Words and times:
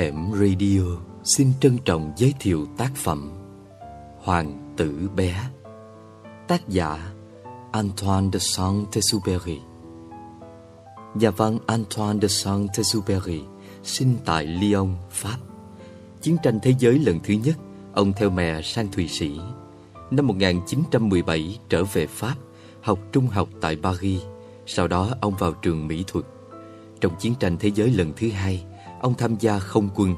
Hẻm 0.00 0.32
Radio 0.32 0.82
xin 1.24 1.52
trân 1.60 1.78
trọng 1.84 2.12
giới 2.16 2.34
thiệu 2.40 2.66
tác 2.76 2.90
phẩm 2.96 3.30
Hoàng 4.18 4.74
tử 4.76 5.08
bé. 5.16 5.50
Tác 6.48 6.68
giả 6.68 7.12
Antoine 7.72 8.28
de 8.32 8.38
Saint-Exupéry. 8.38 9.58
Nhà 11.14 11.30
văn 11.30 11.58
Antoine 11.66 12.20
de 12.20 12.28
Saint-Exupéry 12.28 13.40
sinh 13.82 14.16
tại 14.24 14.46
Lyon, 14.46 14.94
Pháp. 15.10 15.36
Chiến 16.22 16.36
tranh 16.42 16.58
thế 16.62 16.74
giới 16.78 16.98
lần 16.98 17.20
thứ 17.24 17.34
nhất 17.34 17.56
Ông 17.94 18.12
theo 18.12 18.30
mẹ 18.30 18.62
sang 18.62 18.88
Thụy 18.92 19.08
Sĩ. 19.08 19.40
Năm 20.10 20.26
1917 20.26 21.58
trở 21.68 21.84
về 21.84 22.06
Pháp 22.06 22.34
Học 22.80 22.98
trung 23.12 23.26
học 23.26 23.48
tại 23.60 23.76
Paris. 23.82 24.22
Sau 24.66 24.88
đó 24.88 25.08
ông 25.20 25.34
vào 25.38 25.52
trường 25.52 25.86
mỹ 25.86 26.04
thuật. 26.06 26.24
Trong 27.00 27.12
chiến 27.18 27.34
tranh 27.40 27.56
thế 27.60 27.70
giới 27.74 27.90
lần 27.90 28.12
thứ 28.16 28.30
hai 28.30 28.64
Ông 29.00 29.14
tham 29.14 29.36
gia 29.40 29.58
không 29.58 29.88
quân. 29.94 30.14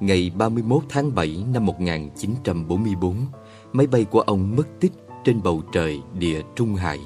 Ngày 0.00 0.30
31 0.36 0.82
tháng 0.88 1.14
7 1.14 1.44
năm 1.52 1.66
1944 1.66 3.16
Máy 3.72 3.86
bay 3.86 4.04
của 4.04 4.20
ông 4.20 4.56
mất 4.56 4.80
tích 4.80 4.92
trên 5.24 5.42
bầu 5.42 5.62
trời 5.72 6.00
địa 6.18 6.42
Trung 6.56 6.74
Hải. 6.74 6.98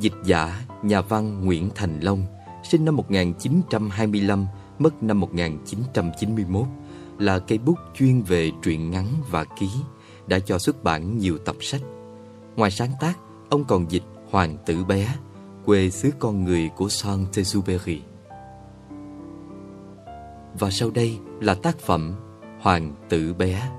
Dịch 0.00 0.12
giả, 0.24 0.66
nhà 0.82 1.00
văn 1.00 1.44
Nguyễn 1.44 1.70
Thành 1.74 2.00
Long 2.00 2.26
Sinh 2.62 2.84
năm 2.84 2.96
1925, 2.96 4.46
mất 4.78 5.02
năm 5.02 5.20
1991 5.20 6.66
Là 7.18 7.38
cây 7.38 7.58
bút 7.58 7.78
chuyên 7.94 8.22
về 8.22 8.50
truyện 8.62 8.90
ngắn 8.90 9.06
và 9.30 9.44
ký 9.44 9.68
Đã 10.26 10.38
cho 10.38 10.58
xuất 10.58 10.84
bản 10.84 11.18
nhiều 11.18 11.38
tập 11.38 11.56
sách. 11.60 11.82
Ngoài 12.56 12.70
sáng 12.70 12.92
tác, 13.00 13.18
ông 13.50 13.64
còn 13.64 13.90
dịch 13.90 14.04
Hoàng 14.30 14.56
tử 14.66 14.84
bé 14.84 15.14
Quê 15.64 15.90
xứ 15.90 16.10
con 16.18 16.44
người 16.44 16.70
của 16.76 16.86
Saint-Exupéry 16.86 17.98
và 20.58 20.70
sau 20.70 20.90
đây 20.90 21.18
là 21.40 21.54
tác 21.54 21.78
phẩm 21.78 22.14
Hoàng 22.60 22.94
tử 23.08 23.34
bé, 23.34 23.70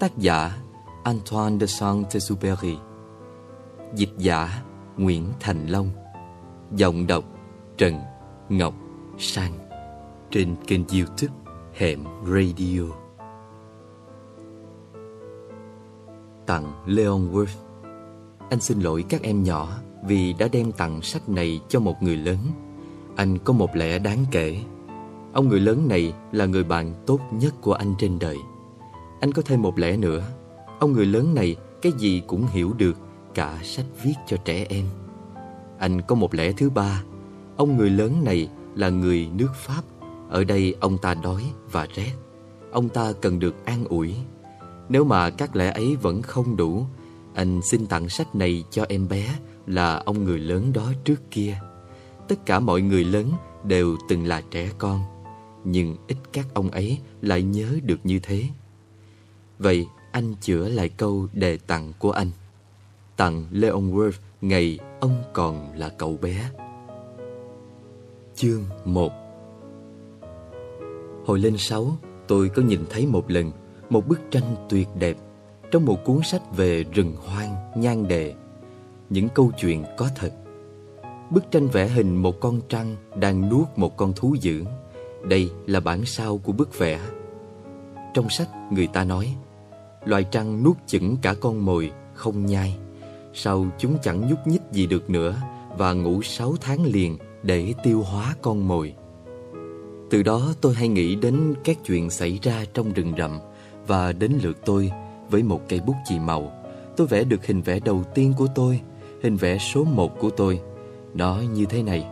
Tác 0.00 0.18
giả 0.18 0.58
Antoine 1.04 1.58
de 1.58 1.66
Saint-Exupéry, 1.66 2.76
Dịch 3.94 4.12
giả 4.18 4.62
Nguyễn 4.96 5.26
Thành 5.40 5.66
Long, 5.66 5.90
Giọng 6.76 7.06
đọc 7.06 7.24
Trần 7.76 8.00
Ngọc 8.48 8.74
Sang, 9.18 9.52
Trên 10.30 10.56
kênh 10.66 10.88
youtube 10.88 11.34
Hẻm 11.74 12.04
Radio. 12.26 12.82
Tặng 16.46 16.72
Leon 16.86 17.32
Worth 17.32 17.56
Anh 18.50 18.60
xin 18.60 18.80
lỗi 18.80 19.04
các 19.08 19.22
em 19.22 19.42
nhỏ 19.42 19.68
vì 20.04 20.32
đã 20.32 20.48
đem 20.52 20.72
tặng 20.72 21.02
sách 21.02 21.28
này 21.28 21.60
cho 21.68 21.80
một 21.80 22.02
người 22.02 22.16
lớn. 22.16 22.38
Anh 23.16 23.38
có 23.38 23.52
một 23.52 23.76
lẽ 23.76 23.98
đáng 23.98 24.24
kể. 24.30 24.60
Ông 25.32 25.48
người 25.48 25.60
lớn 25.60 25.88
này 25.88 26.12
là 26.32 26.46
người 26.46 26.64
bạn 26.64 26.94
tốt 27.06 27.20
nhất 27.30 27.54
của 27.60 27.72
anh 27.72 27.94
trên 27.98 28.18
đời. 28.18 28.36
Anh 29.20 29.32
có 29.32 29.42
thêm 29.42 29.62
một 29.62 29.78
lẽ 29.78 29.96
nữa. 29.96 30.22
Ông 30.78 30.92
người 30.92 31.06
lớn 31.06 31.34
này 31.34 31.56
cái 31.82 31.92
gì 31.98 32.22
cũng 32.26 32.46
hiểu 32.46 32.72
được, 32.78 32.96
Cả 33.34 33.58
sách 33.62 33.86
viết 34.02 34.14
cho 34.26 34.36
trẻ 34.36 34.66
em. 34.68 34.84
Anh 35.78 36.00
có 36.02 36.14
một 36.14 36.34
lẽ 36.34 36.52
thứ 36.52 36.70
ba. 36.70 37.02
Ông 37.56 37.76
người 37.76 37.90
lớn 37.90 38.24
này 38.24 38.48
là 38.74 38.88
người 38.88 39.28
nước 39.36 39.54
Pháp. 39.54 39.82
Ở 40.28 40.44
đây 40.44 40.74
ông 40.80 40.98
ta 40.98 41.14
đói 41.14 41.42
và 41.70 41.86
rét. 41.94 42.12
Ông 42.70 42.88
ta 42.88 43.12
cần 43.20 43.38
được 43.38 43.64
an 43.64 43.84
ủi. 43.84 44.14
Nếu 44.88 45.04
mà 45.04 45.30
các 45.30 45.56
lẽ 45.56 45.70
ấy 45.70 45.96
vẫn 45.96 46.22
không 46.22 46.56
đủ, 46.56 46.86
Anh 47.34 47.60
xin 47.62 47.86
tặng 47.86 48.08
sách 48.08 48.34
này 48.34 48.64
cho 48.70 48.84
em 48.88 49.08
bé 49.08 49.38
Là 49.66 49.96
ông 49.96 50.24
người 50.24 50.38
lớn 50.38 50.72
đó 50.72 50.92
trước 51.04 51.30
kia. 51.30 51.58
Tất 52.28 52.46
cả 52.46 52.60
mọi 52.60 52.80
người 52.80 53.04
lớn 53.04 53.30
đều 53.64 53.96
từng 54.08 54.26
là 54.26 54.42
trẻ 54.50 54.70
con 54.78 55.00
nhưng 55.64 55.96
ít 56.06 56.16
các 56.32 56.46
ông 56.54 56.70
ấy 56.70 56.98
lại 57.22 57.42
nhớ 57.42 57.78
được 57.82 57.98
như 58.04 58.18
thế. 58.22 58.44
Vậy 59.58 59.86
anh 60.12 60.34
chữa 60.40 60.68
lại 60.68 60.88
câu 60.88 61.28
đề 61.32 61.56
tặng 61.56 61.92
của 61.98 62.10
anh. 62.10 62.30
Tặng 63.16 63.46
Leon 63.50 63.80
Worth 63.80 64.18
ngày 64.40 64.78
ông 65.00 65.22
còn 65.32 65.72
là 65.78 65.88
cậu 65.88 66.16
bé. 66.16 66.50
Chương 68.36 68.64
1 68.84 69.12
Hồi 71.26 71.38
lên 71.38 71.56
6, 71.58 71.96
tôi 72.28 72.48
có 72.48 72.62
nhìn 72.62 72.80
thấy 72.90 73.06
một 73.06 73.30
lần 73.30 73.52
một 73.90 74.08
bức 74.08 74.20
tranh 74.30 74.56
tuyệt 74.68 74.88
đẹp 74.98 75.16
trong 75.70 75.84
một 75.84 76.04
cuốn 76.04 76.18
sách 76.24 76.42
về 76.56 76.84
rừng 76.84 77.16
hoang, 77.26 77.54
nhan 77.76 78.08
đề. 78.08 78.34
Những 79.10 79.28
câu 79.28 79.52
chuyện 79.60 79.84
có 79.96 80.08
thật. 80.16 80.32
Bức 81.30 81.50
tranh 81.50 81.68
vẽ 81.68 81.88
hình 81.88 82.16
một 82.16 82.40
con 82.40 82.60
trăng 82.68 82.96
đang 83.16 83.48
nuốt 83.48 83.66
một 83.76 83.96
con 83.96 84.12
thú 84.12 84.36
dữ 84.40 84.64
đây 85.24 85.50
là 85.66 85.80
bản 85.80 86.04
sao 86.04 86.38
của 86.38 86.52
bức 86.52 86.78
vẽ. 86.78 87.00
Trong 88.14 88.30
sách 88.30 88.48
người 88.72 88.86
ta 88.86 89.04
nói, 89.04 89.34
loài 90.04 90.24
trăng 90.24 90.62
nuốt 90.64 90.76
chửng 90.86 91.16
cả 91.22 91.34
con 91.34 91.64
mồi, 91.64 91.90
không 92.14 92.46
nhai. 92.46 92.76
Sau 93.34 93.66
chúng 93.78 93.98
chẳng 94.02 94.30
nhúc 94.30 94.46
nhích 94.46 94.62
gì 94.72 94.86
được 94.86 95.10
nữa 95.10 95.36
và 95.78 95.92
ngủ 95.92 96.22
6 96.22 96.54
tháng 96.60 96.84
liền 96.84 97.18
để 97.42 97.74
tiêu 97.82 98.02
hóa 98.02 98.34
con 98.42 98.68
mồi. 98.68 98.94
Từ 100.10 100.22
đó 100.22 100.52
tôi 100.60 100.74
hay 100.74 100.88
nghĩ 100.88 101.14
đến 101.14 101.54
các 101.64 101.78
chuyện 101.84 102.10
xảy 102.10 102.38
ra 102.42 102.64
trong 102.74 102.92
rừng 102.92 103.12
rậm 103.18 103.38
và 103.86 104.12
đến 104.12 104.32
lượt 104.42 104.58
tôi 104.64 104.92
với 105.30 105.42
một 105.42 105.60
cây 105.68 105.80
bút 105.86 105.96
chì 106.04 106.18
màu. 106.18 106.52
Tôi 106.96 107.06
vẽ 107.06 107.24
được 107.24 107.46
hình 107.46 107.62
vẽ 107.62 107.80
đầu 107.80 108.04
tiên 108.14 108.32
của 108.38 108.46
tôi, 108.54 108.80
hình 109.22 109.36
vẽ 109.36 109.58
số 109.58 109.84
1 109.84 110.18
của 110.18 110.30
tôi. 110.30 110.60
Nó 111.14 111.40
như 111.54 111.64
thế 111.66 111.82
này. 111.82 112.06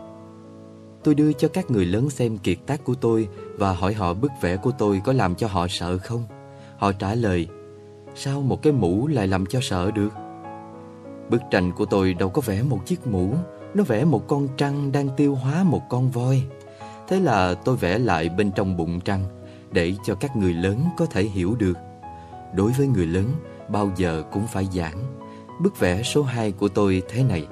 Tôi 1.03 1.15
đưa 1.15 1.33
cho 1.33 1.47
các 1.47 1.71
người 1.71 1.85
lớn 1.85 2.09
xem 2.09 2.37
kiệt 2.37 2.57
tác 2.65 2.83
của 2.83 2.93
tôi 2.93 3.27
và 3.57 3.73
hỏi 3.73 3.93
họ 3.93 4.13
bức 4.13 4.31
vẽ 4.41 4.57
của 4.57 4.71
tôi 4.77 5.01
có 5.05 5.13
làm 5.13 5.35
cho 5.35 5.47
họ 5.47 5.67
sợ 5.69 5.97
không. 5.97 6.23
Họ 6.77 6.91
trả 6.91 7.15
lời, 7.15 7.47
sao 8.15 8.41
một 8.41 8.61
cái 8.61 8.73
mũ 8.73 9.07
lại 9.07 9.27
làm 9.27 9.45
cho 9.45 9.59
sợ 9.61 9.91
được? 9.91 10.09
Bức 11.29 11.41
tranh 11.51 11.71
của 11.71 11.85
tôi 11.85 12.13
đâu 12.13 12.29
có 12.29 12.41
vẽ 12.45 12.63
một 12.63 12.85
chiếc 12.85 13.07
mũ, 13.07 13.33
nó 13.73 13.83
vẽ 13.83 14.05
một 14.05 14.27
con 14.27 14.47
trăng 14.57 14.91
đang 14.91 15.09
tiêu 15.17 15.35
hóa 15.35 15.63
một 15.63 15.81
con 15.89 16.11
voi. 16.11 16.43
Thế 17.07 17.19
là 17.19 17.53
tôi 17.53 17.75
vẽ 17.75 17.97
lại 17.97 18.29
bên 18.29 18.51
trong 18.51 18.77
bụng 18.77 18.99
trăng 18.99 19.23
để 19.71 19.93
cho 20.05 20.15
các 20.15 20.35
người 20.35 20.53
lớn 20.53 20.83
có 20.97 21.05
thể 21.05 21.23
hiểu 21.23 21.55
được. 21.55 21.77
Đối 22.55 22.71
với 22.71 22.87
người 22.87 23.05
lớn, 23.05 23.25
bao 23.69 23.91
giờ 23.95 24.23
cũng 24.31 24.47
phải 24.47 24.67
giảng. 24.73 24.97
Bức 25.61 25.79
vẽ 25.79 26.03
số 26.03 26.23
2 26.23 26.51
của 26.51 26.67
tôi 26.67 27.01
thế 27.09 27.23
này. 27.23 27.47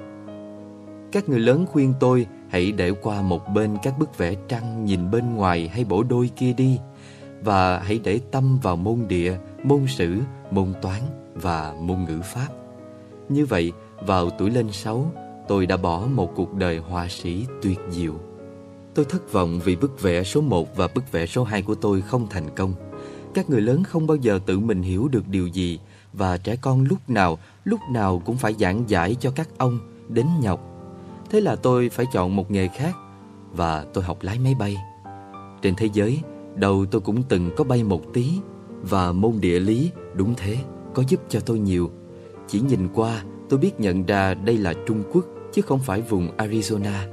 Các 1.12 1.28
người 1.28 1.40
lớn 1.40 1.66
khuyên 1.72 1.94
tôi 2.00 2.26
Hãy 2.50 2.72
để 2.72 2.92
qua 3.02 3.22
một 3.22 3.48
bên 3.54 3.76
các 3.82 3.98
bức 3.98 4.18
vẽ 4.18 4.34
trăng 4.48 4.84
nhìn 4.84 5.10
bên 5.10 5.34
ngoài 5.34 5.68
hay 5.68 5.84
bổ 5.84 6.02
đôi 6.02 6.30
kia 6.36 6.52
đi. 6.52 6.78
Và 7.42 7.78
hãy 7.78 8.00
để 8.04 8.20
tâm 8.30 8.58
vào 8.62 8.76
môn 8.76 9.08
địa, 9.08 9.36
môn 9.62 9.86
sử, 9.86 10.18
môn 10.50 10.72
toán 10.82 11.00
và 11.34 11.74
môn 11.80 12.04
ngữ 12.04 12.20
pháp. 12.24 12.48
Như 13.28 13.46
vậy, 13.46 13.72
vào 14.06 14.30
tuổi 14.30 14.50
lên 14.50 14.72
sáu, 14.72 15.12
tôi 15.48 15.66
đã 15.66 15.76
bỏ 15.76 16.06
một 16.14 16.32
cuộc 16.36 16.54
đời 16.54 16.78
họa 16.78 17.08
sĩ 17.08 17.46
tuyệt 17.62 17.78
diệu. 17.90 18.14
Tôi 18.94 19.04
thất 19.04 19.32
vọng 19.32 19.60
vì 19.64 19.76
bức 19.76 20.02
vẽ 20.02 20.24
số 20.24 20.40
1 20.40 20.76
và 20.76 20.88
bức 20.94 21.12
vẽ 21.12 21.26
số 21.26 21.44
2 21.44 21.62
của 21.62 21.74
tôi 21.74 22.00
không 22.00 22.26
thành 22.30 22.54
công. 22.56 22.74
Các 23.34 23.50
người 23.50 23.60
lớn 23.60 23.82
không 23.82 24.06
bao 24.06 24.16
giờ 24.16 24.40
tự 24.46 24.58
mình 24.58 24.82
hiểu 24.82 25.08
được 25.08 25.28
điều 25.28 25.46
gì 25.46 25.80
Và 26.12 26.36
trẻ 26.36 26.56
con 26.56 26.84
lúc 26.84 27.10
nào, 27.10 27.38
lúc 27.64 27.80
nào 27.90 28.22
cũng 28.24 28.36
phải 28.36 28.54
giảng 28.58 28.84
giải 28.86 29.16
cho 29.20 29.30
các 29.30 29.48
ông 29.58 29.78
đến 30.08 30.26
nhọc 30.40 30.69
Thế 31.30 31.40
là 31.40 31.56
tôi 31.56 31.88
phải 31.88 32.06
chọn 32.12 32.36
một 32.36 32.50
nghề 32.50 32.68
khác 32.68 32.96
Và 33.52 33.86
tôi 33.94 34.04
học 34.04 34.18
lái 34.22 34.38
máy 34.38 34.54
bay. 34.58 34.76
Trên 35.62 35.74
thế 35.74 35.88
giới, 35.92 36.20
Đầu 36.54 36.86
tôi 36.90 37.00
cũng 37.00 37.22
từng 37.22 37.50
có 37.56 37.64
bay 37.64 37.84
một 37.84 38.12
tí 38.12 38.30
Và 38.82 39.12
môn 39.12 39.32
địa 39.40 39.60
lý 39.60 39.90
đúng 40.14 40.34
thế, 40.36 40.56
Có 40.94 41.02
giúp 41.08 41.20
cho 41.28 41.40
tôi 41.40 41.58
nhiều. 41.58 41.90
Chỉ 42.48 42.60
nhìn 42.60 42.88
qua, 42.94 43.22
tôi 43.48 43.58
biết 43.58 43.80
nhận 43.80 44.06
ra 44.06 44.34
đây 44.34 44.56
là 44.56 44.74
Trung 44.86 45.02
Quốc 45.12 45.24
Chứ 45.52 45.62
không 45.62 45.80
phải 45.80 46.02
vùng 46.02 46.36
Arizona. 46.36 47.08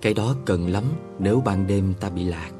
Cái 0.00 0.14
đó 0.14 0.34
cần 0.44 0.68
lắm 0.68 0.84
Nếu 1.18 1.42
ban 1.44 1.66
đêm 1.66 1.94
ta 2.00 2.10
bị 2.10 2.24
lạc. 2.24 2.50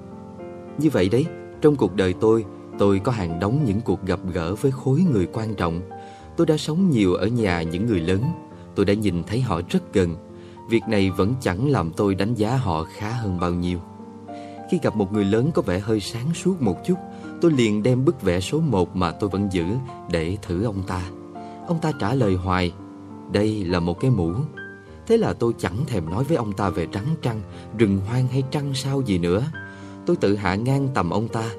Như 0.79 0.91
vậy 0.91 1.09
đấy, 1.09 1.27
Trong 1.61 1.77
cuộc 1.77 1.97
đời 1.97 2.15
tôi 2.21 2.45
Tôi 2.79 2.99
có 2.99 3.13
hàng 3.13 3.41
đống 3.41 3.61
những 3.65 3.81
cuộc 3.81 4.07
gặp 4.07 4.21
gỡ 4.33 4.55
với 4.55 4.73
khối 4.73 5.05
người 5.13 5.27
quan 5.33 5.55
trọng. 5.55 5.81
Tôi 6.37 6.47
đã 6.47 6.57
sống 6.57 6.91
nhiều 6.91 7.15
ở 7.15 7.27
nhà 7.27 7.63
những 7.63 7.87
người 7.87 8.01
lớn. 8.01 8.23
Tôi 8.75 8.87
đã 8.87 8.95
nhìn 8.95 9.23
thấy 9.27 9.41
họ 9.41 9.61
rất 9.71 9.93
gần. 9.93 10.17
Việc 10.69 10.83
này 10.89 11.11
vẫn 11.11 11.35
chẳng 11.41 11.71
làm 11.71 11.93
tôi 11.93 12.15
đánh 12.15 12.35
giá 12.35 12.57
họ 12.57 12.85
khá 12.85 13.11
hơn 13.11 13.41
bao 13.41 13.51
nhiêu. 13.51 13.79
Khi 14.71 14.79
gặp 14.83 14.97
một 14.97 15.13
người 15.13 15.25
lớn 15.25 15.51
có 15.55 15.63
vẻ 15.63 15.79
hơi 15.79 16.01
sáng 16.01 16.35
suốt 16.35 16.63
một 16.63 16.77
chút 16.85 16.99
Tôi 17.45 17.53
liền 17.53 17.83
đem 17.83 18.05
bức 18.05 18.23
vẽ 18.23 18.41
số 18.41 18.61
1 18.61 18.97
mà 18.97 19.11
tôi 19.11 19.31
vẫn 19.31 19.49
giữ 19.53 19.65
để 20.11 20.37
thử 20.43 20.65
ông 20.65 20.83
ta. 20.87 21.03
Ông 21.67 21.79
ta 21.81 21.93
trả 22.01 22.15
lời 22.15 22.35
hoài 22.35 22.73
Đây 23.33 23.65
là 23.65 23.81
một 23.81 24.01
cái 24.01 24.11
mũ. 24.11 24.33
Thế 25.07 25.17
là 25.17 25.33
tôi 25.33 25.55
chẳng 25.59 25.85
thèm 25.87 26.11
nói 26.11 26.25
với 26.25 26.37
ông 26.37 26.53
ta 26.53 26.71
về 26.71 26.87
trắng 26.93 27.15
trăng, 27.23 27.41
rừng 27.79 28.01
hoang 28.09 28.27
hay 28.27 28.43
trăng 28.51 28.75
sao 28.75 29.01
gì 29.01 29.19
nữa. 29.19 29.47
Tôi 30.07 30.17
tự 30.17 30.37
hạ 30.37 30.55
ngang 30.55 30.89
tầm 30.95 31.11
ông 31.11 31.29
ta. 31.29 31.51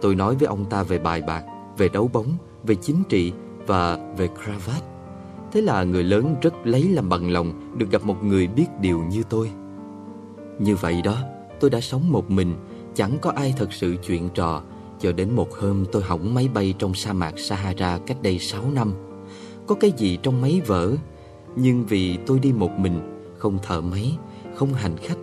Tôi 0.00 0.14
nói 0.14 0.36
với 0.36 0.46
ông 0.46 0.64
ta 0.64 0.82
về 0.82 0.98
bài 0.98 1.22
bạc, 1.22 1.44
về 1.78 1.88
đấu 1.88 2.10
bóng, 2.12 2.36
về 2.64 2.74
chính 2.74 3.02
trị 3.08 3.32
và 3.66 3.98
về 4.16 4.28
cravat. 4.28 4.82
Thế 5.52 5.60
là 5.60 5.84
người 5.84 6.04
lớn 6.04 6.36
rất 6.42 6.54
lấy 6.64 6.88
làm 6.88 7.08
bằng 7.08 7.30
lòng 7.30 7.78
được 7.78 7.90
gặp 7.90 8.04
một 8.04 8.24
người 8.24 8.46
biết 8.46 8.66
điều 8.80 9.02
như 9.10 9.22
tôi. 9.30 9.50
Như 10.58 10.76
vậy 10.76 11.00
đó, 11.04 11.16
tôi 11.60 11.70
đã 11.70 11.80
sống 11.80 12.12
một 12.12 12.30
mình, 12.30 12.54
chẳng 12.94 13.18
có 13.20 13.30
ai 13.30 13.54
thật 13.56 13.72
sự 13.72 13.96
chuyện 14.06 14.28
trò 14.34 14.62
cho 15.00 15.12
đến 15.12 15.30
một 15.30 15.54
hôm 15.54 15.84
tôi 15.92 16.02
hỏng 16.02 16.34
máy 16.34 16.48
bay 16.54 16.74
trong 16.78 16.94
sa 16.94 17.12
mạc 17.12 17.38
Sahara 17.38 17.98
cách 18.06 18.22
đây 18.22 18.38
6 18.38 18.62
năm. 18.74 18.92
Có 19.66 19.74
cái 19.74 19.92
gì 19.96 20.18
trong 20.22 20.40
máy 20.40 20.60
vỡ, 20.66 20.92
nhưng 21.56 21.84
vì 21.86 22.18
tôi 22.26 22.38
đi 22.38 22.52
một 22.52 22.70
mình, 22.78 23.24
không 23.38 23.58
thợ 23.62 23.80
máy, 23.80 24.16
không 24.54 24.74
hành 24.74 24.96
khách, 24.96 25.18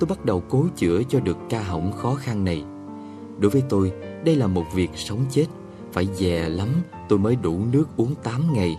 tôi 0.00 0.08
bắt 0.08 0.24
đầu 0.24 0.42
cố 0.48 0.66
chữa 0.76 1.02
cho 1.08 1.20
được 1.20 1.36
ca 1.50 1.62
hỏng 1.62 1.92
khó 1.92 2.14
khăn 2.14 2.44
này. 2.44 2.64
Đối 3.38 3.50
với 3.50 3.62
tôi, 3.68 3.92
đây 4.24 4.36
là 4.36 4.46
một 4.46 4.64
việc 4.74 4.90
sống 4.94 5.24
chết, 5.30 5.46
phải 5.92 6.08
dè 6.14 6.48
lắm 6.48 6.68
tôi 7.08 7.18
mới 7.18 7.36
đủ 7.36 7.60
nước 7.72 7.84
uống 7.96 8.14
8 8.22 8.52
ngày. 8.52 8.76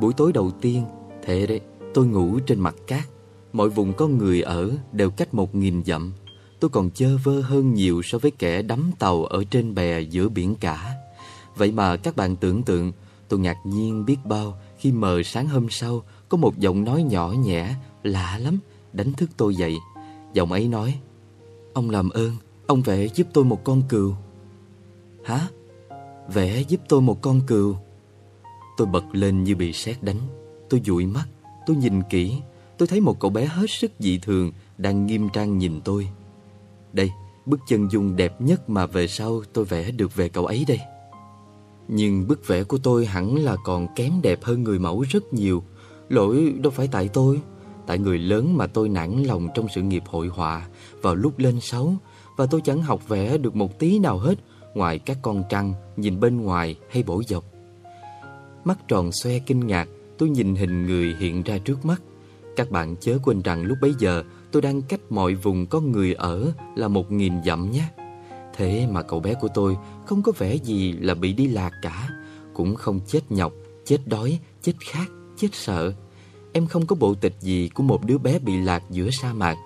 Buổi 0.00 0.12
tối 0.12 0.32
đầu 0.32 0.50
tiên, 0.50 0.84
thế 1.22 1.46
đấy, 1.46 1.60
tôi 1.94 2.06
ngủ 2.06 2.38
trên 2.46 2.60
mặt 2.60 2.74
cát. 2.86 3.04
Mọi 3.52 3.68
vùng 3.68 3.92
có 3.92 4.06
người 4.06 4.42
ở 4.42 4.70
đều 4.92 5.10
cách 5.10 5.34
một 5.34 5.54
nghìn 5.54 5.84
dặm. 5.84 6.12
Tôi 6.60 6.68
còn 6.68 6.90
chơ 6.90 7.18
vơ 7.24 7.40
hơn 7.40 7.74
nhiều 7.74 8.02
so 8.02 8.18
với 8.18 8.30
kẻ 8.30 8.62
đắm 8.62 8.90
tàu 8.98 9.24
ở 9.24 9.44
trên 9.50 9.74
bè 9.74 10.00
giữa 10.00 10.28
biển 10.28 10.54
cả. 10.54 10.94
Vậy 11.56 11.72
mà 11.72 11.96
các 11.96 12.16
bạn 12.16 12.36
tưởng 12.36 12.62
tượng, 12.62 12.92
tôi 13.28 13.40
ngạc 13.40 13.56
nhiên 13.64 14.04
biết 14.04 14.16
bao 14.24 14.58
khi 14.78 14.92
mờ 14.92 15.22
sáng 15.22 15.48
hôm 15.48 15.66
sau 15.70 16.02
có 16.28 16.36
một 16.36 16.58
giọng 16.58 16.84
nói 16.84 17.02
nhỏ 17.02 17.28
nhẹ, 17.28 17.74
lạ 18.02 18.38
lắm, 18.38 18.58
đánh 18.92 19.12
thức 19.12 19.30
tôi 19.36 19.56
dậy. 19.56 19.76
Giọng 20.32 20.52
ấy 20.52 20.68
nói, 20.68 20.94
Ông 21.76 21.90
làm 21.90 22.10
ơn, 22.10 22.32
ông 22.66 22.82
vẽ 22.82 23.06
giúp 23.06 23.26
tôi 23.32 23.44
một 23.44 23.64
con 23.64 23.82
cừu. 23.88 24.14
Hả? 25.24 25.48
Vẽ 26.28 26.60
giúp 26.60 26.80
tôi 26.88 27.00
một 27.00 27.22
con 27.22 27.40
cừu. 27.46 27.76
Tôi 28.76 28.86
bật 28.86 29.04
lên 29.12 29.44
như 29.44 29.56
bị 29.56 29.72
sét 29.72 30.02
đánh. 30.02 30.20
Tôi 30.70 30.80
dụi 30.84 31.06
mắt, 31.06 31.26
tôi 31.66 31.76
nhìn 31.76 32.02
kỹ, 32.10 32.36
tôi 32.78 32.88
thấy 32.88 33.00
một 33.00 33.20
cậu 33.20 33.30
bé 33.30 33.44
hết 33.44 33.70
sức 33.70 33.92
dị 33.98 34.18
thường 34.18 34.52
đang 34.78 35.06
nghiêm 35.06 35.28
trang 35.32 35.58
nhìn 35.58 35.80
tôi. 35.80 36.08
Đây, 36.92 37.10
bức 37.46 37.60
chân 37.68 37.88
dung 37.90 38.16
đẹp 38.16 38.40
nhất 38.40 38.70
mà 38.70 38.86
về 38.86 39.06
sau 39.06 39.42
tôi 39.52 39.64
vẽ 39.64 39.90
được 39.90 40.14
về 40.14 40.28
cậu 40.28 40.46
ấy 40.46 40.64
đây. 40.68 40.80
Nhưng 41.88 42.28
bức 42.28 42.46
vẽ 42.46 42.64
của 42.64 42.78
tôi 42.78 43.06
hẳn 43.06 43.36
là 43.44 43.56
còn 43.64 43.86
kém 43.94 44.12
đẹp 44.22 44.44
hơn 44.44 44.62
người 44.62 44.78
mẫu 44.78 45.04
rất 45.10 45.34
nhiều. 45.34 45.62
Lỗi 46.08 46.54
đâu 46.58 46.70
phải 46.70 46.88
tại 46.92 47.08
tôi, 47.08 47.40
tại 47.86 47.98
người 47.98 48.18
lớn 48.18 48.56
mà 48.56 48.66
tôi 48.66 48.88
nản 48.88 49.22
lòng 49.22 49.48
trong 49.54 49.66
sự 49.74 49.82
nghiệp 49.82 50.02
hội 50.06 50.28
họa 50.28 50.68
vào 51.02 51.14
lúc 51.14 51.38
lên 51.38 51.60
sáu 51.60 51.94
và 52.36 52.46
tôi 52.46 52.60
chẳng 52.60 52.82
học 52.82 53.08
vẽ 53.08 53.38
được 53.38 53.56
một 53.56 53.78
tí 53.78 53.98
nào 53.98 54.18
hết 54.18 54.34
ngoài 54.74 54.98
các 54.98 55.18
con 55.22 55.42
trăng 55.48 55.74
nhìn 55.96 56.20
bên 56.20 56.40
ngoài 56.40 56.76
hay 56.90 57.02
bổ 57.02 57.22
dọc. 57.22 57.44
Mắt 58.66 58.88
tròn 58.88 59.10
xoe 59.12 59.38
kinh 59.38 59.66
ngạc, 59.66 59.88
tôi 60.18 60.28
nhìn 60.28 60.54
hình 60.54 60.86
người 60.86 61.14
hiện 61.18 61.42
ra 61.42 61.58
trước 61.58 61.84
mắt. 61.84 62.02
Các 62.56 62.70
bạn 62.70 62.96
chớ 63.00 63.18
quên 63.22 63.42
rằng 63.42 63.64
lúc 63.64 63.78
bấy 63.82 63.94
giờ 63.98 64.22
tôi 64.52 64.62
đang 64.62 64.82
cách 64.82 65.00
mọi 65.10 65.34
vùng 65.34 65.66
có 65.66 65.80
người 65.80 66.14
ở 66.14 66.52
là 66.76 66.88
một 66.88 67.12
nghìn 67.12 67.32
dặm 67.44 67.70
nhé. 67.70 67.84
Thế 68.56 68.86
mà 68.90 69.02
cậu 69.02 69.20
bé 69.20 69.34
của 69.40 69.48
tôi 69.54 69.76
không 70.06 70.22
có 70.22 70.32
vẻ 70.38 70.54
gì 70.54 70.92
là 70.92 71.14
bị 71.14 71.32
đi 71.32 71.48
lạc 71.48 71.70
cả, 71.82 72.08
cũng 72.54 72.74
không 72.74 73.00
chết 73.06 73.20
nhọc, 73.32 73.52
chết 73.84 73.98
đói, 74.06 74.38
chết 74.62 74.72
khát, 74.80 75.06
chết 75.36 75.48
sợ. 75.52 75.92
Em 76.52 76.66
không 76.66 76.86
có 76.86 76.96
bộ 76.96 77.14
tịch 77.14 77.34
gì 77.40 77.68
của 77.74 77.82
một 77.82 78.04
đứa 78.04 78.18
bé 78.18 78.38
bị 78.38 78.56
lạc 78.56 78.82
giữa 78.90 79.10
sa 79.10 79.32
mạc, 79.32 79.56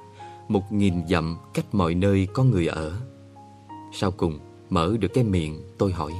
một 0.49 0.73
nghìn 0.73 0.95
dặm 1.09 1.37
cách 1.55 1.75
mọi 1.75 1.95
nơi 1.95 2.29
có 2.35 2.45
người 2.45 2.67
ở. 2.67 2.93
Sau 3.93 4.11
cùng, 4.11 4.39
mở 4.71 4.97
được 5.01 5.09
cái 5.15 5.25
miệng, 5.25 5.63
tôi 5.79 5.93
hỏi. 5.93 6.13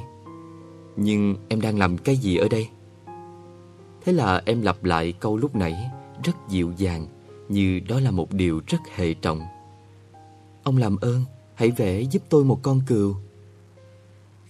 Nhưng 0.97 1.37
em 1.49 1.61
đang 1.61 1.79
làm 1.79 1.99
cái 1.99 2.17
gì 2.17 2.37
ở 2.37 2.49
đây? 2.49 2.69
Thế 4.05 4.13
là 4.13 4.43
em 4.45 4.63
lặp 4.63 4.85
lại 4.85 5.13
câu 5.13 5.37
lúc 5.37 5.57
nãy, 5.57 5.91
rất 6.25 6.37
dịu 6.49 6.73
dàng, 6.77 7.07
như 7.49 7.81
đó 7.89 8.01
là 8.01 8.11
một 8.11 8.33
điều 8.33 8.61
rất 8.67 8.79
hệ 8.95 9.15
trọng. 9.15 9.41
Ông 10.63 10.77
làm 10.77 10.97
ơn, 10.97 11.25
hãy 11.55 11.71
vẽ 11.71 12.01
giúp 12.01 12.23
tôi 12.29 12.45
một 12.45 12.59
con 12.63 12.81
cừu. 12.87 13.15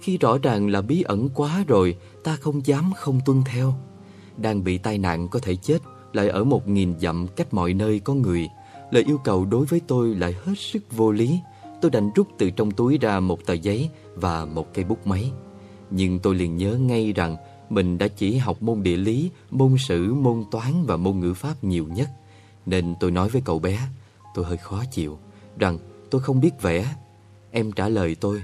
Khi 0.01 0.19
rõ 0.19 0.39
ràng 0.39 0.69
là 0.69 0.83
bí 0.83 1.03
ẩn 1.03 1.29
quá 1.35 1.65
rồi, 1.69 1.97
ta 2.25 2.37
không 2.37 2.67
dám 2.67 2.93
không 2.97 3.21
tuân 3.27 3.43
theo. 3.45 3.75
Đang 4.37 4.65
bị 4.65 4.79
tai 4.79 4.99
nạn 4.99 5.29
có 5.29 5.39
thể 5.39 5.57
chết, 5.57 5.79
lại 6.13 6.29
ở 6.29 6.45
một 6.45 6.69
nghìn 6.69 6.95
dặm 7.01 7.27
cách 7.37 7.55
mọi 7.55 7.75
nơi 7.75 8.01
có 8.01 8.15
người. 8.15 8.49
Lời 8.91 9.05
yêu 9.07 9.19
cầu 9.25 9.45
đối 9.45 9.67
với 9.67 9.81
tôi 9.87 10.15
lại 10.15 10.35
hết 10.45 10.55
sức 10.57 10.83
vô 10.91 11.13
lý. 11.13 11.41
Tôi 11.83 11.91
đành 11.91 12.11
rút 12.15 12.29
từ 12.39 12.51
trong 12.51 12.71
túi 12.71 12.99
ra 12.99 13.21
một 13.21 13.47
tờ 13.47 13.55
giấy 13.55 13.91
và 14.15 14.45
một 14.45 14.75
cây 14.75 14.85
bút 14.85 15.07
máy. 15.07 15.33
Nhưng 15.91 16.19
tôi 16.19 16.35
liền 16.35 16.57
nhớ 16.57 16.77
ngay 16.77 17.13
rằng 17.13 17.37
mình 17.71 17.99
đã 17.99 18.09
chỉ 18.09 18.37
học 18.37 18.63
môn 18.63 18.83
địa 18.83 18.97
lý, 18.97 19.31
môn 19.51 19.77
sử, 19.79 20.15
môn 20.15 20.45
toán 20.51 20.87
và 20.87 20.97
môn 20.97 21.21
ngữ 21.21 21.35
pháp 21.35 21.65
nhiều 21.65 21.87
nhất. 21.87 22.11
Nên 22.67 22.95
tôi 23.01 23.11
nói 23.11 23.29
với 23.29 23.43
cậu 23.45 23.59
bé, 23.59 23.89
tôi 24.35 24.45
hơi 24.45 24.57
khó 24.57 24.85
chịu, 24.91 25.19
rằng 25.59 25.79
tôi 26.11 26.21
không 26.21 26.41
biết 26.41 26.63
vẽ. 26.63 26.95
Em 27.51 27.73
trả 27.73 27.89
lời 27.89 28.15
tôi, 28.15 28.43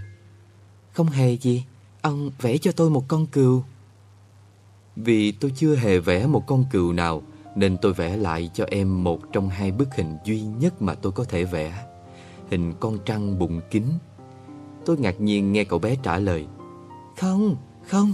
không 0.92 1.06
hề 1.06 1.36
gì, 1.36 1.64
ông 2.02 2.30
vẽ 2.40 2.58
cho 2.58 2.72
tôi 2.72 2.90
một 2.90 3.04
con 3.08 3.26
cừu. 3.26 3.62
Vì 4.96 5.32
tôi 5.32 5.52
chưa 5.56 5.76
hề 5.76 5.98
vẽ 5.98 6.26
một 6.26 6.46
con 6.46 6.64
cừu 6.72 6.92
nào, 6.92 7.22
nên 7.54 7.76
tôi 7.76 7.92
vẽ 7.92 8.16
lại 8.16 8.50
cho 8.54 8.64
em 8.70 9.04
một 9.04 9.20
trong 9.32 9.48
hai 9.48 9.72
bức 9.72 9.94
hình 9.94 10.16
duy 10.24 10.40
nhất 10.40 10.82
mà 10.82 10.94
tôi 10.94 11.12
có 11.12 11.24
thể 11.24 11.44
vẽ. 11.44 11.86
Hình 12.50 12.72
con 12.80 12.98
trăng 13.04 13.38
bụng 13.38 13.60
kín. 13.70 13.84
Tôi 14.84 14.98
ngạc 14.98 15.20
nhiên 15.20 15.52
nghe 15.52 15.64
cậu 15.64 15.78
bé 15.78 15.96
trả 16.02 16.18
lời, 16.18 16.46
không, 17.16 17.56
không, 17.86 18.12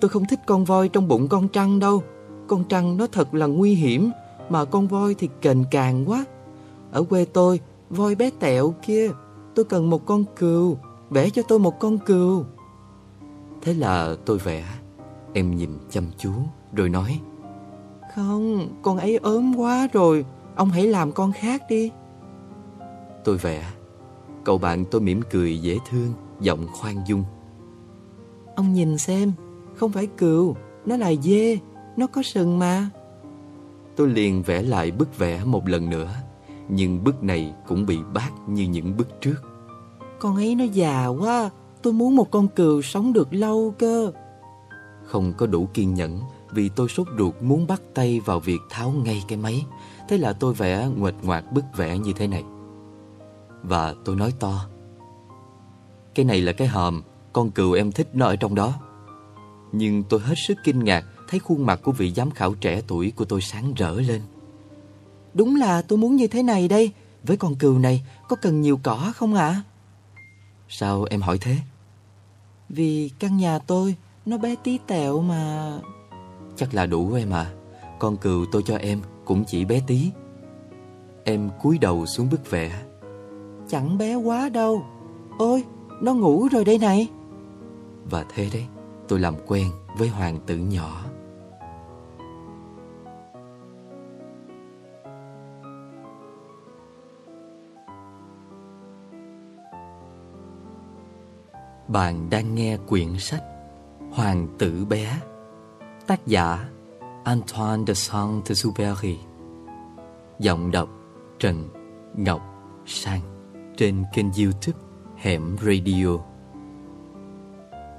tôi 0.00 0.08
không 0.08 0.24
thích 0.24 0.40
con 0.46 0.64
voi 0.64 0.88
trong 0.88 1.08
bụng 1.08 1.28
con 1.28 1.48
trăng 1.48 1.78
đâu. 1.78 2.02
Con 2.46 2.64
trăng 2.64 2.96
nó 2.96 3.06
thật 3.06 3.34
là 3.34 3.46
nguy 3.46 3.74
hiểm, 3.74 4.10
mà 4.48 4.64
con 4.64 4.86
voi 4.86 5.14
thì 5.18 5.28
kềnh 5.40 5.64
càng 5.70 6.04
quá. 6.10 6.24
Ở 6.92 7.02
quê 7.02 7.24
tôi, 7.24 7.60
voi 7.90 8.14
bé 8.14 8.30
tẹo 8.40 8.74
kia, 8.82 9.10
tôi 9.54 9.64
cần 9.64 9.90
một 9.90 10.06
con 10.06 10.24
cừu, 10.36 10.78
vẽ 11.10 11.30
cho 11.30 11.42
tôi 11.48 11.58
một 11.58 11.78
con 11.78 11.98
cừu. 11.98 12.44
Thế 13.62 13.74
là 13.74 14.16
tôi 14.24 14.38
vẽ, 14.38 14.64
em 15.32 15.56
nhìn 15.56 15.70
chăm 15.90 16.04
chú 16.18 16.30
rồi 16.72 16.88
nói, 16.88 17.20
Không, 18.14 18.68
con 18.82 18.98
ấy 18.98 19.16
ốm 19.16 19.54
quá 19.56 19.88
rồi, 19.92 20.24
ông 20.56 20.70
hãy 20.70 20.86
làm 20.86 21.12
con 21.12 21.32
khác 21.32 21.62
đi. 21.68 21.90
Tôi 23.24 23.36
vẽ, 23.36 23.72
cậu 24.44 24.58
bạn 24.58 24.84
tôi 24.90 25.00
mỉm 25.00 25.20
cười 25.30 25.58
dễ 25.58 25.78
thương, 25.90 26.12
giọng 26.40 26.66
khoan 26.72 26.96
dung. 27.06 27.24
Ông 28.56 28.72
nhìn 28.72 28.98
xem, 28.98 29.32
không 29.74 29.92
phải 29.92 30.06
cừu, 30.06 30.56
nó 30.86 30.96
là 30.96 31.14
dê, 31.14 31.58
nó 31.96 32.06
có 32.06 32.22
sừng 32.22 32.58
mà. 32.58 32.90
Tôi 33.96 34.08
liền 34.08 34.42
vẽ 34.42 34.62
lại 34.62 34.90
bức 34.90 35.18
vẽ 35.18 35.44
một 35.44 35.68
lần 35.68 35.90
nữa, 35.90 36.10
nhưng 36.68 37.04
bức 37.04 37.22
này 37.22 37.54
cũng 37.66 37.86
bị 37.86 37.98
bát 38.14 38.30
như 38.48 38.62
những 38.62 38.96
bức 38.96 39.20
trước. 39.20 39.36
Con 40.18 40.36
ấy 40.36 40.54
nó 40.54 40.64
già 40.64 41.06
quá, 41.06 41.50
tôi 41.82 41.92
muốn 41.92 42.16
một 42.16 42.30
con 42.30 42.48
cừu 42.48 42.82
sống 42.82 43.12
được 43.12 43.34
lâu 43.34 43.74
cơ. 43.78 44.12
Không 45.04 45.32
có 45.36 45.46
đủ 45.46 45.68
kiên 45.74 45.94
nhẫn 45.94 46.20
vì 46.50 46.68
tôi 46.68 46.88
sốt 46.88 47.06
ruột 47.18 47.34
muốn 47.40 47.66
bắt 47.66 47.82
tay 47.94 48.20
vào 48.20 48.40
việc 48.40 48.60
tháo 48.70 48.90
ngay 48.90 49.22
cái 49.28 49.38
máy. 49.38 49.66
Thế 50.08 50.18
là 50.18 50.32
tôi 50.32 50.54
vẽ 50.54 50.88
nguệch 50.96 51.14
ngoạc 51.22 51.52
bức 51.52 51.64
vẽ 51.76 51.98
như 51.98 52.12
thế 52.12 52.26
này. 52.26 52.44
Và 53.62 53.94
tôi 54.04 54.16
nói 54.16 54.32
to. 54.40 54.66
Cái 56.14 56.24
này 56.24 56.40
là 56.40 56.52
cái 56.52 56.68
hòm, 56.68 57.02
con 57.36 57.50
cừu 57.50 57.72
em 57.72 57.92
thích 57.92 58.08
nó 58.12 58.26
ở 58.26 58.36
trong 58.36 58.54
đó. 58.54 58.74
Nhưng 59.72 60.02
tôi 60.02 60.20
hết 60.20 60.34
sức 60.46 60.58
kinh 60.64 60.84
ngạc 60.84 61.04
thấy 61.28 61.40
khuôn 61.40 61.66
mặt 61.66 61.80
của 61.82 61.92
vị 61.92 62.12
giám 62.16 62.30
khảo 62.30 62.54
trẻ 62.54 62.82
tuổi 62.86 63.12
của 63.16 63.24
tôi 63.24 63.40
sáng 63.40 63.74
rỡ 63.74 63.94
lên. 64.00 64.22
Đúng 65.34 65.56
là 65.56 65.82
tôi 65.82 65.98
muốn 65.98 66.16
như 66.16 66.26
thế 66.26 66.42
này 66.42 66.68
đây. 66.68 66.92
Với 67.22 67.36
con 67.36 67.54
cừu 67.54 67.78
này 67.78 68.04
có 68.28 68.36
cần 68.36 68.60
nhiều 68.60 68.80
cỏ 68.82 69.12
không 69.16 69.34
ạ? 69.34 69.62
Sao 70.68 71.06
em 71.10 71.20
hỏi 71.20 71.38
thế? 71.40 71.56
Vì 72.68 73.10
căn 73.18 73.36
nhà 73.36 73.58
tôi 73.58 73.96
nó 74.26 74.38
bé 74.38 74.54
tí 74.64 74.78
tẹo 74.86 75.20
mà... 75.20 75.72
Chắc 76.56 76.74
là 76.74 76.86
đủ 76.86 77.14
em 77.14 77.30
à. 77.30 77.52
Con 77.98 78.16
cừu 78.16 78.46
tôi 78.52 78.62
cho 78.66 78.76
em 78.76 79.00
cũng 79.24 79.44
chỉ 79.44 79.64
bé 79.64 79.80
tí. 79.86 80.10
Em 81.24 81.50
cúi 81.62 81.78
đầu 81.78 82.06
xuống 82.06 82.30
bức 82.30 82.50
vẽ. 82.50 82.82
Chẳng 83.68 83.98
bé 83.98 84.14
quá 84.14 84.48
đâu. 84.48 84.84
Ôi, 85.38 85.64
nó 86.00 86.14
ngủ 86.14 86.48
rồi 86.48 86.64
đây 86.64 86.78
này. 86.78 87.08
Và 88.10 88.24
thế 88.34 88.48
đấy, 88.52 88.66
tôi 89.08 89.20
làm 89.20 89.34
quen 89.46 89.70
với 89.98 90.08
hoàng 90.08 90.38
tử 90.46 90.56
nhỏ. 90.56 91.04
Bạn 101.88 102.30
đang 102.30 102.54
nghe 102.54 102.76
quyển 102.88 103.18
sách 103.18 103.42
Hoàng 104.12 104.48
tử 104.58 104.84
bé 104.88 105.20
Tác 106.06 106.26
giả 106.26 106.68
Antoine 107.24 107.84
de 107.86 107.94
Saint-Exupéry 107.94 109.16
Giọng 110.38 110.70
đọc 110.70 110.88
Trần 111.38 111.68
Ngọc 112.16 112.40
Sang 112.86 113.20
Trên 113.76 114.04
kênh 114.14 114.26
youtube 114.32 114.78
Hẻm 115.16 115.56
Radio 115.58 116.35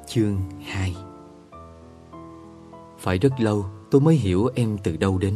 Chương 0.08 0.38
2 0.66 0.96
Phải 3.00 3.18
rất 3.18 3.40
lâu 3.40 3.66
tôi 3.92 4.02
mới 4.02 4.16
hiểu 4.16 4.50
em 4.56 4.78
từ 4.84 4.98
đâu 4.98 5.18
đến 5.18 5.34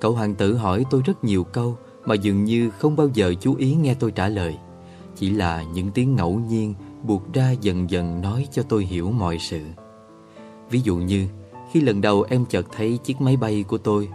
Cậu 0.00 0.12
hoàng 0.12 0.34
tử 0.34 0.56
hỏi 0.56 0.84
tôi 0.90 1.02
rất 1.04 1.24
nhiều 1.24 1.44
câu 1.44 1.76
Mà 2.04 2.14
dường 2.14 2.44
như 2.44 2.70
không 2.70 2.96
bao 2.96 3.08
giờ 3.14 3.34
chú 3.40 3.54
ý 3.54 3.74
nghe 3.74 3.94
tôi 3.94 4.10
trả 4.10 4.28
lời 4.28 4.58
Chỉ 5.16 5.30
là 5.30 5.62
những 5.62 5.90
tiếng 5.90 6.16
ngẫu 6.16 6.40
nhiên 6.48 6.74
buộc 7.02 7.32
ra 7.32 7.50
dần 7.50 7.90
dần 7.90 8.20
nói 8.20 8.48
cho 8.52 8.62
tôi 8.62 8.84
hiểu 8.84 9.10
mọi 9.10 9.38
sự. 9.38 9.60
Ví 10.70 10.80
dụ 10.80 10.96
như, 10.96 11.28
khi 11.72 11.80
lần 11.80 12.00
đầu 12.00 12.24
em 12.28 12.44
chợt 12.44 12.66
thấy 12.72 12.98
chiếc 12.98 13.20
máy 13.20 13.36
bay 13.36 13.64
của 13.68 13.78
tôi, 13.78 14.08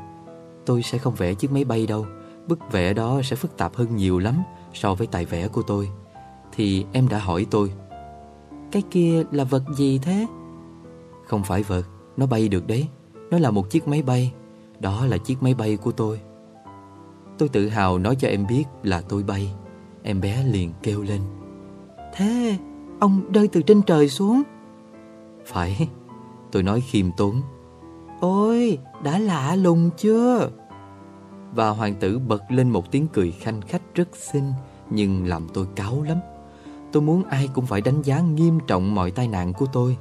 tôi 0.66 0.84
sẽ 0.84 0.98
không 0.98 1.16
vẽ 1.16 1.34
chiếc 1.34 1.52
máy 1.52 1.64
bay 1.64 1.88
đâu. 1.88 2.06
Bức 2.48 2.72
vẽ 2.72 2.94
đó 2.94 3.22
sẽ 3.24 3.36
phức 3.36 3.58
tạp 3.58 3.76
hơn 3.76 3.96
nhiều 3.96 4.20
lắm 4.20 4.44
so 4.74 4.96
với 4.96 5.08
tài 5.08 5.26
vẽ 5.26 5.48
của 5.48 5.62
tôi. 5.62 5.90
Thì 6.56 6.86
em 6.94 7.08
đã 7.08 7.20
hỏi 7.20 7.46
tôi, 7.52 7.72
cái 8.72 8.84
kia 8.92 9.24
là 9.32 9.44
vật 9.44 9.64
gì 9.74 10.00
thế? 10.00 10.28
Không 11.26 11.44
phải 11.44 11.64
vật, 11.64 11.84
nó 12.18 12.26
bay 12.26 12.48
được 12.48 12.68
đấy. 12.68 12.88
Nó 13.32 13.40
là 13.40 13.52
một 13.52 13.70
chiếc 13.70 13.88
máy 13.88 14.02
bay. 14.02 14.34
Đó 14.80 15.06
là 15.06 15.18
chiếc 15.18 15.44
máy 15.44 15.54
bay 15.54 15.78
của 15.78 15.92
tôi. 15.92 16.22
Tôi 17.38 17.50
tự 17.50 17.70
hào 17.70 18.00
nói 18.00 18.16
cho 18.16 18.28
em 18.28 18.48
biết 18.48 18.64
là 18.84 19.02
tôi 19.02 19.24
bay. 19.24 19.54
Em 20.04 20.22
bé 20.22 20.44
liền 20.44 20.74
kêu 20.84 21.02
lên. 21.02 21.22
Thế, 22.16 22.58
ông 23.00 23.32
rơi 23.34 23.48
từ 23.48 23.62
trên 23.62 23.82
trời 23.82 24.10
xuống? 24.10 24.44
Phải, 25.46 25.90
tôi 26.52 26.64
nói 26.64 26.82
khiêm 26.82 27.12
tốn. 27.18 27.42
Ôi, 28.22 28.78
đã 29.04 29.20
lạ 29.20 29.56
lùng 29.56 29.90
chưa? 29.98 30.50
Và 31.54 31.70
hoàng 31.70 31.96
tử 31.96 32.20
bật 32.20 32.44
lên 32.50 32.70
một 32.70 32.92
tiếng 32.92 33.08
cười 33.08 33.32
khanh 33.32 33.62
khách 33.62 33.96
rất 33.96 34.16
xinh 34.16 34.54
nhưng 34.90 35.26
làm 35.26 35.48
tôi 35.54 35.68
cáu 35.76 36.04
lắm. 36.04 36.18
Tôi 36.92 37.04
muốn 37.04 37.24
ai 37.24 37.50
cũng 37.54 37.66
phải 37.66 37.82
đánh 37.82 38.02
giá 38.02 38.20
nghiêm 38.20 38.60
trọng 38.68 38.96
mọi 38.96 39.12
tai 39.12 39.28
nạn 39.28 39.54
của 39.54 39.66
tôi. 39.74 39.98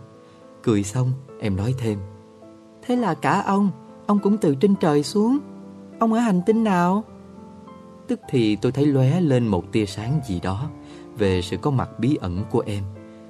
Cười 0.62 0.82
xong, 0.82 1.12
em 1.40 1.56
nói 1.56 1.74
thêm. 1.78 1.98
Thế 2.82 2.96
là 2.96 3.14
cả 3.14 3.42
ông, 3.46 3.70
ông 4.06 4.18
cũng 4.18 4.36
từ 4.38 4.54
trên 4.54 4.74
trời 4.74 5.02
xuống. 5.02 5.38
Ông 5.98 6.12
ở 6.12 6.18
hành 6.18 6.40
tinh 6.46 6.64
nào? 6.64 7.04
Tức 8.08 8.20
thì 8.28 8.56
tôi 8.56 8.72
thấy 8.72 8.86
lóe 8.86 9.20
lên 9.20 9.46
một 9.46 9.72
tia 9.72 9.86
sáng 9.86 10.20
gì 10.26 10.40
đó 10.40 10.68
về 11.18 11.42
sự 11.42 11.56
có 11.56 11.70
mặt 11.70 11.90
bí 11.98 12.16
ẩn 12.20 12.44
của 12.50 12.62
em. 12.66 12.84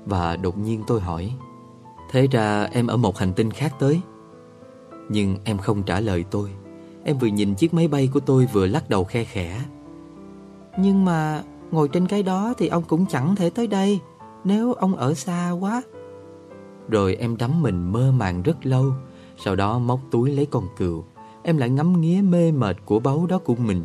Và 0.05 0.37
đột 0.37 0.59
nhiên 0.59 0.83
tôi 0.87 1.01
hỏi, 1.01 1.33
thế 2.11 2.27
ra 2.27 2.69
em 2.73 2.87
ở 2.87 2.97
một 2.97 3.19
hành 3.19 3.33
tinh 3.33 3.51
khác 3.51 3.75
tới? 3.79 4.01
Nhưng 5.09 5.37
em 5.45 5.59
không 5.59 5.83
trả 5.83 6.01
lời 6.01 6.25
tôi. 6.31 6.51
Em 7.05 7.19
vừa 7.19 7.27
nhìn 7.27 7.55
chiếc 7.55 7.75
máy 7.75 7.89
bay 7.89 8.09
của 8.13 8.21
tôi 8.21 8.47
vừa 8.53 8.67
lắc 8.67 8.91
đầu 8.91 9.05
khe 9.05 9.25
khẽ. 9.25 9.61
Nhưng 10.79 11.05
mà 11.05 11.43
ngồi 11.70 11.88
trên 11.88 12.06
cái 12.06 12.23
đó 12.23 12.54
thì 12.58 12.68
ông 12.68 12.82
cũng 12.82 13.06
chẳng 13.06 13.37
thể 13.37 13.50
tới 13.50 13.66
đây 13.66 14.00
nếu 14.44 14.73
ông 14.73 14.96
ở 14.96 15.14
xa 15.14 15.50
quá. 15.50 15.82
Rồi 16.88 17.14
em 17.14 17.37
đắm 17.37 17.62
mình 17.62 17.92
mơ 17.92 18.12
màng 18.12 18.42
rất 18.42 18.66
lâu, 18.66 18.92
sau 19.44 19.56
đó 19.56 19.78
móc 19.78 20.00
túi 20.11 20.30
lấy 20.30 20.46
con 20.46 20.68
cừu. 20.76 21.04
Em 21.42 21.56
lại 21.56 21.70
ngắm 21.70 22.00
nghía 22.00 22.23
mê 22.23 22.52
mệt 22.52 22.76
của 22.85 23.00
báu 23.00 23.26
đó 23.26 23.38
của 23.38 23.54
mình. 23.54 23.85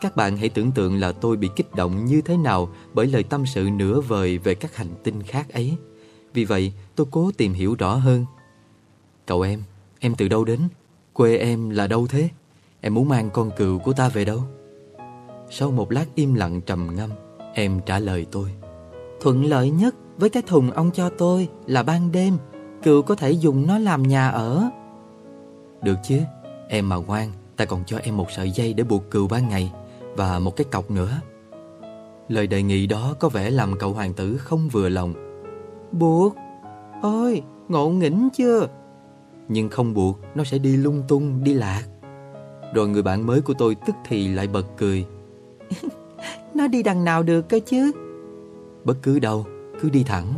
Các 0.00 0.16
bạn 0.16 0.36
hãy 0.36 0.48
tưởng 0.48 0.72
tượng 0.72 1.00
là 1.00 1.12
tôi 1.12 1.36
bị 1.36 1.50
kích 1.56 1.74
động 1.74 2.04
như 2.04 2.20
thế 2.20 2.36
nào 2.36 2.68
bởi 2.94 3.06
lời 3.06 3.22
tâm 3.22 3.46
sự 3.46 3.70
nửa 3.76 4.00
vời 4.00 4.38
về 4.38 4.54
các 4.54 4.76
hành 4.76 4.94
tinh 5.04 5.22
khác 5.22 5.52
ấy. 5.52 5.76
Vì 6.34 6.44
vậy, 6.44 6.72
tôi 6.96 7.06
cố 7.10 7.30
tìm 7.36 7.52
hiểu 7.52 7.74
rõ 7.78 7.94
hơn. 7.94 8.26
Cậu 9.26 9.40
em, 9.40 9.62
em 9.98 10.14
từ 10.14 10.28
đâu 10.28 10.44
đến? 10.44 10.60
Quê 11.12 11.36
em 11.36 11.70
là 11.70 11.86
đâu 11.86 12.06
thế? 12.06 12.28
Em 12.80 12.94
muốn 12.94 13.08
mang 13.08 13.30
con 13.30 13.50
cừu 13.56 13.78
của 13.78 13.92
ta 13.92 14.08
về 14.08 14.24
đâu? 14.24 14.42
Sau 15.54 15.70
một 15.70 15.92
lát 15.92 16.04
im 16.14 16.34
lặng 16.34 16.60
trầm 16.60 16.88
ngâm, 16.96 17.10
em 17.54 17.80
trả 17.86 17.98
lời 17.98 18.26
tôi. 18.30 18.48
Thuận 19.20 19.44
lợi 19.44 19.70
nhất 19.70 19.94
với 20.18 20.30
cái 20.30 20.42
thùng 20.46 20.70
ông 20.70 20.90
cho 20.90 21.08
tôi 21.08 21.48
là 21.66 21.82
ban 21.82 22.12
đêm, 22.12 22.36
cừu 22.82 23.02
có 23.02 23.14
thể 23.14 23.30
dùng 23.30 23.66
nó 23.66 23.78
làm 23.78 24.02
nhà 24.02 24.28
ở. 24.28 24.70
Được 25.82 25.94
chứ, 26.02 26.20
em 26.68 26.88
mà 26.88 26.96
ngoan, 26.96 27.30
ta 27.56 27.64
còn 27.64 27.84
cho 27.86 27.98
em 27.98 28.16
một 28.16 28.30
sợi 28.30 28.50
dây 28.50 28.72
để 28.74 28.84
buộc 28.84 29.10
cừu 29.10 29.28
ban 29.28 29.48
ngày 29.48 29.72
và 30.16 30.38
một 30.38 30.56
cái 30.56 30.64
cọc 30.64 30.90
nữa. 30.90 31.20
Lời 32.28 32.46
đề 32.46 32.62
nghị 32.62 32.86
đó 32.86 33.14
có 33.20 33.28
vẻ 33.28 33.50
làm 33.50 33.78
cậu 33.78 33.92
hoàng 33.92 34.14
tử 34.14 34.36
không 34.36 34.68
vừa 34.68 34.88
lòng. 34.88 35.14
Buộc? 35.92 36.36
Ôi, 37.02 37.42
ngộ 37.68 37.88
nghĩnh 37.88 38.28
chưa? 38.32 38.68
Nhưng 39.48 39.68
không 39.68 39.94
buộc, 39.94 40.18
nó 40.34 40.44
sẽ 40.44 40.58
đi 40.58 40.76
lung 40.76 41.02
tung, 41.08 41.44
đi 41.44 41.54
lạc. 41.54 41.82
Rồi 42.74 42.88
người 42.88 43.02
bạn 43.02 43.26
mới 43.26 43.40
của 43.40 43.54
tôi 43.58 43.74
tức 43.86 43.96
thì 44.04 44.28
lại 44.28 44.46
bật 44.46 44.64
cười. 44.76 45.06
nó 46.54 46.68
đi 46.68 46.82
đằng 46.82 47.04
nào 47.04 47.22
được 47.22 47.48
cơ 47.48 47.60
chứ? 47.66 47.92
Bất 48.84 48.96
cứ 49.02 49.18
đâu, 49.18 49.46
cứ 49.80 49.90
đi 49.90 50.04
thẳng. 50.04 50.34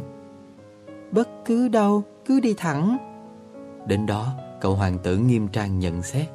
Bất 1.12 1.28
cứ 1.44 1.68
đâu, 1.68 2.02
cứ 2.26 2.40
đi 2.40 2.54
thẳng. 2.56 2.96
Đến 3.86 4.06
đó, 4.06 4.26
cậu 4.60 4.74
hoàng 4.74 4.98
tử 4.98 5.16
nghiêm 5.16 5.48
trang 5.48 5.78
nhận 5.78 6.02
xét. 6.02 6.26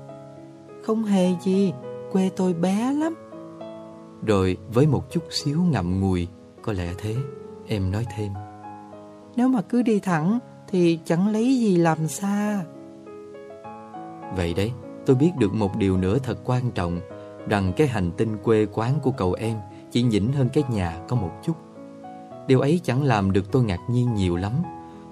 Không 0.84 1.04
hề 1.04 1.28
gì, 1.42 1.74
quê 2.12 2.30
tôi 2.36 2.54
bé 2.54 2.94
lắm. 2.94 3.16
Rồi 4.26 4.58
với 4.74 4.88
một 4.88 5.12
chút 5.12 5.24
xíu 5.30 5.62
ngậm 5.62 6.00
ngùi, 6.00 6.28
có 6.62 6.74
lẽ 6.74 6.94
thế, 6.98 7.16
em 7.68 7.92
nói 7.92 8.06
thêm. 8.18 8.32
Nếu 9.36 9.48
mà 9.48 9.62
cứ 9.62 9.82
đi 9.82 10.00
thẳng 10.00 10.40
thì 10.68 11.00
chẳng 11.06 11.28
lấy 11.28 11.60
gì 11.60 11.78
làm 11.78 12.08
xa. 12.08 12.64
Vậy 14.36 14.54
đấy, 14.54 14.72
tôi 15.06 15.16
biết 15.16 15.32
được 15.38 15.54
một 15.54 15.76
điều 15.78 15.98
nữa 15.98 16.18
thật 16.24 16.38
quan 16.46 16.72
trọng, 16.72 17.00
rằng 17.50 17.74
cái 17.78 17.88
hành 17.88 18.12
tinh 18.12 18.38
quê 18.44 18.66
quán 18.74 19.00
của 19.04 19.12
cậu 19.12 19.34
em 19.34 19.58
chỉ 19.92 20.02
nhỉnh 20.02 20.34
hơn 20.34 20.50
cái 20.54 20.64
nhà 20.70 21.00
có 21.08 21.16
một 21.16 21.32
chút. 21.44 21.54
Điều 22.48 22.60
ấy 22.60 22.80
chẳng 22.84 23.04
làm 23.04 23.32
được 23.32 23.52
tôi 23.52 23.64
ngạc 23.64 23.80
nhiên 23.90 24.14
nhiều 24.14 24.36
lắm. 24.36 24.54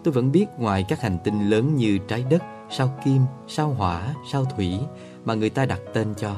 Tôi 0.04 0.14
vẫn 0.14 0.32
biết 0.32 0.46
ngoài 0.58 0.86
các 0.90 1.02
hành 1.02 1.18
tinh 1.24 1.50
lớn 1.50 1.76
như 1.76 1.98
trái 1.98 2.26
đất, 2.30 2.44
sao 2.70 2.90
kim, 3.06 3.22
sao 3.48 3.70
hỏa, 3.70 4.16
sao 4.32 4.46
thủy 4.46 4.80
mà 5.26 5.34
người 5.34 5.50
ta 5.50 5.66
đặt 5.66 5.80
tên 5.94 6.14
cho, 6.18 6.36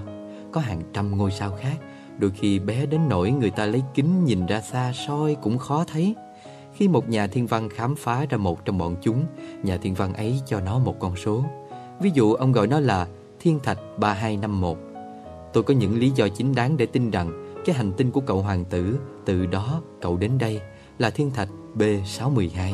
có 0.51 0.61
hàng 0.61 0.81
trăm 0.93 1.17
ngôi 1.17 1.31
sao 1.31 1.51
khác, 1.59 1.77
đôi 2.17 2.31
khi 2.31 2.59
bé 2.59 2.85
đến 2.85 3.01
nỗi 3.09 3.31
người 3.31 3.49
ta 3.49 3.65
lấy 3.65 3.83
kính 3.93 4.25
nhìn 4.25 4.45
ra 4.45 4.61
xa 4.61 4.91
soi 5.07 5.35
cũng 5.41 5.57
khó 5.57 5.83
thấy. 5.83 6.15
Khi 6.73 6.87
một 6.87 7.09
nhà 7.09 7.27
thiên 7.27 7.47
văn 7.47 7.69
khám 7.69 7.95
phá 7.95 8.25
ra 8.29 8.37
một 8.37 8.65
trong 8.65 8.77
bọn 8.77 8.95
chúng, 9.01 9.25
nhà 9.63 9.77
thiên 9.77 9.93
văn 9.93 10.13
ấy 10.13 10.39
cho 10.45 10.59
nó 10.59 10.79
một 10.79 10.95
con 10.99 11.15
số. 11.15 11.43
Ví 11.99 12.11
dụ 12.13 12.33
ông 12.33 12.51
gọi 12.51 12.67
nó 12.67 12.79
là 12.79 13.07
Thiên 13.39 13.59
Thạch 13.59 13.79
3251. 13.97 14.88
Tôi 15.53 15.63
có 15.63 15.73
những 15.73 15.99
lý 15.99 16.11
do 16.15 16.27
chính 16.27 16.55
đáng 16.55 16.77
để 16.77 16.85
tin 16.85 17.11
rằng 17.11 17.55
cái 17.65 17.75
hành 17.75 17.91
tinh 17.91 18.11
của 18.11 18.21
cậu 18.21 18.41
hoàng 18.41 18.65
tử, 18.65 18.99
từ 19.25 19.45
đó 19.45 19.81
cậu 20.01 20.17
đến 20.17 20.37
đây, 20.37 20.61
là 20.97 21.09
thiên 21.09 21.31
thạch 21.31 21.49
B612. 21.75 22.73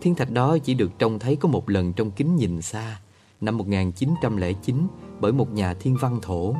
Thiên 0.00 0.14
thạch 0.14 0.30
đó 0.30 0.58
chỉ 0.58 0.74
được 0.74 0.90
trông 0.98 1.18
thấy 1.18 1.36
có 1.36 1.48
một 1.48 1.70
lần 1.70 1.92
trong 1.92 2.10
kính 2.10 2.36
nhìn 2.36 2.62
xa, 2.62 3.00
năm 3.40 3.58
1909 3.58 4.86
bởi 5.20 5.32
một 5.32 5.52
nhà 5.52 5.74
thiên 5.74 5.96
văn 6.00 6.18
thổ. 6.22 6.54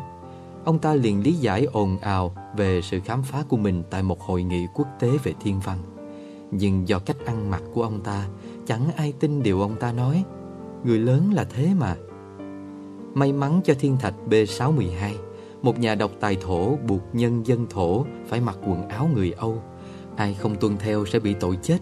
Ông 0.64 0.78
ta 0.78 0.94
liền 0.94 1.22
lý 1.22 1.32
giải 1.32 1.64
ồn 1.64 1.98
ào 1.98 2.34
về 2.56 2.80
sự 2.82 3.00
khám 3.04 3.22
phá 3.22 3.44
của 3.48 3.56
mình 3.56 3.82
tại 3.90 4.02
một 4.02 4.20
hội 4.20 4.42
nghị 4.42 4.66
quốc 4.74 4.88
tế 5.00 5.08
về 5.22 5.32
thiên 5.40 5.60
văn. 5.60 5.78
Nhưng 6.50 6.88
do 6.88 6.98
cách 6.98 7.16
ăn 7.26 7.50
mặc 7.50 7.62
của 7.74 7.82
ông 7.82 8.00
ta, 8.00 8.28
chẳng 8.66 8.90
ai 8.96 9.12
tin 9.20 9.42
điều 9.42 9.60
ông 9.60 9.76
ta 9.76 9.92
nói. 9.92 10.24
Người 10.84 10.98
lớn 10.98 11.32
là 11.32 11.44
thế 11.44 11.74
mà. 11.78 11.96
May 13.14 13.32
mắn 13.32 13.60
cho 13.64 13.74
thiên 13.78 13.96
thạch 13.96 14.14
B612, 14.30 15.14
một 15.64 15.78
nhà 15.78 15.94
độc 15.94 16.10
tài 16.20 16.36
thổ 16.36 16.76
buộc 16.76 17.00
nhân 17.12 17.46
dân 17.46 17.66
thổ 17.70 18.04
phải 18.26 18.40
mặc 18.40 18.58
quần 18.66 18.88
áo 18.88 19.08
người 19.14 19.32
Âu. 19.32 19.62
Ai 20.16 20.34
không 20.34 20.56
tuân 20.56 20.76
theo 20.78 21.06
sẽ 21.06 21.18
bị 21.18 21.34
tội 21.40 21.58
chết. 21.62 21.78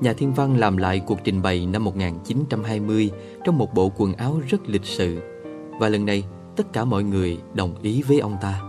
Nhà 0.00 0.12
thiên 0.12 0.32
văn 0.32 0.56
làm 0.56 0.76
lại 0.76 1.00
cuộc 1.06 1.18
trình 1.24 1.42
bày 1.42 1.66
năm 1.66 1.84
1920 1.84 3.10
Trong 3.44 3.58
một 3.58 3.74
bộ 3.74 3.92
quần 3.96 4.14
áo 4.14 4.40
rất 4.48 4.68
lịch 4.68 4.84
sự. 4.84 5.18
Và 5.80 5.88
lần 5.88 6.06
này, 6.06 6.24
tất 6.56 6.72
cả 6.72 6.84
mọi 6.84 7.04
người 7.04 7.38
đồng 7.54 7.74
ý 7.82 8.02
với 8.02 8.18
ông 8.18 8.36
ta. 8.42 8.60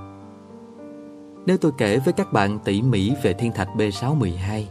Nếu 1.46 1.58
tôi 1.58 1.72
kể 1.78 2.00
với 2.00 2.14
các 2.14 2.34
bạn 2.34 2.60
tỉ 2.66 2.82
mỉ 2.82 3.12
về 3.24 3.34
thiên 3.34 3.52
thạch 3.52 3.70
B612 3.78 4.64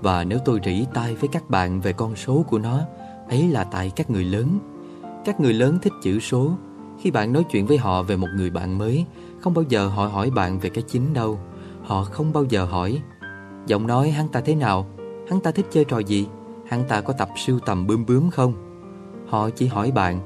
Và 0.00 0.24
nếu 0.24 0.38
tôi 0.44 0.60
rỉ 0.64 0.84
tai 0.94 1.14
với 1.14 1.28
các 1.32 1.50
bạn 1.50 1.80
về 1.80 1.92
con 1.92 2.16
số 2.16 2.44
của 2.48 2.58
nó, 2.58 2.80
Ấy 3.28 3.48
là 3.48 3.64
tại 3.64 3.92
các 3.96 4.10
người 4.10 4.24
lớn. 4.24 4.58
Các 5.24 5.40
người 5.40 5.52
lớn 5.52 5.78
thích 5.82 5.92
chữ 6.02 6.20
số 6.20 6.52
khi 7.02 7.10
bạn 7.10 7.32
nói 7.32 7.44
chuyện 7.50 7.66
với 7.66 7.78
họ 7.78 8.02
về 8.02 8.16
một 8.16 8.28
người 8.36 8.50
bạn 8.50 8.78
mới, 8.78 9.06
Không 9.40 9.54
bao 9.54 9.64
giờ 9.68 9.88
họ 9.88 10.06
hỏi 10.06 10.30
bạn 10.30 10.58
về 10.58 10.70
cái 10.70 10.84
chính 10.88 11.14
đâu. 11.14 11.38
Họ 11.82 12.04
không 12.04 12.32
bao 12.32 12.44
giờ 12.44 12.64
hỏi. 12.64 13.02
Giọng 13.66 13.86
nói, 13.86 14.10
hắn 14.10 14.28
ta 14.28 14.40
thế 14.40 14.54
nào? 14.54 14.86
Hắn 15.28 15.40
ta 15.40 15.50
thích 15.50 15.66
chơi 15.70 15.84
trò 15.84 15.98
gì? 15.98 16.26
Hắn 16.66 16.84
ta 16.88 17.00
có 17.00 17.12
tập 17.12 17.28
siêu 17.36 17.58
tầm 17.66 17.86
bướm 17.86 18.06
bướm 18.06 18.30
không? 18.30 18.54
Họ 19.28 19.50
chỉ 19.50 19.66
hỏi 19.66 19.90
bạn, 19.90 20.20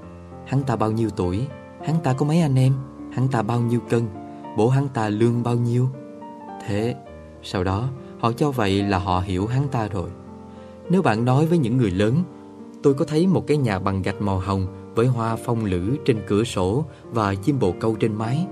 Hắn 0.46 0.62
ta 0.62 0.76
bao 0.76 0.92
nhiêu 0.92 1.10
tuổi? 1.10 1.46
Hắn 1.86 1.96
ta 2.02 2.12
có 2.12 2.26
mấy 2.26 2.40
anh 2.40 2.58
em? 2.58 2.72
Hắn 3.12 3.28
ta 3.28 3.42
bao 3.42 3.60
nhiêu 3.60 3.80
cân? 3.80 4.02
Bố 4.56 4.68
hắn 4.68 4.88
ta 4.94 5.08
lương 5.08 5.42
bao 5.42 5.54
nhiêu? 5.54 5.88
Thế, 6.66 6.94
Sau 7.42 7.64
đó, 7.64 7.88
họ 8.18 8.32
cho 8.32 8.50
vậy 8.50 8.82
là 8.82 8.98
họ 8.98 9.20
hiểu 9.20 9.46
hắn 9.46 9.68
ta 9.68 9.88
rồi. 9.88 10.10
Nếu 10.90 11.02
bạn 11.02 11.24
nói 11.24 11.46
với 11.46 11.58
những 11.58 11.76
người 11.76 11.90
lớn, 11.90 12.22
Tôi 12.82 12.94
có 12.94 13.04
thấy 13.04 13.26
một 13.26 13.46
cái 13.46 13.56
nhà 13.56 13.78
bằng 13.78 14.02
gạch 14.02 14.22
màu 14.22 14.38
hồng 14.38 14.66
với 14.96 15.06
hoa 15.06 15.36
phong 15.36 15.64
lữ 15.64 15.96
trên 16.04 16.20
cửa 16.26 16.44
sổ 16.44 16.84
Và 17.10 17.34
chim 17.34 17.58
bồ 17.58 17.74
câu 17.80 17.96
trên 18.00 18.14
mái. 18.14 18.46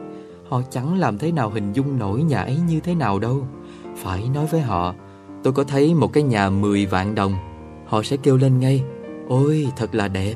Họ 0.48 0.62
chẳng 0.70 0.98
làm 0.98 1.18
thế 1.18 1.32
nào 1.32 1.50
hình 1.50 1.72
dung 1.72 1.98
nổi 1.98 2.22
nhà 2.22 2.42
ấy 2.42 2.58
như 2.68 2.80
thế 2.80 2.94
nào 2.94 3.18
đâu. 3.18 3.46
Phải 3.96 4.28
nói 4.34 4.46
với 4.46 4.60
họ 4.60 4.94
Tôi 5.42 5.52
có 5.52 5.64
thấy 5.64 5.94
một 5.94 6.12
cái 6.12 6.22
nhà 6.22 6.50
10 6.50 6.86
vạn 6.86 7.14
đồng. 7.14 7.34
Họ 7.86 8.02
sẽ 8.02 8.16
kêu 8.16 8.36
lên 8.36 8.58
ngay 8.58 8.82
Ôi 9.28 9.68
thật 9.76 9.94
là 9.94 10.08
đẹp. 10.08 10.34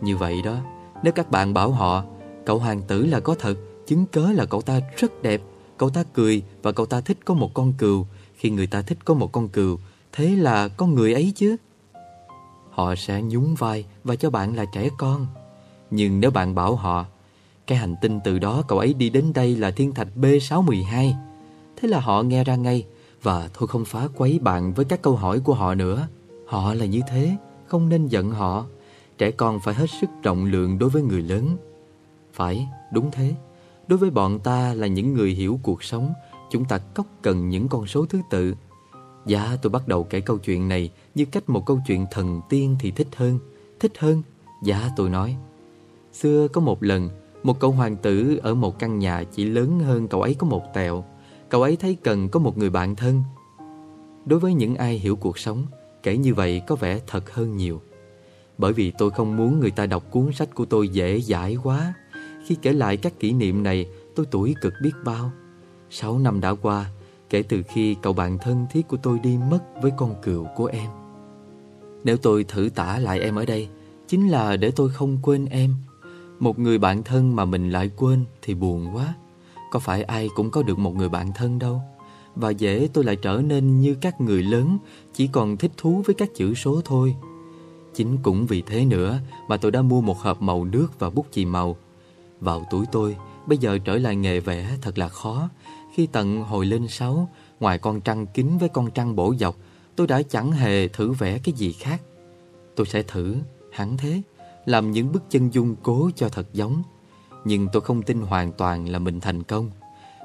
Như 0.00 0.16
vậy 0.16 0.42
đó 0.44 0.56
Nếu 1.02 1.12
các 1.12 1.30
bạn 1.30 1.54
bảo 1.54 1.70
họ 1.70 2.04
Cậu 2.46 2.58
hoàng 2.58 2.82
tử 2.82 3.06
là 3.06 3.20
có 3.20 3.34
thật 3.34 3.54
Chứng 3.86 4.06
cớ 4.06 4.32
là 4.32 4.44
cậu 4.44 4.62
ta 4.62 4.80
rất 4.96 5.22
đẹp 5.22 5.42
Cậu 5.78 5.90
ta 5.90 6.04
cười 6.14 6.42
và 6.62 6.72
cậu 6.72 6.86
ta 6.86 7.00
thích 7.00 7.18
có 7.24 7.34
một 7.34 7.54
con 7.54 7.72
cừu 7.72 8.06
Khi 8.36 8.50
người 8.50 8.66
ta 8.66 8.82
thích 8.82 8.98
có 9.04 9.14
một 9.14 9.32
con 9.32 9.48
cừu, 9.48 9.78
thế 10.12 10.36
là 10.36 10.68
con 10.68 10.94
người 10.94 11.14
ấy 11.14 11.32
chứ. 11.36 11.56
Họ 12.76 12.94
sẽ 12.94 13.22
nhún 13.22 13.54
vai 13.54 13.84
và 14.04 14.16
cho 14.16 14.30
bạn 14.30 14.56
là 14.56 14.64
trẻ 14.64 14.88
con. 14.98 15.26
Nhưng 15.90 16.20
nếu 16.20 16.30
bạn 16.30 16.54
bảo 16.54 16.76
họ, 16.76 17.04
cái 17.66 17.78
hành 17.78 17.94
tinh 18.00 18.20
từ 18.24 18.38
đó 18.38 18.62
cậu 18.68 18.78
ấy 18.78 18.94
đi 18.94 19.10
đến 19.10 19.32
đây 19.34 19.56
là 19.56 19.70
thiên 19.70 19.94
thạch 19.94 20.08
B612, 20.16 21.12
thế 21.76 21.88
là 21.88 22.00
họ 22.00 22.22
nghe 22.22 22.44
ra 22.44 22.56
ngay 22.56 22.86
và 23.22 23.48
thôi 23.54 23.68
không 23.68 23.84
phá 23.84 24.08
quấy 24.16 24.38
bạn 24.38 24.72
với 24.72 24.84
các 24.84 25.02
câu 25.02 25.16
hỏi 25.16 25.40
của 25.40 25.54
họ 25.54 25.74
nữa. 25.74 26.08
Họ 26.46 26.74
là 26.74 26.84
như 26.84 27.00
thế, 27.08 27.36
không 27.66 27.88
nên 27.88 28.06
giận 28.06 28.30
họ. 28.30 28.66
Trẻ 29.18 29.30
con 29.30 29.60
phải 29.60 29.74
hết 29.74 29.90
sức 30.00 30.10
rộng 30.22 30.44
lượng 30.44 30.78
đối 30.78 30.90
với 30.90 31.02
người 31.02 31.22
lớn. 31.22 31.56
Phải, 32.32 32.68
đúng 32.92 33.10
thế. 33.10 33.34
Đối 33.88 33.98
với 33.98 34.10
bọn 34.10 34.38
ta 34.38 34.74
là 34.74 34.86
những 34.86 35.14
người 35.14 35.30
hiểu 35.30 35.60
cuộc 35.62 35.82
sống, 35.82 36.12
chúng 36.50 36.64
ta 36.64 36.78
cốc 36.78 37.06
cần 37.22 37.48
những 37.48 37.68
con 37.68 37.86
số 37.86 38.06
thứ 38.06 38.20
tự. 38.30 38.54
Dạ, 39.26 39.56
tôi 39.62 39.70
bắt 39.70 39.88
đầu 39.88 40.04
kể 40.04 40.20
câu 40.20 40.38
chuyện 40.38 40.68
này 40.68 40.90
như 41.14 41.24
cách 41.24 41.48
một 41.48 41.66
câu 41.66 41.80
chuyện 41.86 42.06
thần 42.10 42.40
tiên 42.48 42.76
thì 42.80 42.90
thích 42.90 43.08
hơn. 43.16 43.38
Thích 43.80 43.92
hơn? 43.98 44.22
Dạ, 44.62 44.90
tôi 44.96 45.10
nói. 45.10 45.36
Xưa 46.12 46.48
có 46.48 46.60
một 46.60 46.82
lần, 46.82 47.10
một 47.42 47.60
cậu 47.60 47.70
hoàng 47.70 47.96
tử 47.96 48.40
ở 48.42 48.54
một 48.54 48.78
căn 48.78 48.98
nhà 48.98 49.24
chỉ 49.32 49.44
lớn 49.44 49.80
hơn 49.80 50.08
cậu 50.08 50.22
ấy 50.22 50.34
có 50.34 50.46
một 50.46 50.62
tẹo. 50.74 51.04
Cậu 51.48 51.62
ấy 51.62 51.76
thấy 51.76 51.96
cần 52.02 52.28
có 52.28 52.40
một 52.40 52.58
người 52.58 52.70
bạn 52.70 52.96
thân. 52.96 53.22
Đối 54.26 54.40
với 54.40 54.54
những 54.54 54.74
ai 54.74 54.98
hiểu 54.98 55.16
cuộc 55.16 55.38
sống, 55.38 55.66
kể 56.02 56.16
như 56.16 56.34
vậy 56.34 56.62
có 56.66 56.74
vẻ 56.74 57.00
thật 57.06 57.32
hơn 57.32 57.56
nhiều. 57.56 57.80
Bởi 58.58 58.72
vì 58.72 58.92
tôi 58.98 59.10
không 59.10 59.36
muốn 59.36 59.60
người 59.60 59.70
ta 59.70 59.86
đọc 59.86 60.04
cuốn 60.10 60.32
sách 60.32 60.54
của 60.54 60.64
tôi 60.64 60.88
dễ 60.88 61.20
dãi 61.20 61.56
quá. 61.62 61.94
Khi 62.46 62.56
kể 62.62 62.72
lại 62.72 62.96
các 62.96 63.20
kỷ 63.20 63.32
niệm 63.32 63.62
này, 63.62 63.86
tôi 64.14 64.26
tuổi 64.30 64.54
cực 64.60 64.72
biết 64.82 64.92
bao. 65.04 65.30
Sáu 65.90 66.18
năm 66.18 66.40
đã 66.40 66.54
qua, 66.54 66.90
kể 67.30 67.42
từ 67.42 67.62
khi 67.62 67.96
cậu 68.02 68.12
bạn 68.12 68.38
thân 68.38 68.66
thiết 68.70 68.88
của 68.88 68.96
tôi 68.96 69.18
đi 69.18 69.38
mất 69.50 69.60
với 69.82 69.92
con 69.96 70.14
cừu 70.22 70.46
của 70.56 70.66
em. 70.66 70.90
Nếu 72.04 72.16
tôi 72.16 72.44
thử 72.44 72.68
tả 72.74 72.98
lại 72.98 73.20
em 73.20 73.34
ở 73.34 73.44
đây, 73.44 73.68
chính 74.08 74.28
là 74.28 74.56
để 74.56 74.70
tôi 74.76 74.90
không 74.90 75.18
quên 75.22 75.46
em. 75.46 75.74
Một 76.38 76.58
người 76.58 76.78
bạn 76.78 77.02
thân 77.02 77.36
mà 77.36 77.44
mình 77.44 77.70
lại 77.70 77.90
quên 77.96 78.24
thì 78.42 78.54
buồn 78.54 78.96
quá. 78.96 79.14
Có 79.70 79.78
phải 79.78 80.02
ai 80.02 80.28
cũng 80.34 80.50
có 80.50 80.62
được 80.62 80.78
một 80.78 80.96
người 80.96 81.08
bạn 81.08 81.32
thân 81.34 81.58
đâu. 81.58 81.82
Và 82.34 82.50
dễ 82.50 82.88
tôi 82.92 83.04
lại 83.04 83.16
trở 83.16 83.42
nên 83.44 83.80
như 83.80 83.96
các 84.00 84.20
người 84.20 84.42
lớn, 84.42 84.78
chỉ 85.14 85.26
còn 85.26 85.56
thích 85.56 85.72
thú 85.76 86.02
với 86.06 86.14
các 86.14 86.34
chữ 86.34 86.54
số 86.54 86.80
thôi. 86.84 87.16
Chính 87.94 88.18
cũng 88.22 88.46
vì 88.46 88.62
thế 88.62 88.84
nữa 88.84 89.18
mà 89.48 89.56
tôi 89.56 89.70
đã 89.70 89.82
mua 89.82 90.00
một 90.00 90.18
hộp 90.18 90.42
màu 90.42 90.64
nước 90.64 90.88
và 90.98 91.10
bút 91.10 91.26
chì 91.30 91.44
màu. 91.44 91.76
Vào 92.40 92.66
tuổi 92.70 92.86
tôi, 92.92 93.16
bây 93.46 93.58
giờ 93.58 93.78
trở 93.78 93.98
lại 93.98 94.16
nghề 94.16 94.40
vẽ 94.40 94.76
thật 94.82 94.98
là 94.98 95.08
khó. 95.08 95.48
Khi 95.96 96.06
tận 96.06 96.42
hồi 96.42 96.66
lên 96.66 96.88
sáu, 96.88 97.28
ngoài 97.60 97.78
con 97.78 98.00
trăng 98.00 98.26
kính 98.26 98.58
với 98.58 98.68
con 98.68 98.90
trăng 98.90 99.16
bổ 99.16 99.34
dọc, 99.34 99.56
tôi 99.96 100.06
đã 100.06 100.22
chẳng 100.22 100.52
hề 100.52 100.88
thử 100.88 101.12
vẽ 101.12 101.38
cái 101.38 101.52
gì 101.52 101.72
khác. 101.72 102.02
Tôi 102.74 102.86
sẽ 102.86 103.02
thử, 103.02 103.36
hẳn 103.72 103.96
thế, 103.96 104.22
làm 104.66 104.90
những 104.90 105.12
bức 105.12 105.22
chân 105.30 105.54
dung 105.54 105.76
cố 105.82 106.10
cho 106.16 106.28
thật 106.28 106.48
giống. 106.52 106.82
Nhưng 107.44 107.68
tôi 107.72 107.82
không 107.82 108.02
tin 108.02 108.20
hoàn 108.20 108.52
toàn 108.52 108.88
là 108.88 108.98
mình 108.98 109.20
thành 109.20 109.42
công. 109.42 109.70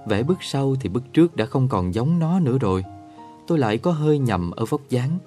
Vẽ 0.07 0.23
bức 0.23 0.37
sau 0.43 0.75
thì 0.81 0.89
bức 0.89 1.13
trước 1.13 1.35
đã 1.35 1.45
không 1.45 1.67
còn 1.67 1.93
giống 1.93 2.19
nó 2.19 2.39
nữa 2.39 2.57
rồi. 2.57 2.83
Tôi 3.47 3.59
lại 3.59 3.77
có 3.77 3.91
hơi 3.91 4.19
nhầm 4.19 4.51
ở 4.51 4.65
vóc 4.65 4.81
dáng. 4.89 5.17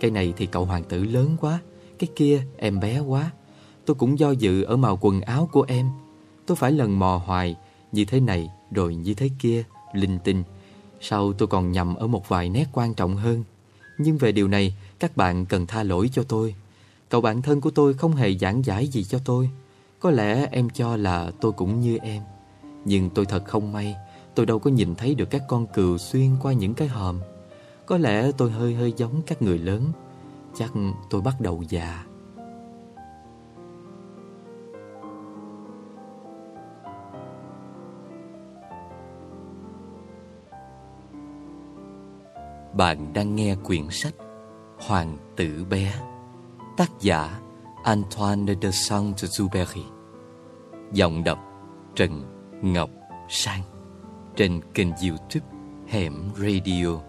Cái 0.00 0.10
này 0.10 0.32
thì 0.36 0.46
cậu 0.46 0.64
hoàng 0.64 0.84
tử 0.84 1.04
lớn 1.04 1.36
quá, 1.40 1.58
cái 1.98 2.08
kia 2.16 2.42
em 2.56 2.80
bé 2.80 3.00
quá. 3.00 3.30
Tôi 3.86 3.94
cũng 3.94 4.18
do 4.18 4.30
dự 4.30 4.62
ở 4.62 4.76
màu 4.76 4.98
quần 5.00 5.20
áo 5.20 5.48
của 5.52 5.64
em. 5.68 5.90
Tôi 6.46 6.56
phải 6.56 6.72
lần 6.72 6.98
mò 6.98 7.22
hoài, 7.26 7.56
như 7.92 8.04
thế 8.04 8.20
này 8.20 8.50
rồi 8.70 8.94
như 8.94 9.14
thế 9.14 9.30
kia, 9.38 9.64
linh 9.92 10.18
tinh. 10.24 10.44
Sau 11.00 11.32
tôi 11.32 11.48
còn 11.48 11.72
nhầm 11.72 11.94
ở 11.94 12.06
một 12.06 12.28
vài 12.28 12.48
nét 12.48 12.64
quan 12.72 12.94
trọng 12.94 13.16
hơn. 13.16 13.44
Nhưng 13.98 14.18
về 14.18 14.32
điều 14.32 14.48
này, 14.48 14.74
các 14.98 15.16
bạn 15.16 15.46
cần 15.46 15.66
tha 15.66 15.82
lỗi 15.82 16.10
cho 16.12 16.22
tôi. 16.22 16.54
Cậu 17.08 17.20
bạn 17.20 17.42
thân 17.42 17.60
của 17.60 17.70
tôi 17.70 17.94
không 17.94 18.14
hề 18.14 18.36
giảng 18.36 18.64
giải 18.64 18.86
gì 18.86 19.04
cho 19.04 19.18
tôi. 19.24 19.50
Có 20.00 20.10
lẽ 20.10 20.48
em 20.50 20.70
cho 20.70 20.96
là 20.96 21.30
tôi 21.40 21.52
cũng 21.52 21.80
như 21.80 21.98
em. 22.02 22.22
Nhưng 22.84 23.10
tôi 23.10 23.24
thật 23.26 23.44
không 23.44 23.72
may, 23.72 23.96
tôi 24.34 24.46
đâu 24.46 24.58
có 24.58 24.70
nhìn 24.70 24.94
thấy 24.94 25.14
được 25.14 25.30
các 25.30 25.42
con 25.48 25.66
cừu 25.66 25.98
xuyên 25.98 26.30
qua 26.42 26.52
những 26.52 26.74
cái 26.74 26.88
hòm. 26.88 27.20
Có 27.86 27.98
lẽ 27.98 28.30
tôi 28.36 28.50
hơi 28.50 28.74
hơi 28.74 28.92
giống 28.96 29.22
các 29.26 29.42
người 29.42 29.58
lớn. 29.58 29.92
Chắc 30.58 30.72
tôi 31.10 31.20
bắt 31.20 31.40
đầu 31.40 31.64
già. 31.68 32.04
Bạn 42.80 43.12
đang 43.12 43.36
nghe 43.36 43.56
quyển 43.64 43.90
sách 43.90 44.14
Hoàng 44.78 45.16
tử 45.36 45.64
bé, 45.70 45.94
Tác 46.76 46.90
giả 47.00 47.40
Antoine 47.84 48.54
de 48.62 48.70
Saint-Exupéry. 48.70 49.82
Giọng 50.92 51.24
đọc 51.24 51.38
Trần 51.94 52.22
Ngọc 52.62 52.90
Sang, 53.28 53.62
Trên 54.36 54.60
kênh 54.74 54.88
youtube 54.88 55.46
Hẻm 55.86 56.30
Radio. 56.36 57.00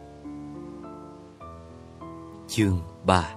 Chương 2.47 2.79
3 3.05 3.35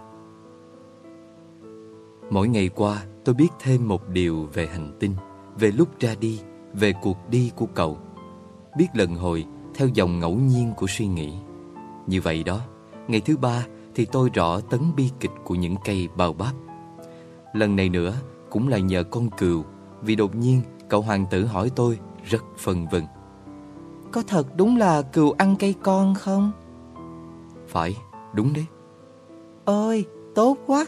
Mỗi 2.30 2.48
ngày 2.48 2.68
qua, 2.68 3.02
tôi 3.24 3.34
biết 3.34 3.48
thêm 3.60 3.88
một 3.88 4.08
điều 4.08 4.48
về 4.52 4.66
hành 4.66 4.96
tinh, 5.00 5.14
Về 5.58 5.70
lúc 5.70 6.00
ra 6.00 6.14
đi, 6.20 6.40
Về 6.72 6.92
cuộc 7.02 7.18
đi 7.30 7.52
của 7.56 7.66
cậu. 7.74 7.98
Biết 8.76 8.88
lần 8.94 9.14
hồi, 9.14 9.46
theo 9.74 9.88
dòng 9.94 10.18
ngẫu 10.18 10.34
nhiên 10.34 10.72
của 10.76 10.86
suy 10.88 11.06
nghĩ 11.06 11.32
như 12.06 12.20
vậy 12.20 12.42
đó 12.42 12.60
Ngày 13.08 13.20
thứ 13.20 13.36
ba 13.36 13.66
thì 13.94 14.06
tôi 14.12 14.30
rõ 14.34 14.60
tấn 14.60 14.80
bi 14.96 15.10
kịch 15.20 15.30
của 15.44 15.54
những 15.54 15.76
cây 15.84 16.08
bao 16.16 16.32
bắp. 16.32 16.54
Lần 17.52 17.76
này 17.76 17.88
nữa 17.88 18.14
cũng 18.50 18.68
là 18.68 18.78
nhờ 18.78 19.04
con 19.04 19.30
cừu, 19.30 19.64
vì 20.02 20.16
đột 20.16 20.34
nhiên 20.34 20.62
cậu 20.88 21.02
hoàng 21.02 21.26
tử 21.30 21.46
hỏi 21.46 21.70
tôi 21.76 21.98
rất 22.24 22.44
phân 22.58 22.86
vân. 22.88 23.02
Có 24.12 24.22
thật 24.22 24.56
đúng 24.56 24.76
là 24.76 25.02
cừu 25.02 25.32
ăn 25.38 25.56
cây 25.58 25.74
con 25.82 26.14
không? 26.14 26.52
Phải, 27.68 27.96
đúng 28.32 28.52
đấy. 28.52 28.66
Ôi, 29.64 30.04
tốt 30.34 30.56
quá. 30.66 30.86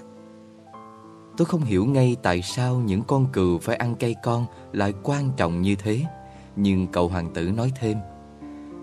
Tôi 1.36 1.46
không 1.46 1.60
hiểu 1.60 1.86
ngay 1.86 2.16
tại 2.22 2.42
sao 2.42 2.76
những 2.76 3.02
con 3.02 3.26
cừu 3.32 3.58
phải 3.58 3.76
ăn 3.76 3.94
cây 4.00 4.16
con 4.22 4.46
lại 4.72 4.94
quan 5.02 5.30
trọng 5.36 5.62
như 5.62 5.74
thế. 5.74 6.04
Nhưng 6.56 6.86
cậu 6.86 7.08
hoàng 7.08 7.30
tử 7.34 7.50
nói 7.56 7.72
thêm. 7.80 7.96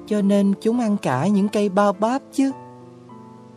Cho 0.08 0.22
nên 0.22 0.54
chúng 0.62 0.80
ăn 0.80 0.98
cả 0.98 1.28
những 1.28 1.50
cây 1.50 1.70
bao 1.70 1.94
bắp 1.94 2.22
chứ. 2.32 2.52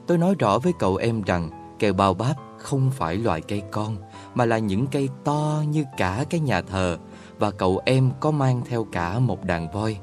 Tôi 0.06 0.18
nói 0.18 0.34
rõ 0.38 0.58
với 0.58 0.72
cậu 0.78 0.96
em 0.96 1.22
rằng 1.22 1.50
kẹo 1.78 1.92
bao 1.92 2.14
bắp 2.14 2.36
không 2.58 2.90
phải 2.90 3.16
loại 3.16 3.40
cây 3.40 3.62
con 3.70 3.96
mà 4.34 4.44
là 4.44 4.58
những 4.58 4.86
cây 4.86 5.08
to 5.24 5.62
như 5.68 5.84
cả 5.96 6.24
cái 6.30 6.40
nhà 6.40 6.62
thờ 6.62 6.98
và 7.38 7.50
cậu 7.50 7.80
em 7.84 8.10
có 8.20 8.30
mang 8.30 8.62
theo 8.64 8.84
cả 8.84 9.18
một 9.18 9.44
đàn 9.44 9.72
voi 9.72 9.98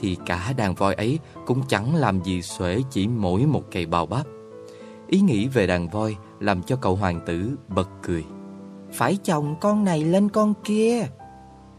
thì 0.00 0.16
cả 0.26 0.52
đàn 0.56 0.74
voi 0.74 0.94
ấy 0.94 1.18
cũng 1.46 1.62
chẳng 1.68 1.94
làm 1.94 2.22
gì 2.22 2.42
xuể 2.42 2.82
chỉ 2.90 3.08
mỗi 3.08 3.46
một 3.46 3.62
cây 3.70 3.86
bao 3.86 4.06
bắp. 4.06 4.26
Ý 5.06 5.20
nghĩ 5.20 5.48
về 5.48 5.66
đàn 5.66 5.88
voi 5.88 6.16
làm 6.40 6.62
cho 6.62 6.76
cậu 6.76 6.96
hoàng 6.96 7.20
tử 7.26 7.56
bật 7.68 7.88
cười. 8.02 8.24
Phải 8.92 9.18
chồng 9.24 9.56
con 9.60 9.84
này 9.84 10.04
lên 10.04 10.28
con 10.28 10.54
kia. 10.64 11.06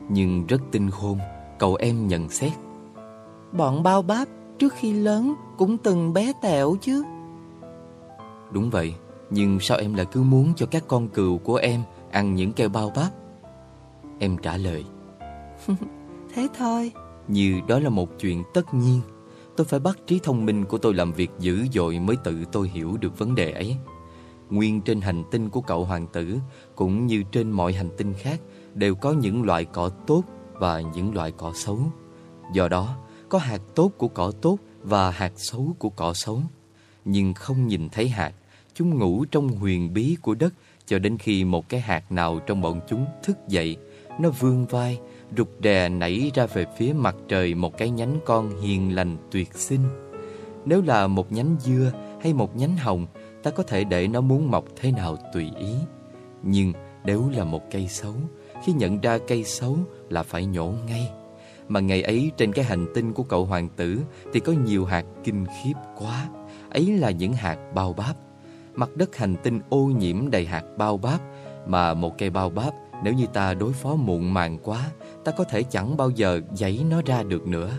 Nhưng 0.10 0.48
rất 0.48 0.62
tinh 0.72 0.90
khôn, 0.90 1.20
cậu 1.60 1.76
em 1.76 2.08
nhận 2.08 2.30
xét. 2.30 2.52
Bọn 3.52 3.84
bao 3.84 4.02
bắp 4.02 4.28
trước 4.60 4.74
khi 4.74 4.94
lớn 4.94 5.36
cũng 5.58 5.78
từng 5.78 6.14
bé 6.14 6.34
tẹo 6.42 6.76
chứ. 6.82 7.04
Đúng 8.52 8.70
vậy, 8.70 8.94
nhưng 9.30 9.60
sao 9.60 9.78
em 9.78 9.94
lại 9.94 10.06
cứ 10.12 10.24
muốn 10.24 10.54
cho 10.56 10.66
các 10.66 10.84
con 10.88 11.08
cừu 11.08 11.38
của 11.38 11.56
em 11.56 11.82
ăn 12.12 12.36
những 12.36 12.54
keo 12.54 12.70
bao 12.70 12.92
bắp? 12.96 13.12
Em 14.20 14.38
trả 14.38 14.58
lời. 14.58 14.86
Thế 16.34 16.48
thôi. 16.58 16.92
Như 17.28 17.62
đó 17.68 17.80
là 17.80 17.90
một 17.90 18.20
chuyện 18.20 18.44
tất 18.54 18.74
nhiên. 18.74 19.02
Tôi 19.56 19.66
phải 19.66 19.80
bắt 19.80 19.98
trí 20.08 20.20
thông 20.24 20.46
minh 20.46 20.66
của 20.66 20.78
tôi 20.78 20.94
làm 20.94 21.14
việc 21.14 21.32
dữ 21.40 21.66
dội 21.74 22.00
mới 22.00 22.16
tự 22.16 22.46
tôi 22.52 22.70
hiểu 22.70 22.98
được 22.98 23.20
vấn 23.20 23.36
đề 23.36 23.52
ấy. 23.52 23.78
Nguyên 24.50 24.82
trên 24.82 25.02
hành 25.02 25.24
tinh 25.32 25.50
của 25.50 25.62
cậu 25.62 25.86
hoàng 25.86 26.08
tử, 26.08 26.38
cũng 26.76 27.08
như 27.08 27.24
trên 27.32 27.52
mọi 27.52 27.74
hành 27.74 27.90
tinh 27.98 28.14
khác, 28.14 28.42
đều 28.74 28.96
có 28.96 29.12
những 29.12 29.44
loại 29.44 29.66
cỏ 29.66 29.90
tốt 29.90 30.24
và 30.54 30.82
những 30.82 31.16
loại 31.16 31.32
cỏ 31.32 31.52
xấu. 31.56 31.80
Do 32.54 32.68
đó, 32.68 32.96
có 33.30 33.38
hạt 33.38 33.62
tốt 33.76 33.92
của 33.98 34.08
cỏ 34.08 34.32
tốt 34.42 34.58
và 34.84 35.12
hạt 35.12 35.32
xấu 35.36 35.76
của 35.80 35.90
cỏ 35.90 36.14
xấu. 36.14 36.42
Nhưng 37.06 37.34
không 37.34 37.68
nhìn 37.68 37.90
thấy 37.90 38.10
hạt, 38.10 38.34
Chúng 38.80 39.00
ngủ 39.00 39.26
trong 39.26 39.50
huyền 39.50 39.94
bí 39.94 40.18
của 40.22 40.36
đất 40.36 40.54
cho 40.86 41.00
đến 41.00 41.18
khi 41.18 41.44
một 41.44 41.70
cái 41.70 41.80
hạt 41.80 42.12
nào 42.12 42.40
trong 42.48 42.62
bọn 42.62 42.82
chúng 42.90 43.06
thức 43.24 43.38
dậy, 43.48 43.78
nó 44.20 44.30
vươn 44.30 44.66
vai, 44.66 45.00
rụt 45.38 45.48
đè 45.60 45.90
nảy 45.90 46.32
ra 46.34 46.46
về 46.46 46.66
phía 46.78 46.94
mặt 46.94 47.16
trời 47.28 47.56
một 47.56 47.78
cái 47.78 47.90
nhánh 47.90 48.20
con 48.26 48.62
hiền 48.62 48.96
lành 48.96 49.18
tuyệt 49.32 49.54
xinh. 49.54 49.82
Nếu 50.66 50.82
là 50.82 51.08
một 51.08 51.32
nhánh 51.32 51.56
dưa 51.60 51.92
hay 52.22 52.34
một 52.34 52.56
nhánh 52.56 52.78
hồng, 52.78 53.08
ta 53.44 53.52
có 53.52 53.64
thể 53.64 53.84
để 53.84 54.08
nó 54.08 54.22
muốn 54.22 54.52
mọc 54.52 54.66
thế 54.76 54.92
nào 54.92 55.18
tùy 55.34 55.52
ý. 55.60 55.74
Nhưng 56.44 56.74
nếu 57.06 57.30
là 57.30 57.44
một 57.44 57.62
cây 57.72 57.88
xấu, 57.88 58.14
khi 58.66 58.74
nhận 58.74 59.00
ra 59.00 59.18
cây 59.28 59.44
xấu 59.44 59.78
là 60.10 60.24
phải 60.24 60.46
nhổ 60.46 60.74
ngay. 60.88 61.12
Mà 61.70 61.80
ngày 61.80 62.02
ấy 62.02 62.32
trên 62.38 62.54
cái 62.54 62.66
hành 62.66 62.86
tinh 62.96 63.14
của 63.14 63.24
cậu 63.24 63.46
hoàng 63.46 63.70
tử 63.76 64.00
Thì 64.34 64.40
có 64.40 64.54
nhiều 64.54 64.86
hạt 64.86 65.06
kinh 65.24 65.46
khiếp 65.46 65.74
quá. 65.98 66.28
Ấy 66.70 66.98
là 66.98 67.12
những 67.12 67.34
hạt 67.34 67.58
bao 67.74 67.94
báp. 67.94 68.14
Mặt 68.76 68.90
đất 68.96 69.16
hành 69.16 69.36
tinh 69.44 69.60
ô 69.70 69.80
nhiễm 69.80 70.30
đầy 70.30 70.46
hạt 70.46 70.64
bao 70.78 70.98
báp. 70.98 71.20
Mà 71.68 71.94
một 71.94 72.18
cây 72.18 72.30
bao 72.30 72.50
báp, 72.50 72.74
Nếu 73.04 73.14
như 73.14 73.26
ta 73.34 73.54
đối 73.54 73.74
phó 73.74 73.96
muộn 73.96 74.34
màng 74.34 74.58
quá, 74.64 74.90
Ta 75.24 75.32
có 75.32 75.44
thể 75.44 75.64
chẳng 75.64 75.98
bao 75.98 76.10
giờ 76.10 76.42
giấy 76.56 76.86
nó 76.90 77.02
ra 77.06 77.24
được 77.24 77.48
nữa. 77.48 77.72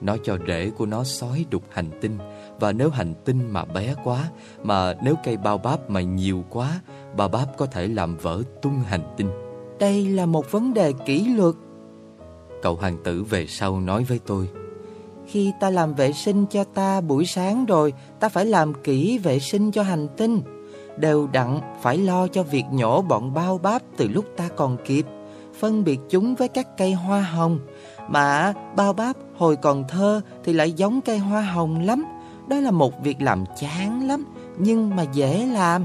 Nó 0.00 0.16
cho 0.24 0.38
rễ 0.46 0.70
của 0.70 0.86
nó 0.86 1.04
sói 1.04 1.44
đục 1.50 1.62
hành 1.70 1.90
tinh. 2.00 2.18
Và 2.60 2.72
nếu 2.72 2.90
hành 2.90 3.14
tinh 3.24 3.50
mà 3.50 3.64
bé 3.64 3.94
quá, 4.04 4.30
Mà 4.62 4.94
nếu 5.04 5.14
cây 5.24 5.36
bao 5.36 5.58
báp 5.58 5.90
mà 5.90 6.00
nhiều 6.00 6.44
quá, 6.50 6.80
Bao 7.16 7.28
báp 7.28 7.56
có 7.56 7.66
thể 7.66 7.88
làm 7.88 8.16
vỡ 8.16 8.42
tung 8.62 8.78
hành 8.86 9.14
tinh. 9.16 9.30
Đây 9.78 10.06
là 10.06 10.26
một 10.26 10.52
vấn 10.52 10.74
đề 10.74 10.92
kỷ 11.06 11.24
luật. 11.24 11.54
Cậu 12.64 12.74
hoàng 12.74 12.96
tử 13.04 13.24
về 13.24 13.46
sau 13.46 13.80
nói 13.80 14.04
với 14.04 14.20
tôi. 14.26 14.48
Khi 15.26 15.52
ta 15.60 15.70
làm 15.70 15.94
vệ 15.94 16.12
sinh 16.12 16.46
cho 16.46 16.64
ta 16.64 17.00
buổi 17.00 17.26
sáng 17.26 17.66
rồi 17.66 17.92
Ta 18.20 18.28
phải 18.28 18.46
làm 18.46 18.72
kỹ 18.84 19.18
vệ 19.18 19.38
sinh 19.38 19.70
cho 19.70 19.82
hành 19.82 20.08
tinh. 20.16 20.40
Đều 20.98 21.28
đặn 21.32 21.60
phải 21.82 21.98
lo 21.98 22.28
cho 22.28 22.42
việc 22.42 22.64
nhổ 22.72 23.02
bọn 23.02 23.34
bao 23.34 23.58
báp 23.58 23.82
từ 23.96 24.08
lúc 24.08 24.24
ta 24.36 24.48
còn 24.56 24.76
kịp 24.84 25.06
Phân 25.58 25.84
biệt 25.84 26.00
chúng 26.10 26.34
với 26.34 26.48
các 26.48 26.76
cây 26.76 26.92
hoa 26.92 27.20
hồng. 27.20 27.58
Mà 28.08 28.52
bao 28.76 28.92
báp 28.92 29.16
hồi 29.36 29.56
còn 29.56 29.84
thơ 29.88 30.20
thì 30.44 30.52
lại 30.52 30.72
giống 30.72 31.00
cây 31.00 31.18
hoa 31.18 31.40
hồng 31.40 31.80
lắm. 31.80 32.04
Đó 32.48 32.56
là 32.56 32.70
một 32.70 33.02
việc 33.02 33.22
làm 33.22 33.44
chán 33.60 34.08
lắm 34.08 34.24
Nhưng 34.58 34.96
mà 34.96 35.02
dễ 35.02 35.46
làm. 35.46 35.84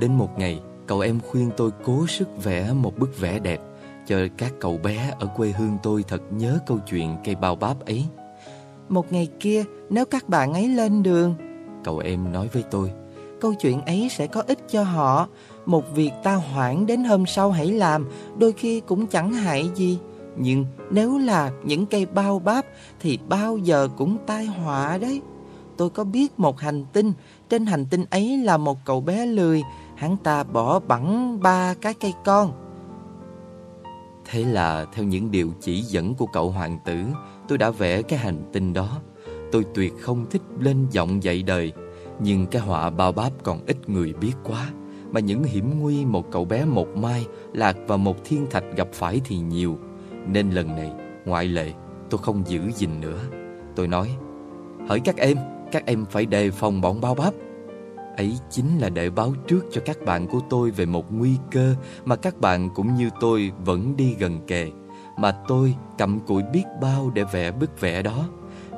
Đến 0.00 0.14
một 0.14 0.38
ngày 0.38 0.60
cậu 0.86 1.00
em 1.00 1.20
khuyên 1.30 1.50
tôi 1.56 1.70
cố 1.84 2.06
sức 2.06 2.44
vẽ 2.44 2.72
một 2.72 2.98
bức 2.98 3.20
vẽ 3.20 3.38
đẹp 3.38 3.60
cho 4.06 4.18
các 4.36 4.52
cậu 4.60 4.78
bé 4.78 5.14
ở 5.18 5.26
quê 5.26 5.52
hương 5.58 5.78
tôi 5.82 6.04
thật 6.08 6.22
nhớ 6.30 6.58
câu 6.66 6.78
chuyện 6.88 7.16
cây 7.24 7.34
bao 7.34 7.56
báp 7.56 7.86
ấy. 7.86 8.04
Một 8.88 9.12
ngày 9.12 9.28
kia, 9.40 9.64
nếu 9.90 10.04
các 10.04 10.28
bạn 10.28 10.54
ấy 10.54 10.68
lên 10.68 11.02
đường, 11.02 11.34
cậu 11.84 11.98
em 11.98 12.32
nói 12.32 12.48
với 12.52 12.64
tôi, 12.70 12.92
câu 13.40 13.54
chuyện 13.54 13.80
ấy 13.80 14.08
sẽ 14.10 14.26
có 14.26 14.42
ích 14.46 14.58
cho 14.68 14.82
họ. 14.82 15.28
Một 15.66 15.94
việc 15.94 16.10
ta 16.22 16.34
hoãn 16.34 16.86
đến 16.86 17.04
hôm 17.04 17.26
sau 17.26 17.50
hãy 17.50 17.72
làm, 17.72 18.08
đôi 18.38 18.52
khi 18.52 18.80
cũng 18.80 19.06
chẳng 19.06 19.32
hại 19.32 19.70
gì. 19.74 19.98
Nhưng 20.36 20.64
nếu 20.90 21.18
là 21.18 21.50
những 21.64 21.86
cây 21.86 22.06
bao 22.06 22.38
báp 22.38 22.64
thì 23.00 23.18
bao 23.28 23.56
giờ 23.56 23.88
cũng 23.96 24.16
tai 24.26 24.46
họa 24.46 24.98
đấy. 24.98 25.20
Tôi 25.76 25.90
có 25.90 26.04
biết 26.04 26.38
một 26.38 26.60
hành 26.60 26.84
tinh, 26.92 27.12
trên 27.48 27.66
hành 27.66 27.86
tinh 27.86 28.04
ấy 28.10 28.38
là 28.38 28.56
một 28.56 28.78
cậu 28.84 29.00
bé 29.00 29.26
lười, 29.26 29.62
hắn 29.96 30.16
ta 30.16 30.44
bỏ 30.44 30.78
bẵng 30.78 31.40
ba 31.42 31.74
cái 31.80 31.94
cây 31.94 32.12
con 32.24 32.65
Thế 34.30 34.44
là 34.44 34.86
theo 34.92 35.04
những 35.04 35.30
điều 35.30 35.52
chỉ 35.60 35.80
dẫn 35.80 36.14
của 36.14 36.26
cậu 36.26 36.50
hoàng 36.50 36.78
tử, 36.84 36.96
Tôi 37.48 37.58
đã 37.58 37.70
vẽ 37.70 38.02
cái 38.02 38.18
hành 38.18 38.42
tinh 38.52 38.72
đó. 38.72 39.00
Tôi 39.52 39.64
tuyệt 39.74 39.92
không 40.00 40.26
thích 40.30 40.42
lên 40.58 40.86
giọng 40.90 41.22
dạy 41.22 41.42
đời, 41.42 41.72
Nhưng 42.20 42.46
cái 42.46 42.62
họa 42.62 42.90
bao 42.90 43.12
báp 43.12 43.32
còn 43.42 43.66
ít 43.66 43.88
người 43.88 44.12
biết 44.12 44.32
quá. 44.44 44.70
Mà 45.10 45.20
những 45.20 45.44
hiểm 45.44 45.80
nguy 45.80 46.04
một 46.04 46.30
cậu 46.30 46.44
bé 46.44 46.64
một 46.64 46.96
mai, 46.96 47.26
Lạc 47.52 47.76
vào 47.86 47.98
một 47.98 48.24
thiên 48.24 48.46
thạch 48.50 48.64
gặp 48.76 48.88
phải 48.92 49.20
thì 49.24 49.38
nhiều. 49.38 49.78
Nên 50.26 50.50
lần 50.50 50.68
này, 50.68 50.92
ngoại 51.24 51.48
lệ, 51.48 51.72
tôi 52.10 52.18
không 52.18 52.42
giữ 52.46 52.60
gìn 52.74 53.00
nữa. 53.00 53.20
Tôi 53.76 53.88
nói, 53.88 54.16
Hỡi 54.88 55.00
các 55.00 55.16
em 55.16 55.36
Các 55.72 55.86
em 55.86 56.04
phải 56.10 56.26
đề 56.26 56.50
phòng 56.50 56.80
bọn 56.80 57.00
bao 57.00 57.14
báp 57.14 57.34
ấy 58.16 58.38
chính 58.50 58.78
là 58.78 58.88
để 58.88 59.10
báo 59.10 59.34
trước 59.46 59.64
cho 59.72 59.80
các 59.84 59.96
bạn 60.06 60.26
của 60.26 60.40
tôi 60.50 60.70
về 60.70 60.86
một 60.86 61.12
nguy 61.12 61.36
cơ 61.52 61.74
mà 62.04 62.16
các 62.16 62.40
bạn 62.40 62.70
cũng 62.74 62.94
như 62.94 63.10
tôi 63.20 63.52
vẫn 63.64 63.96
đi 63.96 64.14
gần 64.18 64.40
kề. 64.46 64.70
Mà 65.16 65.32
tôi 65.48 65.74
cầm 65.98 66.20
cụi 66.20 66.42
biết 66.52 66.64
bao 66.82 67.10
để 67.14 67.24
vẽ 67.32 67.50
bức 67.50 67.80
vẽ 67.80 68.02
đó. 68.02 68.28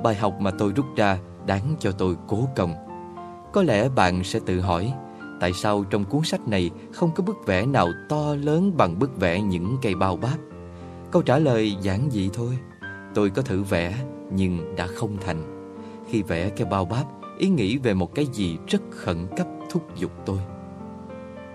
Bài 0.03 0.15
học 0.15 0.35
mà 0.41 0.51
tôi 0.51 0.73
rút 0.73 0.87
ra 0.97 1.19
đáng 1.47 1.77
cho 1.79 1.93
tôi 1.93 2.17
cố 2.29 2.49
công. 2.57 2.75
Có 3.53 3.63
lẽ 3.63 3.89
bạn 3.89 4.25
sẽ 4.25 4.41
tự 4.47 4.61
hỏi, 4.61 4.93
tại 5.41 5.53
sao 5.53 5.85
trong 5.85 6.05
cuốn 6.05 6.25
sách 6.25 6.49
này 6.49 6.71
không 6.93 7.11
có 7.15 7.25
bức 7.25 7.37
vẽ 7.47 7.67
nào 7.67 7.89
to 8.09 8.35
lớn 8.35 8.77
bằng 8.77 8.99
bức 8.99 9.21
vẽ 9.21 9.41
những 9.41 9.77
cây 9.83 9.95
bao 9.95 10.17
báp? 10.17 10.37
Câu 11.11 11.23
trả 11.23 11.39
lời 11.39 11.77
giản 11.83 12.09
dị 12.11 12.31
thôi. 12.33 12.59
Tôi 13.15 13.31
có 13.31 13.43
thử 13.43 13.63
vẽ 13.63 13.95
nhưng 14.33 14.77
đã 14.77 14.87
không 14.87 15.17
thành. 15.27 15.73
Khi 16.09 16.23
vẽ 16.23 16.49
cây 16.49 16.67
bao 16.71 16.85
báp, 16.85 17.05
ý 17.39 17.49
nghĩ 17.49 17.79
về 17.79 17.95
một 17.95 18.15
cái 18.15 18.27
gì 18.33 18.59
rất 18.67 18.83
khẩn 18.91 19.27
cấp 19.37 19.47
thúc 19.71 19.97
giục 19.97 20.11
tôi. 20.27 20.39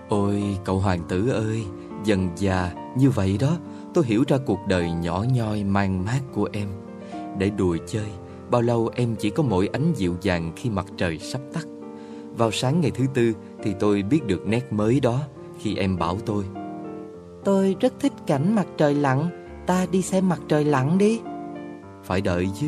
Ôi 0.08 0.42
cậu 0.64 0.78
hoàng 0.78 1.00
tử 1.08 1.28
ơi, 1.28 1.64
dần 2.04 2.28
già 2.36 2.72
như 2.96 3.10
vậy 3.10 3.36
đó, 3.40 3.56
tôi 3.94 4.04
hiểu 4.04 4.24
ra 4.28 4.36
cuộc 4.46 4.58
đời 4.68 4.90
nhỏ 4.92 5.24
nhoi 5.32 5.64
mang 5.64 6.04
mát 6.04 6.20
của 6.32 6.48
em. 6.52 6.68
Để 7.38 7.50
đùa 7.50 7.76
chơi, 7.86 8.08
bao 8.50 8.62
lâu 8.62 8.90
em 8.94 9.14
chỉ 9.18 9.30
có 9.30 9.42
mỗi 9.42 9.68
ánh 9.72 9.92
dịu 9.94 10.14
dàng 10.22 10.52
khi 10.56 10.70
mặt 10.70 10.86
trời 10.96 11.18
sắp 11.18 11.40
tắt. 11.52 11.66
Vào 12.36 12.50
sáng 12.50 12.80
ngày 12.80 12.90
thứ 12.90 13.04
tư 13.14 13.32
thì 13.62 13.74
tôi 13.80 14.02
biết 14.02 14.26
được 14.26 14.46
nét 14.46 14.72
mới 14.72 15.00
đó 15.00 15.20
khi 15.58 15.76
em 15.76 15.96
bảo 15.98 16.18
tôi. 16.26 16.44
Tôi 17.44 17.76
rất 17.80 17.92
thích 18.00 18.12
cảnh 18.26 18.54
mặt 18.54 18.66
trời 18.76 18.94
lặn, 18.94 19.46
ta 19.66 19.86
đi 19.90 20.02
xem 20.02 20.28
mặt 20.28 20.40
trời 20.48 20.64
lặn 20.64 20.98
đi. 20.98 21.20
Phải 22.04 22.20
đợi 22.20 22.48
chứ. 22.60 22.66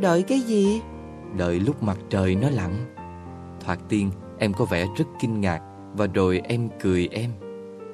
Đợi 0.00 0.22
cái 0.22 0.40
gì? 0.40 0.80
Đợi 1.36 1.60
lúc 1.60 1.82
mặt 1.82 1.98
trời 2.10 2.34
nó 2.34 2.50
lặn. 2.50 2.94
Thoạt 3.60 3.78
tiên 3.88 4.10
em 4.38 4.52
có 4.52 4.64
vẻ 4.64 4.86
rất 4.96 5.04
kinh 5.20 5.40
ngạc 5.40 5.60
và 5.94 6.06
rồi 6.06 6.40
em 6.44 6.68
cười 6.80 7.08
em. 7.12 7.30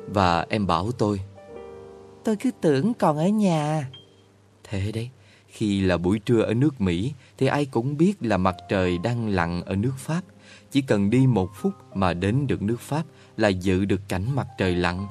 Và 0.06 0.46
em 0.48 0.66
bảo 0.66 0.90
tôi. 0.92 1.20
Tôi 2.24 2.36
cứ 2.36 2.50
tưởng 2.60 2.94
còn 2.94 3.18
ở 3.18 3.28
nhà. 3.28 3.90
Thế 4.64 4.92
đấy, 4.92 5.10
khi 5.46 5.80
là 5.80 5.96
buổi 5.96 6.18
trưa 6.18 6.40
ở 6.40 6.54
nước 6.54 6.80
Mỹ 6.80 7.12
thì 7.38 7.46
ai 7.46 7.66
cũng 7.66 7.96
biết 7.96 8.14
là 8.20 8.36
mặt 8.36 8.56
trời 8.68 8.98
đang 8.98 9.28
lặn 9.28 9.62
ở 9.62 9.76
nước 9.76 9.94
Pháp. 9.96 10.20
Chỉ 10.70 10.82
cần 10.82 11.10
đi 11.10 11.26
một 11.26 11.50
phút 11.54 11.72
mà 11.94 12.14
đến 12.14 12.46
được 12.46 12.62
nước 12.62 12.80
Pháp 12.80 13.02
là 13.36 13.48
dự 13.48 13.84
được 13.84 14.00
cảnh 14.08 14.24
mặt 14.34 14.46
trời 14.58 14.74
lặn. 14.74 15.06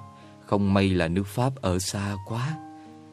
Không 0.46 0.74
may 0.74 0.90
là 0.90 1.08
nước 1.08 1.28
Pháp 1.28 1.56
ở 1.62 1.80
xa 1.80 2.16
quá. 2.28 2.58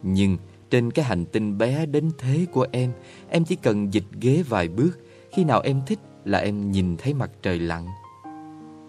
Nhưng 0.03 0.38
trên 0.70 0.90
cái 0.90 1.05
hành 1.05 1.24
tinh 1.24 1.59
bé 1.59 1.87
đến 1.87 2.11
thế 2.18 2.46
của 2.53 2.66
em, 2.72 2.92
em 3.29 3.44
chỉ 3.44 3.57
cần 3.57 3.94
dịch 3.94 4.05
ghế 4.20 4.42
vài 4.48 4.68
bước 4.68 4.90
khi 5.35 5.44
nào 5.44 5.61
em 5.61 5.83
thích 5.87 5.99
là 6.25 6.38
em 6.38 6.70
nhìn 6.70 6.97
thấy 6.97 7.14
mặt 7.14 7.31
trời 7.42 7.59
lặn. 7.59 7.87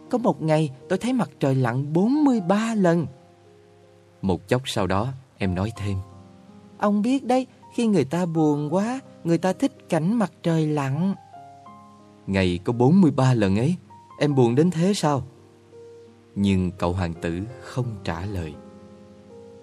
Có 0.09 0.17
một 0.17 0.41
ngày 0.41 0.71
tôi 0.89 0.99
thấy 0.99 1.13
mặt 1.13 1.29
trời 1.39 1.55
lặn 1.55 1.93
43 1.93 2.75
lần. 2.75 3.07
Một 4.21 4.47
chốc 4.47 4.61
sau 4.65 4.87
đó 4.87 5.07
em 5.37 5.55
nói 5.55 5.71
thêm. 5.77 5.97
Ông 6.77 7.01
biết 7.01 7.25
đấy, 7.25 7.47
khi 7.75 7.87
người 7.87 8.05
ta 8.05 8.25
buồn 8.25 8.73
quá, 8.73 8.99
người 9.23 9.37
ta 9.37 9.53
thích 9.53 9.89
cảnh 9.89 10.13
mặt 10.13 10.31
trời 10.43 10.67
lặn. 10.67 11.15
Ngày 12.27 12.59
có 12.63 12.73
43 12.73 13.33
lần 13.33 13.57
ấy, 13.57 13.75
em 14.19 14.35
buồn 14.35 14.55
đến 14.55 14.71
thế 14.71 14.93
sao? 14.93 15.23
Nhưng 16.35 16.71
cậu 16.71 16.93
hoàng 16.93 17.13
tử 17.21 17.41
không 17.61 17.85
trả 18.03 18.25
lời. 18.25 18.53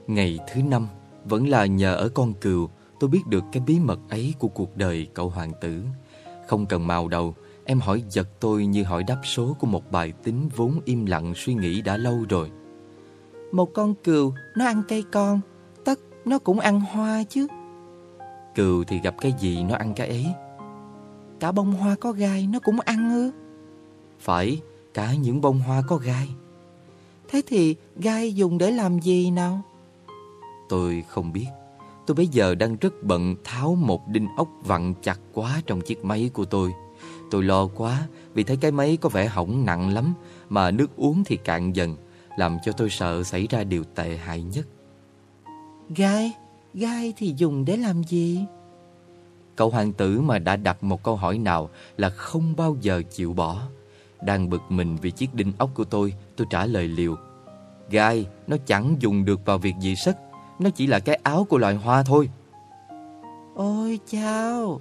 Ngày 0.07 0.39
thứ 0.53 0.63
năm, 0.63 0.87
vẫn 1.25 1.49
là 1.49 1.67
nhờ 1.67 1.95
ở 1.95 2.09
con 2.09 2.35
cừu 2.35 2.69
tôi 3.01 3.11
biết 3.11 3.27
được 3.27 3.45
cái 3.53 3.63
bí 3.67 3.79
mật 3.81 3.99
ấy 4.09 4.35
của 4.39 4.49
cuộc 4.49 4.77
đời 4.77 5.07
cậu 5.15 5.29
hoàng 5.29 5.53
tử. 5.61 5.83
Không 6.53 6.67
cần 6.67 6.87
màu 6.87 7.09
đầu, 7.09 7.35
em 7.65 7.81
hỏi 7.81 8.05
giật 8.11 8.29
tôi 8.41 8.67
như 8.67 8.83
hỏi 8.83 9.03
đáp 9.03 9.21
số 9.25 9.57
của 9.59 9.67
một 9.67 9.91
bài 9.91 10.13
tính 10.23 10.49
vốn 10.57 10.81
im 10.85 11.07
lặng 11.07 11.33
suy 11.37 11.55
nghĩ 11.55 11.83
đã 11.83 11.97
lâu 11.97 12.25
rồi. 12.29 12.51
Một 13.53 13.75
con 13.75 13.95
cừu, 13.95 14.33
nó 14.57 14.65
ăn 14.65 14.83
cây 14.89 15.05
con, 15.13 15.41
tất 15.85 15.99
nó 16.25 16.39
cũng 16.39 16.61
ăn 16.61 16.81
hoa 16.81 17.23
chứ. 17.25 17.47
Cừu 18.55 18.85
thì 18.85 19.01
gặp 19.01 19.15
cái 19.21 19.35
gì 19.41 19.63
nó 19.63 19.75
ăn 19.75 19.95
cái 19.95 20.09
ấy. 20.09 20.27
Cả 21.41 21.53
bông 21.53 21.73
hoa 21.73 21.95
có 21.95 22.13
gai 22.13 22.47
nó 22.47 22.59
cũng 22.59 22.81
ăn 22.81 23.11
ư? 23.11 23.31
Phải, 24.21 24.61
cả 24.95 25.15
những 25.15 25.41
bông 25.41 25.61
hoa 25.61 25.83
có 25.89 25.97
gai. 25.97 26.29
Thế 27.29 27.43
thì 27.47 27.77
gai 27.97 28.35
dùng 28.35 28.59
để 28.59 28.71
làm 28.71 28.99
gì 28.99 29.31
nào? 29.31 29.61
Tôi 30.69 31.05
không 31.09 31.33
biết. 31.33 31.47
Tôi 32.07 32.15
bây 32.15 32.27
giờ 32.27 32.55
đang 32.55 32.77
rất 32.77 33.03
bận 33.03 33.37
tháo 33.45 33.75
một 33.75 34.09
đinh 34.09 34.29
ốc 34.37 34.49
vặn 34.65 34.95
chặt 35.03 35.21
quá 35.33 35.63
trong 35.67 35.81
chiếc 35.81 36.05
máy 36.05 36.31
của 36.33 36.45
tôi. 36.45 36.73
Tôi 37.31 37.43
lo 37.43 37.67
quá 37.67 38.09
vì 38.35 38.45
thấy 38.45 38.57
cái 38.57 38.71
máy 38.71 38.99
có 39.01 39.09
vẻ 39.09 39.27
hỏng 39.27 39.65
nặng 39.65 39.95
lắm 39.95 40.15
mà 40.49 40.71
nước 40.71 40.97
uống 40.97 41.25
thì 41.25 41.37
cạn 41.37 41.77
dần, 41.77 41.97
làm 42.37 42.59
cho 42.65 42.73
tôi 42.73 42.91
sợ 42.91 43.23
xảy 43.23 43.47
ra 43.51 43.65
điều 43.65 43.85
tệ 43.85 44.17
hại 44.17 44.43
nhất. 44.43 44.67
Gai? 45.97 46.33
Gai 46.75 47.15
thì 47.17 47.35
dùng 47.37 47.65
để 47.65 47.77
làm 47.77 48.03
gì? 48.05 48.45
Cậu 49.57 49.71
hoàng 49.71 49.93
tử 49.93 50.21
mà 50.21 50.39
đã 50.39 50.57
đặt 50.57 50.85
một 50.85 51.03
câu 51.03 51.17
hỏi 51.17 51.39
nào 51.39 51.71
là 51.97 52.11
không 52.11 52.57
bao 52.57 52.77
giờ 52.81 53.03
chịu 53.11 53.33
bỏ. 53.33 53.63
Đang 54.25 54.51
bực 54.51 54.63
mình 54.69 54.97
vì 55.03 55.11
chiếc 55.11 55.35
đinh 55.35 55.53
ốc 55.59 55.71
của 55.75 55.85
tôi, 55.85 56.15
tôi 56.37 56.47
trả 56.51 56.67
lời 56.67 56.89
liều. 56.89 57.17
Gai, 57.91 58.27
nó 58.47 58.57
chẳng 58.67 58.97
dùng 58.99 59.25
được 59.25 59.41
vào 59.45 59.59
việc 59.59 59.75
gì 59.81 59.97
sức 59.97 60.17
nó 60.59 60.71
chỉ 60.71 60.87
là 60.87 60.99
cái 60.99 61.21
áo 61.23 61.45
của 61.45 61.59
loài 61.59 61.75
hoa 61.75 62.03
thôi 62.03 62.29
Ôi 63.55 63.99
chao 64.07 64.81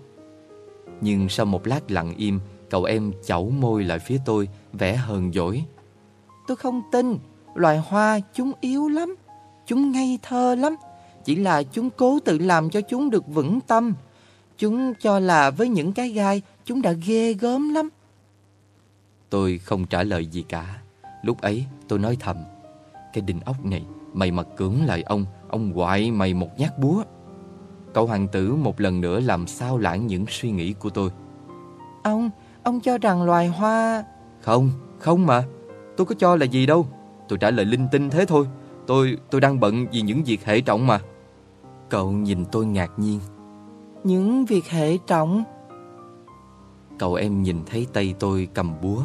Nhưng 1.02 1.30
sau 1.30 1.46
một 1.46 1.68
lát 1.68 1.92
lặng 1.92 2.14
im 2.18 2.40
Cậu 2.70 2.84
em 2.84 3.12
chẩu 3.26 3.50
môi 3.50 3.84
lại 3.84 4.00
phía 4.00 4.18
tôi 4.26 4.50
Vẻ 4.74 4.96
hờn 4.96 5.34
dỗi 5.34 5.64
Tôi 6.48 6.58
không 6.58 6.82
tin 6.92 7.18
Loài 7.56 7.78
hoa 7.78 8.20
chúng 8.34 8.52
yếu 8.62 8.88
lắm 8.88 9.16
Chúng 9.66 9.92
ngây 9.92 10.20
thơ 10.22 10.56
lắm 10.56 10.76
Chỉ 11.24 11.36
là 11.36 11.64
chúng 11.64 11.90
cố 11.90 12.20
tự 12.26 12.38
làm 12.38 12.70
cho 12.70 12.82
chúng 12.82 13.10
được 13.10 13.28
vững 13.28 13.62
tâm. 13.62 13.94
Chúng 14.58 14.94
cho 14.94 15.20
là 15.20 15.50
với 15.50 15.70
những 15.70 15.94
cái 15.94 16.10
gai, 16.10 16.42
chúng 16.66 16.82
đã 16.82 16.92
ghê 16.92 17.34
gớm 17.34 17.74
lắm. 17.74 17.90
Tôi 19.30 19.58
không 19.58 19.86
trả 19.86 20.04
lời 20.04 20.26
gì 20.26 20.44
cả. 20.50 20.82
Lúc 21.24 21.42
ấy 21.42 21.66
tôi 21.88 22.00
nói 22.00 22.18
thầm. 22.20 22.38
Cái 23.14 23.22
đinh 23.22 23.40
ốc 23.46 23.66
này, 23.66 23.86
mày 24.14 24.32
mà 24.32 24.44
cưỡng 24.44 24.86
lại 24.86 25.02
ông, 25.02 25.26
ông 25.52 25.80
quại 25.80 26.12
mày 26.12 26.34
một 26.34 26.60
nhát 26.60 26.80
búa. 26.80 27.04
Cậu 27.94 28.08
hoàng 28.08 28.28
tử 28.28 28.56
một 28.56 28.82
lần 28.82 29.02
nữa 29.02 29.20
làm 29.20 29.48
sao 29.48 29.78
lãng 29.78 30.08
những 30.08 30.26
suy 30.30 30.52
nghĩ 30.52 30.74
của 30.74 30.90
tôi. 30.90 31.10
Ông, 32.04 32.30
ông 32.64 32.80
cho 32.80 32.98
rằng 32.98 33.24
loài 33.24 33.48
hoa... 33.48 34.04
Không, 34.42 34.72
không 35.00 35.26
mà. 35.26 35.44
Tôi 35.98 36.06
có 36.06 36.16
cho 36.20 36.36
là 36.36 36.46
gì 36.46 36.66
đâu. 36.66 36.88
Tôi 37.28 37.40
trả 37.40 37.52
lời 37.52 37.66
linh 37.66 37.88
tinh 37.92 38.10
thế 38.10 38.26
thôi. 38.26 38.48
Tôi 38.88 39.18
tôi 39.30 39.42
đang 39.42 39.60
bận 39.60 39.86
vì 39.92 40.02
những 40.02 40.24
việc 40.24 40.46
hệ 40.46 40.62
trọng 40.62 40.88
mà. 40.88 41.00
Cậu 41.90 42.12
nhìn 42.12 42.46
tôi 42.46 42.66
ngạc 42.66 42.92
nhiên. 42.98 43.20
Những 44.04 44.46
việc 44.46 44.66
hệ 44.70 44.98
trọng? 44.98 45.44
Cậu 47.00 47.14
em 47.14 47.44
nhìn 47.44 47.58
thấy 47.66 47.88
tay 47.94 48.16
tôi 48.20 48.48
cầm 48.54 48.82
búa, 48.82 49.02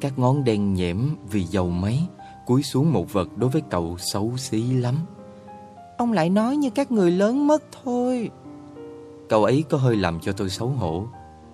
các 0.00 0.18
ngón 0.18 0.44
đen 0.44 0.74
nhẽm 0.74 1.08
vì 1.30 1.44
dầu 1.44 1.70
máy, 1.70 2.08
cúi 2.46 2.62
xuống 2.62 2.92
một 2.92 3.12
vật 3.12 3.28
đối 3.36 3.50
với 3.50 3.62
cậu 3.70 3.96
xấu 3.98 4.36
xí 4.36 4.72
lắm. 4.72 4.94
Ông 5.98 6.12
lại 6.12 6.30
nói 6.30 6.56
như 6.56 6.70
các 6.70 6.92
người 6.92 7.10
lớn 7.10 7.46
mất 7.46 7.62
thôi. 7.84 8.30
Cậu 9.28 9.44
ấy 9.44 9.64
có 9.70 9.78
hơi 9.78 9.96
làm 9.96 10.20
cho 10.20 10.32
tôi 10.32 10.50
xấu 10.50 10.68
hổ, 10.68 11.06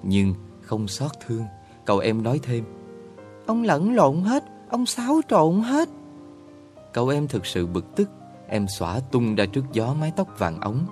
nhưng 0.02 0.34
không 0.60 0.88
xót 0.88 1.10
thương. 1.26 1.44
Cậu 1.84 1.98
em 1.98 2.22
nói 2.22 2.40
thêm. 2.42 2.64
Ông 3.46 3.62
lẫn 3.62 3.94
lộn 3.94 4.20
hết, 4.20 4.44
ông 4.70 4.86
xáo 4.86 5.20
trộn 5.28 5.60
hết. 5.60 5.88
Cậu 6.92 7.08
em 7.08 7.28
thực 7.28 7.46
sự 7.46 7.66
bực 7.66 7.96
tức, 7.96 8.10
em 8.48 8.66
xõa 8.68 9.00
tung 9.00 9.34
ra 9.34 9.46
trước 9.46 9.64
gió 9.72 9.94
mái 10.00 10.12
tóc 10.16 10.28
vàng 10.38 10.60
ống. 10.60 10.86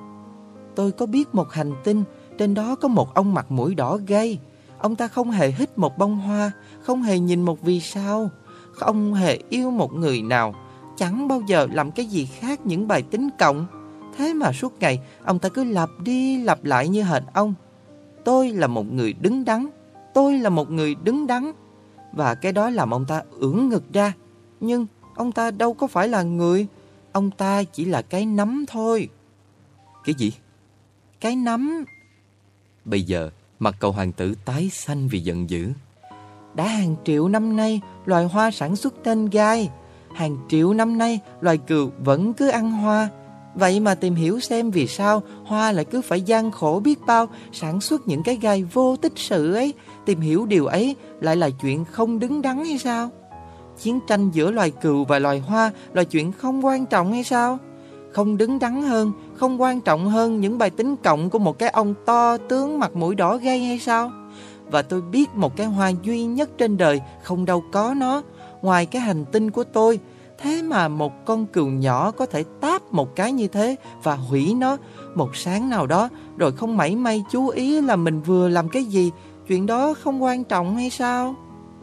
Tôi 0.74 0.92
có 0.92 1.06
biết 1.06 1.34
một 1.34 1.52
hành 1.52 1.72
tinh, 1.84 2.04
trên 2.38 2.54
đó 2.54 2.74
có 2.74 2.88
một 2.88 3.14
ông 3.14 3.34
mặt 3.34 3.50
mũi 3.50 3.74
đỏ 3.74 3.98
gay. 4.06 4.38
Ông 4.78 4.96
ta 4.96 5.08
không 5.08 5.30
hề 5.30 5.50
hít 5.50 5.78
một 5.78 5.98
bông 5.98 6.18
hoa, 6.18 6.50
không 6.80 7.02
hề 7.02 7.18
nhìn 7.18 7.42
một 7.42 7.62
vì 7.62 7.80
sao, 7.80 8.30
không 8.72 9.14
hề 9.14 9.38
yêu 9.48 9.70
một 9.70 9.92
người 9.92 10.22
nào, 10.22 10.54
chẳng 11.02 11.28
bao 11.28 11.42
giờ 11.46 11.66
làm 11.72 11.90
cái 11.90 12.06
gì 12.06 12.26
khác 12.26 12.66
những 12.66 12.88
bài 12.88 13.02
tính 13.02 13.28
cộng. 13.38 13.66
Thế 14.16 14.34
mà 14.34 14.52
suốt 14.52 14.80
ngày, 14.80 15.00
ông 15.24 15.38
ta 15.38 15.48
cứ 15.48 15.64
lặp 15.64 15.90
đi 16.04 16.42
lặp 16.42 16.64
lại 16.64 16.88
như 16.88 17.02
hệt 17.02 17.22
ông. 17.32 17.54
Tôi 18.24 18.50
là 18.50 18.66
một 18.66 18.92
người 18.92 19.12
đứng 19.12 19.44
đắn, 19.44 19.66
tôi 20.14 20.38
là 20.38 20.50
một 20.50 20.70
người 20.70 20.94
đứng 20.94 21.26
đắn. 21.26 21.52
Và 22.12 22.34
cái 22.34 22.52
đó 22.52 22.70
làm 22.70 22.90
ông 22.90 23.04
ta 23.04 23.22
ưỡn 23.30 23.68
ngực 23.68 23.92
ra. 23.92 24.12
Nhưng 24.60 24.86
ông 25.14 25.32
ta 25.32 25.50
đâu 25.50 25.74
có 25.74 25.86
phải 25.86 26.08
là 26.08 26.22
người, 26.22 26.66
ông 27.12 27.30
ta 27.30 27.62
chỉ 27.62 27.84
là 27.84 28.02
cái 28.02 28.26
nắm 28.26 28.64
thôi. 28.68 29.08
Cái 30.04 30.14
gì? 30.14 30.32
Cái 31.20 31.36
nắm. 31.36 31.84
Bây 32.84 33.02
giờ, 33.02 33.30
mặt 33.58 33.74
cậu 33.80 33.92
hoàng 33.92 34.12
tử 34.12 34.34
tái 34.44 34.70
xanh 34.72 35.08
vì 35.08 35.20
giận 35.20 35.50
dữ. 35.50 35.72
Đã 36.54 36.66
hàng 36.66 36.96
triệu 37.04 37.28
năm 37.28 37.56
nay, 37.56 37.80
loài 38.04 38.24
hoa 38.24 38.50
sản 38.50 38.76
xuất 38.76 38.94
tên 39.04 39.30
gai. 39.30 39.70
Hàng 40.14 40.36
triệu 40.48 40.72
năm 40.72 40.98
nay, 40.98 41.20
loài 41.40 41.58
cừu 41.58 41.90
vẫn 42.04 42.32
cứ 42.32 42.48
ăn 42.48 42.70
hoa. 42.70 43.08
Vậy 43.54 43.80
mà 43.80 43.94
tìm 43.94 44.14
hiểu 44.14 44.40
xem 44.40 44.70
vì 44.70 44.86
sao 44.86 45.22
hoa 45.44 45.72
lại 45.72 45.84
cứ 45.84 46.02
phải 46.02 46.22
gian 46.22 46.50
khổ 46.50 46.80
biết 46.84 47.00
bao 47.06 47.28
sản 47.52 47.80
xuất 47.80 48.08
những 48.08 48.22
cái 48.22 48.36
gai 48.36 48.64
vô 48.64 48.96
tích 48.96 49.12
sự 49.16 49.52
ấy. 49.54 49.74
Tìm 50.06 50.20
hiểu 50.20 50.46
điều 50.46 50.66
ấy 50.66 50.96
lại 51.20 51.36
là 51.36 51.50
chuyện 51.50 51.84
không 51.84 52.18
đứng 52.18 52.42
đắn 52.42 52.64
hay 52.64 52.78
sao? 52.78 53.10
Chiến 53.82 53.98
tranh 54.08 54.30
giữa 54.30 54.50
loài 54.50 54.70
cừu 54.70 55.04
và 55.04 55.18
loài 55.18 55.38
hoa 55.38 55.70
là 55.92 56.04
chuyện 56.04 56.32
không 56.32 56.66
quan 56.66 56.86
trọng 56.86 57.12
hay 57.12 57.24
sao? 57.24 57.58
Không 58.12 58.36
đứng 58.36 58.58
đắn 58.58 58.82
hơn, 58.82 59.12
không 59.34 59.60
quan 59.60 59.80
trọng 59.80 60.08
hơn 60.08 60.40
những 60.40 60.58
bài 60.58 60.70
tính 60.70 60.96
cộng 60.96 61.30
của 61.30 61.38
một 61.38 61.58
cái 61.58 61.68
ông 61.68 61.94
to 62.06 62.36
tướng 62.36 62.78
mặt 62.78 62.96
mũi 62.96 63.14
đỏ 63.14 63.36
gay 63.36 63.64
hay 63.64 63.78
sao? 63.78 64.10
Và 64.70 64.82
tôi 64.82 65.02
biết 65.02 65.34
một 65.34 65.56
cái 65.56 65.66
hoa 65.66 65.92
duy 66.02 66.24
nhất 66.24 66.50
trên 66.58 66.76
đời 66.76 67.00
không 67.22 67.44
đâu 67.44 67.64
có 67.72 67.94
nó, 67.96 68.22
ngoài 68.62 68.86
cái 68.86 69.02
hành 69.02 69.24
tinh 69.24 69.50
của 69.50 69.64
tôi. 69.64 70.00
Thế 70.38 70.62
mà 70.62 70.88
một 70.88 71.24
con 71.24 71.46
cừu 71.46 71.66
nhỏ 71.66 72.10
có 72.10 72.26
thể 72.26 72.44
táp 72.60 72.92
một 72.92 73.16
cái 73.16 73.32
như 73.32 73.48
thế 73.48 73.76
và 74.02 74.14
hủy 74.14 74.54
nó 74.54 74.76
một 75.14 75.36
sáng 75.36 75.70
nào 75.70 75.86
đó 75.86 76.08
rồi 76.36 76.52
không 76.52 76.76
mảy 76.76 76.96
may 76.96 77.24
chú 77.30 77.48
ý 77.48 77.80
là 77.80 77.96
mình 77.96 78.20
vừa 78.20 78.48
làm 78.48 78.68
cái 78.68 78.84
gì. 78.84 79.10
Chuyện 79.48 79.66
đó 79.66 79.94
không 79.94 80.22
quan 80.22 80.44
trọng 80.44 80.76
hay 80.76 80.90
sao? 80.90 81.34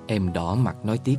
Em 0.07 0.33
đỏ 0.33 0.55
mặt 0.55 0.75
nói 0.83 0.97
tiếp. 0.97 1.15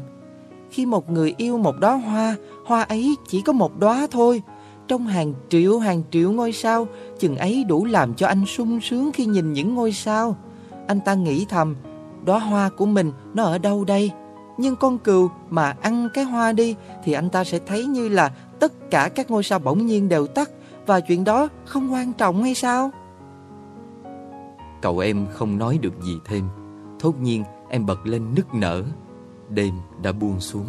Khi 0.71 0.87
một 0.87 1.11
người 1.11 1.35
yêu 1.37 1.59
một 1.59 1.79
đóa 1.81 1.95
hoa, 1.95 2.37
hoa 2.67 2.83
ấy 2.83 3.17
chỉ 3.29 3.43
có 3.43 3.53
một 3.53 3.79
đóa 3.79 4.07
thôi. 4.11 4.43
Trong 4.89 5.07
hàng 5.07 5.35
triệu 5.49 5.79
hàng 5.79 6.03
triệu 6.11 6.33
ngôi 6.33 6.53
sao, 6.53 6.87
chừng 7.19 7.37
ấy 7.37 7.65
đủ 7.65 7.85
làm 7.85 8.15
cho 8.15 8.27
anh 8.27 8.47
sung 8.47 8.81
sướng 8.81 9.13
khi 9.13 9.27
nhìn 9.27 9.53
những 9.53 9.75
ngôi 9.75 9.93
sao. 9.93 10.37
Anh 10.87 11.01
ta 11.01 11.15
nghĩ 11.15 11.47
thầm, 11.49 11.77
đóa 12.25 12.39
hoa 12.39 12.69
của 12.69 12.87
mình 12.87 13.13
nó 13.35 13.45
ở 13.45 13.59
đâu 13.59 13.85
đây? 13.85 14.11
Nhưng 14.61 14.77
con 14.77 14.99
cừu 14.99 15.31
mà 15.51 15.77
ăn 15.83 16.09
cái 16.15 16.25
hoa 16.25 16.53
đi 16.53 16.77
thì 17.05 17.13
anh 17.13 17.31
ta 17.31 17.45
sẽ 17.45 17.59
thấy 17.59 17.87
như 17.87 18.09
là 18.09 18.33
tất 18.59 18.91
cả 18.91 19.09
các 19.15 19.31
ngôi 19.31 19.43
sao 19.43 19.59
bỗng 19.59 19.87
nhiên 19.87 20.09
đều 20.09 20.27
tắt 20.27 20.51
và 20.87 21.01
chuyện 21.01 21.25
đó 21.25 21.49
không 21.65 21.93
quan 21.93 22.13
trọng 22.13 22.43
hay 22.43 22.55
sao? 22.55 22.91
Cậu 24.83 24.99
em 24.99 25.27
không 25.33 25.59
nói 25.59 25.79
được 25.79 26.03
gì 26.03 26.19
thêm. 26.25 26.49
Thốt 26.99 27.19
nhiên 27.21 27.45
em 27.69 27.87
bật 27.87 28.07
lên 28.07 28.35
nức 28.35 28.55
nở. 28.55 28.83
Đêm 29.49 29.75
đã 30.03 30.13
buông 30.13 30.41
xuống. 30.41 30.67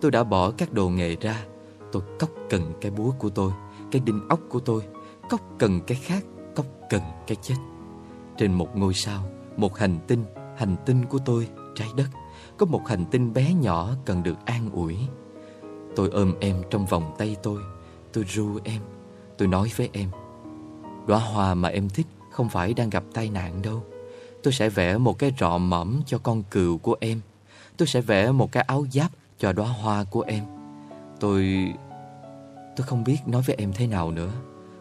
Tôi 0.00 0.10
đã 0.10 0.24
bỏ 0.24 0.50
các 0.50 0.72
đồ 0.72 0.88
nghề 0.88 1.16
ra. 1.16 1.36
Tôi 1.92 2.02
cốc 2.18 2.30
cần 2.50 2.72
cái 2.80 2.90
búa 2.90 3.10
của 3.18 3.28
tôi, 3.28 3.52
cái 3.90 4.02
đinh 4.04 4.20
ốc 4.28 4.40
của 4.48 4.60
tôi, 4.60 4.82
cốc 5.30 5.40
cần 5.58 5.80
cái 5.86 5.98
khác, 6.02 6.24
cốc 6.54 6.66
cần 6.90 7.02
cái 7.26 7.36
chết. 7.42 7.56
Trên 8.36 8.52
một 8.52 8.76
ngôi 8.76 8.94
sao, 8.94 9.22
một 9.56 9.78
hành 9.78 9.98
tinh, 10.06 10.24
hành 10.56 10.76
tinh 10.86 11.04
của 11.04 11.18
tôi, 11.24 11.48
trái 11.74 11.88
đất, 11.96 12.06
có 12.60 12.66
một 12.66 12.88
hành 12.88 13.04
tinh 13.10 13.32
bé 13.34 13.54
nhỏ 13.54 13.90
cần 14.04 14.22
được 14.22 14.36
an 14.44 14.70
ủi. 14.72 14.96
Tôi 15.96 16.08
ôm 16.08 16.34
em 16.40 16.62
trong 16.70 16.86
vòng 16.86 17.14
tay 17.18 17.36
tôi, 17.42 17.60
tôi 18.12 18.24
ru 18.28 18.58
em, 18.64 18.82
tôi 19.38 19.48
nói 19.48 19.70
với 19.76 19.88
em. 19.92 20.10
Đóa 21.06 21.18
hoa 21.18 21.54
mà 21.54 21.68
em 21.68 21.88
thích 21.88 22.06
không 22.30 22.48
phải 22.48 22.74
đang 22.74 22.90
gặp 22.90 23.04
tai 23.14 23.30
nạn 23.30 23.62
đâu. 23.62 23.82
Tôi 24.42 24.52
sẽ 24.52 24.68
vẽ 24.68 24.98
một 24.98 25.18
cái 25.18 25.32
rọ 25.38 25.58
mỏm 25.58 26.00
cho 26.06 26.18
con 26.18 26.42
cừu 26.42 26.78
của 26.78 26.96
em. 27.00 27.20
Tôi 27.76 27.88
sẽ 27.88 28.00
vẽ 28.00 28.32
một 28.32 28.52
cái 28.52 28.62
áo 28.62 28.86
giáp 28.92 29.10
cho 29.38 29.52
đóa 29.52 29.68
hoa 29.68 30.04
của 30.04 30.22
em. 30.22 30.44
Tôi... 31.20 31.68
Tôi 32.76 32.86
không 32.86 33.04
biết 33.04 33.18
nói 33.26 33.42
với 33.46 33.56
em 33.58 33.72
thế 33.72 33.86
nào 33.86 34.10
nữa. 34.10 34.32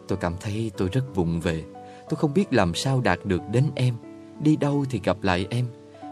Tôi 0.07 0.17
cảm 0.17 0.35
thấy 0.41 0.71
tôi 0.77 0.89
rất 0.91 1.15
vụng 1.15 1.39
về. 1.39 1.63
Tôi 2.09 2.17
không 2.17 2.33
biết 2.33 2.53
làm 2.53 2.73
sao 2.75 3.01
đạt 3.01 3.25
được 3.25 3.41
đến 3.51 3.65
em. 3.75 3.95
Đi 4.39 4.55
đâu 4.55 4.85
thì 4.89 5.01
gặp 5.03 5.17
lại 5.21 5.47
em. 5.49 5.65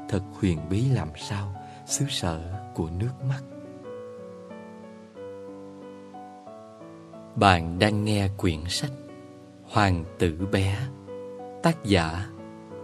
Thật 0.10 0.21
huyền 0.39 0.60
bí 0.69 0.86
làm 0.89 1.10
sao, 1.30 1.57
xứ 1.88 2.06
sở 2.10 2.41
của 2.73 2.89
nước 3.00 3.12
mắt. 3.30 3.41
Bạn 7.36 7.80
đang 7.80 8.04
nghe 8.04 8.30
quyển 8.38 8.60
sách 8.67 8.91
Hoàng 9.63 10.04
tử 10.19 10.47
bé, 10.52 10.78
Tác 11.63 11.84
giả 11.84 12.30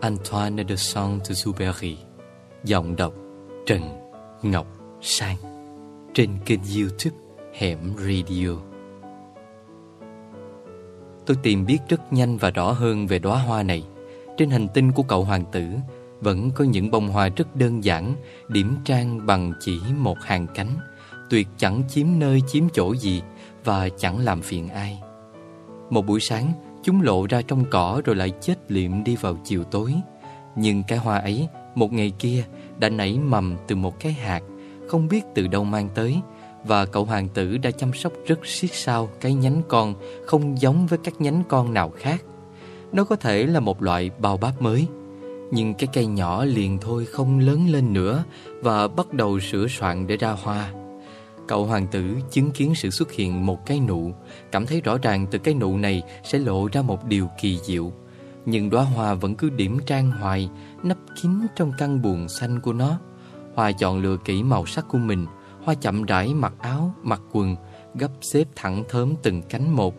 Antoine 0.01 0.63
de 0.69 0.75
Saint-Exupéry, 0.75 1.95
Giọng 2.63 2.95
đọc 2.95 3.13
Trần 3.65 3.81
Ngọc 4.41 4.67
Sang, 5.01 5.37
Trên 6.13 6.29
kênh 6.45 6.59
youtube 6.77 7.17
Hẻm 7.53 7.79
Radio 7.97 8.49
Tôi 11.25 11.37
tìm 11.43 11.65
biết 11.65 11.79
rất 11.89 12.13
nhanh 12.13 12.37
và 12.37 12.49
rõ 12.49 12.71
hơn 12.71 13.07
về 13.07 13.19
đóa 13.19 13.39
hoa 13.39 13.63
này 13.63 13.83
Trên 14.37 14.49
hành 14.49 14.67
tinh 14.73 14.91
của 14.91 15.03
cậu 15.03 15.23
hoàng 15.23 15.45
tử 15.51 15.65
vẫn 16.23 16.51
có 16.51 16.63
những 16.63 16.91
bông 16.91 17.07
hoa 17.07 17.29
rất 17.35 17.55
đơn 17.55 17.83
giản, 17.83 18.15
Điểm 18.47 18.75
trang 18.85 19.25
bằng 19.25 19.53
chỉ 19.59 19.79
một 19.99 20.17
hàng 20.21 20.47
cánh. 20.55 20.77
Tuyệt 21.29 21.47
chẳng 21.57 21.83
chiếm 21.89 22.07
nơi 22.17 22.41
chiếm 22.47 22.63
chỗ 22.73 22.95
gì 22.95 23.21
Và 23.63 23.89
chẳng 23.97 24.19
làm 24.19 24.41
phiền 24.41 24.69
ai. 24.69 24.99
Một 25.89 26.05
buổi 26.05 26.19
sáng, 26.19 26.53
Chúng 26.83 27.01
lộ 27.01 27.25
ra 27.29 27.41
trong 27.41 27.65
cỏ 27.71 28.01
rồi 28.05 28.15
lại 28.15 28.31
chết 28.41 28.71
liệm 28.71 29.03
đi 29.03 29.15
vào 29.15 29.37
chiều 29.43 29.63
tối. 29.63 29.95
Nhưng 30.55 30.83
cái 30.87 30.97
hoa 30.97 31.17
ấy, 31.17 31.47
Một 31.75 31.93
ngày 31.93 32.11
kia, 32.19 32.43
đã 32.79 32.89
nảy 32.89 33.19
mầm 33.19 33.55
từ 33.67 33.75
một 33.75 33.99
cái 33.99 34.13
hạt, 34.13 34.41
Không 34.87 35.07
biết 35.07 35.21
từ 35.35 35.47
đâu 35.47 35.63
mang 35.63 35.89
tới. 35.95 36.17
Và 36.65 36.85
cậu 36.85 37.05
hoàng 37.05 37.29
tử 37.29 37.57
đã 37.57 37.71
chăm 37.71 37.93
sóc 37.93 38.13
rất 38.25 38.39
siết 38.45 38.71
sao 38.73 39.09
Cái 39.21 39.33
nhánh 39.33 39.61
con 39.67 39.95
không 40.25 40.61
giống 40.61 40.87
với 40.87 40.99
các 41.03 41.21
nhánh 41.21 41.43
con 41.49 41.73
nào 41.73 41.89
khác. 41.89 42.23
Nó 42.91 43.03
có 43.03 43.15
thể 43.15 43.45
là 43.45 43.59
một 43.59 43.81
loại 43.81 44.11
bao 44.19 44.37
báp 44.37 44.61
mới. 44.61 44.87
Nhưng 45.51 45.73
cái 45.73 45.89
cây 45.93 46.05
nhỏ 46.05 46.45
liền 46.45 46.77
thôi 46.81 47.05
không 47.05 47.39
lớn 47.39 47.69
lên 47.69 47.93
nữa 47.93 48.23
Và 48.61 48.87
bắt 48.87 49.13
đầu 49.13 49.39
sửa 49.39 49.67
soạn 49.67 50.07
để 50.07 50.17
ra 50.17 50.31
hoa. 50.31 50.73
Cậu 51.47 51.65
hoàng 51.65 51.87
tử 51.87 52.15
chứng 52.31 52.51
kiến 52.51 52.75
sự 52.75 52.89
xuất 52.89 53.11
hiện 53.11 53.45
một 53.45 53.65
cái 53.65 53.79
nụ 53.79 54.13
Cảm 54.51 54.65
thấy 54.65 54.81
rõ 54.81 54.97
ràng 54.97 55.27
từ 55.31 55.39
cái 55.39 55.53
nụ 55.53 55.77
này 55.77 56.03
sẽ 56.23 56.39
lộ 56.39 56.67
ra 56.71 56.81
một 56.81 57.05
điều 57.05 57.29
kỳ 57.41 57.59
diệu. 57.63 57.91
Nhưng 58.45 58.69
đóa 58.69 58.83
hoa 58.83 59.13
vẫn 59.13 59.35
cứ 59.35 59.49
điểm 59.49 59.79
trang 59.85 60.11
hoài 60.11 60.49
Nấp 60.83 60.97
kín 61.21 61.31
trong 61.55 61.71
căn 61.77 62.01
buồn 62.01 62.29
xanh 62.29 62.59
của 62.59 62.73
nó. 62.73 62.99
Hoa 63.55 63.71
chọn 63.71 64.01
lựa 64.01 64.17
kỹ 64.25 64.43
màu 64.43 64.65
sắc 64.65 64.85
của 64.87 64.97
mình 64.97 65.25
Hoa 65.63 65.75
chậm 65.75 66.03
rãi 66.03 66.33
mặc 66.33 66.53
áo, 66.59 66.93
mặc 67.03 67.21
quần 67.31 67.55
Gấp 67.95 68.11
xếp 68.21 68.47
thẳng 68.55 68.83
thớm 68.89 69.13
từng 69.23 69.41
cánh 69.41 69.75
một. 69.75 69.95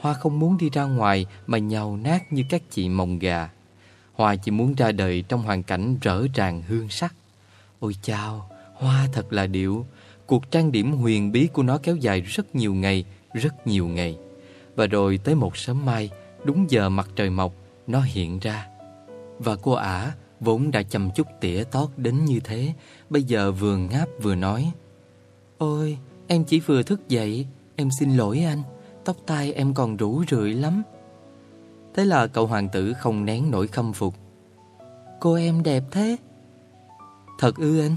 Hoa 0.00 0.14
không 0.14 0.38
muốn 0.38 0.58
đi 0.58 0.70
ra 0.70 0.84
ngoài 0.84 1.26
mà 1.46 1.58
nhào 1.58 1.96
nát 1.96 2.32
như 2.32 2.42
các 2.50 2.62
chị 2.70 2.88
mồng 2.88 3.18
gà. 3.18 3.50
Hoa 4.18 4.36
chỉ 4.36 4.50
muốn 4.50 4.74
ra 4.74 4.92
đời 4.92 5.24
trong 5.28 5.42
hoàn 5.42 5.62
cảnh 5.62 5.96
rỡ 6.02 6.26
ràng 6.34 6.62
hương 6.68 6.88
sắc. 6.88 7.14
Ôi 7.80 7.96
chao, 8.02 8.50
Hoa 8.74 9.08
thật 9.12 9.32
là 9.32 9.46
điệu. 9.46 9.86
Cuộc 10.26 10.50
trang 10.50 10.72
điểm 10.72 10.92
huyền 10.92 11.32
bí 11.32 11.46
của 11.46 11.62
nó 11.62 11.78
kéo 11.82 11.96
dài 11.96 12.20
rất 12.20 12.54
nhiều 12.54 12.74
ngày, 12.74 13.04
rất 13.32 13.66
nhiều 13.66 13.88
ngày. 13.88 14.18
Và 14.76 14.86
rồi 14.86 15.18
tới 15.24 15.34
một 15.34 15.56
sớm 15.56 15.84
mai, 15.84 16.10
đúng 16.44 16.70
giờ 16.70 16.88
mặt 16.88 17.08
trời 17.16 17.30
mọc, 17.30 17.52
nó 17.86 18.00
hiện 18.00 18.38
ra. 18.38 18.66
Và 19.38 19.56
cô 19.56 19.72
ả, 19.72 20.12
vốn 20.40 20.70
đã 20.70 20.82
chăm 20.82 21.10
chút 21.14 21.26
tỉa 21.40 21.64
tót 21.64 21.88
đến 21.96 22.24
như 22.24 22.40
thế, 22.44 22.72
bây 23.10 23.22
giờ 23.22 23.52
vừa 23.52 23.76
ngáp 23.76 24.08
vừa 24.22 24.34
nói. 24.34 24.72
Ôi, 25.58 25.98
em 26.26 26.44
chỉ 26.44 26.60
vừa 26.60 26.82
thức 26.82 27.08
dậy, 27.08 27.46
em 27.76 27.88
xin 27.98 28.16
lỗi 28.16 28.38
anh, 28.38 28.62
tóc 29.04 29.16
tai 29.26 29.52
em 29.52 29.74
còn 29.74 29.96
rủ 29.96 30.24
rượi 30.30 30.54
lắm. 30.54 30.82
Thế 31.98 32.04
là 32.04 32.26
cậu 32.26 32.46
hoàng 32.46 32.68
tử 32.68 32.92
không 32.92 33.24
nén 33.24 33.50
nổi 33.50 33.66
khâm 33.66 33.92
phục. 33.92 34.14
Cô 35.20 35.34
em 35.34 35.62
đẹp 35.62 35.82
thế. 35.90 36.16
Thật 37.38 37.56
ư 37.56 37.80
anh? 37.80 37.96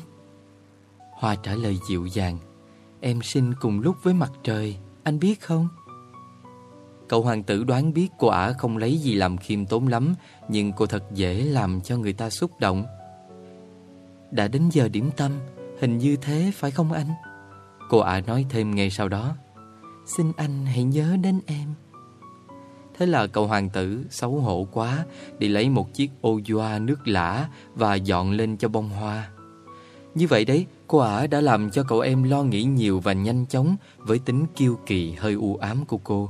Hoa 1.12 1.36
trả 1.36 1.56
lời 1.56 1.78
dịu 1.90 2.06
dàng. 2.06 2.38
Em 3.02 3.22
sinh 3.22 3.54
cùng 3.62 3.80
lúc 3.80 3.96
với 4.04 4.14
mặt 4.14 4.32
trời, 4.44 4.78
anh 5.04 5.20
biết 5.20 5.42
không? 5.42 5.68
Cậu 7.10 7.22
hoàng 7.22 7.44
tử 7.44 7.64
đoán 7.64 7.94
biết 7.94 8.08
cô 8.20 8.28
ả 8.28 8.52
không 8.52 8.78
lấy 8.78 8.98
gì 8.98 9.14
làm 9.14 9.38
khiêm 9.38 9.66
tốn 9.66 9.88
lắm, 9.88 10.16
nhưng 10.50 10.72
cô 10.74 10.86
thật 10.86 11.04
dễ 11.14 11.44
làm 11.44 11.82
cho 11.82 11.98
người 11.98 12.14
ta 12.14 12.30
xúc 12.30 12.52
động. 12.60 12.86
Đã 14.32 14.48
đến 14.48 14.70
giờ 14.70 14.88
điểm 14.88 15.10
tâm, 15.18 15.32
hình 15.80 15.98
như 15.98 16.16
thế 16.16 16.52
phải 16.56 16.72
không 16.72 16.92
anh? 16.92 17.10
Cô 17.90 18.00
ả 18.00 18.22
nói 18.22 18.46
thêm 18.50 18.76
ngay 18.76 18.90
sau 18.90 19.10
đó. 19.10 19.36
Xin 20.06 20.32
anh 20.38 20.66
hãy 20.66 20.84
nhớ 20.84 21.18
đến 21.22 21.40
em. 21.46 21.74
Thế 23.02 23.08
là 23.08 23.28
cậu 23.28 23.48
hoàng 23.48 23.70
tử 23.70 24.06
xấu 24.10 24.32
hổ 24.32 24.68
quá, 24.72 25.06
Đi 25.40 25.48
lấy 25.48 25.70
một 25.70 25.94
chiếc 25.94 26.12
ô 26.22 26.40
doa 26.48 26.80
nước 26.80 27.08
lã 27.08 27.48
Và 27.76 27.96
dọn 27.96 28.32
lên 28.32 28.58
cho 28.58 28.70
bông 28.70 28.90
hoa. 28.90 29.30
Như 30.16 30.28
vậy 30.28 30.46
đấy, 30.46 30.66
Cô 30.88 30.98
ả 30.98 31.28
đã 31.28 31.42
làm 31.42 31.70
cho 31.70 31.84
cậu 31.84 32.00
em 32.00 32.24
lo 32.24 32.44
nghĩ 32.44 32.64
nhiều 32.64 33.00
và 33.00 33.14
nhanh 33.14 33.46
chóng 33.46 33.76
Với 33.98 34.20
tính 34.20 34.46
kiêu 34.56 34.80
kỳ 34.86 35.12
hơi 35.12 35.34
u 35.34 35.56
ám 35.56 35.86
của 35.86 35.98
cô. 35.98 36.30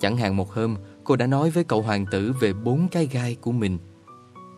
Chẳng 0.00 0.16
hạn 0.16 0.36
một 0.36 0.50
hôm, 0.52 0.76
Cô 1.04 1.16
đã 1.16 1.26
nói 1.26 1.50
với 1.50 1.64
cậu 1.64 1.82
hoàng 1.82 2.06
tử 2.10 2.32
về 2.40 2.52
bốn 2.52 2.88
cái 2.88 3.06
gai 3.06 3.36
của 3.40 3.52
mình. 3.52 3.78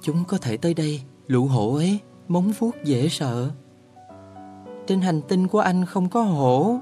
Chúng 0.02 0.24
có 0.24 0.38
thể 0.38 0.56
tới 0.56 0.74
đây, 0.74 1.02
Lũ 1.26 1.46
hổ 1.46 1.74
ấy, 1.74 1.98
Móng 2.28 2.52
vuốt 2.58 2.76
dễ 2.84 3.08
sợ. 3.08 3.50
Trên 4.86 5.00
hành 5.00 5.20
tinh 5.28 5.48
của 5.48 5.60
anh 5.60 5.86
không 5.86 6.08
có 6.08 6.22
hổ. 6.22 6.78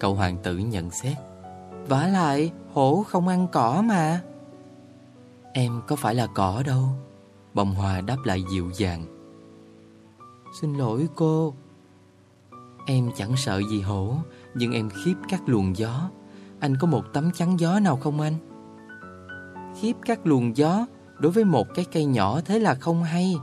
Cậu 0.00 0.14
hoàng 0.14 0.36
tử 0.42 0.56
nhận 0.56 0.90
xét. 0.90 1.16
Vả 1.88 2.06
lại 2.06 2.50
hổ 2.74 3.02
không 3.02 3.28
ăn 3.28 3.46
cỏ 3.52 3.82
mà. 3.84 4.20
Em 5.52 5.80
có 5.86 5.96
phải 5.96 6.14
là 6.14 6.26
cỏ 6.26 6.62
đâu? 6.66 6.88
Bông 7.54 7.74
hoa 7.74 8.00
đáp 8.00 8.16
lại 8.24 8.44
dịu 8.50 8.70
dàng. 8.74 9.04
Xin 10.60 10.74
lỗi 10.74 11.08
cô. 11.14 11.54
Em 12.86 13.10
chẳng 13.16 13.36
sợ 13.36 13.62
gì 13.70 13.80
hổ 13.80 14.16
Nhưng 14.54 14.72
em 14.72 14.90
khiếp 14.90 15.14
các 15.28 15.42
luồng 15.46 15.76
gió. 15.76 16.10
Anh 16.60 16.76
có 16.80 16.86
một 16.86 17.04
tấm 17.12 17.30
chắn 17.32 17.60
gió 17.60 17.80
nào 17.80 17.96
không 17.96 18.20
anh? 18.20 18.34
Khiếp 19.80 19.92
các 20.02 20.26
luồng 20.26 20.56
gió? 20.56 20.86
Đối 21.18 21.32
với 21.32 21.44
một 21.44 21.66
cái 21.74 21.84
cây 21.92 22.04
nhỏ 22.04 22.40
thế 22.44 22.58
là 22.58 22.74
không 22.74 23.02
hay. 23.02 23.36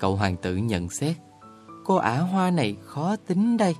Cậu 0.00 0.16
hoàng 0.16 0.36
tử 0.36 0.56
nhận 0.56 0.88
xét. 0.88 1.16
Cô 1.84 1.94
ả 1.96 2.18
hoa 2.18 2.50
này 2.50 2.76
khó 2.84 3.16
tính 3.16 3.56
đây. 3.56 3.76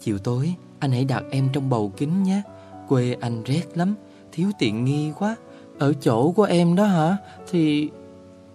Chiều 0.00 0.18
tối 0.18 0.54
anh 0.78 0.90
hãy 0.90 1.04
đặt 1.04 1.22
em 1.30 1.48
trong 1.52 1.70
bầu 1.70 1.92
kính 1.96 2.22
nhé 2.22 2.42
Quê 2.88 3.16
anh 3.20 3.42
rét 3.44 3.62
lắm. 3.74 3.94
Thiếu 4.32 4.50
tiện 4.58 4.84
nghi 4.84 5.12
quá. 5.18 5.36
Ở 5.78 5.92
chỗ 5.92 6.32
của 6.32 6.44
em 6.44 6.76
đó 6.76 6.84
hả? 6.84 7.16
Thì... 7.50 7.90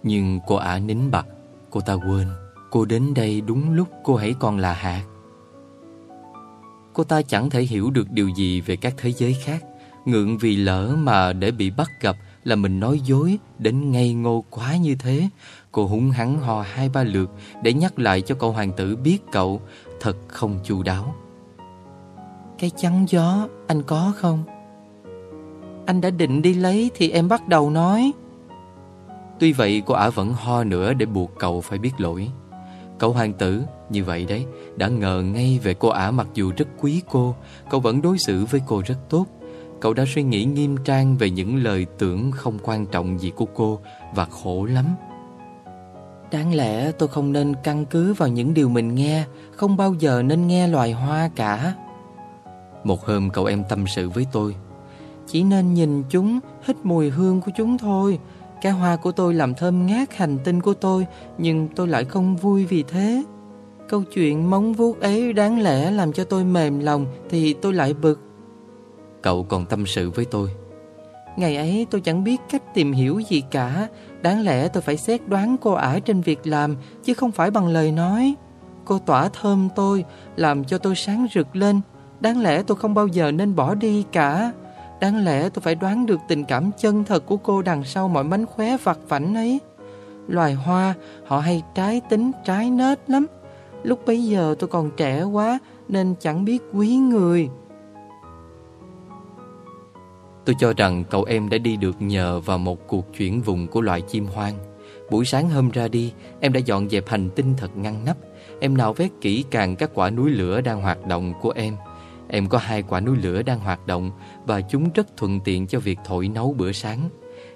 Nhưng 0.03 0.39
cô 0.47 0.55
ả 0.55 0.79
nín 0.79 1.11
bặt. 1.11 1.25
Cô 1.69 1.81
ta 1.81 1.93
quên. 1.93 2.27
Cô 2.71 2.85
đến 2.85 3.13
đây 3.13 3.41
đúng 3.41 3.73
lúc 3.73 3.87
cô 4.03 4.15
hãy 4.15 4.35
còn 4.39 4.57
là 4.57 4.73
hạt 4.73 5.03
Cô 6.93 7.03
ta 7.03 7.21
chẳng 7.21 7.49
thể 7.49 7.61
hiểu 7.61 7.91
được 7.91 8.11
điều 8.11 8.29
gì 8.29 8.61
về 8.61 8.75
các 8.75 8.93
thế 8.97 9.11
giới 9.11 9.33
khác. 9.33 9.65
Ngượng 10.05 10.37
vì 10.37 10.55
lỡ 10.55 10.95
mà 10.97 11.33
để 11.33 11.51
bị 11.51 11.69
bắt 11.69 11.89
gặp 12.01 12.15
Là 12.43 12.55
mình 12.55 12.79
nói 12.79 12.99
dối 13.05 13.39
Đến 13.59 13.91
ngây 13.91 14.13
ngô 14.13 14.43
quá 14.49 14.75
như 14.75 14.95
thế. 14.95 15.29
Cô 15.71 15.87
húng 15.87 16.11
hắn 16.11 16.39
hò 16.39 16.61
hai 16.61 16.89
ba 16.89 17.03
lượt 17.03 17.31
Để 17.63 17.73
nhắc 17.73 17.99
lại 17.99 18.21
cho 18.21 18.35
cậu 18.35 18.51
hoàng 18.51 18.71
tử 18.77 18.95
biết 18.95 19.17
cậu 19.31 19.61
Thật 19.99 20.17
không 20.27 20.59
chu 20.63 20.83
đáo 20.83 21.15
cái 22.59 22.71
chắn 22.77 23.05
gió 23.09 23.47
anh 23.67 23.83
có 23.83 24.13
không? 24.15 24.43
Anh 25.85 26.01
đã 26.01 26.09
định 26.09 26.41
đi 26.41 26.53
lấy 26.53 26.91
thì 26.95 27.09
em 27.09 27.27
bắt 27.27 27.47
đầu 27.47 27.69
nói. 27.69 28.11
Tuy 29.39 29.53
vậy 29.53 29.83
cô 29.85 29.93
ả 29.93 30.09
vẫn 30.09 30.33
ho 30.33 30.63
nữa 30.63 30.93
để 30.93 31.05
buộc 31.05 31.31
cậu 31.39 31.61
phải 31.61 31.79
biết 31.79 31.91
lỗi. 31.97 32.29
Cậu 32.97 33.13
hoàng 33.13 33.33
tử, 33.33 33.63
như 33.89 34.03
vậy 34.03 34.25
đấy, 34.29 34.45
đã 34.75 34.87
ngờ 34.87 35.23
ngay 35.33 35.59
về 35.63 35.73
cô 35.73 35.89
ả 35.89 36.11
mặc 36.11 36.27
dù 36.33 36.51
rất 36.57 36.67
quý 36.81 37.01
cô 37.09 37.35
Cậu 37.69 37.79
vẫn 37.79 38.01
đối 38.01 38.17
xử 38.17 38.45
với 38.45 38.61
cô 38.67 38.81
rất 38.85 39.09
tốt. 39.09 39.25
Cậu 39.79 39.93
đã 39.93 40.03
suy 40.07 40.23
nghĩ 40.23 40.45
nghiêm 40.45 40.77
trang 40.83 41.17
về 41.17 41.29
những 41.29 41.63
lời 41.63 41.85
tưởng 41.97 42.31
không 42.31 42.57
quan 42.63 42.85
trọng 42.85 43.19
gì 43.19 43.31
của 43.35 43.45
cô 43.45 43.79
Và 44.15 44.25
khổ 44.25 44.65
lắm. 44.65 44.85
Đáng 46.31 46.55
lẽ 46.55 46.91
tôi 46.91 47.09
không 47.09 47.31
nên 47.31 47.53
căn 47.63 47.85
cứ 47.85 48.13
vào 48.13 48.29
những 48.29 48.53
điều 48.53 48.69
mình 48.69 48.95
nghe 48.95 49.23
Không 49.55 49.77
bao 49.77 49.93
giờ 49.99 50.21
nên 50.21 50.47
nghe 50.47 50.67
loài 50.67 50.91
hoa 50.91 51.29
cả 51.35 51.73
một 52.83 53.05
hôm 53.05 53.29
cậu 53.29 53.45
em 53.45 53.63
tâm 53.69 53.87
sự 53.87 54.09
với 54.09 54.25
tôi 54.31 54.55
Chỉ 55.27 55.43
nên 55.43 55.73
nhìn 55.73 56.03
chúng, 56.09 56.39
hít 56.63 56.75
mùi 56.83 57.09
hương 57.09 57.41
của 57.41 57.51
chúng 57.57 57.77
thôi. 57.77 58.19
Cái 58.61 58.71
hoa 58.71 58.95
của 58.95 59.11
tôi 59.11 59.33
làm 59.33 59.53
thơm 59.53 59.85
ngát 59.85 60.15
hành 60.15 60.37
tinh 60.43 60.61
của 60.61 60.73
tôi 60.73 61.07
Nhưng 61.37 61.67
tôi 61.75 61.87
lại 61.87 62.05
không 62.05 62.35
vui 62.35 62.65
vì 62.65 62.83
thế. 62.83 63.23
Câu 63.89 64.03
chuyện 64.03 64.49
móng 64.49 64.73
vuốt 64.73 65.01
ấy 65.01 65.33
đáng 65.33 65.61
lẽ 65.61 65.91
làm 65.91 66.13
cho 66.13 66.23
tôi 66.23 66.43
mềm 66.43 66.79
lòng 66.79 67.05
Thì 67.29 67.53
tôi 67.53 67.73
lại 67.73 67.93
bực. 67.93 68.19
Cậu 69.21 69.43
còn 69.43 69.65
tâm 69.65 69.85
sự 69.85 70.09
với 70.09 70.25
tôi 70.25 70.49
Ngày 71.37 71.57
ấy 71.57 71.87
tôi 71.89 72.01
chẳng 72.01 72.23
biết 72.23 72.41
cách 72.49 72.73
tìm 72.73 72.91
hiểu 72.91 73.19
gì 73.29 73.43
cả. 73.51 73.87
Đáng 74.21 74.41
lẽ 74.41 74.67
tôi 74.67 74.81
phải 74.81 74.97
xét 74.97 75.27
đoán 75.27 75.55
cô 75.61 75.71
ả 75.71 75.99
trên 75.99 76.21
việc 76.21 76.39
làm 76.43 76.75
Chứ 77.03 77.13
không 77.13 77.31
phải 77.31 77.51
bằng 77.51 77.67
lời 77.67 77.91
nói. 77.91 78.35
Cô 78.85 78.99
tỏa 78.99 79.29
thơm 79.29 79.69
tôi 79.75 80.05
Làm 80.35 80.65
cho 80.65 80.77
tôi 80.77 80.95
sáng 80.95 81.27
rực 81.33 81.55
lên. 81.55 81.81
Đáng 82.19 82.41
lẽ 82.41 82.63
tôi 82.63 82.77
không 82.77 82.93
bao 82.93 83.07
giờ 83.07 83.31
nên 83.31 83.55
bỏ 83.55 83.75
đi 83.75 84.05
cả. 84.11 84.51
Đáng 85.01 85.25
lẽ 85.25 85.49
tôi 85.49 85.61
phải 85.61 85.75
đoán 85.75 86.05
được 86.05 86.19
tình 86.27 86.45
cảm 86.45 86.71
chân 86.77 87.03
thật 87.03 87.25
của 87.25 87.37
cô 87.37 87.61
đằng 87.61 87.83
sau 87.83 88.07
mọi 88.07 88.23
mánh 88.23 88.45
khóe 88.45 88.77
vặt 88.83 88.99
vảnh 89.07 89.35
ấy. 89.35 89.59
Loài 90.27 90.53
hoa 90.53 90.93
họ 91.25 91.39
hay 91.39 91.63
trái 91.75 92.01
tính 92.09 92.31
trái 92.45 92.69
nết 92.69 93.09
lắm. 93.09 93.25
Lúc 93.83 94.05
bấy 94.05 94.23
giờ 94.23 94.55
tôi 94.59 94.67
còn 94.67 94.91
trẻ 94.97 95.23
quá 95.23 95.59
nên 95.87 96.15
chẳng 96.19 96.45
biết 96.45 96.63
quý 96.73 96.95
người. 96.95 97.49
Tôi 100.45 100.55
cho 100.59 100.73
rằng 100.77 101.03
cậu 101.09 101.23
em 101.23 101.49
đã 101.49 101.57
đi 101.57 101.77
được 101.77 102.01
nhờ 102.01 102.39
vào 102.39 102.57
một 102.57 102.87
cuộc 102.87 103.13
chuyển 103.17 103.41
vùng 103.41 103.67
của 103.67 103.81
loại 103.81 104.01
chim 104.01 104.25
hoang. 104.25 104.53
Buổi 105.11 105.25
sáng 105.25 105.49
hôm 105.49 105.69
ra 105.69 105.87
đi, 105.87 106.13
em 106.39 106.53
đã 106.53 106.59
dọn 106.59 106.89
dẹp 106.89 107.07
hành 107.07 107.29
tinh 107.35 107.53
thật 107.57 107.77
ngăn 107.77 108.05
nắp. 108.05 108.17
Em 108.59 108.77
nào 108.77 108.93
vét 108.93 109.11
kỹ 109.21 109.45
càng 109.51 109.75
các 109.75 109.91
quả 109.93 110.09
núi 110.09 110.29
lửa 110.29 110.61
đang 110.61 110.81
hoạt 110.81 111.07
động 111.07 111.33
của 111.41 111.51
em. 111.55 111.75
Em 112.31 112.47
có 112.47 112.57
hai 112.57 112.81
quả 112.81 112.99
núi 112.99 113.17
lửa 113.17 113.41
đang 113.41 113.59
hoạt 113.59 113.87
động 113.87 114.11
và 114.45 114.61
chúng 114.61 114.89
rất 114.93 115.17
thuận 115.17 115.39
tiện 115.39 115.67
cho 115.67 115.79
việc 115.79 115.99
thổi 116.05 116.27
nấu 116.27 116.53
bữa 116.53 116.71
sáng. 116.71 117.09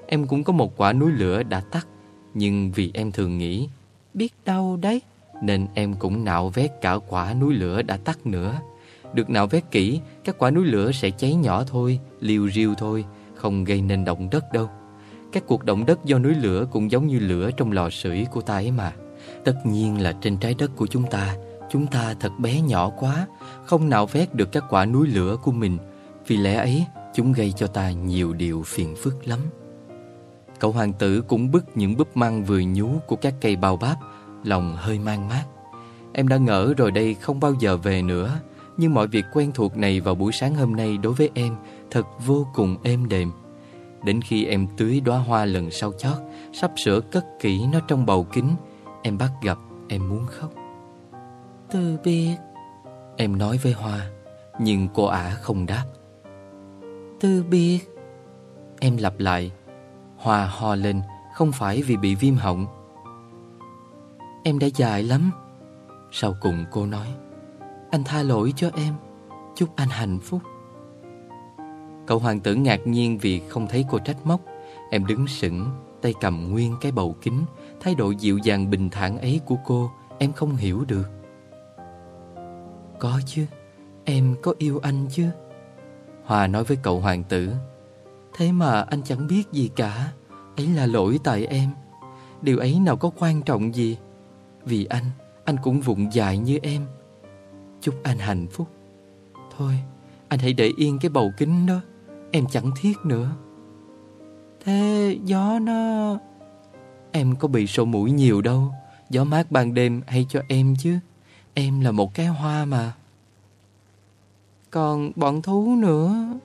Em 0.07 0.27
cũng 0.27 0.43
có 0.43 0.53
một 0.53 0.77
quả 0.77 0.93
núi 0.93 1.11
lửa 1.11 1.43
đã 1.43 1.61
tắt, 1.71 1.87
nhưng 2.33 2.71
vì 2.71 2.91
em 2.93 3.11
thường 3.11 3.37
nghĩ, 3.37 3.67
biết 4.13 4.33
đâu 4.45 4.77
đấy, 4.81 5.01
nên 5.41 5.67
em 5.73 5.93
cũng 5.93 6.25
nạo 6.25 6.49
vét 6.49 6.71
cả 6.81 6.97
quả 7.07 7.33
núi 7.33 7.53
lửa 7.53 7.81
đã 7.81 7.97
tắt 7.97 8.25
nữa. 8.25 8.59
Được 9.13 9.29
nạo 9.29 9.47
vét 9.47 9.63
kỹ, 9.71 9.99
các 10.23 10.37
quả 10.37 10.51
núi 10.51 10.65
lửa 10.65 10.91
sẽ 10.91 11.09
cháy 11.09 11.35
nhỏ 11.35 11.63
thôi, 11.63 11.99
liều 12.19 12.49
riêu 12.49 12.73
thôi, 12.77 13.05
không 13.35 13.63
gây 13.63 13.81
nên 13.81 14.05
động 14.05 14.27
đất 14.31 14.53
đâu. 14.53 14.69
Các 15.31 15.43
cuộc 15.47 15.65
động 15.65 15.85
đất 15.85 16.05
do 16.05 16.19
núi 16.19 16.35
lửa 16.35 16.65
cũng 16.71 16.91
giống 16.91 17.07
như 17.07 17.19
lửa 17.19 17.51
trong 17.57 17.71
lò 17.71 17.89
sưởi 17.89 18.25
của 18.31 18.41
ta 18.41 18.53
ấy 18.53 18.71
mà. 18.71 18.93
Tất 19.45 19.65
nhiên 19.65 20.01
là 20.01 20.11
trên 20.21 20.37
trái 20.37 20.55
đất 20.57 20.71
của 20.75 20.87
chúng 20.87 21.03
ta 21.03 21.35
Chúng 21.73 21.87
ta 21.87 22.13
thật 22.19 22.31
bé 22.39 22.61
nhỏ 22.61 22.89
quá, 22.89 23.27
Không 23.65 23.89
nào 23.89 24.05
vét 24.05 24.35
được 24.35 24.51
các 24.51 24.63
quả 24.69 24.85
núi 24.85 25.07
lửa 25.07 25.37
của 25.43 25.51
mình. 25.51 25.77
Vì 26.27 26.37
lẽ 26.37 26.55
ấy, 26.55 26.85
Chúng 27.15 27.33
gây 27.33 27.51
cho 27.51 27.67
ta 27.67 27.91
nhiều 27.91 28.33
điều 28.33 28.63
phiền 28.65 28.95
phức 28.95 29.27
lắm. 29.27 29.39
Cậu 30.59 30.71
hoàng 30.71 30.93
tử 30.93 31.21
cũng 31.21 31.51
bứt 31.51 31.77
những 31.77 31.97
búp 31.97 32.17
măng 32.17 32.43
vừa 32.43 32.59
nhú 32.59 32.89
Của 33.07 33.15
các 33.15 33.33
cây 33.41 33.55
bao 33.55 33.77
báp, 33.77 33.95
Lòng 34.43 34.75
hơi 34.75 34.99
mang 34.99 35.29
mát. 35.29 35.43
Em 36.13 36.27
đã 36.27 36.37
ngỡ 36.37 36.73
rồi 36.77 36.91
đây, 36.91 37.13
không 37.13 37.39
bao 37.39 37.53
giờ 37.59 37.77
về 37.77 38.01
nữa. 38.01 38.39
Nhưng 38.77 38.93
mọi 38.93 39.07
việc 39.07 39.25
quen 39.33 39.51
thuộc 39.53 39.77
này 39.77 39.99
vào 39.99 40.15
buổi 40.15 40.31
sáng 40.31 40.55
hôm 40.55 40.75
nay 40.75 40.97
Đối 40.97 41.13
với 41.13 41.29
em 41.33 41.55
thật 41.91 42.05
vô 42.25 42.47
cùng 42.53 42.77
êm 42.83 43.09
đềm. 43.09 43.31
Đến 44.05 44.21
khi 44.21 44.45
em 44.45 44.67
tưới 44.77 44.99
đóa 44.99 45.17
hoa 45.17 45.45
lần 45.45 45.71
sau 45.71 45.91
chót, 45.91 46.17
Sắp 46.53 46.71
sửa 46.85 46.99
cất 46.99 47.25
kỹ 47.39 47.65
nó 47.71 47.79
trong 47.87 48.05
bầu 48.05 48.27
kính, 48.33 48.55
Em 49.03 49.17
bắt 49.17 49.31
gặp 49.41 49.57
em 49.87 50.09
muốn 50.09 50.25
khóc 50.25 50.62
từ 51.73 51.97
biệt. 52.03 52.35
Em 53.17 53.37
nói 53.37 53.59
với 53.63 53.73
Hoa 53.73 54.09
Nhưng 54.59 54.87
cô 54.93 55.05
ả 55.05 55.29
không 55.29 55.65
đáp. 55.65 55.85
Từ 57.19 57.43
biệt. 57.43 57.79
Em 58.79 58.97
lặp 58.97 59.19
lại 59.19 59.51
Hòa 60.17 60.45
ho 60.45 60.75
lên 60.75 61.01
Không 61.35 61.51
phải 61.51 61.81
vì 61.81 61.97
bị 61.97 62.15
viêm 62.15 62.35
họng. 62.35 62.65
Em 64.43 64.59
đã 64.59 64.67
dài 64.75 65.03
lắm. 65.03 65.31
Sau 66.11 66.35
cùng 66.41 66.65
cô 66.71 66.85
nói 66.85 67.07
Anh 67.91 68.03
tha 68.03 68.23
lỗi 68.23 68.53
cho 68.55 68.69
em. 68.75 68.93
Chúc 69.55 69.75
anh 69.75 69.89
hạnh 69.89 70.19
phúc. 70.19 70.41
Cậu 72.07 72.19
hoàng 72.19 72.39
tử 72.39 72.55
ngạc 72.55 72.87
nhiên 72.87 73.17
vì 73.17 73.41
không 73.49 73.67
thấy 73.67 73.85
cô 73.89 73.99
trách 73.99 74.17
móc. 74.25 74.41
Em 74.91 75.05
đứng 75.05 75.27
sững 75.27 75.65
Tay 76.01 76.13
cầm 76.21 76.51
nguyên 76.51 76.75
cái 76.81 76.91
bầu 76.91 77.15
kính 77.21 77.45
Thái 77.79 77.95
độ 77.95 78.11
dịu 78.11 78.37
dàng 78.37 78.69
bình 78.69 78.89
thản 78.89 79.17
ấy 79.17 79.41
của 79.45 79.57
cô 79.65 79.91
Em 80.19 80.33
không 80.33 80.55
hiểu 80.55 80.85
được 80.87 81.22
có 83.03 83.21
chứ. 83.25 83.45
Em 84.05 84.35
có 84.41 84.53
yêu 84.57 84.79
anh 84.83 85.07
chứ? 85.11 85.25
Hòa 86.23 86.47
nói 86.47 86.63
với 86.63 86.77
cậu 86.77 86.99
hoàng 86.99 87.23
tử. 87.23 87.51
Thế 88.33 88.51
mà 88.51 88.81
anh 88.81 89.03
chẳng 89.03 89.27
biết 89.27 89.43
gì 89.51 89.69
cả. 89.75 90.11
Ấy 90.57 90.67
là 90.67 90.85
lỗi 90.85 91.19
tại 91.23 91.45
em. 91.45 91.69
Điều 92.41 92.57
ấy 92.57 92.79
nào 92.79 92.97
có 92.97 93.11
quan 93.19 93.41
trọng 93.41 93.75
gì? 93.75 93.97
Vì 94.65 94.85
anh 94.85 95.03
Anh 95.45 95.55
cũng 95.63 95.81
vụng 95.81 96.13
dại 96.13 96.37
như 96.37 96.59
em. 96.61 96.85
Chúc 97.81 97.95
anh 98.03 98.17
hạnh 98.17 98.47
phúc. 98.51 98.67
Thôi, 99.57 99.73
anh 100.27 100.39
hãy 100.39 100.53
để 100.53 100.71
yên 100.77 100.99
cái 101.01 101.09
bầu 101.09 101.31
kính 101.37 101.65
đó. 101.65 101.79
Em 102.31 102.45
chẳng 102.51 102.71
thiết 102.81 102.97
nữa. 103.05 103.31
Thế 104.65 105.17
gió 105.23 105.59
nó... 105.59 106.17
Em 107.11 107.35
có 107.35 107.47
bị 107.47 107.67
sổ 107.67 107.85
mũi 107.85 108.11
nhiều 108.11 108.41
đâu. 108.41 108.71
Gió 109.09 109.23
mát 109.23 109.51
ban 109.51 109.73
đêm 109.73 110.01
hay 110.07 110.25
cho 110.29 110.41
em 110.47 110.75
chứ? 110.79 110.99
Em 111.53 111.79
là 111.79 111.91
một 111.91 112.13
cái 112.13 112.25
hoa 112.25 112.65
mà. 112.65 112.93
Còn 114.71 115.11
bọn 115.15 115.41
thú 115.41 115.75
nữa, 115.75 116.39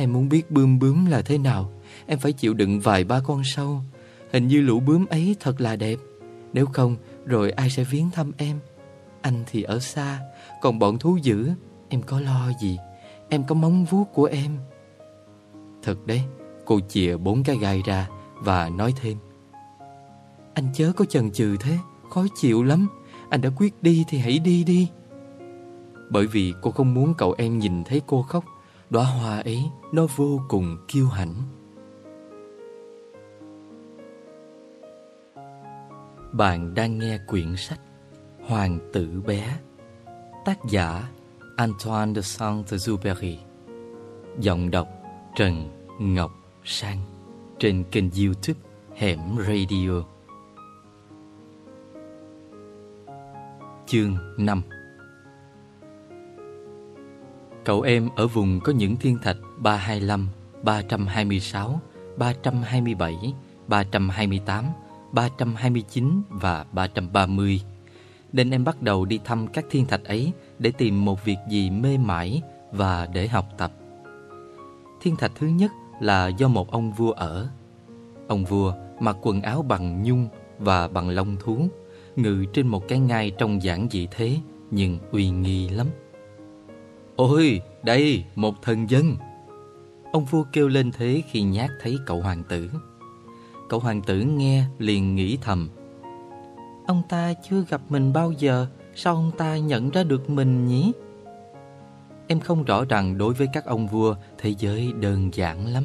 Em 0.00 0.12
muốn 0.12 0.28
biết 0.28 0.50
bươm 0.50 0.78
bướm 0.78 1.06
là 1.06 1.22
thế 1.22 1.38
nào. 1.38 1.70
Em 2.06 2.18
phải 2.18 2.32
chịu 2.32 2.54
đựng 2.54 2.80
vài 2.80 3.04
ba 3.04 3.20
con 3.20 3.42
sâu. 3.44 3.80
Hình 4.32 4.48
như 4.48 4.60
lũ 4.60 4.80
bướm 4.80 5.06
ấy 5.06 5.36
thật 5.40 5.60
là 5.60 5.76
đẹp. 5.76 5.98
Nếu 6.52 6.66
không, 6.66 6.96
rồi 7.26 7.50
ai 7.50 7.70
sẽ 7.70 7.84
viếng 7.84 8.10
thăm 8.10 8.32
em? 8.36 8.58
Anh 9.20 9.44
thì 9.46 9.62
ở 9.62 9.78
xa, 9.78 10.20
Còn 10.60 10.78
bọn 10.78 10.98
thú 10.98 11.18
dữ, 11.22 11.50
Em 11.88 12.02
có 12.02 12.20
lo 12.20 12.50
gì? 12.60 12.78
Em 13.28 13.44
có 13.44 13.54
móng 13.54 13.84
vuốt 13.84 14.04
của 14.14 14.24
em. 14.24 14.58
Thật 15.82 15.96
đấy, 16.06 16.22
Cô 16.64 16.80
chìa 16.88 17.16
bốn 17.16 17.42
cái 17.42 17.56
gai 17.56 17.82
ra 17.86 18.08
Và 18.34 18.68
nói 18.68 18.94
thêm. 19.02 19.18
Anh 20.54 20.68
chớ 20.74 20.92
có 20.96 21.04
chần 21.04 21.30
chừ 21.30 21.56
thế, 21.60 21.78
Khó 22.10 22.26
chịu 22.40 22.62
lắm. 22.62 22.88
Anh 23.30 23.40
đã 23.40 23.50
quyết 23.56 23.82
đi 23.82 24.04
thì 24.08 24.18
hãy 24.18 24.38
đi 24.38 24.64
đi. 24.64 24.88
Bởi 26.10 26.26
vì 26.26 26.54
cô 26.62 26.70
không 26.70 26.94
muốn 26.94 27.14
cậu 27.18 27.34
em 27.38 27.58
nhìn 27.58 27.84
thấy 27.84 28.02
cô 28.06 28.22
khóc, 28.22 28.44
Đóa 28.90 29.04
hoa 29.04 29.38
ấy 29.38 29.64
Nó 29.92 30.06
vô 30.16 30.40
cùng 30.48 30.76
kiêu 30.88 31.06
hãnh. 31.06 31.34
Bạn 36.32 36.74
đang 36.74 36.98
nghe 36.98 37.18
quyển 37.26 37.56
sách 37.56 37.80
Hoàng 38.46 38.78
tử 38.92 39.22
bé, 39.26 39.58
Tác 40.44 40.58
giả 40.70 41.08
Antoine 41.56 42.14
de 42.14 42.20
Saint-Exupéry, 42.20 43.36
Giọng 44.40 44.70
đọc 44.70 44.88
Trần 45.36 45.70
Ngọc 45.98 46.30
Sang, 46.64 46.98
Trên 47.58 47.84
kênh 47.90 48.10
youtube 48.10 48.60
Hẻm 48.96 49.18
Radio. 49.38 50.17
Chương 53.90 54.16
5 54.36 54.62
Cậu 57.64 57.80
em 57.80 58.08
ở 58.16 58.26
vùng 58.26 58.60
có 58.60 58.72
những 58.72 58.96
thiên 58.96 59.18
thạch 59.18 59.36
325, 59.58 60.28
326, 60.62 61.80
327, 62.16 63.34
328, 63.66 64.64
329 65.12 66.22
và 66.28 66.64
330 66.72 67.60
Nên 68.32 68.50
em 68.50 68.64
bắt 68.64 68.82
đầu 68.82 69.04
đi 69.04 69.20
thăm 69.24 69.46
các 69.46 69.64
thiên 69.70 69.86
thạch 69.86 70.04
ấy 70.04 70.32
để 70.58 70.70
tìm 70.70 71.04
một 71.04 71.24
việc 71.24 71.38
gì 71.50 71.70
mê 71.70 71.98
mải 71.98 72.42
và 72.72 73.08
để 73.12 73.28
học 73.28 73.46
tập. 73.58 73.72
Thiên 75.00 75.16
thạch 75.16 75.32
thứ 75.34 75.46
nhất 75.46 75.70
là 76.00 76.28
do 76.28 76.48
một 76.48 76.70
ông 76.70 76.92
vua 76.92 77.10
ở. 77.10 77.48
Ông 78.28 78.44
vua 78.44 78.72
mặc 79.00 79.16
quần 79.22 79.42
áo 79.42 79.62
bằng 79.62 80.02
nhung 80.02 80.28
và 80.58 80.88
bằng 80.88 81.08
lông 81.08 81.36
thú. 81.40 81.68
Ngự 82.18 82.44
trên 82.52 82.66
một 82.66 82.88
cái 82.88 82.98
ngai 82.98 83.30
trong 83.30 83.62
giản 83.62 83.88
dị 83.90 84.08
thế 84.10 84.36
nhưng 84.70 84.98
uy 85.12 85.30
nghi 85.30 85.68
lắm. 85.68 85.86
Ôi, 87.16 87.60
đây, 87.82 88.24
một 88.34 88.62
thần 88.62 88.90
dân. 88.90 89.16
Ông 90.12 90.24
vua 90.24 90.44
kêu 90.52 90.68
lên 90.68 90.90
thế 90.92 91.22
khi 91.30 91.42
nhát 91.42 91.70
thấy 91.82 91.98
cậu 92.06 92.20
hoàng 92.20 92.42
tử. 92.48 92.70
Cậu 93.68 93.80
hoàng 93.80 94.02
tử 94.02 94.20
nghe 94.20 94.64
liền 94.78 95.14
nghĩ 95.14 95.38
thầm 95.40 95.68
Ông 96.86 97.02
ta 97.08 97.32
chưa 97.48 97.64
gặp 97.68 97.80
mình 97.88 98.12
bao 98.12 98.32
giờ 98.32 98.66
Sao 98.94 99.14
ông 99.14 99.30
ta 99.38 99.56
nhận 99.56 99.90
ra 99.90 100.02
được 100.02 100.30
mình 100.30 100.66
nhỉ? 100.66 100.92
Em 102.26 102.40
không 102.40 102.64
rõ 102.64 102.84
rằng 102.84 103.18
đối 103.18 103.34
với 103.34 103.48
các 103.52 103.64
ông 103.64 103.86
vua 103.86 104.14
Thế 104.38 104.54
giới 104.58 104.92
đơn 105.00 105.30
giản 105.34 105.66
lắm. 105.66 105.84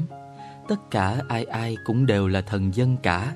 Tất 0.68 0.92
cả 0.92 1.22
ai 1.28 1.44
ai 1.44 1.78
cũng 1.86 2.06
đều 2.06 2.28
là 2.28 2.42
thần 2.42 2.76
dân 2.76 2.98
cả. 3.04 3.34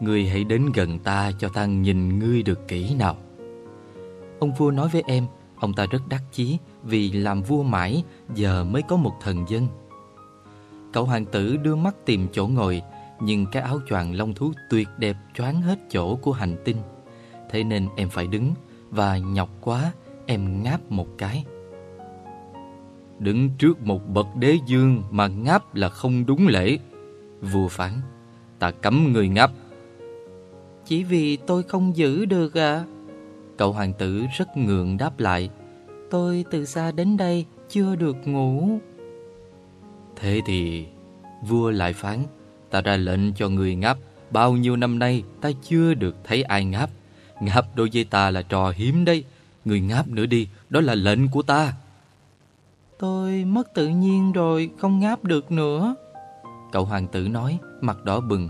Ngươi 0.00 0.26
hãy 0.26 0.44
đến 0.44 0.72
gần 0.74 0.98
ta 0.98 1.32
cho 1.38 1.48
ta 1.48 1.66
nhìn 1.66 2.18
ngươi 2.18 2.42
được 2.42 2.68
kỹ 2.68 2.94
nào. 2.94 3.16
Ông 4.38 4.52
vua 4.52 4.70
nói 4.70 4.88
với 4.88 5.02
em, 5.06 5.26
Ông 5.56 5.74
ta 5.74 5.86
rất 5.90 6.02
đắc 6.08 6.22
chí 6.32 6.58
vì 6.82 7.12
làm 7.12 7.42
vua 7.42 7.62
mãi 7.62 8.04
giờ 8.34 8.64
mới 8.64 8.82
có 8.82 8.96
một 8.96 9.12
thần 9.20 9.44
dân. 9.48 9.68
Cậu 10.92 11.04
hoàng 11.04 11.24
tử 11.24 11.56
đưa 11.56 11.76
mắt 11.76 11.94
tìm 12.04 12.28
chỗ 12.32 12.46
ngồi, 12.46 12.82
Nhưng 13.20 13.46
cái 13.52 13.62
áo 13.62 13.80
choàng 13.88 14.14
lông 14.14 14.34
thú 14.34 14.52
tuyệt 14.70 14.88
đẹp 14.98 15.16
choáng 15.34 15.62
hết 15.62 15.78
chỗ 15.90 16.16
của 16.16 16.32
hành 16.32 16.56
tinh. 16.64 16.76
Thế 17.50 17.64
nên 17.64 17.88
em 17.96 18.08
phải 18.08 18.26
đứng 18.26 18.54
Và 18.90 19.18
nhọc 19.18 19.48
quá, 19.60 19.92
em 20.26 20.62
ngáp 20.62 20.92
một 20.92 21.06
cái. 21.18 21.44
Đứng 23.18 23.50
trước 23.58 23.82
một 23.82 24.08
bậc 24.08 24.26
đế 24.36 24.58
dương 24.66 25.02
mà 25.10 25.26
ngáp 25.26 25.74
là 25.74 25.88
không 25.88 26.26
đúng 26.26 26.48
lễ. 26.48 26.78
Vua 27.40 27.68
phán, 27.68 27.92
Ta 28.58 28.70
cấm 28.70 29.12
người 29.12 29.28
ngáp. 29.28 29.50
Chỉ 30.86 31.04
vì 31.04 31.36
tôi 31.36 31.62
không 31.62 31.96
giữ 31.96 32.24
được 32.24 32.58
à 32.58 32.84
Cậu 33.56 33.72
hoàng 33.72 33.92
tử 33.92 34.22
rất 34.38 34.56
ngượng 34.56 34.96
đáp 34.96 35.20
lại 35.20 35.50
Tôi 36.10 36.44
từ 36.50 36.64
xa 36.64 36.92
đến 36.92 37.16
đây 37.16 37.46
chưa 37.68 37.96
được 37.96 38.16
ngủ. 38.24 38.78
Thế 40.16 40.40
thì 40.46 40.86
vua 41.42 41.70
lại 41.70 41.92
phán 41.92 42.18
Ta 42.70 42.80
ra 42.80 42.96
lệnh 42.96 43.34
cho 43.34 43.48
người 43.48 43.74
ngáp 43.74 43.98
Bao 44.30 44.52
nhiêu 44.52 44.76
năm 44.76 44.98
nay 44.98 45.24
ta 45.40 45.50
chưa 45.62 45.94
được 45.94 46.16
thấy 46.24 46.42
ai 46.42 46.64
ngáp. 46.64 46.90
Ngáp 47.40 47.76
đôi 47.76 47.90
với 47.92 48.04
ta 48.04 48.30
là 48.30 48.42
trò 48.42 48.72
hiếm 48.76 49.04
đấy 49.04 49.24
Người 49.64 49.80
ngáp 49.80 50.08
nữa 50.08 50.26
đi 50.26 50.48
Đó 50.70 50.80
là 50.80 50.94
lệnh 50.94 51.28
của 51.28 51.42
ta. 51.42 51.72
Tôi 52.98 53.44
mất 53.44 53.74
tự 53.74 53.88
nhiên 53.88 54.32
rồi 54.32 54.70
Không 54.78 55.00
ngáp 55.00 55.24
được 55.24 55.52
nữa. 55.52 55.94
Cậu 56.72 56.84
hoàng 56.84 57.06
tử 57.08 57.28
nói 57.28 57.58
Mặt 57.80 58.04
đỏ 58.04 58.20
bừng 58.20 58.48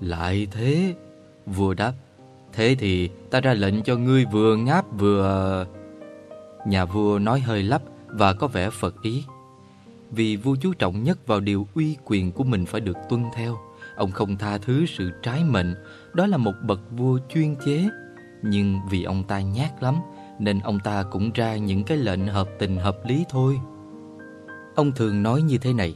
Lại 0.00 0.46
thế 0.50 0.94
Vua 1.54 1.74
đáp, 1.74 1.92
Thế 2.52 2.76
thì 2.78 3.08
ta 3.30 3.40
ra 3.40 3.54
lệnh 3.54 3.82
cho 3.82 3.96
ngươi 3.96 4.24
vừa 4.24 4.56
ngáp 4.56 4.98
vừa... 4.98 5.66
Nhà 6.66 6.84
vua 6.84 7.18
nói 7.18 7.40
hơi 7.40 7.62
lắp 7.62 7.82
và 8.06 8.32
có 8.32 8.46
vẻ 8.46 8.70
phật 8.70 9.02
ý. 9.02 9.24
Vì 10.10 10.36
vua 10.36 10.56
chú 10.60 10.72
trọng 10.72 11.02
nhất 11.02 11.26
vào 11.26 11.40
điều 11.40 11.66
uy 11.74 11.96
quyền 12.04 12.32
của 12.32 12.44
mình 12.44 12.66
phải 12.66 12.80
được 12.80 12.96
tuân 13.08 13.24
theo, 13.34 13.58
Ông 13.96 14.10
không 14.10 14.36
tha 14.36 14.58
thứ 14.58 14.86
sự 14.86 15.10
trái 15.22 15.44
mệnh. 15.44 15.74
Đó 16.14 16.26
là 16.26 16.36
một 16.36 16.52
bậc 16.62 16.80
vua 16.90 17.18
chuyên 17.34 17.56
chế. 17.66 17.88
Nhưng 18.42 18.80
vì 18.90 19.02
ông 19.02 19.24
ta 19.24 19.40
nhát 19.40 19.82
lắm, 19.82 19.94
Nên 20.38 20.60
ông 20.60 20.80
ta 20.80 21.02
cũng 21.02 21.30
ra 21.34 21.56
những 21.56 21.84
cái 21.84 21.98
lệnh 21.98 22.26
hợp 22.26 22.48
tình 22.58 22.76
hợp 22.76 22.98
lý 23.06 23.24
thôi. 23.28 23.60
Ông 24.74 24.92
thường 24.92 25.22
nói 25.22 25.42
như 25.42 25.58
thế 25.58 25.72
này 25.72 25.94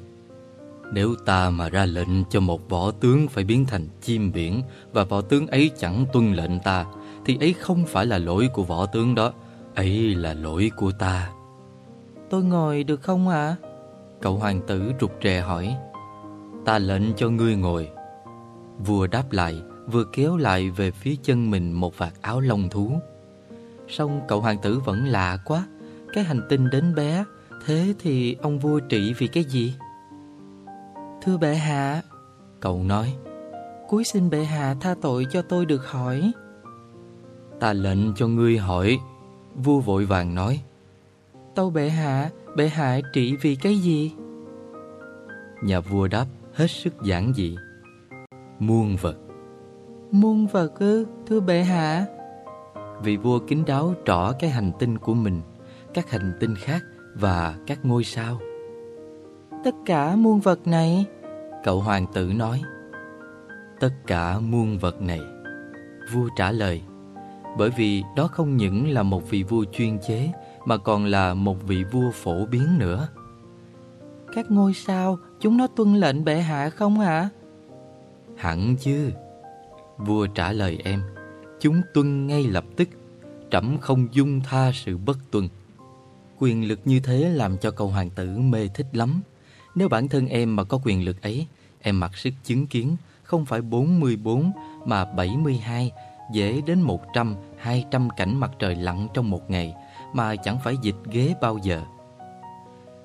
nếu 0.95 1.14
ta 1.24 1.51
mà 1.51 1.68
ra 1.68 1.86
lệnh 1.86 2.24
cho 2.30 2.40
một 2.40 2.68
võ 2.68 2.90
tướng 2.90 3.28
phải 3.28 3.45
biến 3.45 3.64
thành 3.64 3.88
chim 4.03 4.32
biển 4.32 4.62
Và 4.93 5.05
võ 5.05 5.20
tướng 5.20 5.47
ấy 5.47 5.70
chẳng 5.78 6.07
tuân 6.12 6.32
lệnh 6.32 6.61
ta 6.61 6.86
Thì 7.24 7.36
ấy 7.40 7.53
không 7.53 7.84
phải 7.86 8.07
là 8.07 8.18
lỗi 8.18 8.49
của 8.53 8.62
võ 8.62 8.86
tướng 8.86 9.14
đó 9.14 9.32
Ấy 9.74 10.14
là 10.14 10.34
lỗi 10.34 10.70
của 10.76 10.93
ta 10.93 11.30
Tôi 12.30 12.45
ngồi 12.45 12.84
được 12.84 13.03
không 13.03 13.28
ạ? 13.28 13.57
Cậu 14.20 14.36
hoàng 14.36 14.61
tử 14.66 14.93
rụt 15.01 15.11
rè 15.22 15.40
hỏi 15.40 15.76
Ta 16.64 16.78
lệnh 16.78 17.14
cho 17.16 17.28
ngươi 17.28 17.57
ngồi 17.57 17.88
Vua 18.78 19.07
đáp 19.07 19.32
lại 19.32 19.62
Vừa 19.86 20.05
kéo 20.12 20.36
lại 20.36 20.70
về 20.70 20.90
phía 20.90 21.16
chân 21.22 21.51
mình 21.51 21.72
một 21.72 21.99
vạt 21.99 22.12
áo 22.20 22.40
lông 22.40 22.68
thú 22.68 22.93
Xong 23.88 24.20
cậu 24.28 24.40
hoàng 24.40 24.59
tử 24.62 24.80
vẫn 24.84 25.07
lạ 25.07 25.38
quá 25.45 25.66
Cái 26.12 26.24
hành 26.24 26.40
tinh 26.49 26.70
đến 26.70 26.95
bé 26.95 27.24
Thế 27.66 27.95
thì 27.99 28.36
ông 28.43 28.59
vua 28.59 28.80
trị 28.80 29.14
vì 29.18 29.26
cái 29.26 29.45
gì? 29.45 29.74
Thưa 31.25 31.37
bệ 31.37 31.55
hạ. 31.55 32.03
Cậu 32.61 32.83
nói. 32.83 33.14
Cúi 33.89 34.05
xin 34.05 34.31
bệ 34.31 34.45
hạ 34.45 34.75
tha 34.81 34.95
tội 35.03 35.27
cho 35.31 35.43
tôi 35.43 35.66
được 35.66 35.87
hỏi. 35.87 36.33
Ta 37.61 37.73
lệnh 37.73 38.14
cho 38.14 38.27
ngươi 38.27 38.59
hỏi. 38.59 38.99
Vua 39.55 39.81
vội 39.81 40.05
vàng 40.05 40.35
nói. 40.35 40.62
Tâu 41.55 41.70
bệ 41.70 41.89
hạ 41.89 42.31
Bệ 42.57 42.68
hạ 42.68 43.01
trị 43.12 43.37
vì 43.37 43.57
cái 43.57 43.77
gì? 43.77 44.12
Nhà 45.62 45.81
vua 45.81 46.09
đáp 46.09 46.27
hết 46.53 46.66
sức 46.66 46.95
giản 47.03 47.33
dị. 47.35 47.57
Muôn 48.59 48.97
vật. 48.97 49.16
Muôn 50.11 50.47
vật 50.47 50.79
ư, 50.79 51.07
thưa 51.27 51.41
bệ 51.41 51.62
hạ. 51.62 52.07
Vị 53.03 53.16
vua 53.16 53.39
kính 53.39 53.64
đáo 53.64 53.95
trỏ 54.05 54.33
cái 54.39 54.51
hành 54.51 54.73
tinh 54.79 54.99
của 54.99 55.14
mình 55.14 55.41
Các 55.95 56.11
hành 56.11 56.33
tinh 56.41 56.55
khác 56.57 56.83
và 57.14 57.57
các 57.66 57.85
ngôi 57.85 58.05
sao 58.05 58.41
Tất 59.65 59.75
cả 59.87 60.17
muôn 60.17 60.41
vật 60.41 60.67
này. 60.67 61.07
Cậu 61.65 61.81
hoàng 61.81 62.07
tử 62.13 62.33
nói 62.37 62.63
Tất 63.81 63.91
cả 64.07 64.39
muôn 64.39 64.79
vật 64.79 65.03
này. 65.03 65.21
Vua 66.13 66.29
trả 66.37 66.53
lời 66.53 66.83
Bởi 67.59 67.71
vì 67.71 68.03
đó 68.17 68.27
không 68.27 68.57
những 68.57 68.89
là 68.89 69.03
một 69.03 69.31
vị 69.31 69.43
vua 69.43 69.65
chuyên 69.73 69.99
chế 69.99 70.33
Mà 70.65 70.77
còn 70.77 71.05
là 71.05 71.35
một 71.35 71.63
vị 71.63 71.85
vua 71.85 72.11
phổ 72.11 72.47
biến 72.47 72.79
nữa. 72.79 73.09
Các 74.35 74.51
ngôi 74.51 74.75
sao 74.75 75.19
Chúng 75.41 75.57
nó 75.57 75.67
tuân 75.67 75.95
lệnh 75.95 76.25
bệ 76.25 76.41
hạ 76.41 76.71
không 76.71 76.99
hả? 76.99 77.29
Hẳn 78.37 78.77
chứ? 78.77 79.11
Vua 79.99 80.27
trả 80.27 80.53
lời 80.53 80.79
em 80.85 81.03
Chúng 81.61 81.83
tuân 81.95 82.27
ngay 82.27 82.47
lập 82.47 82.65
tức 82.77 82.89
Trẫm 83.51 83.79
không 83.79 84.09
dung 84.13 84.41
tha 84.41 84.71
sự 84.75 84.99
bất 84.99 85.19
tuân 85.31 85.49
Quyền 86.39 86.69
lực 86.69 86.81
như 86.85 87.01
thế 87.01 87.31
làm 87.31 87.59
cho 87.59 87.71
cậu 87.71 87.89
hoàng 87.89 88.11
tử 88.11 88.39
mê 88.39 88.69
thích 88.69 88.87
lắm 88.93 89.23
nếu 89.75 89.89
bản 89.89 90.09
thân 90.09 90.29
em 90.29 90.57
mà 90.57 90.64
có 90.64 90.79
quyền 90.85 91.05
lực 91.05 91.23
ấy 91.23 91.47
Em 91.81 92.01
mặc 92.01 92.16
sức 92.16 92.31
chứng 92.45 92.66
kiến 92.66 92.97
Không 93.23 93.45
phải 93.45 93.61
44 93.61 94.53
mà 94.85 95.05
72 95.05 95.93
Dễ 96.33 96.61
đến 96.66 96.81
100, 96.81 97.37
200 97.59 98.09
cảnh 98.16 98.41
mặt 98.41 98.51
trời 98.59 98.75
lặn 98.75 99.09
trong 99.14 99.31
một 99.31 99.51
ngày 99.51 99.75
Mà 100.12 100.37
chẳng 100.37 100.59
phải 100.64 100.77
dịch 100.83 100.97
ghế 101.11 101.35
bao 101.41 101.59
giờ. 101.62 101.83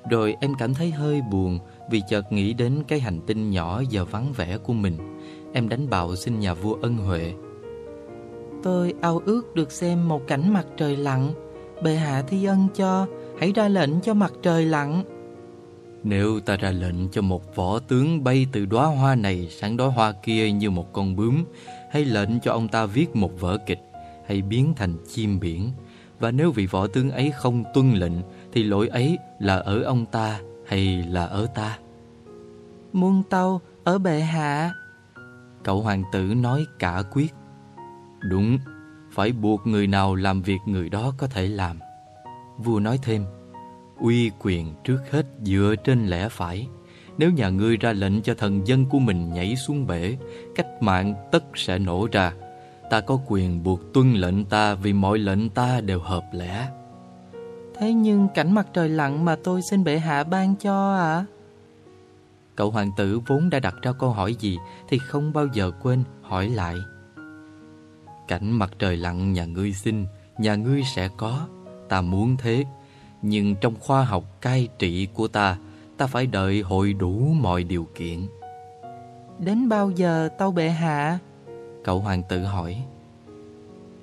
Rồi 0.10 0.36
em 0.42 0.54
cảm 0.60 0.74
thấy 0.74 0.92
hơi 0.92 1.22
buồn 1.22 1.60
Vì 1.90 2.02
chợt 2.10 2.32
nghĩ 2.32 2.54
đến 2.54 2.84
cái 2.88 3.00
hành 3.00 3.20
tinh 3.28 3.52
nhỏ 3.52 3.82
giờ 3.90 4.06
vắng 4.06 4.34
vẻ 4.36 4.58
của 4.58 4.74
mình. 4.74 4.98
Em 5.54 5.70
đánh 5.70 5.90
bạo 5.90 6.16
xin 6.16 6.40
nhà 6.40 6.54
vua 6.54 6.78
ân 6.82 6.98
huệ. 6.98 7.34
Tôi 8.64 8.94
ao 9.02 9.22
ước 9.26 9.56
được 9.56 9.72
xem 9.72 10.08
một 10.08 10.22
cảnh 10.28 10.54
mặt 10.54 10.66
trời 10.78 10.98
lặn. 10.98 11.34
Bệ 11.84 11.96
hạ 11.96 12.24
thi 12.28 12.46
ân 12.46 12.68
cho 12.76 13.08
Hãy 13.40 13.52
ra 13.52 13.68
lệnh 13.68 14.02
cho 14.02 14.14
mặt 14.14 14.34
trời 14.42 14.66
lặn. 14.66 15.04
Nếu 16.04 16.40
ta 16.40 16.58
ra 16.58 16.72
lệnh 16.72 17.10
cho 17.10 17.22
một 17.22 17.56
võ 17.56 17.80
tướng 17.80 18.24
bay 18.24 18.48
từ 18.52 18.66
đóa 18.66 18.86
hoa 18.86 19.16
này 19.16 19.48
sang 19.52 19.78
đóa 19.78 19.88
hoa 19.88 20.12
kia 20.12 20.52
như 20.52 20.70
một 20.70 20.94
con 20.94 21.16
bướm 21.16 21.44
Hay 21.92 22.06
lệnh 22.06 22.40
cho 22.40 22.52
ông 22.52 22.68
ta 22.68 22.86
viết 22.86 23.16
một 23.16 23.40
vở 23.40 23.58
kịch 23.66 23.80
Hay 24.28 24.42
biến 24.42 24.74
thành 24.76 24.94
chim 25.10 25.40
biển. 25.40 25.72
Và 26.20 26.32
nếu 26.32 26.52
vị 26.52 26.66
võ 26.66 26.88
tướng 26.88 27.12
ấy 27.12 27.32
không 27.32 27.64
tuân 27.74 27.94
lệnh 27.94 28.14
Thì 28.52 28.64
lỗi 28.64 28.88
ấy 28.88 29.18
là 29.40 29.56
ở 29.56 29.84
ông 29.84 30.06
ta 30.06 30.40
hay 30.68 31.04
là 31.10 31.26
ở 31.26 31.48
ta? 31.56 31.80
Muôn 32.94 33.24
tâu 33.30 33.62
ở 33.84 33.98
bệ 33.98 34.20
hạ. 34.20 34.72
Cậu 35.64 35.82
hoàng 35.82 36.04
tử 36.12 36.22
nói 36.22 36.66
cả 36.80 37.04
quyết. 37.12 37.34
Đúng, 38.30 38.60
phải 39.12 39.32
buộc 39.32 39.68
người 39.68 39.88
nào 39.88 40.16
làm 40.16 40.42
việc 40.42 40.58
người 40.66 40.90
đó 40.90 41.14
có 41.18 41.28
thể 41.28 41.48
làm. 41.48 41.80
Vua 42.58 42.80
nói 42.80 43.00
thêm 43.02 43.26
Uy 44.00 44.32
quyền 44.40 44.74
trước 44.84 45.00
hết 45.12 45.26
dựa 45.44 45.76
trên 45.84 46.08
lẽ 46.08 46.30
phải. 46.30 46.68
Nếu 47.18 47.32
nhà 47.32 47.50
ngươi 47.50 47.78
ra 47.78 47.94
lệnh 47.94 48.22
cho 48.22 48.34
thần 48.34 48.68
dân 48.68 48.86
của 48.86 49.00
mình 49.00 49.34
nhảy 49.34 49.56
xuống 49.56 49.88
bể 49.88 50.18
Cách 50.56 50.68
mạng 50.82 51.16
tất 51.32 51.44
sẽ 51.56 51.80
nổ 51.80 52.08
ra. 52.12 52.34
Ta 52.90 53.02
có 53.02 53.20
quyền 53.28 53.64
buộc 53.64 53.94
tuân 53.94 54.14
lệnh 54.14 54.46
ta 54.46 54.76
Vì 54.76 54.94
mọi 54.94 55.18
lệnh 55.18 55.50
ta 55.50 55.82
đều 55.82 56.00
hợp 56.00 56.24
lẽ. 56.32 56.68
Thế 57.80 57.94
nhưng 57.94 58.28
cảnh 58.36 58.56
mặt 58.56 58.68
trời 58.74 58.90
lặn 58.90 59.26
mà 59.26 59.36
tôi 59.44 59.62
xin 59.62 59.84
bệ 59.84 59.98
hạ 59.98 60.24
ban 60.24 60.56
cho 60.56 60.96
ạ. 60.96 61.26
Cậu 62.56 62.72
hoàng 62.72 62.92
tử 62.98 63.20
vốn 63.28 63.50
đã 63.50 63.60
đặt 63.60 63.76
ra 63.82 63.92
câu 63.92 64.10
hỏi 64.10 64.36
gì 64.40 64.58
Thì 64.90 64.98
không 64.98 65.34
bao 65.34 65.48
giờ 65.54 65.72
quên 65.82 66.04
hỏi 66.22 66.50
lại. 66.50 66.76
Cảnh 68.28 68.52
mặt 68.52 68.72
trời 68.80 68.98
lặn 68.98 69.34
nhà 69.34 69.46
ngươi 69.46 69.74
xin 69.74 70.06
Nhà 70.38 70.56
ngươi 70.56 70.84
sẽ 70.96 71.10
có 71.18 71.48
Ta 71.90 72.02
muốn 72.02 72.38
thế 72.38 72.64
Nhưng 73.22 73.56
trong 73.56 73.76
khoa 73.80 74.04
học 74.04 74.42
cai 74.42 74.68
trị 74.80 75.08
của 75.14 75.28
ta 75.28 75.58
Ta 75.98 76.08
phải 76.08 76.28
đợi 76.28 76.62
hội 76.62 76.94
đủ 76.94 77.12
mọi 77.42 77.64
điều 77.64 77.88
kiện. 77.96 78.28
Đến 79.40 79.70
bao 79.70 79.92
giờ 79.92 80.30
tâu 80.38 80.52
bệ 80.52 80.70
hạ? 80.70 81.20
Cậu 81.84 82.00
hoàng 82.00 82.24
tử 82.30 82.44
hỏi. 82.44 82.84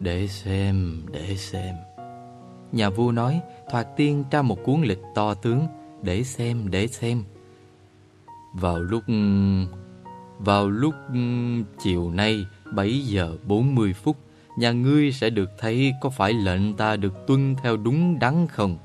Để 0.01 0.29
xem, 0.29 1.03
để 1.13 1.37
xem. 1.37 1.75
Nhà 2.73 2.91
vua 2.91 3.13
nói 3.13 3.41
Thoạt 3.71 3.97
tiên 3.97 4.25
tra 4.31 4.43
một 4.43 4.65
cuốn 4.65 4.83
lịch 4.83 5.03
to 5.15 5.35
tướng 5.35 5.67
Để 6.03 6.23
xem, 6.23 6.71
để 6.71 6.87
xem. 6.87 7.25
Vào 8.55 8.79
lúc... 8.79 9.03
Vào 10.39 10.71
lúc 10.71 10.95
chiều 11.83 12.11
nay 12.11 12.45
7 12.73 13.01
giờ 13.01 13.37
40 13.47 13.93
phút 13.93 14.17
Nhà 14.59 14.73
ngươi 14.73 15.13
sẽ 15.13 15.31
được 15.31 15.51
thấy 15.59 15.93
có 16.01 16.11
phải 16.11 16.33
lệnh 16.33 16.75
ta 16.75 16.97
được 16.97 17.27
tuân 17.27 17.57
theo 17.63 17.77
đúng 17.77 18.19
đắn 18.19 18.47
không 18.47 18.79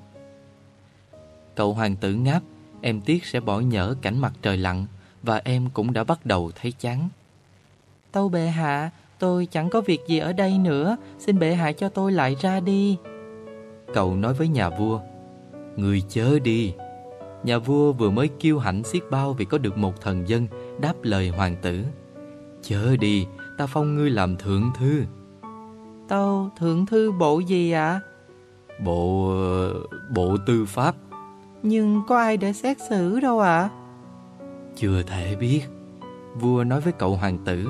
Cậu 1.59 1.73
hoàng 1.73 1.95
tử 1.95 2.13
ngáp 2.13 2.41
Em 2.81 3.01
tiếc 3.01 3.25
sẽ 3.25 3.39
bỏ 3.39 3.59
nhỡ 3.59 3.95
cảnh 4.01 4.19
mặt 4.19 4.33
trời 4.41 4.57
lặn 4.57 4.85
Và 5.23 5.41
em 5.43 5.69
cũng 5.73 5.93
đã 5.93 6.03
bắt 6.03 6.25
đầu 6.25 6.51
thấy 6.61 6.71
chán. 6.71 7.09
Tâu 8.11 8.29
bệ 8.29 8.47
hạ 8.47 8.89
Tôi 9.19 9.45
chẳng 9.45 9.69
có 9.69 9.81
việc 9.81 9.99
gì 10.07 10.17
ở 10.19 10.33
đây 10.33 10.57
nữa 10.57 10.97
Xin 11.17 11.39
bệ 11.39 11.53
hạ 11.53 11.71
cho 11.71 11.89
tôi 11.89 12.11
lại 12.11 12.35
ra 12.41 12.59
đi. 12.59 12.97
Cậu 13.93 14.15
nói 14.15 14.33
với 14.33 14.47
nhà 14.47 14.69
vua 14.69 14.99
Người 15.75 16.03
chớ 16.09 16.39
đi. 16.39 16.73
Nhà 17.43 17.57
vua 17.57 17.93
vừa 17.93 18.09
mới 18.09 18.27
kiêu 18.27 18.59
hãnh 18.59 18.83
xiết 18.83 19.03
bao 19.11 19.33
Vì 19.33 19.45
có 19.45 19.57
được 19.57 19.77
một 19.77 20.01
thần 20.01 20.29
dân 20.29 20.47
Đáp 20.81 20.93
lời 21.01 21.29
hoàng 21.29 21.55
tử 21.61 21.83
Chớ 22.61 22.97
đi 22.97 23.25
Ta 23.57 23.67
phong 23.67 23.95
ngươi 23.95 24.09
làm 24.09 24.37
thượng 24.37 24.71
thư. 24.77 25.03
Tâu 26.07 26.49
thượng 26.57 26.85
thư 26.85 27.11
bộ 27.11 27.39
gì 27.39 27.71
ạ? 27.71 27.99
Bộ... 28.83 29.33
bộ 30.09 30.37
tư 30.45 30.65
pháp 30.65 30.95
Nhưng 31.63 32.01
có 32.07 32.17
ai 32.17 32.37
để 32.37 32.53
xét 32.53 32.77
xử 32.89 33.19
đâu 33.19 33.39
ạ? 33.39 33.69
Chưa 34.75 35.03
thể 35.03 35.35
biết. 35.35 35.61
Vua 36.35 36.63
nói 36.63 36.81
với 36.81 36.93
cậu 36.93 37.15
hoàng 37.15 37.37
tử 37.45 37.67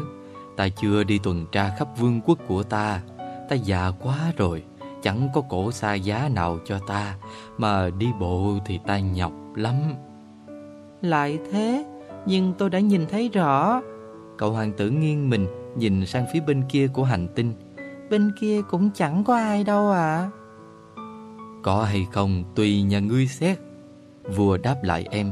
Ta 0.57 0.69
chưa 0.69 1.03
đi 1.03 1.19
tuần 1.23 1.45
tra 1.51 1.75
khắp 1.77 1.87
vương 1.97 2.21
quốc 2.25 2.39
của 2.47 2.63
ta. 2.63 3.01
Ta 3.49 3.55
già 3.55 3.91
quá 4.01 4.31
rồi 4.37 4.63
Chẳng 5.03 5.29
có 5.33 5.41
cổ 5.49 5.71
xa 5.71 5.93
giá 5.93 6.29
nào 6.33 6.59
cho 6.65 6.79
ta 6.87 7.15
Mà 7.57 7.89
đi 7.89 8.07
bộ 8.19 8.53
thì 8.65 8.79
ta 8.87 8.99
nhọc 8.99 9.31
lắm. 9.55 9.75
Lại 11.01 11.39
thế 11.51 11.85
Nhưng 12.25 12.53
tôi 12.57 12.69
đã 12.69 12.79
nhìn 12.79 13.05
thấy 13.09 13.29
rõ. 13.29 13.81
Cậu 14.37 14.51
hoàng 14.51 14.71
tử 14.77 14.89
nghiêng 14.89 15.29
mình 15.29 15.47
Nhìn 15.75 16.05
sang 16.05 16.25
phía 16.33 16.39
bên 16.39 16.63
kia 16.69 16.87
của 16.87 17.03
hành 17.03 17.27
tinh. 17.35 17.53
Bên 18.09 18.31
kia 18.39 18.61
cũng 18.69 18.89
chẳng 18.93 19.23
có 19.23 19.35
ai 19.35 19.63
đâu 19.63 19.91
ạ. 19.91 20.29
Có 21.63 21.83
hay 21.83 22.07
không 22.11 22.43
tùy 22.55 22.81
nhà 22.81 22.99
ngươi 22.99 23.27
xét 23.27 23.59
Vua 24.35 24.57
đáp 24.57 24.75
lại 24.83 25.05
em 25.11 25.31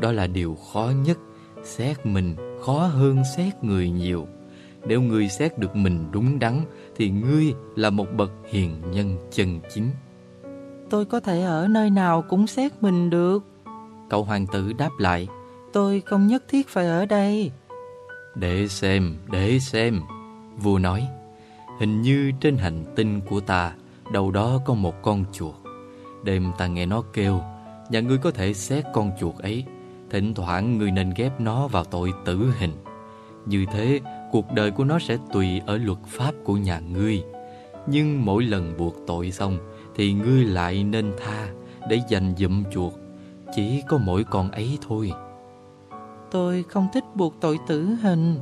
Đó 0.00 0.12
là 0.12 0.26
điều 0.26 0.56
khó 0.72 0.92
nhất 1.04 1.18
Xét 1.62 2.06
mình 2.06 2.36
khó 2.64 2.86
hơn 2.86 3.22
xét 3.36 3.64
người 3.64 3.90
nhiều. 3.90 4.26
Nếu 4.86 5.02
ngươi 5.02 5.28
xét 5.28 5.58
được 5.58 5.76
mình 5.76 6.04
đúng 6.10 6.38
đắn 6.38 6.60
Thì 6.96 7.10
ngươi 7.10 7.54
là 7.76 7.90
một 7.90 8.06
bậc 8.16 8.30
hiền 8.44 8.90
nhân 8.90 9.16
chân 9.30 9.60
chính. 9.74 9.90
Tôi 10.90 11.04
có 11.04 11.20
thể 11.20 11.42
ở 11.42 11.68
nơi 11.68 11.90
nào 11.90 12.22
cũng 12.22 12.46
xét 12.46 12.72
mình 12.82 13.10
được. 13.10 13.44
Cậu 14.10 14.24
hoàng 14.24 14.46
tử 14.46 14.72
đáp 14.72 14.90
lại 14.98 15.28
Tôi 15.72 16.02
không 16.06 16.26
nhất 16.26 16.44
thiết 16.48 16.68
phải 16.68 16.86
ở 16.86 17.06
đây. 17.06 17.50
Để 18.34 18.68
xem, 18.68 19.16
để 19.32 19.58
xem 19.58 20.00
Vua 20.56 20.78
nói. 20.78 21.08
Hình 21.80 22.02
như 22.02 22.32
trên 22.40 22.56
hành 22.56 22.84
tinh 22.96 23.20
của 23.30 23.40
ta 23.40 23.74
Đâu 24.12 24.30
đó 24.30 24.60
có 24.64 24.74
một 24.74 25.02
con 25.02 25.24
chuột. 25.32 25.54
Đêm 26.24 26.52
ta 26.58 26.66
nghe 26.66 26.86
nó 26.86 27.02
kêu 27.12 27.40
Nhà 27.90 28.00
ngươi 28.00 28.18
có 28.18 28.30
thể 28.30 28.54
xét 28.54 28.84
con 28.92 29.10
chuột 29.20 29.34
ấy 29.38 29.64
Thỉnh 30.10 30.34
thoảng 30.34 30.78
ngươi 30.78 30.90
nên 30.90 31.12
ghép 31.16 31.40
nó 31.40 31.68
vào 31.68 31.84
tội 31.84 32.12
tử 32.24 32.52
hình. 32.58 32.72
Như 33.46 33.66
thế 33.72 34.00
cuộc 34.32 34.52
đời 34.52 34.70
của 34.70 34.84
nó 34.84 34.98
sẽ 34.98 35.18
tùy 35.32 35.60
ở 35.66 35.76
luật 35.76 35.98
pháp 36.06 36.34
của 36.44 36.56
nhà 36.56 36.80
ngươi. 36.80 37.22
Nhưng 37.86 38.24
mỗi 38.24 38.44
lần 38.44 38.74
buộc 38.78 38.96
tội 39.06 39.30
xong 39.30 39.58
Thì 39.94 40.12
ngươi 40.12 40.44
lại 40.44 40.84
nên 40.84 41.12
tha 41.18 41.48
Để 41.88 42.00
dành 42.08 42.34
dụm 42.38 42.64
chuột. 42.70 42.92
Chỉ 43.54 43.82
có 43.88 43.98
mỗi 43.98 44.24
con 44.24 44.50
ấy 44.50 44.78
thôi. 44.88 45.12
Tôi 46.30 46.64
không 46.68 46.88
thích 46.92 47.04
buộc 47.14 47.34
tội 47.40 47.58
tử 47.66 47.84
hình. 48.02 48.38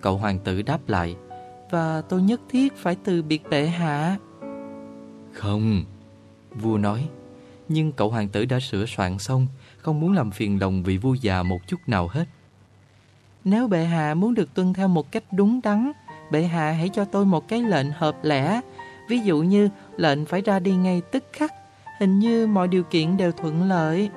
Cậu 0.00 0.18
hoàng 0.18 0.38
tử 0.38 0.62
đáp 0.62 0.88
lại 0.88 1.16
Và 1.70 2.02
tôi 2.08 2.22
nhất 2.22 2.40
thiết 2.48 2.76
phải 2.76 2.96
từ 3.04 3.22
biệt 3.22 3.42
bệ 3.50 3.66
hạ. 3.66 4.18
Không. 5.32 5.84
Vua 6.54 6.78
nói 6.78 7.08
nhưng 7.68 7.92
cậu 7.92 8.10
hoàng 8.10 8.28
tử 8.28 8.44
đã 8.44 8.60
sửa 8.60 8.86
soạn 8.86 9.18
xong 9.18 9.46
Không 9.78 10.00
muốn 10.00 10.12
làm 10.12 10.30
phiền 10.30 10.60
lòng 10.60 10.82
vị 10.82 10.98
vua 10.98 11.14
già 11.14 11.42
một 11.42 11.58
chút 11.66 11.80
nào 11.86 12.08
hết. 12.08 12.24
Nếu 13.44 13.68
bệ 13.68 13.84
hạ 13.84 14.14
muốn 14.14 14.34
được 14.34 14.54
tuân 14.54 14.72
theo 14.72 14.88
một 14.88 15.12
cách 15.12 15.24
đúng 15.32 15.60
đắn 15.62 15.92
Bệ 16.30 16.42
hạ 16.42 16.70
hãy 16.70 16.88
cho 16.88 17.04
tôi 17.04 17.24
một 17.24 17.48
cái 17.48 17.62
lệnh 17.62 17.90
hợp 17.90 18.16
lẽ. 18.22 18.60
Ví 19.08 19.18
dụ 19.18 19.42
như 19.42 19.68
lệnh 19.96 20.24
phải 20.24 20.40
ra 20.40 20.58
đi 20.58 20.76
ngay 20.76 21.02
tức 21.12 21.24
khắc. 21.32 21.52
Hình 22.00 22.18
như 22.18 22.46
mọi 22.46 22.68
điều 22.68 22.82
kiện 22.82 23.16
đều 23.16 23.32
thuận 23.32 23.62
lợi. 23.62 24.10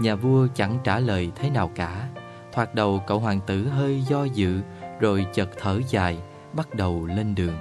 Nhà 0.00 0.14
vua 0.14 0.46
chẳng 0.54 0.78
trả 0.84 0.98
lời 0.98 1.30
thế 1.34 1.50
nào 1.50 1.70
cả. 1.74 2.08
Thoạt 2.52 2.74
đầu 2.74 3.02
cậu 3.06 3.18
hoàng 3.18 3.40
tử 3.46 3.68
hơi 3.68 4.02
do 4.08 4.24
dự 4.24 4.60
Rồi 5.00 5.26
chợt 5.34 5.50
thở 5.58 5.80
dài 5.88 6.18
Bắt 6.52 6.74
đầu 6.74 7.06
lên 7.06 7.34
đường. 7.34 7.58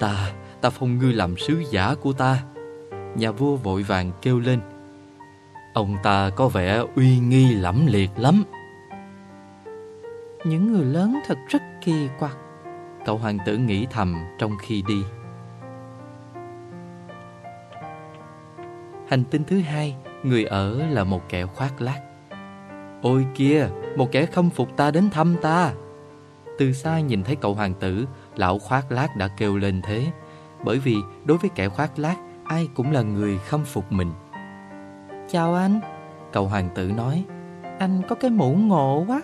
Ta, 0.00 0.32
ta 0.60 0.70
phong 0.70 0.98
ngươi 0.98 1.12
làm 1.12 1.36
sứ 1.36 1.62
giả 1.70 1.94
của 2.00 2.12
ta. 2.12 2.42
Nhà 3.14 3.30
vua 3.30 3.56
vội 3.56 3.82
vàng 3.82 4.12
kêu 4.22 4.40
lên 4.40 4.60
Ông 5.74 5.96
ta 6.02 6.30
có 6.36 6.48
vẻ 6.48 6.82
uy 6.96 7.18
nghi 7.18 7.54
lẫm 7.54 7.86
liệt 7.86 8.10
lắm. 8.16 8.44
Những 10.44 10.72
người 10.72 10.84
lớn 10.84 11.20
thật 11.26 11.38
rất 11.48 11.62
kỳ 11.84 12.08
quặc. 12.18 12.36
Cậu 13.04 13.18
hoàng 13.18 13.38
tử 13.46 13.56
nghĩ 13.56 13.86
thầm 13.90 14.16
trong 14.38 14.52
khi 14.62 14.82
đi. 14.88 15.02
Hành 19.08 19.24
tinh 19.30 19.44
thứ 19.44 19.60
hai 19.60 19.96
Người 20.22 20.44
ở 20.44 20.86
là 20.86 21.04
một 21.04 21.28
kẻ 21.28 21.46
khoác 21.46 21.80
lác. 21.80 22.00
Ôi 23.02 23.26
kia 23.34 23.68
Một 23.96 24.12
kẻ 24.12 24.26
khâm 24.26 24.50
phục 24.50 24.76
ta 24.76 24.90
đến 24.90 25.10
thăm 25.10 25.36
ta. 25.42 25.72
Từ 26.58 26.72
xa 26.72 27.00
nhìn 27.00 27.22
thấy 27.22 27.36
cậu 27.36 27.54
hoàng 27.54 27.74
tử 27.74 28.06
Lão 28.36 28.58
khoác 28.58 28.92
lác 28.92 29.16
đã 29.16 29.28
kêu 29.28 29.56
lên 29.56 29.82
thế 29.82 30.06
Bởi 30.64 30.78
vì 30.78 30.96
đối 31.24 31.38
với 31.38 31.50
kẻ 31.54 31.68
khoác 31.68 31.98
lác 31.98 32.18
Ai 32.50 32.68
cũng 32.74 32.92
là 32.92 33.02
người 33.02 33.38
khâm 33.38 33.64
phục 33.64 33.92
mình. 33.92 34.12
Chào 35.30 35.54
anh. 35.54 35.80
Cậu 36.32 36.46
hoàng 36.46 36.68
tử 36.74 36.92
nói 36.96 37.24
Anh 37.78 38.02
có 38.08 38.14
cái 38.14 38.30
mũ 38.30 38.54
ngộ 38.54 39.04
quá. 39.08 39.22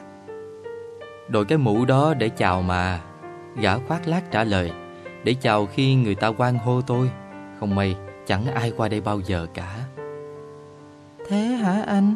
Đội 1.29 1.45
cái 1.45 1.59
mũ 1.59 1.85
đó 1.85 2.15
để 2.15 2.29
chào 2.29 2.63
mà. 2.63 3.01
Gã 3.57 3.79
khoác 3.79 4.09
lác 4.09 4.31
trả 4.31 4.45
lời 4.45 4.73
Để 5.25 5.35
chào 5.35 5.67
khi 5.67 5.95
người 5.95 6.15
ta 6.15 6.29
quan 6.29 6.59
hô 6.59 6.81
tôi. 6.81 7.11
Không 7.61 7.75
may 7.75 7.97
chẳng 8.27 8.47
ai 8.47 8.73
qua 8.77 8.89
đây 8.89 9.01
bao 9.01 9.21
giờ 9.21 9.47
cả. 9.55 9.85
Thế 11.29 11.39
hả 11.39 11.83
anh? 11.87 12.15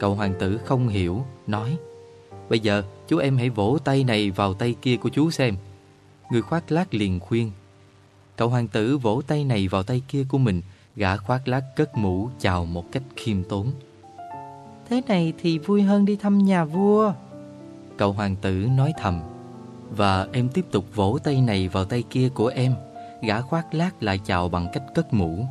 Cậu 0.00 0.14
hoàng 0.14 0.34
tử 0.38 0.60
không 0.64 0.88
hiểu 0.88 1.24
Nói 1.46 1.76
Bây 2.48 2.60
giờ 2.60 2.82
chú 3.08 3.18
em 3.18 3.36
hãy 3.36 3.50
vỗ 3.50 3.78
tay 3.84 4.04
này 4.04 4.30
vào 4.30 4.54
tay 4.54 4.74
kia 4.82 4.96
của 4.96 5.08
chú 5.08 5.30
xem. 5.30 5.56
Người 6.30 6.42
khoác 6.42 6.72
lác 6.72 6.94
liền 6.94 7.20
khuyên 7.20 7.50
Cậu 8.36 8.48
hoàng 8.48 8.68
tử 8.68 8.98
vỗ 8.98 9.22
tay 9.26 9.44
này 9.44 9.68
vào 9.68 9.82
tay 9.82 10.02
kia 10.08 10.24
của 10.28 10.38
mình 10.38 10.62
Gã 10.96 11.16
khoác 11.16 11.48
lác 11.48 11.64
cất 11.76 11.96
mũ 11.96 12.28
chào 12.38 12.64
một 12.64 12.92
cách 12.92 13.02
khiêm 13.16 13.44
tốn. 13.44 13.66
Thế 14.88 15.02
này 15.08 15.32
thì 15.38 15.58
vui 15.58 15.82
hơn 15.82 16.04
đi 16.04 16.16
thăm 16.16 16.38
nhà 16.38 16.64
vua. 16.64 17.12
Cậu 17.96 18.12
hoàng 18.12 18.36
tử 18.36 18.66
nói 18.76 18.92
thầm 18.98 19.20
Và 19.90 20.26
em 20.32 20.48
tiếp 20.48 20.64
tục 20.70 20.84
vỗ 20.94 21.18
tay 21.24 21.40
này 21.40 21.68
vào 21.68 21.84
tay 21.84 22.02
kia 22.10 22.28
của 22.28 22.46
em. 22.46 22.74
Gã 23.22 23.40
khoác 23.40 23.74
lác 23.74 24.02
lại 24.02 24.20
chào 24.24 24.48
bằng 24.48 24.68
cách 24.72 24.82
cất 24.94 25.14
mũ. 25.14 25.46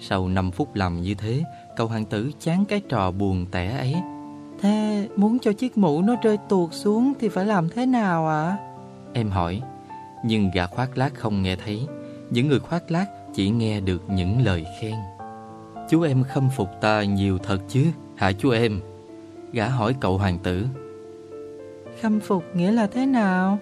Sau 0.00 0.28
5 0.28 0.50
phút 0.50 0.74
làm 0.74 1.02
như 1.02 1.14
thế 1.14 1.42
Cậu 1.76 1.86
hoàng 1.86 2.04
tử 2.04 2.30
chán 2.40 2.64
cái 2.64 2.80
trò 2.88 3.10
buồn 3.10 3.46
tẻ 3.50 3.76
ấy. 3.76 3.94
Thế 4.60 5.08
muốn 5.16 5.38
cho 5.38 5.52
chiếc 5.52 5.78
mũ 5.78 6.02
nó 6.02 6.16
rơi 6.22 6.38
tuột 6.48 6.70
xuống 6.72 7.12
Thì 7.20 7.28
phải 7.28 7.46
làm 7.46 7.68
thế 7.68 7.86
nào 7.86 8.28
ạ? 8.28 8.56
Em 9.12 9.30
hỏi 9.30 9.62
Nhưng 10.26 10.50
gã 10.50 10.66
khoác 10.66 10.98
lác 10.98 11.14
không 11.14 11.42
nghe 11.42 11.56
thấy. 11.56 11.86
Những 12.30 12.48
người 12.48 12.58
khoác 12.58 12.90
lác 12.90 13.08
chỉ 13.34 13.50
nghe 13.50 13.80
được 13.80 14.02
những 14.08 14.44
lời 14.44 14.64
khen. 14.80 14.94
Chú 15.90 16.02
em 16.02 16.24
khâm 16.24 16.48
phục 16.56 16.68
ta 16.80 17.02
nhiều 17.04 17.38
thật 17.38 17.58
chứ? 17.68 17.84
Hả 18.16 18.32
chú 18.32 18.50
em? 18.50 18.80
Gã 19.52 19.68
hỏi 19.68 19.94
cậu 20.00 20.18
hoàng 20.18 20.38
tử. 20.38 20.66
Khâm 22.00 22.20
phục 22.20 22.44
nghĩa 22.54 22.72
là 22.72 22.86
thế 22.86 23.06
nào? 23.06 23.58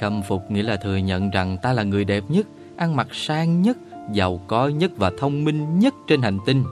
Khâm 0.00 0.22
phục 0.22 0.50
nghĩa 0.50 0.62
là 0.62 0.76
thừa 0.76 0.96
nhận 0.96 1.30
rằng 1.30 1.56
ta 1.62 1.72
là 1.72 1.82
người 1.82 2.04
đẹp 2.04 2.24
nhất 2.28 2.46
Ăn 2.76 2.96
mặc 2.96 3.08
sang 3.12 3.62
nhất 3.62 3.76
Giàu 4.12 4.40
có 4.46 4.68
nhất 4.68 4.92
và 4.96 5.12
thông 5.18 5.44
minh 5.44 5.78
nhất 5.78 5.94
trên 6.06 6.22
hành 6.22 6.38
tinh. 6.46 6.64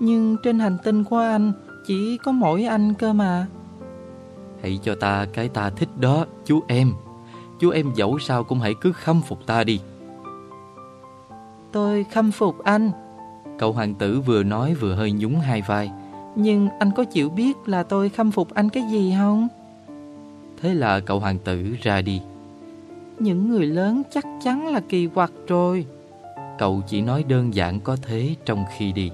Nhưng 0.00 0.36
trên 0.44 0.58
hành 0.58 0.76
tinh 0.84 1.04
của 1.04 1.18
anh 1.18 1.52
Chỉ 1.86 2.18
có 2.24 2.32
mỗi 2.32 2.64
anh 2.64 2.94
cơ 2.94 3.12
mà. 3.12 3.46
Hãy 4.62 4.78
cho 4.82 4.94
ta 4.94 5.26
cái 5.32 5.48
ta 5.48 5.70
thích 5.70 5.88
đó 6.00 6.26
chú 6.44 6.62
em 6.68 6.92
Chú 7.58 7.70
em 7.70 7.92
dẫu 7.94 8.18
sao 8.18 8.44
cũng 8.44 8.60
hãy 8.60 8.74
cứ 8.80 8.92
khâm 8.92 9.22
phục 9.22 9.46
ta 9.46 9.64
đi. 9.64 9.80
Tôi 11.72 12.04
khâm 12.04 12.32
phục 12.32 12.64
anh. 12.64 12.90
Cậu 13.58 13.72
hoàng 13.72 13.94
tử 13.94 14.20
vừa 14.20 14.42
nói 14.42 14.74
vừa 14.74 14.94
hơi 14.94 15.12
nhún 15.12 15.34
hai 15.34 15.62
vai. 15.62 15.90
Nhưng 16.36 16.68
anh 16.78 16.90
có 16.96 17.04
chịu 17.04 17.28
biết 17.28 17.56
là 17.66 17.82
tôi 17.82 18.08
khâm 18.08 18.30
phục 18.30 18.54
anh 18.54 18.68
cái 18.68 18.82
gì 18.90 19.14
không? 19.18 19.48
Thế 20.62 20.74
là 20.74 21.00
cậu 21.00 21.20
hoàng 21.20 21.38
tử 21.38 21.76
ra 21.82 22.02
đi. 22.02 22.20
Những 23.18 23.50
người 23.50 23.66
lớn 23.66 24.02
chắc 24.10 24.24
chắn 24.42 24.66
là 24.68 24.80
kỳ 24.88 25.06
quặc 25.06 25.32
rồi. 25.46 25.86
Cậu 26.58 26.82
chỉ 26.86 27.00
nói 27.02 27.24
đơn 27.28 27.54
giản 27.54 27.80
có 27.80 27.96
thế 28.02 28.34
trong 28.44 28.64
khi 28.76 28.92
đi. 28.92 29.10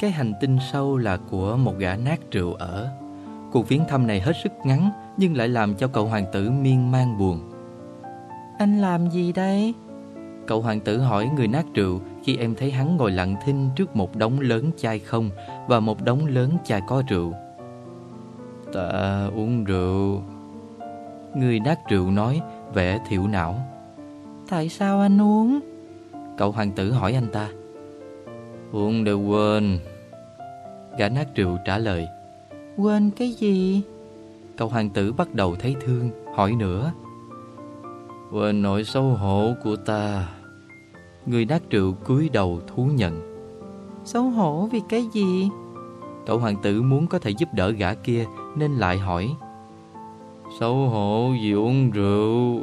Cái 0.00 0.10
hành 0.10 0.32
tinh 0.40 0.58
sâu 0.72 0.96
là 0.96 1.16
của 1.16 1.56
một 1.56 1.74
gã 1.78 1.96
nát 1.96 2.20
rượu 2.30 2.54
ở. 2.54 2.88
Cuộc 3.52 3.68
viếng 3.68 3.82
thăm 3.88 4.06
này 4.06 4.20
hết 4.20 4.32
sức 4.42 4.52
ngắn 4.64 4.90
Nhưng 5.16 5.36
lại 5.36 5.48
làm 5.48 5.74
cho 5.74 5.88
cậu 5.88 6.06
hoàng 6.06 6.26
tử 6.32 6.50
miên 6.50 6.90
man 6.90 7.18
buồn. 7.18 7.40
Anh 8.58 8.80
làm 8.80 9.10
gì 9.10 9.32
đây? 9.32 9.74
Cậu 10.46 10.60
hoàng 10.62 10.80
tử 10.80 10.98
hỏi 10.98 11.30
người 11.36 11.48
nát 11.48 11.66
rượu 11.74 12.00
Khi 12.24 12.36
em 12.36 12.54
thấy 12.54 12.70
hắn 12.70 12.96
ngồi 12.96 13.10
lặng 13.10 13.36
thinh 13.44 13.70
trước 13.76 13.96
một 13.96 14.16
đống 14.16 14.40
lớn 14.40 14.70
chai 14.76 14.98
không 14.98 15.30
Và 15.68 15.80
một 15.80 16.04
đống 16.04 16.26
lớn 16.26 16.56
chai 16.64 16.80
có 16.86 17.02
rượu. 17.08 17.32
Ta 18.72 19.26
uống 19.34 19.64
rượu. 19.64 20.22
Người 21.34 21.60
nát 21.60 21.78
rượu 21.88 22.10
nói 22.10 22.40
vẻ 22.74 22.98
thiểu 23.08 23.26
não. 23.26 23.54
Tại 24.48 24.68
sao 24.68 25.00
anh 25.00 25.20
uống? 25.20 25.60
Cậu 26.38 26.52
hoàng 26.52 26.72
tử 26.72 26.92
hỏi 26.92 27.12
anh 27.12 27.26
ta. 27.32 27.48
Uống 28.72 29.04
để 29.04 29.12
quên. 29.12 29.78
Gã 30.98 31.08
nát 31.08 31.26
rượu 31.34 31.58
trả 31.64 31.78
lời. 31.78 32.08
Quên 32.76 33.10
cái 33.10 33.32
gì? 33.32 33.82
Cậu 34.56 34.68
hoàng 34.68 34.90
tử 34.90 35.12
bắt 35.12 35.34
đầu 35.34 35.56
thấy 35.56 35.76
thương 35.80 36.10
Hỏi 36.34 36.52
nữa. 36.52 36.92
Quên 38.32 38.62
nỗi 38.62 38.84
xấu 38.84 39.02
hổ 39.02 39.54
của 39.64 39.76
ta. 39.76 40.28
Người 41.26 41.44
nát 41.44 41.62
rượu 41.70 41.92
cúi 41.92 42.28
đầu 42.28 42.60
thú 42.66 42.84
nhận. 42.84 43.36
Xấu 44.04 44.22
hổ 44.22 44.68
vì 44.72 44.80
cái 44.88 45.06
gì? 45.12 45.48
Cậu 46.26 46.38
hoàng 46.38 46.56
tử 46.62 46.82
muốn 46.82 47.06
có 47.06 47.18
thể 47.18 47.30
giúp 47.30 47.48
đỡ 47.54 47.70
gã 47.70 47.94
kia 47.94 48.24
Nên 48.56 48.72
lại 48.72 48.98
hỏi. 48.98 49.34
Xấu 50.60 50.74
hổ 50.74 51.30
vì 51.42 51.52
uống 51.52 51.90
rượu. 51.90 52.60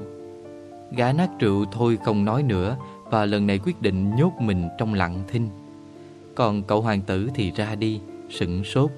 Gã 0.97 1.13
nát 1.13 1.29
rượu 1.39 1.65
thôi 1.71 1.97
không 2.05 2.25
nói 2.25 2.43
nữa 2.43 2.77
Và 3.05 3.25
lần 3.25 3.47
này 3.47 3.59
quyết 3.65 3.81
định 3.81 4.15
nhốt 4.15 4.31
mình 4.39 4.69
trong 4.77 4.93
lặng 4.93 5.23
thinh. 5.27 5.49
Còn 6.35 6.63
cậu 6.63 6.81
hoàng 6.81 7.01
tử 7.01 7.29
thì 7.35 7.51
ra 7.51 7.75
đi 7.75 8.01
Sửng 8.29 8.63
sốt 8.63 8.91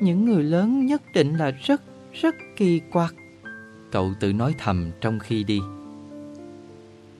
Những 0.00 0.24
người 0.24 0.42
lớn 0.42 0.86
nhất 0.86 1.02
định 1.14 1.36
là 1.36 1.50
rất 1.50 1.82
rất 2.12 2.34
kỳ 2.56 2.80
quặc. 2.92 3.14
Cậu 3.92 4.12
tự 4.20 4.32
nói 4.32 4.54
thầm 4.58 4.90
trong 5.00 5.18
khi 5.18 5.44
đi. 5.44 5.60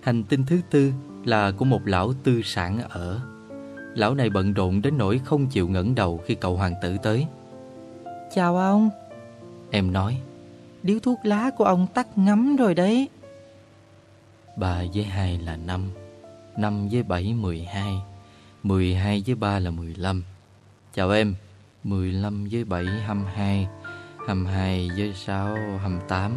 Hành 0.01 0.25
tinh 0.25 0.45
thứ 0.47 0.61
tư 0.71 0.93
là 1.25 1.51
của 1.51 1.65
một 1.65 1.81
lão 1.85 2.13
tư 2.25 2.43
sản 2.45 2.79
ở. 2.89 3.21
Lão 3.95 4.15
này 4.15 4.31
bận 4.31 4.53
rộn 4.53 4.83
đến 4.83 4.99
nỗi 4.99 5.21
không 5.25 5.47
chịu 5.47 5.69
ngẩng 5.69 5.95
đầu 5.95 6.21
khi 6.27 6.35
cậu 6.35 6.57
hoàng 6.57 6.75
tử 6.83 6.97
tới. 7.03 7.27
Chào 8.35 8.57
ông. 8.57 8.91
Em 9.71 9.93
nói 9.93 10.21
Điếu 10.83 10.99
thuốc 10.99 11.19
lá 11.25 11.51
của 11.51 11.65
ông 11.65 11.87
tắt 11.95 12.19
ngấm 12.19 12.57
rồi 12.57 12.75
đấy. 12.75 13.09
Ba 14.57 14.83
với 14.95 15.05
hai 15.05 15.39
là 15.39 15.57
năm 15.57 15.91
Năm 16.57 16.89
với 16.89 17.03
bảy 17.03 17.35
mười 17.35 17.61
hai 17.61 17.95
Mười 18.63 18.95
hai 18.95 19.23
với 19.27 19.35
ba 19.35 19.59
là 19.59 19.71
mười 19.71 19.95
lăm. 19.95 20.23
Chào 20.95 21.11
em 21.11 21.35
Mười 21.87 22.13
lăm 22.13 22.47
với 22.51 22.65
bảy 22.65 22.85
hăm 22.85 23.25
hai 23.35 23.69
Hăm 24.27 24.47
hai 24.47 24.91
với 24.97 25.13
sáu 25.15 25.57
hăm 25.83 25.99
tám 26.09 26.33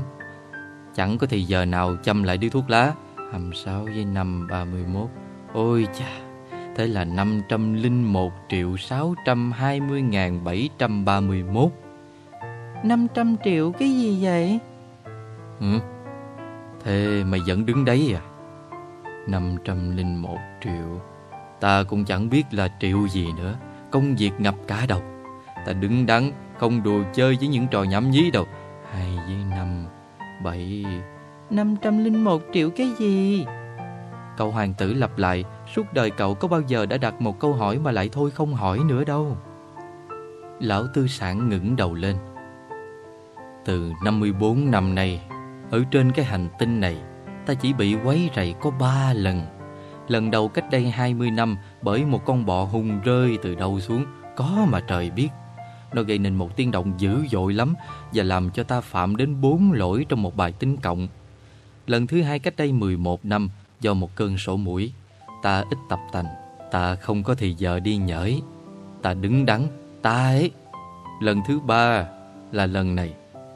Chẳng 0.96 1.18
có 1.18 1.28
thì 1.28 1.44
giờ 1.44 1.66
nào 1.66 1.96
châm 2.04 2.24
lại 2.24 2.38
điếu 2.38 2.50
thuốc 2.50 2.70
lá 2.70 2.94
Hăm 3.32 3.54
sáu 3.54 3.84
với 3.84 4.06
năm 4.06 4.48
ba 4.48 4.66
mươi 4.66 4.86
mốt 4.88 5.08
Ôi 5.54 5.88
chà 6.00 6.10
Thế 6.76 6.88
là 6.88 7.04
năm 7.06 7.42
trăm 7.50 7.74
linh 7.74 8.14
một 8.14 8.32
triệu 8.50 8.78
sáu 8.78 9.16
trăm 9.26 9.52
hai 9.52 9.80
mươi 9.82 10.02
ngàn 10.02 10.44
bảy 10.44 10.70
trăm 10.78 11.06
ba 11.06 11.20
mươi 11.20 11.44
mốt 11.44 11.72
500 12.84 13.36
triệu 13.44 13.72
cái 13.72 13.92
gì 13.92 14.24
vậy? 14.24 14.60
Ừ? 15.60 15.80
Thế 16.84 17.24
mày 17.24 17.40
vẫn 17.48 17.66
đứng 17.66 17.86
đấy 17.86 18.16
à? 18.16 18.22
501 19.28 20.38
triệu 20.64 21.02
Ta 21.60 21.84
cũng 21.84 22.06
chẳng 22.06 22.30
biết 22.30 22.44
là 22.52 22.70
triệu 22.80 23.08
gì 23.08 23.28
nữa 23.38 23.56
Công 23.92 24.16
việc 24.16 24.32
ngập 24.38 24.56
cả 24.68 24.86
đầu 24.88 25.02
Ta 25.70 25.74
đứng 25.74 26.06
đắn 26.06 26.32
Không 26.58 26.84
đùa 26.84 27.04
chơi 27.14 27.38
với 27.40 27.48
những 27.48 27.68
trò 27.68 27.84
nhảm 27.84 28.12
nhí 28.12 28.32
đâu. 28.32 28.46
Hai 28.92 29.16
với 29.16 29.36
năm 29.50 29.86
Bảy. 30.44 30.86
501 31.50 32.42
triệu 32.54 32.70
cái 32.70 32.92
gì? 32.98 33.46
Cậu 34.38 34.52
hoàng 34.52 34.74
tử 34.74 34.94
lặp 34.94 35.18
lại 35.18 35.44
Suốt 35.76 35.94
đời 35.94 36.10
cậu 36.10 36.36
có 36.36 36.48
bao 36.48 36.62
giờ 36.62 36.86
đã 36.86 36.98
đặt 36.98 37.22
một 37.22 37.40
câu 37.40 37.54
hỏi 37.54 37.80
Mà 37.80 37.92
lại 37.92 38.10
thôi 38.12 38.32
không 38.32 38.54
hỏi 38.54 38.80
nữa 38.86 39.04
đâu. 39.04 39.38
Lão 40.60 40.84
tư 40.94 41.08
sản 41.08 41.50
ngẩng 41.50 41.76
đầu 41.76 41.94
lên. 41.94 42.16
Từ 43.66 43.92
54 44.04 44.72
năm 44.72 44.96
nay 44.96 45.22
Ở 45.72 45.84
trên 45.92 46.12
cái 46.12 46.26
hành 46.26 46.48
tinh 46.60 46.80
này 46.80 46.98
Ta 47.46 47.54
chỉ 47.54 47.74
bị 47.74 47.96
quấy 48.04 48.30
rầy 48.36 48.56
có 48.62 48.72
ba 48.72 49.14
lần. 49.14 49.42
Lần 50.08 50.32
đầu 50.32 50.48
cách 50.48 50.66
đây 50.72 50.90
20 50.90 51.32
năm 51.32 51.58
bởi 51.82 52.06
một 52.06 52.26
con 52.26 52.46
bọ 52.46 52.64
hung 52.64 53.02
rơi 53.02 53.38
từ 53.42 53.56
đâu 53.56 53.80
xuống, 53.80 54.06
có 54.36 54.68
mà 54.70 54.80
trời 54.80 55.10
biết. 55.10 55.30
Nó 55.94 56.02
gây 56.02 56.18
nên 56.18 56.36
một 56.36 56.56
tiếng 56.56 56.72
động 56.72 56.94
dữ 56.98 57.28
dội 57.32 57.54
lắm 57.54 57.74
và 58.14 58.24
làm 58.24 58.50
cho 58.50 58.64
ta 58.64 58.82
phạm 58.82 59.16
đến 59.16 59.42
bốn 59.42 59.72
lỗi 59.72 60.06
trong 60.10 60.22
một 60.22 60.38
bài 60.38 60.52
tính 60.52 60.78
cộng. 60.78 61.08
Lần 61.88 62.08
thứ 62.08 62.22
hai 62.22 62.40
cách 62.40 62.58
đây 62.58 62.72
11 62.72 63.26
năm 63.26 63.50
do 63.82 63.94
một 63.94 64.16
cơn 64.16 64.38
sổ 64.38 64.58
mũi, 64.58 64.92
ta 65.42 65.64
ít 65.70 65.78
tập 65.90 66.00
tành, 66.12 66.26
ta 66.72 66.96
không 66.96 67.24
có 67.24 67.36
thì 67.36 67.54
giờ 67.58 67.80
đi 67.80 67.98
nhởi. 67.98 68.42
Ta 69.02 69.14
đứng 69.14 69.46
đắn, 69.46 69.68
ta 70.02 70.12
ấy. 70.12 70.52
Lần 71.22 71.42
thứ 71.48 71.60
ba 71.60 72.08
là 72.52 72.66
lần 72.66 72.96
này, 72.96 73.14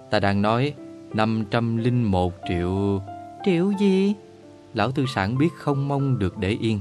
ta 0.10 0.20
đang 0.20 0.42
nói 0.42 0.74
501 1.14 2.34
triệu... 2.50 3.02
Triệu 3.46 3.72
gì? 3.80 4.14
Lão 4.74 4.92
tư 4.92 5.06
sản 5.16 5.38
biết 5.38 5.50
không 5.58 5.88
mong 5.88 6.20
được 6.20 6.38
để 6.38 6.50
yên. 6.50 6.80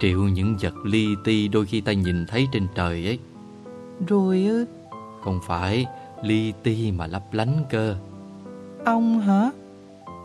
Triệu 0.00 0.22
những 0.22 0.56
vật 0.60 0.74
li 0.84 1.06
ti 1.24 1.48
đôi 1.48 1.66
khi 1.66 1.80
ta 1.80 1.92
nhìn 1.92 2.26
thấy 2.26 2.48
trên 2.52 2.66
trời 2.74 3.06
ấy. 3.06 3.18
Rồi 4.06 4.44
ư? 4.48 4.66
Không 5.24 5.40
phải 5.46 5.86
li 6.22 6.52
ti 6.62 6.92
mà 6.92 7.06
lấp 7.06 7.22
lánh 7.32 7.64
cơ. 7.70 7.96
Ông 8.84 9.20
hả? 9.20 9.50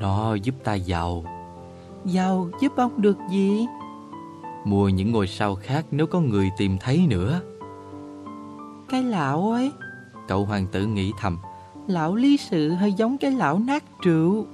Nó 0.00 0.34
giúp 0.34 0.54
ta 0.64 0.74
giàu. 0.74 1.24
Giàu 2.04 2.48
giúp 2.60 2.72
ông 2.76 3.02
được 3.02 3.16
gì? 3.30 3.66
Mua 4.64 4.88
những 4.88 5.12
ngôi 5.12 5.26
sao 5.26 5.54
khác 5.54 5.86
nếu 5.90 6.06
có 6.06 6.20
người 6.20 6.50
tìm 6.58 6.78
thấy 6.80 7.06
nữa. 7.08 7.40
Cái 8.88 9.02
lão 9.02 9.50
ấy. 9.50 9.72
Cậu 10.28 10.44
hoàng 10.44 10.66
tử 10.72 10.86
nghĩ 10.86 11.12
thầm. 11.20 11.38
Lão 11.86 12.14
lý 12.14 12.36
sự 12.36 12.70
hơi 12.70 12.92
giống 12.92 13.18
cái 13.18 13.30
lão 13.30 13.58
nát 13.58 13.84
rượu 14.02 14.46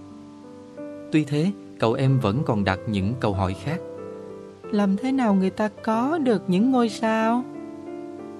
Tuy 1.12 1.24
thế 1.24 1.52
cậu 1.78 1.92
em 1.92 2.20
vẫn 2.20 2.42
còn 2.46 2.64
đặt 2.64 2.78
những 2.86 3.14
câu 3.20 3.34
hỏi 3.34 3.54
khác 3.64 3.80
Làm 4.72 4.96
thế 4.96 5.12
nào 5.12 5.34
người 5.34 5.50
ta 5.50 5.68
có 5.84 6.18
được 6.18 6.42
những 6.46 6.70
ngôi 6.70 6.88
sao? 6.88 7.44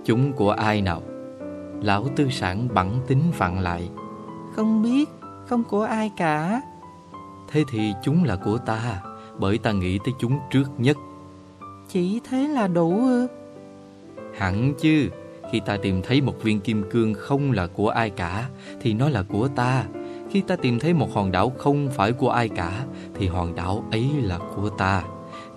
Chúng 0.05 0.33
của 0.33 0.51
ai 0.51 0.83
nào? 0.83 1.03
Lão 1.83 2.09
tư 2.17 2.29
sản 2.31 2.69
bẵng 2.75 3.01
tính 3.07 3.23
vặn 3.39 3.59
lại. 3.59 3.91
Không 4.53 4.83
biết 4.83 5.09
Không 5.47 5.65
của 5.65 5.83
ai 5.83 6.11
cả. 6.17 6.61
Thế 7.51 7.65
thì 7.71 7.93
chúng 8.05 8.25
là 8.25 8.37
của 8.37 8.59
ta 8.59 9.03
Bởi 9.39 9.59
ta 9.59 9.73
nghĩ 9.73 9.99
tới 10.05 10.15
chúng 10.21 10.39
trước 10.51 10.65
nhất. 10.79 10.97
Chỉ 11.89 12.21
thế 12.31 12.49
là 12.49 12.67
đủ 12.69 13.07
ư? 13.07 13.27
Hẳn 14.37 14.75
chứ 14.79 15.09
Khi 15.53 15.61
ta 15.61 15.77
tìm 15.77 16.03
thấy 16.03 16.21
một 16.21 16.43
viên 16.43 16.61
kim 16.61 16.85
cương 16.91 17.15
không 17.15 17.53
là 17.53 17.67
của 17.67 17.89
ai 17.89 18.11
cả 18.11 18.49
Thì 18.81 18.95
nó 18.95 19.09
là 19.09 19.23
của 19.23 19.49
ta. 19.49 19.85
Khi 20.31 20.41
ta 20.41 20.57
tìm 20.57 20.79
thấy 20.79 20.95
một 20.95 21.15
hòn 21.15 21.33
đảo 21.33 21.53
không 21.59 21.89
phải 21.97 22.13
của 22.13 22.31
ai 22.31 22.49
cả 22.49 22.85
Thì 23.15 23.27
hòn 23.27 23.55
đảo 23.55 23.85
ấy 23.91 24.11
là 24.23 24.39
của 24.57 24.69
ta 24.69 25.03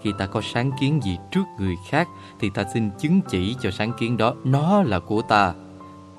Khi 0.05 0.13
ta 0.17 0.25
có 0.25 0.41
sáng 0.41 0.71
kiến 0.79 0.99
gì 1.03 1.17
trước 1.31 1.43
người 1.59 1.75
khác 1.89 2.07
Thì 2.39 2.49
ta 2.49 2.63
xin 2.73 2.89
chứng 2.99 3.21
chỉ 3.29 3.55
cho 3.61 3.71
sáng 3.71 3.91
kiến 3.99 4.17
đó. 4.17 4.35
Nó 4.43 4.83
là 4.83 4.99
của 4.99 5.21
ta. 5.21 5.53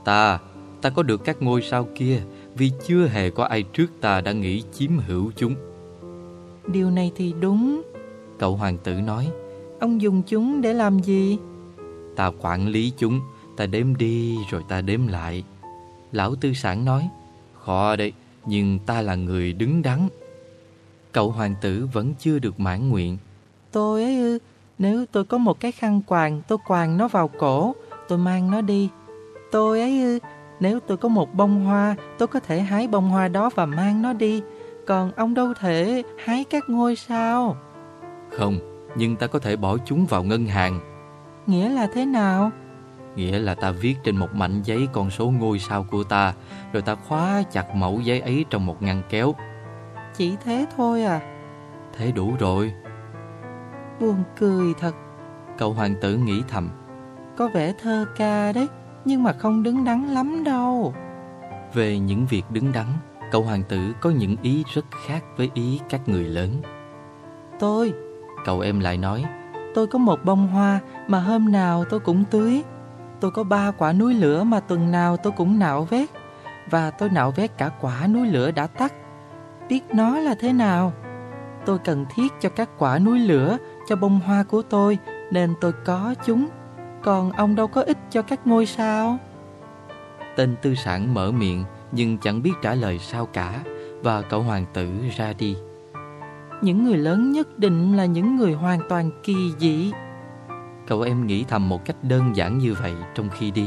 Ta, 0.04 0.38
ta 0.82 0.90
có 0.90 1.02
được 1.02 1.24
các 1.24 1.42
ngôi 1.42 1.62
sao 1.62 1.88
kia 1.94 2.22
Vì 2.54 2.72
chưa 2.86 3.06
hề 3.06 3.30
có 3.30 3.44
ai 3.44 3.62
trước 3.62 3.86
ta 4.00 4.20
đã 4.20 4.32
nghĩ 4.32 4.62
chiếm 4.72 4.98
hữu 4.98 5.32
chúng. 5.36 5.54
Điều 6.66 6.90
này 6.90 7.12
thì 7.16 7.34
đúng. 7.40 7.82
Cậu 8.38 8.56
hoàng 8.56 8.78
tử 8.78 8.94
nói 8.94 9.30
Ông 9.80 10.00
dùng 10.00 10.22
chúng 10.22 10.60
để 10.60 10.72
làm 10.72 10.98
gì? 10.98 11.38
Ta 12.16 12.30
quản 12.40 12.68
lý 12.68 12.92
chúng. 12.98 13.20
Ta 13.56 13.66
đếm 13.66 13.96
đi 13.96 14.36
rồi 14.50 14.62
ta 14.68 14.80
đếm 14.80 15.06
lại. 15.06 15.44
Lão 16.12 16.34
tư 16.34 16.52
sản 16.52 16.84
nói 16.84 17.08
Khó 17.54 17.96
đấy 17.96 18.12
Nhưng 18.46 18.78
ta 18.78 19.00
là 19.00 19.14
người 19.14 19.52
đứng 19.52 19.82
đắn. 19.82 20.08
Cậu 21.12 21.30
hoàng 21.30 21.54
tử 21.60 21.88
vẫn 21.92 22.14
chưa 22.18 22.38
được 22.38 22.60
mãn 22.60 22.88
nguyện 22.88 23.18
Tôi 23.76 24.02
ấy 24.02 24.18
ư? 24.18 24.38
Nếu 24.78 25.04
tôi 25.12 25.24
có 25.24 25.38
một 25.38 25.60
cái 25.60 25.72
khăn 25.72 26.02
quàng 26.06 26.42
Tôi 26.48 26.58
quàng 26.66 26.96
nó 26.96 27.08
vào 27.08 27.28
cổ 27.28 27.74
Tôi 28.08 28.18
mang 28.18 28.50
nó 28.50 28.60
đi. 28.60 28.90
Tôi 29.52 29.80
ấy 29.80 30.02
ư? 30.02 30.18
Nếu 30.60 30.80
tôi 30.80 30.96
có 30.96 31.08
một 31.08 31.34
bông 31.34 31.64
hoa 31.64 31.96
Tôi 32.18 32.28
có 32.28 32.40
thể 32.40 32.60
hái 32.60 32.88
bông 32.88 33.08
hoa 33.08 33.28
đó 33.28 33.50
và 33.54 33.66
mang 33.66 34.02
nó 34.02 34.12
đi. 34.12 34.42
Còn 34.86 35.12
ông 35.16 35.34
đâu 35.34 35.54
thể 35.60 36.02
hái 36.24 36.44
các 36.44 36.64
ngôi 36.68 36.96
sao? 36.96 37.56
Không 38.30 38.58
Nhưng 38.94 39.16
ta 39.16 39.26
có 39.26 39.38
thể 39.38 39.56
bỏ 39.56 39.76
chúng 39.84 40.06
vào 40.06 40.22
ngân 40.22 40.46
hàng. 40.46 40.80
Nghĩa 41.46 41.68
là 41.68 41.86
thế 41.94 42.04
nào? 42.04 42.50
Nghĩa 43.16 43.38
là 43.38 43.54
ta 43.54 43.70
viết 43.70 43.94
trên 44.04 44.16
một 44.16 44.34
mảnh 44.34 44.62
giấy 44.64 44.88
con 44.92 45.10
số 45.10 45.30
ngôi 45.30 45.58
sao 45.58 45.86
của 45.90 46.04
ta 46.04 46.34
Rồi 46.72 46.82
ta 46.82 46.94
khóa 46.94 47.42
chặt 47.52 47.74
mẫu 47.74 48.00
giấy 48.00 48.20
ấy 48.20 48.44
trong 48.50 48.66
một 48.66 48.82
ngăn 48.82 49.02
kéo. 49.08 49.34
Chỉ 50.16 50.36
thế 50.44 50.66
thôi 50.76 51.02
à? 51.02 51.20
Thế 51.98 52.12
đủ 52.12 52.32
rồi 52.38 52.72
Buồn 54.00 54.22
cười 54.36 54.74
thật. 54.80 54.94
Cậu 55.58 55.72
hoàng 55.72 55.94
tử 56.00 56.16
nghĩ 56.16 56.42
thầm. 56.48 56.70
Có 57.36 57.48
vẻ 57.48 57.72
thơ 57.82 58.06
ca 58.16 58.52
đấy 58.52 58.68
Nhưng 59.04 59.22
mà 59.22 59.32
không 59.32 59.62
đứng 59.62 59.84
đắn 59.84 60.02
lắm 60.02 60.44
đâu. 60.44 60.94
Về 61.74 61.98
những 61.98 62.26
việc 62.26 62.42
đứng 62.50 62.72
đắn 62.72 62.86
Cậu 63.30 63.42
hoàng 63.42 63.62
tử 63.68 63.78
có 64.00 64.10
những 64.10 64.36
ý 64.42 64.64
rất 64.74 64.84
khác 65.06 65.24
với 65.36 65.50
ý 65.54 65.80
các 65.88 66.08
người 66.08 66.24
lớn. 66.24 66.62
Tôi. 67.58 67.92
Cậu 68.44 68.60
em 68.60 68.80
lại 68.80 68.96
nói 68.96 69.24
Tôi 69.74 69.86
có 69.86 69.98
một 69.98 70.24
bông 70.24 70.48
hoa 70.48 70.80
mà 71.06 71.20
hôm 71.20 71.52
nào 71.52 71.84
tôi 71.84 72.00
cũng 72.00 72.24
tưới. 72.30 72.62
Tôi 73.20 73.30
có 73.30 73.44
ba 73.44 73.70
quả 73.70 73.92
núi 73.92 74.14
lửa 74.14 74.44
mà 74.44 74.60
tuần 74.60 74.90
nào 74.90 75.16
tôi 75.16 75.32
cũng 75.36 75.58
nạo 75.58 75.84
vét. 75.84 76.08
Và 76.70 76.90
tôi 76.90 77.08
nạo 77.08 77.30
vét 77.30 77.58
cả 77.58 77.70
quả 77.80 78.06
núi 78.06 78.26
lửa 78.26 78.50
đã 78.50 78.66
tắt. 78.66 78.92
Biết 79.68 79.80
nó 79.92 80.18
là 80.18 80.34
thế 80.40 80.52
nào? 80.52 80.92
Tôi 81.66 81.78
cần 81.78 82.06
thiết 82.14 82.32
cho 82.40 82.48
các 82.48 82.70
quả 82.78 82.98
núi 82.98 83.18
lửa 83.18 83.58
Cho 83.86 83.96
bông 83.96 84.20
hoa 84.20 84.42
của 84.42 84.62
tôi 84.62 84.98
Nên 85.30 85.54
tôi 85.60 85.72
có 85.84 86.14
chúng. 86.26 86.48
Còn 87.02 87.32
ông 87.32 87.54
đâu 87.54 87.66
có 87.66 87.82
ích 87.82 87.98
cho 88.10 88.22
các 88.22 88.46
ngôi 88.46 88.66
sao? 88.66 89.18
Tên 90.36 90.56
tư 90.62 90.74
sản 90.74 91.14
mở 91.14 91.30
miệng 91.30 91.64
Nhưng 91.92 92.18
chẳng 92.18 92.42
biết 92.42 92.52
trả 92.62 92.74
lời 92.74 92.98
sao 92.98 93.26
cả 93.26 93.60
Và 94.02 94.22
cậu 94.22 94.42
hoàng 94.42 94.64
tử 94.72 94.88
ra 95.16 95.32
đi. 95.38 95.56
Những 96.62 96.84
người 96.84 96.96
lớn 96.96 97.32
nhất 97.32 97.58
định 97.58 97.96
là 97.96 98.04
những 98.04 98.36
người 98.36 98.52
hoàn 98.52 98.80
toàn 98.88 99.10
kỳ 99.22 99.52
dị. 99.58 99.92
Cậu 100.86 101.00
em 101.00 101.26
nghĩ 101.26 101.44
thầm 101.48 101.68
một 101.68 101.84
cách 101.84 101.96
đơn 102.02 102.36
giản 102.36 102.58
như 102.58 102.74
vậy 102.74 102.94
trong 103.14 103.28
khi 103.28 103.50
đi. 103.50 103.66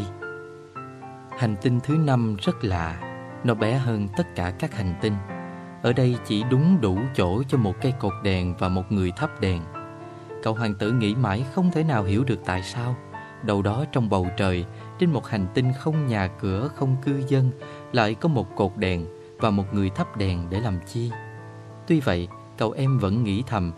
Hành 1.38 1.56
tinh 1.62 1.80
thứ 1.84 1.98
năm 1.98 2.36
rất 2.40 2.64
lạ 2.64 2.96
Nó 3.44 3.54
bé 3.54 3.74
hơn 3.74 4.08
tất 4.18 4.36
cả 4.36 4.54
các 4.60 4.74
hành 4.74 4.94
tinh. 5.02 5.14
Ở 5.82 5.94
đây 5.94 6.18
chỉ 6.26 6.44
đúng 6.52 6.82
đủ 6.82 6.98
chỗ 7.16 7.44
cho 7.44 7.58
một 7.58 7.74
cây 7.82 7.94
cột 8.00 8.14
đèn 8.24 8.56
và 8.60 8.70
một 8.70 8.92
người 8.92 9.12
thắp 9.16 9.42
đèn 9.42 9.62
Cậu 10.44 10.54
hoàng 10.54 10.76
tử 10.76 10.92
nghĩ 10.92 11.16
mãi 11.16 11.46
không 11.54 11.72
thể 11.72 11.84
nào 11.84 12.04
hiểu 12.04 12.24
được 12.24 12.40
tại 12.46 12.64
sao. 12.64 12.96
Đầu 13.44 13.62
đó 13.62 13.86
trong 13.92 14.10
bầu 14.10 14.28
trời 14.38 14.66
Trên 15.00 15.14
một 15.14 15.28
hành 15.28 15.48
tinh 15.54 15.72
không 15.80 16.08
nhà 16.08 16.28
cửa, 16.28 16.70
không 16.76 16.96
cư 17.06 17.22
dân 17.28 17.52
Lại 17.92 18.14
có 18.14 18.30
một 18.30 18.56
cột 18.56 18.72
đèn 18.78 19.06
và 19.38 19.50
một 19.50 19.74
người 19.74 19.90
thắp 19.90 20.18
đèn 20.18 20.50
để 20.50 20.60
làm 20.60 20.80
chi. 20.88 21.12
Tuy 21.88 22.00
vậy, 22.00 22.28
cậu 22.58 22.72
em 22.72 23.00
vẫn 23.00 23.24
nghĩ 23.24 23.44
thầm 23.48 23.72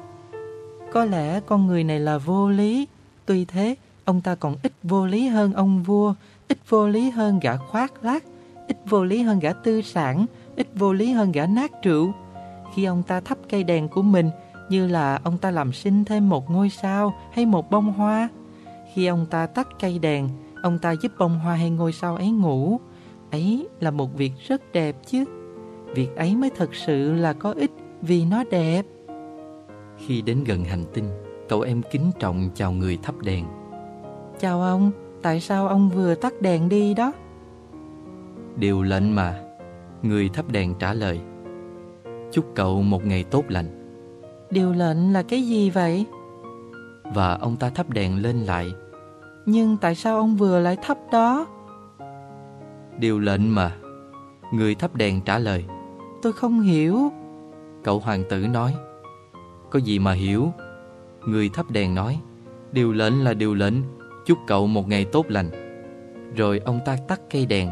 Có 0.94 1.06
lẽ 1.06 1.40
con 1.40 1.68
người 1.68 1.84
này 1.84 2.00
là 2.00 2.18
vô 2.18 2.50
lý. 2.50 2.88
Tuy 3.26 3.46
thế, 3.46 3.76
ông 4.06 4.22
ta 4.22 4.36
còn 4.36 4.56
ít 4.64 4.74
vô 4.84 5.06
lý 5.06 5.28
hơn 5.28 5.54
ông 5.54 5.84
vua, 5.84 6.14
ít 6.48 6.58
vô 6.70 6.88
lý 6.88 7.10
hơn 7.10 7.40
gã 7.40 7.58
khoác 7.58 8.04
lác, 8.04 8.24
ít 8.68 8.78
vô 8.86 9.04
lý 9.04 9.22
hơn 9.22 9.40
gã 9.40 9.54
tư 9.54 9.82
sản, 9.82 10.26
ít 10.56 10.68
vô 10.76 10.94
lý 10.94 11.12
hơn 11.12 11.32
gã 11.32 11.46
nát 11.46 11.72
rượu. 11.84 12.14
Khi 12.76 12.86
ông 12.86 13.04
ta 13.04 13.20
thắp 13.20 13.38
cây 13.50 13.64
đèn 13.64 13.88
của 13.88 14.02
mình, 14.02 14.30
như 14.72 14.88
là 14.88 15.20
ông 15.24 15.38
ta 15.38 15.52
làm 15.52 15.74
sinh 15.74 16.06
thêm 16.06 16.30
một 16.30 16.52
ngôi 16.52 16.70
sao 16.70 17.14
hay 17.32 17.46
một 17.46 17.72
bông 17.72 17.94
hoa. 17.94 18.30
Khi 18.94 19.06
ông 19.06 19.26
ta 19.30 19.48
tắt 19.48 19.68
cây 19.80 20.00
đèn 20.00 20.30
Ông 20.62 20.80
ta 20.80 20.92
giúp 20.92 21.12
bông 21.20 21.40
hoa 21.40 21.56
hay 21.56 21.70
ngôi 21.70 21.92
sao 21.92 22.16
ấy 22.16 22.32
ngủ. 22.32 22.80
Ấy 23.32 23.68
là 23.80 23.92
một 23.92 24.18
việc 24.18 24.32
rất 24.48 24.72
đẹp 24.72 24.96
chứ. 25.06 25.26
Việc 25.96 26.16
ấy 26.16 26.36
mới 26.36 26.50
thật 26.56 26.76
sự 26.76 27.14
là 27.14 27.34
có 27.34 27.52
ích 27.52 27.72
vì 28.02 28.26
nó 28.26 28.44
đẹp. 28.52 28.86
Khi 29.98 30.22
đến 30.22 30.44
gần 30.44 30.64
hành 30.64 30.86
tinh 30.94 31.06
Cậu 31.50 31.62
em 31.62 31.82
kính 31.92 32.12
trọng 32.20 32.50
chào 32.56 32.72
người 32.72 32.98
thắp 33.04 33.16
đèn. 33.22 33.46
Chào 34.40 34.62
ông, 34.62 34.92
tại 35.22 35.40
sao 35.40 35.68
ông 35.68 35.90
vừa 35.90 36.16
tắt 36.16 36.34
đèn 36.42 36.70
đi 36.70 36.94
đó? 36.94 37.14
Điều 38.56 38.84
lệnh 38.84 39.16
mà 39.16 39.42
Người 40.02 40.30
thắp 40.30 40.46
đèn 40.52 40.74
trả 40.80 40.94
lời. 40.94 41.20
Chúc 42.32 42.46
cậu 42.56 42.82
một 42.82 43.06
ngày 43.06 43.24
tốt 43.24 43.44
lành 43.50 43.81
Điều 44.52 44.74
lệnh 44.74 45.14
là 45.14 45.24
cái 45.24 45.42
gì 45.42 45.70
vậy? 45.70 46.06
Và 47.04 47.34
ông 47.34 47.58
ta 47.58 47.70
thắp 47.70 47.90
đèn 47.90 48.22
lên 48.22 48.40
lại. 48.40 48.74
Nhưng 49.46 49.78
tại 49.78 49.96
sao 49.96 50.18
ông 50.18 50.36
vừa 50.36 50.60
lại 50.60 50.78
thắp 50.82 50.98
đó? 51.12 51.48
Điều 53.00 53.20
lệnh 53.20 53.56
mà 53.56 53.78
Người 54.54 54.76
thắp 54.76 54.96
đèn 54.96 55.22
trả 55.22 55.38
lời. 55.38 55.66
Tôi 56.22 56.34
không 56.34 56.62
hiểu. 56.62 57.12
Cậu 57.84 58.00
hoàng 58.00 58.24
tử 58.30 58.48
nói 58.48 58.76
Có 59.70 59.80
gì 59.80 60.00
mà 60.00 60.14
hiểu? 60.14 60.52
Người 61.26 61.50
thắp 61.50 61.72
đèn 61.72 61.96
nói 61.96 62.20
Điều 62.72 62.92
lệnh 62.92 63.24
là 63.24 63.34
điều 63.34 63.54
lệnh 63.54 63.76
Chúc 64.26 64.38
cậu 64.48 64.68
một 64.68 64.88
ngày 64.88 65.06
tốt 65.06 65.26
lành. 65.30 65.50
Rồi 66.36 66.62
ông 66.66 66.80
ta 66.86 66.98
tắt 67.08 67.22
cây 67.30 67.46
đèn 67.46 67.70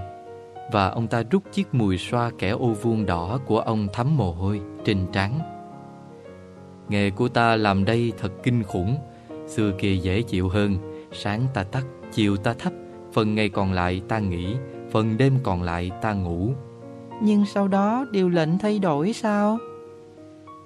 Và 0.71 0.87
ông 0.87 1.07
ta 1.07 1.23
rút 1.31 1.43
chiếc 1.51 1.73
mùi 1.73 1.97
xoa 1.97 2.31
kẻ 2.37 2.49
ô 2.49 2.67
vuông 2.67 3.05
đỏ 3.05 3.39
Của 3.45 3.59
ông 3.59 3.87
thấm 3.93 4.17
mồ 4.17 4.31
hôi 4.31 4.61
trên 4.85 5.07
trán 5.13 5.58
Nghề 6.89 7.09
của 7.09 7.27
ta 7.27 7.55
làm 7.55 7.85
đây 7.85 8.13
thật 8.17 8.31
kinh 8.43 8.63
khủng. 8.63 8.97
Xưa 9.47 9.71
kia 9.79 9.95
dễ 9.95 10.21
chịu 10.21 10.49
hơn 10.49 10.77
Sáng 11.11 11.41
ta 11.53 11.63
tắt, 11.63 11.85
chiều 12.13 12.37
ta 12.37 12.53
thắp 12.53 12.73
Phần 13.13 13.35
ngày 13.35 13.49
còn 13.49 13.73
lại 13.73 14.01
ta 14.07 14.19
nghỉ 14.19 14.55
Phần 14.91 15.17
đêm 15.17 15.33
còn 15.43 15.61
lại 15.61 15.91
ta 16.01 16.13
ngủ. 16.13 16.51
Nhưng 17.21 17.45
sau 17.45 17.67
đó 17.67 18.05
điều 18.11 18.29
lệnh 18.29 18.57
thay 18.57 18.79
đổi 18.79 19.13
sao? 19.13 19.57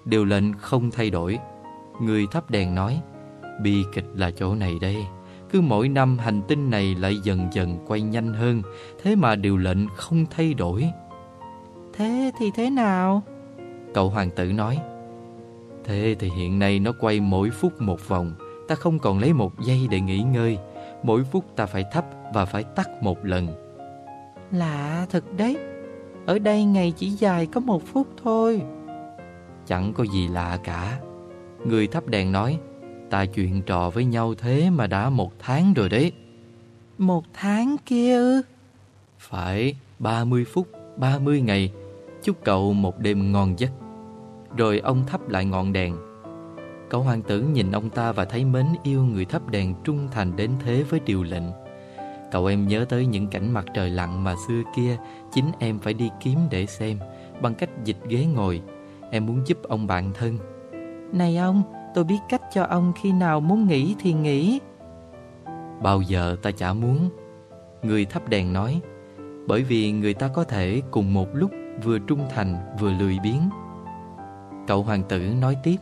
Điều 0.06 0.26
lệnh 0.26 0.54
không 0.54 0.92
thay 0.92 1.10
đổi. 1.10 1.40
Người 2.02 2.28
thắp 2.32 2.52
đèn 2.52 2.76
nói 2.76 3.02
Bi 3.62 3.84
kịch 3.94 4.06
là 4.14 4.32
chỗ 4.32 4.56
này 4.56 4.78
đây. 4.82 4.98
Cứ 5.50 5.62
mỗi 5.62 5.90
năm 5.90 6.18
hành 6.18 6.42
tinh 6.48 6.70
này 6.70 6.96
lại 6.96 7.18
dần 7.24 7.48
dần 7.52 7.78
quay 7.88 8.02
nhanh 8.02 8.34
hơn 8.34 8.62
Thế 9.04 9.16
mà 9.16 9.36
điều 9.36 9.58
lệnh 9.58 9.88
không 9.96 10.26
thay 10.32 10.54
đổi. 10.54 10.90
Thế 11.94 12.32
thì 12.40 12.52
thế 12.56 12.70
nào? 12.70 13.24
Cậu 13.94 14.10
hoàng 14.10 14.30
tử 14.30 14.52
nói 14.52 14.80
Thế 15.84 16.16
thì 16.20 16.30
hiện 16.38 16.60
nay 16.60 16.80
nó 16.80 16.92
quay 17.00 17.20
mỗi 17.20 17.50
phút 17.50 17.82
một 17.82 18.08
vòng 18.08 18.34
Ta 18.68 18.76
không 18.76 19.00
còn 19.00 19.20
lấy 19.20 19.34
một 19.34 19.60
giây 19.60 19.88
để 19.90 20.00
nghỉ 20.00 20.20
ngơi. 20.20 20.58
Mỗi 21.04 21.24
phút 21.24 21.46
ta 21.56 21.66
phải 21.66 21.86
thắp 21.92 22.06
và 22.34 22.46
phải 22.46 22.64
tắt 22.64 22.90
một 23.02 23.26
lần. 23.26 23.48
Lạ 24.52 25.06
thật 25.10 25.24
đấy. 25.38 25.58
Ở 26.26 26.40
đây 26.40 26.64
ngày 26.64 26.94
chỉ 26.98 27.10
dài 27.10 27.46
có 27.46 27.62
một 27.62 27.86
phút 27.86 28.08
thôi. 28.24 28.62
Chẳng 29.68 29.94
có 29.94 30.04
gì 30.04 30.28
lạ 30.28 30.60
cả. 30.64 31.00
Người 31.66 31.88
thắp 31.88 32.08
đèn 32.08 32.32
nói 32.32 32.60
Ta 33.10 33.26
chuyện 33.26 33.62
trò 33.62 33.90
với 33.90 34.06
nhau 34.06 34.34
thế 34.38 34.70
mà 34.70 34.88
đã 34.88 35.10
một 35.10 35.32
tháng 35.40 35.74
rồi 35.74 35.90
đấy. 35.90 36.12
Một 36.98 37.24
tháng 37.34 37.76
kia 37.86 38.16
ư? 38.16 38.42
Phải 39.20 39.76
30 40.00 40.46
phút 40.46 40.68
30 40.98 41.42
ngày. 41.42 41.72
Chúc 42.24 42.38
cậu 42.44 42.74
một 42.74 43.00
đêm 43.00 43.32
ngon 43.32 43.60
giấc 43.60 43.72
Rồi 44.58 44.80
ông 44.80 45.06
thắp 45.06 45.30
lại 45.30 45.46
ngọn 45.46 45.74
đèn. 45.74 45.96
Cậu 46.90 47.02
hoàng 47.02 47.22
tử 47.22 47.42
nhìn 47.42 47.72
ông 47.72 47.90
ta 47.90 48.12
và 48.12 48.26
thấy 48.26 48.46
mến 48.46 48.66
yêu 48.84 49.04
người 49.04 49.26
thắp 49.26 49.50
đèn 49.50 49.76
trung 49.84 50.08
thành 50.12 50.36
đến 50.36 50.52
thế 50.66 50.84
với 50.84 51.00
điều 51.00 51.24
lệnh. 51.24 51.44
Cậu 52.32 52.46
em 52.46 52.68
nhớ 52.68 52.86
tới 52.90 53.06
những 53.06 53.28
cảnh 53.28 53.54
mặt 53.54 53.66
trời 53.74 53.90
lặn 53.90 54.24
mà 54.24 54.36
xưa 54.48 54.62
kia 54.76 54.98
Chính 55.32 55.46
em 55.60 55.80
phải 55.80 55.94
đi 55.94 56.10
kiếm 56.22 56.40
để 56.52 56.66
xem 56.66 57.00
Bằng 57.42 57.56
cách 57.56 57.70
dịch 57.84 57.98
ghế 58.08 58.26
ngồi. 58.26 58.62
Em 59.12 59.26
muốn 59.26 59.42
giúp 59.46 59.58
ông 59.64 59.88
bạn 59.88 60.12
thân. 60.14 60.38
Này 61.12 61.38
ông, 61.38 61.64
tôi 61.96 62.04
biết 62.04 62.20
cách 62.30 62.42
cho 62.54 62.64
ông 62.64 62.94
khi 63.02 63.12
nào 63.12 63.40
muốn 63.40 63.68
nghỉ 63.68 63.96
thì 64.00 64.14
nghỉ. 64.14 64.60
Bao 65.82 66.02
giờ 66.02 66.36
ta 66.42 66.52
chả 66.52 66.74
muốn. 66.74 67.10
Người 67.84 68.06
thắp 68.06 68.30
đèn 68.30 68.54
nói 68.54 68.82
Bởi 69.48 69.64
vì 69.64 69.92
người 69.92 70.14
ta 70.14 70.28
có 70.28 70.44
thể 70.44 70.82
cùng 70.92 71.14
một 71.14 71.28
lúc 71.34 71.52
Vừa 71.84 72.00
trung 72.00 72.20
thành 72.36 72.76
vừa 72.80 72.92
lười 72.92 73.20
biếng 73.24 73.50
Cậu 74.68 74.84
hoàng 74.84 75.04
tử 75.04 75.20
nói 75.20 75.58
tiếp. 75.64 75.78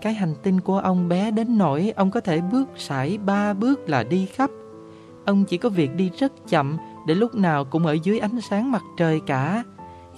Cái 0.00 0.14
hành 0.14 0.34
tinh 0.42 0.60
của 0.60 0.78
ông 0.78 1.08
bé 1.08 1.30
đến 1.30 1.58
nỗi 1.58 1.92
Ông 1.96 2.10
có 2.10 2.20
thể 2.20 2.40
bước 2.40 2.68
sải 2.76 3.18
ba 3.18 3.54
bước 3.54 3.88
là 3.88 4.02
đi 4.02 4.26
khắp. 4.26 4.50
Ông 5.24 5.44
chỉ 5.44 5.56
có 5.56 5.68
việc 5.68 5.94
đi 5.94 6.10
rất 6.18 6.32
chậm 6.48 6.76
Để 7.06 7.14
lúc 7.14 7.34
nào 7.34 7.64
cũng 7.64 7.86
ở 7.86 7.92
dưới 7.92 8.18
ánh 8.18 8.40
sáng 8.40 8.72
mặt 8.72 8.82
trời 8.96 9.20
cả. 9.26 9.64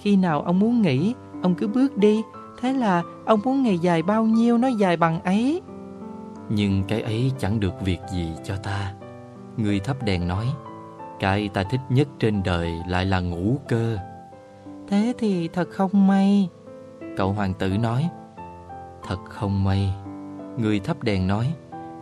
Khi 0.01 0.15
nào 0.15 0.41
ông 0.41 0.59
muốn 0.59 0.81
nghỉ 0.81 1.13
Ông 1.43 1.55
cứ 1.55 1.67
bước 1.67 1.97
đi. 1.97 2.21
Thế 2.61 2.73
là 2.73 3.03
ông 3.25 3.39
muốn 3.43 3.63
ngày 3.63 3.79
dài 3.79 4.03
bao 4.03 4.25
nhiêu 4.25 4.57
nó 4.57 4.67
dài 4.67 4.97
bằng 4.97 5.21
ấy. 5.21 5.61
Nhưng 6.49 6.83
cái 6.87 7.01
ấy 7.01 7.31
chẳng 7.39 7.59
được 7.59 7.81
việc 7.81 7.99
gì 8.13 8.31
cho 8.43 8.55
ta. 8.55 8.93
Người 9.57 9.79
thắp 9.79 10.03
đèn 10.03 10.27
nói 10.27 10.45
Cái 11.19 11.49
ta 11.49 11.63
thích 11.63 11.79
nhất 11.89 12.07
trên 12.19 12.43
đời 12.43 12.73
lại 12.87 13.05
là 13.05 13.19
ngủ 13.19 13.57
cơ. 13.67 13.97
Thế 14.87 15.13
thì 15.17 15.47
thật 15.47 15.69
không 15.69 16.07
may 16.07 16.49
Cậu 17.17 17.31
hoàng 17.31 17.53
tử 17.53 17.69
nói 17.69 18.09
Thật 19.03 19.17
không 19.29 19.63
may. 19.63 19.93
Người 20.57 20.79
thắp 20.79 21.03
đèn 21.03 21.27
nói 21.27 21.53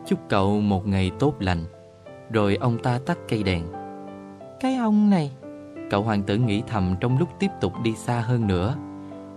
Chúc 0.05 0.19
cậu 0.29 0.61
một 0.61 0.87
ngày 0.87 1.11
tốt 1.19 1.33
lành. 1.39 1.65
Rồi 2.29 2.55
ông 2.55 2.77
ta 2.83 2.99
tắt 3.05 3.17
cây 3.29 3.43
đèn. 3.43 3.63
Cái 4.59 4.75
ông 4.75 5.09
này. 5.09 5.31
Cậu 5.89 6.03
hoàng 6.03 6.23
tử 6.23 6.37
nghĩ 6.37 6.63
thầm 6.67 6.95
trong 6.99 7.17
lúc 7.17 7.29
tiếp 7.39 7.47
tục 7.61 7.73
đi 7.83 7.95
xa 7.95 8.19
hơn 8.19 8.47
nữa. 8.47 8.75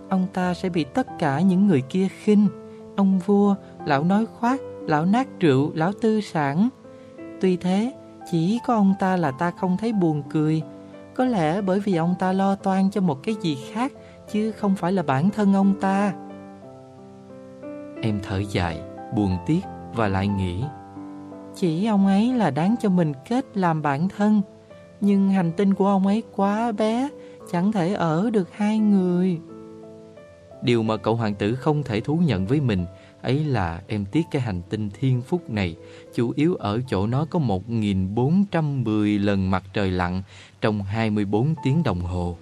Ông 0.09 0.27
ta 0.33 0.53
sẽ 0.53 0.69
bị 0.69 0.83
tất 0.83 1.07
cả 1.19 1.41
những 1.41 1.67
người 1.67 1.81
kia 1.81 2.07
khinh. 2.07 2.47
Ông 2.97 3.19
vua, 3.19 3.55
lão 3.85 4.03
nói 4.03 4.25
khoác, 4.25 4.61
lão 4.81 5.05
nát 5.05 5.27
rượu, 5.39 5.71
lão 5.73 5.91
tư 6.01 6.21
sản. 6.21 6.69
Tuy 7.41 7.57
thế, 7.57 7.93
chỉ 8.31 8.59
có 8.67 8.75
ông 8.75 8.93
ta 8.99 9.17
là 9.17 9.31
ta 9.31 9.51
không 9.51 9.77
thấy 9.77 9.93
buồn 9.93 10.23
cười. 10.29 10.61
Có 11.15 11.25
lẽ 11.25 11.61
bởi 11.61 11.79
vì 11.79 11.95
ông 11.95 12.15
ta 12.19 12.33
lo 12.33 12.55
toan 12.55 12.91
cho 12.91 13.01
một 13.01 13.23
cái 13.23 13.35
gì 13.41 13.57
khác 13.73 13.91
Chứ 14.31 14.51
không 14.51 14.75
phải 14.75 14.91
là 14.91 15.03
bản 15.03 15.29
thân 15.29 15.53
ông 15.53 15.73
ta. 15.81 16.13
Em 18.01 18.19
thở 18.23 18.43
dài, 18.51 18.81
buồn 19.15 19.37
tiếc 19.45 19.61
và 19.95 20.07
lại 20.07 20.27
nghĩ. 20.27 20.63
Chỉ 21.55 21.85
ông 21.85 22.07
ấy 22.07 22.33
là 22.33 22.51
đáng 22.51 22.75
cho 22.81 22.89
mình 22.89 23.13
kết 23.29 23.57
làm 23.57 23.81
bản 23.81 24.09
thân 24.09 24.41
Nhưng 25.01 25.29
hành 25.29 25.51
tinh 25.51 25.73
của 25.73 25.87
ông 25.87 26.07
ấy 26.07 26.23
quá 26.35 26.71
bé 26.71 27.09
Chẳng 27.51 27.71
thể 27.71 27.93
ở 27.93 28.29
được 28.29 28.53
hai 28.53 28.79
người. 28.79 29.39
Điều 30.61 30.83
mà 30.83 30.97
cậu 30.97 31.15
hoàng 31.15 31.35
tử 31.35 31.55
không 31.55 31.83
thể 31.83 32.01
thú 32.01 32.15
nhận 32.25 32.45
với 32.45 32.61
mình 32.61 32.85
Ấy 33.21 33.43
là 33.43 33.81
em 33.87 34.05
tiếc 34.11 34.23
cái 34.31 34.41
hành 34.41 34.61
tinh 34.69 34.89
thiên 34.99 35.21
phúc 35.21 35.49
này 35.49 35.75
Chủ 36.15 36.33
yếu 36.35 36.55
ở 36.55 36.79
chỗ 36.87 37.07
nó 37.07 37.25
có 37.29 37.39
1.410 37.39 39.25
lần 39.25 39.51
mặt 39.51 39.63
trời 39.73 39.91
lặn 39.91 40.21
Trong 40.61 40.81
24 40.81 41.55
tiếng 41.63 41.83
đồng 41.83 42.01
hồ 42.01 42.37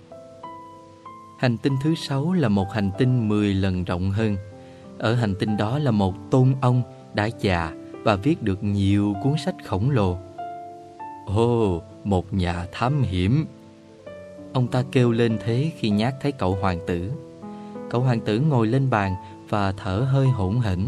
Hành 1.40 1.58
tinh 1.58 1.76
thứ 1.84 1.96
sáu 1.96 2.34
là 2.34 2.50
một 2.50 2.72
hành 2.74 2.92
tinh 2.98 3.30
10 3.30 3.54
lần 3.54 3.84
rộng 3.84 4.12
hơn 4.12 4.38
Ở 4.98 5.16
hành 5.16 5.36
tinh 5.40 5.58
đó 5.58 5.80
là 5.80 5.92
một 5.92 6.14
tôn 6.32 6.56
ông 6.62 6.82
đã 7.14 7.30
già 7.40 7.74
Và 8.04 8.16
viết 8.16 8.44
được 8.44 8.64
nhiều 8.64 9.16
cuốn 9.24 9.34
sách 9.46 9.56
khổng 9.66 9.90
lồ 9.90 10.18
Ồ, 11.26 11.82
một 12.04 12.34
nhà 12.34 12.66
thám 12.72 13.02
hiểm 13.02 13.46
Ông 14.54 14.68
ta 14.68 14.84
kêu 14.92 15.12
lên 15.12 15.38
thế 15.46 15.72
khi 15.78 15.90
nhát 15.90 16.14
thấy 16.22 16.32
cậu 16.32 16.56
hoàng 16.56 16.80
tử 16.88 17.12
Cậu 17.90 18.02
hoàng 18.02 18.20
tử 18.20 18.40
ngồi 18.40 18.68
lên 18.68 18.90
bàn 18.90 19.16
và 19.50 19.72
thở 19.72 20.08
hơi 20.12 20.28
hỗn 20.28 20.60
hển. 20.60 20.86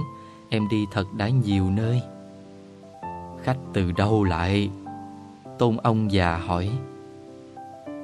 Em 0.50 0.68
đi 0.70 0.86
thật 0.92 1.14
đã 1.14 1.30
nhiều 1.30 1.70
nơi. 1.70 2.02
Khách 3.44 3.58
từ 3.74 3.92
đâu 3.92 4.24
lại? 4.24 4.70
Tôn 5.60 5.78
ông 5.78 6.12
già 6.12 6.38
hỏi. 6.38 6.70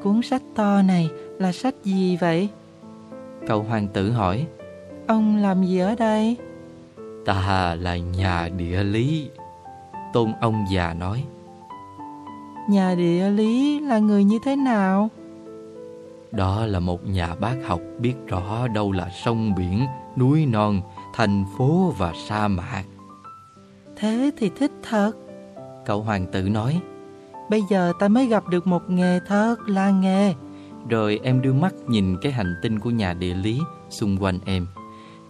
Cuốn 0.06 0.22
sách 0.22 0.42
to 0.56 0.82
này 0.82 1.10
là 1.40 1.52
sách 1.52 1.76
gì 1.84 2.18
vậy? 2.18 2.50
Cậu 3.48 3.64
hoàng 3.64 3.88
tử 3.88 4.12
hỏi. 4.12 4.48
Ông 5.08 5.38
làm 5.38 5.64
gì 5.64 5.80
ở 5.80 5.96
đây? 5.96 6.38
Ta 7.26 7.76
là 7.80 7.98
nhà 7.98 8.50
địa 8.58 8.84
lý. 8.84 9.30
Tôn 10.14 10.34
ông 10.42 10.66
già 10.70 10.94
nói. 10.94 11.24
Nhà 12.70 12.96
địa 12.96 13.30
lý 13.30 13.80
là 13.80 14.00
người 14.00 14.24
như 14.24 14.40
thế 14.44 14.56
nào? 14.56 15.10
Đó 16.32 16.66
là 16.66 16.80
một 16.80 17.08
nhà 17.08 17.36
bác 17.36 17.56
học 17.66 17.82
biết 18.00 18.16
rõ 18.28 18.68
đâu 18.68 18.92
là 18.92 19.10
sông 19.10 19.56
biển, 19.56 19.86
núi 20.18 20.46
non, 20.46 20.82
thành 21.14 21.46
phố 21.58 21.94
và 21.98 22.14
sa 22.28 22.48
mạc. 22.48 22.84
Thế 23.96 24.32
thì 24.38 24.52
thích 24.60 24.72
thật. 24.90 25.12
Cậu 25.86 26.02
hoàng 26.02 26.26
tử 26.32 26.50
nói. 26.50 26.82
Bây 27.50 27.62
giờ 27.70 27.94
ta 28.00 28.08
mới 28.08 28.28
gặp 28.28 28.48
được 28.48 28.68
một 28.68 28.90
nghề 28.90 29.20
thật 29.28 29.56
là 29.68 29.92
nghề. 29.92 30.34
Rồi 30.90 31.20
em 31.24 31.42
đưa 31.42 31.54
mắt 31.54 31.74
nhìn 31.88 32.18
cái 32.22 32.32
hành 32.32 32.56
tinh 32.62 32.80
của 32.80 32.90
nhà 32.90 33.14
địa 33.14 33.34
lý 33.34 33.60
xung 33.90 34.18
quanh 34.18 34.40
em. 34.46 34.68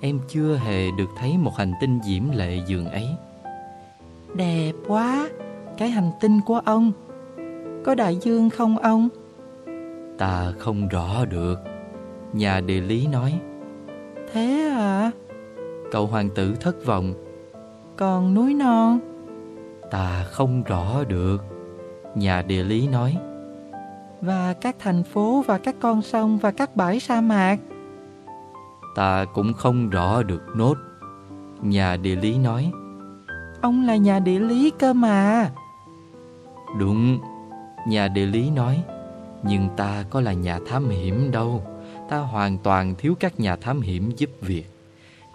Em 0.06 0.20
chưa 0.28 0.56
hề 0.56 0.92
được 0.92 1.10
thấy 1.18 1.38
một 1.38 1.52
hành 1.58 1.74
tinh 1.82 2.00
diễm 2.04 2.24
lệ 2.34 2.60
dường 2.68 2.90
ấy 2.90 3.08
Đẹp 4.34 4.72
quá 4.88 5.30
Cái 5.78 5.90
hành 5.90 6.12
tinh 6.22 6.42
của 6.46 6.62
ông 6.66 6.92
Có 7.86 7.96
đại 7.96 8.18
dương 8.22 8.50
không 8.50 8.78
ông? 8.78 9.10
Ta 10.18 10.54
không 10.60 10.88
rõ 10.88 11.26
được 11.26 11.56
Nhà 12.34 12.62
địa 12.62 12.82
lý 12.82 13.08
nói 13.08 13.40
Thế 14.34 14.72
à? 14.76 15.12
Cậu 15.92 16.08
hoàng 16.08 16.30
tử 16.36 16.56
thất 16.60 16.86
vọng 16.86 17.14
Còn 17.98 18.34
núi 18.34 18.54
non? 18.54 19.00
Ta 19.92 20.26
không 20.32 20.64
rõ 20.64 21.04
được 21.04 21.55
Nhà 22.16 22.42
địa 22.42 22.64
lý 22.64 22.88
nói. 22.88 23.18
Và 24.22 24.54
các 24.54 24.76
thành 24.80 25.04
phố 25.04 25.44
và 25.48 25.58
các 25.58 25.76
con 25.80 26.02
sông 26.02 26.38
và 26.38 26.52
các 26.52 26.76
bãi 26.76 27.00
sa 27.00 27.22
mạc. 27.22 27.58
Ta 28.96 29.26
cũng 29.26 29.54
không 29.54 29.90
rõ 29.90 30.24
được 30.24 30.44
nốt. 30.56 30.78
Nhà 31.62 31.98
địa 31.98 32.16
lý 32.16 32.38
nói. 32.38 32.72
Ông 33.62 33.86
là 33.86 33.96
nhà 33.96 34.20
địa 34.20 34.40
lý 34.40 34.72
cơ 34.80 34.94
mà. 34.94 35.52
Đúng. 36.80 37.20
Nhà 37.88 38.08
địa 38.08 38.26
lý 38.26 38.50
nói. 38.50 38.84
Nhưng 39.44 39.70
ta 39.78 40.04
có 40.10 40.22
là 40.22 40.34
nhà 40.34 40.60
thám 40.68 40.90
hiểm 40.90 41.32
đâu. 41.32 41.64
Ta 42.10 42.18
hoàn 42.18 42.58
toàn 42.58 42.96
thiếu 42.96 43.16
các 43.20 43.40
nhà 43.40 43.56
thám 43.56 43.82
hiểm 43.82 44.12
giúp 44.18 44.30
việc. 44.42 44.66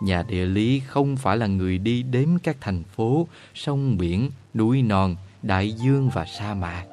Nhà 0.00 0.22
địa 0.28 0.46
lý 0.46 0.80
không 0.80 1.16
phải 1.16 1.36
là 1.36 1.46
người 1.46 1.78
đi 1.78 2.02
đếm 2.02 2.28
các 2.42 2.56
thành 2.60 2.82
phố, 2.82 3.26
sông 3.54 3.98
biển, 3.98 4.30
núi 4.54 4.82
non, 4.82 5.16
đại 5.42 5.72
dương 5.72 6.10
và 6.14 6.24
sa 6.24 6.54
mạc. 6.54 6.84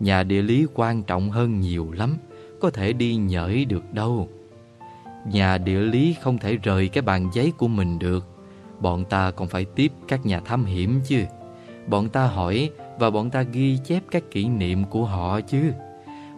Nhà 0.00 0.22
địa 0.22 0.42
lý 0.42 0.66
quan 0.74 1.02
trọng 1.02 1.30
hơn 1.30 1.60
nhiều 1.60 1.92
lắm, 1.92 2.16
có 2.60 2.70
thể 2.70 2.92
đi 2.92 3.16
nhởi 3.16 3.64
được 3.64 3.94
đâu. 3.94 4.28
Nhà 5.26 5.58
địa 5.58 5.80
lý 5.80 6.16
không 6.20 6.38
thể 6.38 6.56
rời 6.56 6.88
cái 6.88 7.02
bàn 7.02 7.30
giấy 7.32 7.52
của 7.58 7.68
mình 7.68 7.98
được. 7.98 8.26
Bọn 8.80 9.04
ta 9.04 9.30
còn 9.30 9.48
phải 9.48 9.64
tiếp 9.64 9.92
các 10.08 10.26
nhà 10.26 10.40
thám 10.40 10.64
hiểm 10.64 11.00
chứ. 11.04 11.24
Bọn 11.86 12.08
ta 12.08 12.26
hỏi 12.26 12.70
và 12.98 13.10
bọn 13.10 13.30
ta 13.30 13.42
ghi 13.42 13.78
chép 13.84 14.02
các 14.10 14.22
kỷ 14.30 14.48
niệm 14.48 14.84
của 14.84 15.04
họ 15.04 15.40
chứ. 15.40 15.72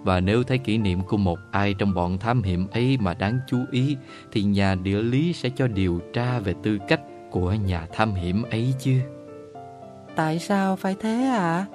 Và 0.02 0.20
nếu 0.20 0.42
thấy 0.42 0.58
kỷ 0.58 0.78
niệm 0.78 1.02
của 1.02 1.16
một 1.16 1.38
ai 1.50 1.74
trong 1.74 1.94
bọn 1.94 2.18
thám 2.18 2.42
hiểm 2.42 2.66
ấy 2.72 2.98
mà 3.00 3.14
đáng 3.14 3.38
chú 3.46 3.58
ý 3.70 3.96
Thì 4.32 4.42
nhà 4.42 4.74
địa 4.74 5.02
lý 5.02 5.32
sẽ 5.32 5.50
cho 5.56 5.66
điều 5.66 6.00
tra 6.12 6.38
về 6.38 6.54
tư 6.62 6.78
cách 6.88 7.00
của 7.30 7.52
nhà 7.52 7.86
thám 7.92 8.14
hiểm 8.14 8.42
ấy 8.42 8.74
chứ 8.78 9.00
Tại 10.16 10.38
sao 10.38 10.76
phải 10.76 10.96
thế 11.00 11.24
ạ? 11.24 11.38
À? 11.38 11.66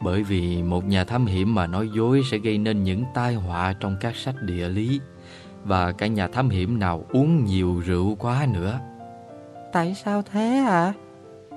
Bởi 0.00 0.22
vì 0.22 0.62
một 0.62 0.84
nhà 0.84 1.04
thám 1.04 1.26
hiểm 1.26 1.54
mà 1.54 1.66
nói 1.66 1.88
dối 1.96 2.22
sẽ 2.30 2.38
gây 2.38 2.58
nên 2.58 2.82
những 2.82 3.04
tai 3.14 3.34
họa 3.34 3.74
trong 3.80 3.96
các 4.00 4.16
sách 4.16 4.34
địa 4.42 4.68
lý 4.68 5.00
Và 5.64 5.92
cả 5.92 6.06
nhà 6.06 6.28
thám 6.28 6.48
hiểm 6.48 6.78
nào 6.78 7.04
uống 7.12 7.44
nhiều 7.44 7.82
rượu 7.86 8.16
quá 8.18 8.46
nữa 8.52 8.80
Tại 9.72 9.94
sao 9.94 10.22
thế 10.22 10.64
ạ? 10.66 10.70
À? 10.70 10.92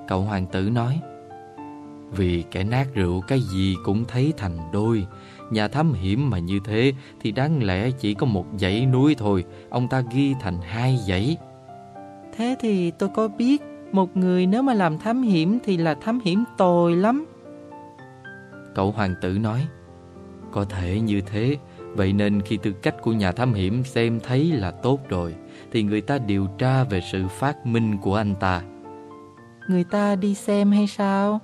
Cậu 0.08 0.20
hoàng 0.20 0.46
tử 0.46 0.70
nói 0.70 1.00
Vì 2.10 2.44
kẻ 2.50 2.64
nát 2.64 2.86
rượu 2.94 3.20
cái 3.20 3.40
gì 3.40 3.76
cũng 3.84 4.04
thấy 4.04 4.32
thành 4.36 4.58
đôi 4.72 5.06
Nhà 5.50 5.68
thám 5.68 5.92
hiểm 5.92 6.30
mà 6.30 6.38
như 6.38 6.60
thế 6.64 6.92
thì 7.20 7.32
đáng 7.32 7.62
lẽ 7.62 7.90
chỉ 7.90 8.14
có 8.14 8.26
một 8.26 8.46
dãy 8.58 8.86
núi 8.86 9.14
thôi, 9.18 9.44
ông 9.70 9.88
ta 9.88 10.02
ghi 10.12 10.34
thành 10.40 10.58
hai 10.62 10.98
dãy. 11.08 11.36
Thế 12.36 12.56
thì 12.60 12.90
tôi 12.90 13.08
có 13.08 13.28
biết, 13.28 13.62
một 13.92 14.16
người 14.16 14.46
nếu 14.46 14.62
mà 14.62 14.74
làm 14.74 14.98
thám 14.98 15.22
hiểm 15.22 15.58
thì 15.64 15.76
là 15.76 15.94
thám 15.94 16.20
hiểm 16.24 16.44
tồi 16.56 16.96
lắm. 16.96 17.26
Cậu 18.74 18.90
hoàng 18.90 19.14
tử 19.20 19.38
nói, 19.38 19.66
có 20.52 20.64
thể 20.64 21.00
như 21.00 21.20
thế, 21.20 21.56
vậy 21.78 22.12
nên 22.12 22.40
khi 22.40 22.56
tư 22.56 22.72
cách 22.72 22.94
của 23.02 23.12
nhà 23.12 23.32
thám 23.32 23.54
hiểm 23.54 23.84
xem 23.84 24.20
thấy 24.20 24.52
là 24.52 24.70
tốt 24.70 25.00
rồi, 25.08 25.34
thì 25.72 25.82
người 25.82 26.00
ta 26.00 26.18
điều 26.18 26.46
tra 26.58 26.84
về 26.84 27.00
sự 27.12 27.28
phát 27.28 27.66
minh 27.66 27.98
của 27.98 28.14
anh 28.14 28.34
ta. 28.34 28.62
Người 29.68 29.84
ta 29.84 30.16
đi 30.16 30.34
xem 30.34 30.70
hay 30.70 30.86
sao? 30.86 31.40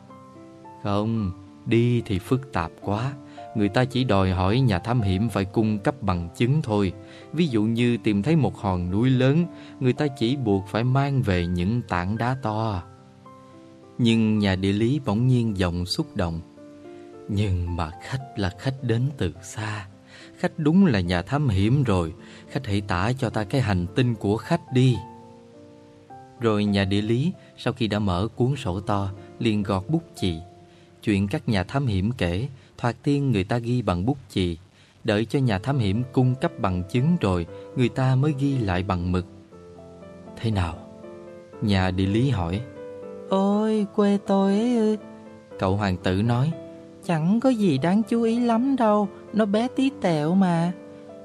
Không, 0.82 1.30
đi 1.66 2.02
thì 2.06 2.18
phức 2.18 2.52
tạp 2.52 2.70
quá 2.80 3.12
người 3.54 3.68
ta 3.68 3.84
chỉ 3.84 4.04
đòi 4.04 4.30
hỏi 4.30 4.60
nhà 4.60 4.78
thám 4.78 5.00
hiểm 5.00 5.28
phải 5.28 5.44
cung 5.44 5.78
cấp 5.78 6.02
bằng 6.02 6.28
chứng 6.36 6.62
thôi. 6.62 6.92
Ví 7.34 7.46
dụ 7.48 7.62
như 7.62 7.96
tìm 7.96 8.22
thấy 8.22 8.36
một 8.36 8.56
hòn 8.56 8.90
núi 8.90 9.10
lớn, 9.10 9.46
người 9.80 9.92
ta 9.92 10.06
chỉ 10.06 10.36
buộc 10.36 10.64
phải 10.68 10.84
mang 10.84 11.22
về 11.22 11.46
những 11.46 11.82
tảng 11.88 12.18
đá 12.18 12.36
to. 12.42 12.82
Nhưng 13.98 14.38
nhà 14.38 14.56
địa 14.56 14.72
lý 14.72 15.00
bỗng 15.04 15.26
nhiên 15.26 15.56
giọng 15.56 15.86
xúc 15.86 16.16
động. 16.16 16.40
Nhưng 17.28 17.76
mà 17.76 17.90
khách 18.02 18.22
là 18.36 18.50
khách 18.58 18.74
đến 18.82 19.02
từ 19.16 19.32
xa. 19.42 19.86
Khách 20.38 20.58
đúng 20.58 20.86
là 20.86 21.00
nhà 21.00 21.22
thám 21.22 21.48
hiểm 21.48 21.82
rồi. 21.82 22.14
Khách 22.48 22.66
hãy 22.66 22.80
tả 22.80 23.12
cho 23.12 23.30
ta 23.30 23.44
cái 23.44 23.60
hành 23.60 23.86
tinh 23.96 24.14
của 24.14 24.36
khách 24.36 24.72
đi. 24.72 24.96
Rồi 26.40 26.64
nhà 26.64 26.84
địa 26.84 27.02
lý 27.02 27.32
sau 27.58 27.72
khi 27.72 27.86
đã 27.86 27.98
mở 27.98 28.28
cuốn 28.36 28.56
sổ 28.56 28.80
to 28.80 29.10
liền 29.38 29.62
gọt 29.62 29.84
bút 29.88 30.02
chì. 30.16 30.34
Chuyện 31.02 31.28
các 31.28 31.48
nhà 31.48 31.64
thám 31.64 31.86
hiểm 31.86 32.12
kể 32.12 32.48
Thoạt 32.78 32.96
tiên 33.02 33.32
người 33.32 33.44
ta 33.44 33.58
ghi 33.58 33.82
bằng 33.82 34.06
bút 34.06 34.18
chì 34.28 34.58
Đợi 35.04 35.24
cho 35.24 35.38
nhà 35.38 35.58
thám 35.58 35.78
hiểm 35.78 36.02
cung 36.12 36.34
cấp 36.34 36.52
bằng 36.58 36.82
chứng 36.90 37.16
rồi 37.20 37.46
Người 37.76 37.88
ta 37.88 38.14
mới 38.14 38.34
ghi 38.38 38.58
lại 38.58 38.82
bằng 38.82 39.12
mực. 39.12 39.26
Thế 40.36 40.50
nào? 40.50 40.74
Nhà 41.62 41.90
địa 41.90 42.06
lý 42.06 42.30
hỏi. 42.30 42.60
Ôi, 43.28 43.86
quê 43.94 44.18
tôi. 44.26 44.52
Ấy 44.52 44.98
Cậu 45.58 45.76
hoàng 45.76 45.96
tử 45.96 46.22
nói. 46.22 46.52
Chẳng 47.04 47.40
có 47.40 47.48
gì 47.48 47.78
đáng 47.78 48.02
chú 48.08 48.22
ý 48.22 48.40
lắm 48.40 48.76
đâu. 48.76 49.08
Nó 49.32 49.44
bé 49.44 49.68
tí 49.76 49.90
tẹo 50.00 50.34
mà. 50.34 50.72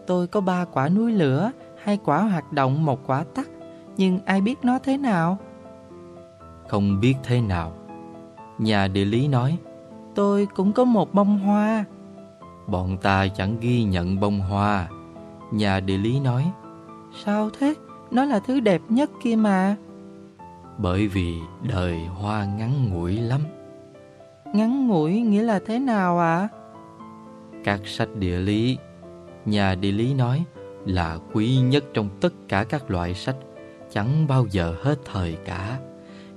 Tôi 0.07 0.27
có 0.27 0.41
ba 0.41 0.65
quả 0.65 0.89
núi 0.89 1.11
lửa, 1.11 1.51
Hai 1.83 1.99
quả 2.05 2.21
hoạt 2.21 2.53
động, 2.53 2.85
một 2.85 3.07
quả 3.07 3.23
tắt 3.35 3.49
Nhưng 3.97 4.19
ai 4.25 4.41
biết 4.41 4.59
nó 4.63 4.79
thế 4.79 4.97
nào? 4.97 5.37
Không 6.67 6.99
biết 6.99 7.15
thế 7.23 7.41
nào. 7.41 7.73
Nhà 8.57 8.87
địa 8.87 9.05
lý 9.05 9.27
nói. 9.27 9.57
Tôi 10.15 10.47
cũng 10.55 10.73
có 10.73 10.85
một 10.85 11.13
bông 11.13 11.39
hoa. 11.39 11.85
Bọn 12.71 12.97
ta 12.97 13.27
chẳng 13.27 13.57
ghi 13.61 13.83
nhận 13.83 14.19
bông 14.19 14.39
hoa 14.39 14.87
Nhà 15.51 15.79
địa 15.79 15.97
lý 15.97 16.19
nói 16.19 16.51
Sao 17.25 17.49
thế? 17.59 17.73
Nó 18.11 18.25
là 18.25 18.39
thứ 18.39 18.59
đẹp 18.59 18.81
nhất 18.89 19.09
kia 19.23 19.35
mà 19.35 19.75
Bởi 20.77 21.07
vì 21.07 21.33
đời 21.73 22.05
hoa 22.05 22.45
ngắn 22.45 22.89
ngủi 22.89 23.13
lắm 23.17 23.41
Ngắn 24.53 24.87
ngủi 24.87 25.11
nghĩa 25.11 25.43
là 25.43 25.59
thế 25.65 25.79
nào 25.79 26.19
ạ? 26.19 26.39
À? 26.39 26.47
Các 27.63 27.79
sách 27.85 28.15
địa 28.15 28.37
lý 28.37 28.77
Nhà 29.45 29.75
địa 29.75 29.91
lý 29.91 30.13
nói 30.13 30.43
là 30.85 31.17
quý 31.33 31.57
nhất 31.57 31.83
trong 31.93 32.09
tất 32.21 32.33
cả 32.47 32.63
các 32.63 32.91
loại 32.91 33.13
sách 33.13 33.35
Chẳng 33.91 34.27
bao 34.27 34.45
giờ 34.51 34.75
hết 34.81 34.99
thời 35.13 35.37
cả 35.45 35.79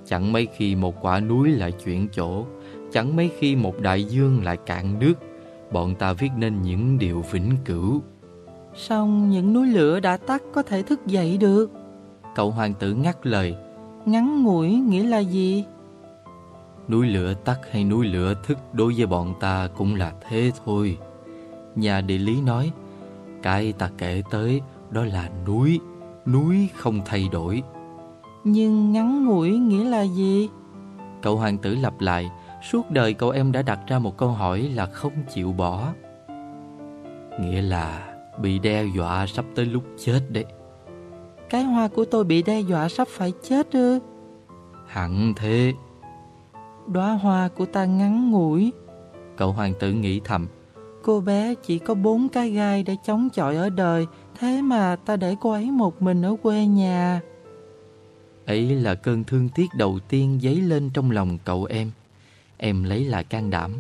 Chẳng 0.07 0.33
mấy 0.33 0.49
khi 0.57 0.77
một 0.77 0.95
quả 1.01 1.21
núi 1.21 1.51
lại 1.51 1.73
chuyển 1.73 2.09
chỗ 2.13 2.47
Chẳng 2.93 3.17
mấy 3.17 3.31
khi 3.39 3.57
một 3.57 3.81
đại 3.81 4.05
dương 4.05 4.45
lại 4.45 4.57
cạn 4.57 4.99
nước 4.99 5.15
Bọn 5.73 5.95
ta 5.95 6.13
viết 6.13 6.31
nên 6.37 6.63
những 6.63 6.99
điều 6.99 7.25
vĩnh 7.31 7.57
cửu. 7.65 8.03
Xong 8.75 9.31
những 9.31 9.53
núi 9.53 9.67
lửa 9.67 10.01
đã 10.01 10.17
tắt 10.17 10.43
có 10.53 10.63
thể 10.63 10.83
thức 10.83 11.07
dậy 11.07 11.39
được. 11.39 11.71
Cậu 12.35 12.51
hoàng 12.51 12.75
tử 12.75 12.95
ngắt 12.95 13.27
lời. 13.27 13.57
Ngắn 14.07 14.43
ngủi 14.43 14.69
nghĩa 14.69 15.05
là 15.05 15.19
gì? 15.19 15.65
Núi 16.89 17.07
lửa 17.07 17.35
tắt 17.35 17.59
hay 17.71 17.85
núi 17.85 18.07
lửa 18.07 18.35
thức 18.47 18.59
đối 18.73 18.95
với 18.97 19.07
bọn 19.07 19.35
ta 19.41 19.69
cũng 19.77 19.95
là 19.95 20.13
thế 20.29 20.53
thôi. 20.65 20.99
Nhà 21.75 22.01
địa 22.01 22.19
lý 22.19 22.41
nói 22.41 22.73
Cái 23.43 23.73
ta 23.73 23.91
kể 23.99 24.23
tới 24.31 24.61
đó 24.91 25.05
là 25.05 25.31
núi. 25.47 25.81
Núi 26.27 26.69
không 26.77 27.01
thay 27.05 27.29
đổi. 27.33 27.63
Nhưng 28.45 28.93
ngắn 28.93 29.27
ngủi 29.27 29.51
nghĩa 29.51 29.85
là 29.85 30.03
gì? 30.03 30.49
Cậu 31.23 31.37
hoàng 31.37 31.59
tử 31.59 31.75
lặp 31.75 32.01
lại 32.01 32.31
Suốt 32.71 32.91
đời 32.91 33.15
cậu 33.15 33.31
em 33.31 33.53
đã 33.53 33.63
đặt 33.63 33.81
ra 33.87 33.99
một 33.99 34.17
câu 34.17 34.29
hỏi 34.29 34.71
là 34.75 34.87
không 34.87 35.13
chịu 35.35 35.53
bỏ. 35.53 35.93
Nghĩa 37.41 37.63
là 37.63 38.15
bị 38.41 38.59
đe 38.59 38.85
dọa 38.97 39.27
sắp 39.27 39.45
tới 39.55 39.67
lúc 39.67 39.83
chết 39.99 40.21
đấy. 40.29 40.45
Cái 41.51 41.63
hoa 41.63 41.89
của 41.89 42.05
tôi 42.05 42.25
bị 42.25 42.43
đe 42.43 42.61
dọa 42.61 42.89
sắp 42.89 43.09
phải 43.09 43.33
chết 43.43 43.73
ư? 43.73 43.99
Hẳn 44.87 45.33
thế. 45.37 45.73
Đóa 46.87 47.13
hoa 47.13 47.49
của 47.49 47.67
ta 47.67 47.85
ngắn 47.85 48.31
ngủi. 48.31 48.73
Cậu 49.37 49.53
hoàng 49.53 49.73
tử 49.81 49.93
nghĩ 49.93 50.21
thầm. 50.25 50.47
Cô 51.03 51.21
bé 51.21 51.55
chỉ 51.55 51.79
có 51.79 51.95
bốn 51.95 52.29
cái 52.29 52.51
gai 52.51 52.83
để 52.83 52.97
chống 53.05 53.29
chọi 53.31 53.57
ở 53.57 53.71
đời 53.71 54.07
Thế 54.39 54.63
mà 54.63 54.97
ta 54.97 55.17
để 55.17 55.37
cô 55.41 55.51
ấy 55.51 55.71
một 55.71 56.03
mình 56.03 56.23
ở 56.23 56.37
quê 56.43 56.67
nhà. 56.67 57.21
Ấy 58.47 58.75
là 58.75 58.95
cơn 58.95 59.25
thương 59.25 59.49
tiếc 59.55 59.67
đầu 59.77 59.99
tiên 60.09 60.39
dấy 60.43 60.57
lên 60.57 60.91
trong 60.95 61.11
lòng 61.11 61.39
cậu 61.45 61.65
em 61.65 61.91
Em 62.65 62.83
lấy 62.83 63.05
lại 63.05 63.25
can 63.25 63.51
đảm. 63.51 63.73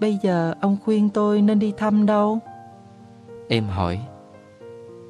Bây 0.00 0.18
giờ 0.22 0.54
ông 0.60 0.76
khuyên 0.84 1.10
tôi 1.10 1.42
nên 1.42 1.58
đi 1.58 1.72
thăm 1.76 2.06
đâu? 2.06 2.38
Em 3.48 3.64
hỏi. 3.64 4.00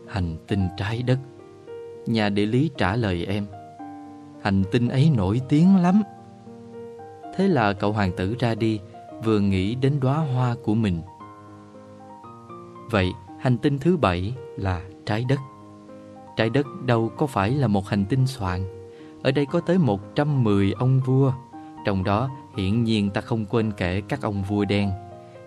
Hành 0.08 0.36
tinh 0.46 0.68
trái 0.76 1.02
đất. 1.02 1.18
Nhà 2.06 2.28
địa 2.28 2.46
lý 2.46 2.70
trả 2.76 2.96
lời 2.96 3.24
em. 3.26 3.46
Hành 4.42 4.62
tinh 4.72 4.88
ấy 4.88 5.10
nổi 5.16 5.40
tiếng 5.48 5.76
lắm. 5.76 6.02
Thế 7.36 7.48
là 7.48 7.72
cậu 7.72 7.92
hoàng 7.92 8.12
tử 8.16 8.34
ra 8.38 8.54
đi 8.54 8.80
Vừa 9.24 9.40
nghĩ 9.40 9.74
đến 9.74 10.00
đóa 10.00 10.16
hoa 10.18 10.54
của 10.64 10.74
mình. 10.74 11.00
Vậy 12.90 13.12
hành 13.40 13.58
tinh 13.58 13.78
thứ 13.78 13.96
bảy 13.96 14.34
là 14.56 14.82
trái 15.06 15.24
đất. 15.28 15.38
Trái 16.36 16.50
đất 16.50 16.66
đâu 16.86 17.10
có 17.16 17.26
phải 17.26 17.50
là 17.50 17.66
một 17.66 17.88
hành 17.88 18.04
tinh 18.04 18.26
soạn. 18.26 18.64
Ở 19.22 19.30
đây 19.30 19.46
có 19.46 19.60
tới 19.60 19.78
110 19.78 20.72
ông 20.72 21.00
vua 21.00 21.32
trong 21.84 22.04
đó, 22.04 22.30
hiển 22.56 22.84
nhiên 22.84 23.10
ta 23.10 23.20
không 23.20 23.46
quên 23.46 23.72
kể 23.76 24.02
các 24.08 24.22
ông 24.22 24.42
vua 24.42 24.64
đen. 24.64 24.90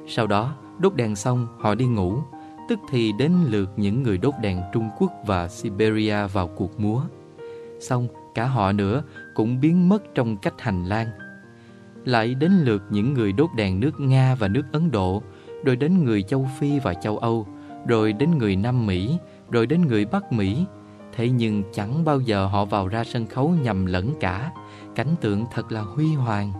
Sau 0.07 0.26
đó, 0.26 0.55
đốt 0.79 0.95
đèn 0.95 1.16
xong, 1.16 1.47
họ 1.59 1.74
đi 1.74 1.87
ngủ, 1.87 2.22
Tức 2.68 2.79
thì 2.91 3.12
đến 3.12 3.33
lượt 3.47 3.70
những 3.76 4.03
người 4.03 4.18
đốt 4.18 4.35
đèn 4.43 4.62
Trung 4.72 4.91
Quốc 4.99 5.12
và 5.26 5.49
Siberia 5.49 6.26
vào 6.26 6.49
cuộc 6.49 6.81
múa. 6.81 7.03
Xong, 7.81 8.09
cả 8.35 8.45
họ 8.45 8.72
nữa 8.72 9.03
cũng 9.35 9.61
biến 9.61 9.89
mất 9.89 10.14
trong 10.14 10.37
cách 10.37 10.55
hành 10.59 10.85
lang. 10.85 11.07
Lại 12.09 12.34
đến 12.34 12.52
lượt 12.52 12.82
những 12.90 13.14
người 13.14 13.32
đốt 13.32 13.50
đèn 13.56 13.80
nước 13.80 14.00
Nga 14.00 14.34
và 14.34 14.48
nước 14.48 14.62
Ấn 14.72 14.90
Độ, 14.90 15.22
Rồi 15.64 15.76
đến 15.76 16.04
người 16.04 16.22
châu 16.22 16.48
Phi 16.59 16.78
và 16.78 16.94
châu 16.94 17.18
Âu, 17.18 17.46
Rồi 17.86 18.12
đến 18.12 18.38
người 18.38 18.56
Nam 18.56 18.86
Mỹ, 18.86 19.18
Rồi 19.50 19.66
đến 19.66 19.86
người 19.86 20.04
Bắc 20.04 20.32
Mỹ. 20.32 20.64
Thế 21.16 21.28
nhưng 21.28 21.62
chẳng 21.72 22.04
bao 22.04 22.20
giờ 22.20 22.46
họ 22.46 22.64
vào 22.64 22.88
ra 22.88 23.04
sân 23.04 23.26
khấu 23.26 23.54
nhầm 23.62 23.86
lẫn 23.86 24.14
cả. 24.20 24.52
Cảnh 24.94 25.14
tượng 25.20 25.44
thật 25.54 25.72
là 25.72 25.80
huy 25.80 26.14
hoàng. 26.14 26.52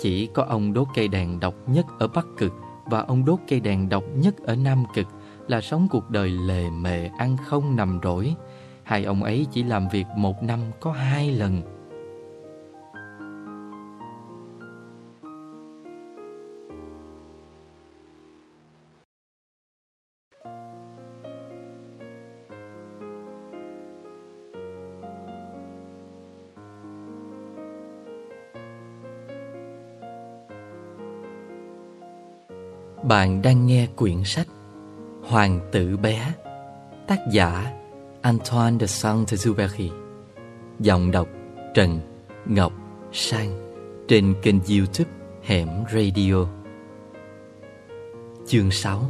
Chỉ 0.00 0.26
có 0.26 0.42
ông 0.42 0.72
đốt 0.72 0.88
cây 0.94 1.08
đèn 1.08 1.40
độc 1.40 1.54
nhất 1.66 1.86
ở 1.98 2.08
Bắc 2.08 2.26
Cực 2.38 2.52
Và 2.86 3.00
ông 3.00 3.24
đốt 3.24 3.38
cây 3.48 3.60
đèn 3.60 3.88
độc 3.88 4.04
nhất 4.14 4.34
ở 4.46 4.56
Nam 4.56 4.84
Cực 4.94 5.06
Là 5.48 5.60
sống 5.60 5.88
cuộc 5.90 6.10
đời 6.10 6.28
lề 6.30 6.70
mề, 6.70 7.08
ăn 7.18 7.36
không 7.46 7.76
nằm 7.76 8.00
rỗi. 8.02 8.34
Hai 8.82 9.04
ông 9.04 9.22
ấy 9.22 9.46
chỉ 9.52 9.62
làm 9.62 9.88
việc 9.88 10.06
một 10.16 10.42
năm 10.42 10.60
có 10.80 10.92
hai 10.92 11.30
lần. 11.30 11.71
Bạn 33.12 33.42
đang 33.42 33.66
nghe 33.66 33.86
quyển 33.96 34.24
sách 34.24 34.46
Hoàng 35.22 35.60
tử 35.72 35.96
bé, 35.96 36.32
Tác 37.06 37.18
giả 37.32 37.72
Antoine 38.22 38.78
de 38.80 38.86
Saint-Exupéry. 38.86 39.90
Giọng 40.80 41.10
đọc 41.10 41.28
Trần 41.74 42.00
Ngọc 42.46 42.72
Sang, 43.12 43.74
Trên 44.08 44.34
kênh 44.42 44.56
youtube 44.78 45.10
Hẻm 45.42 45.68
Radio. 45.92 46.46
Chương 48.46 48.70
6 48.70 49.02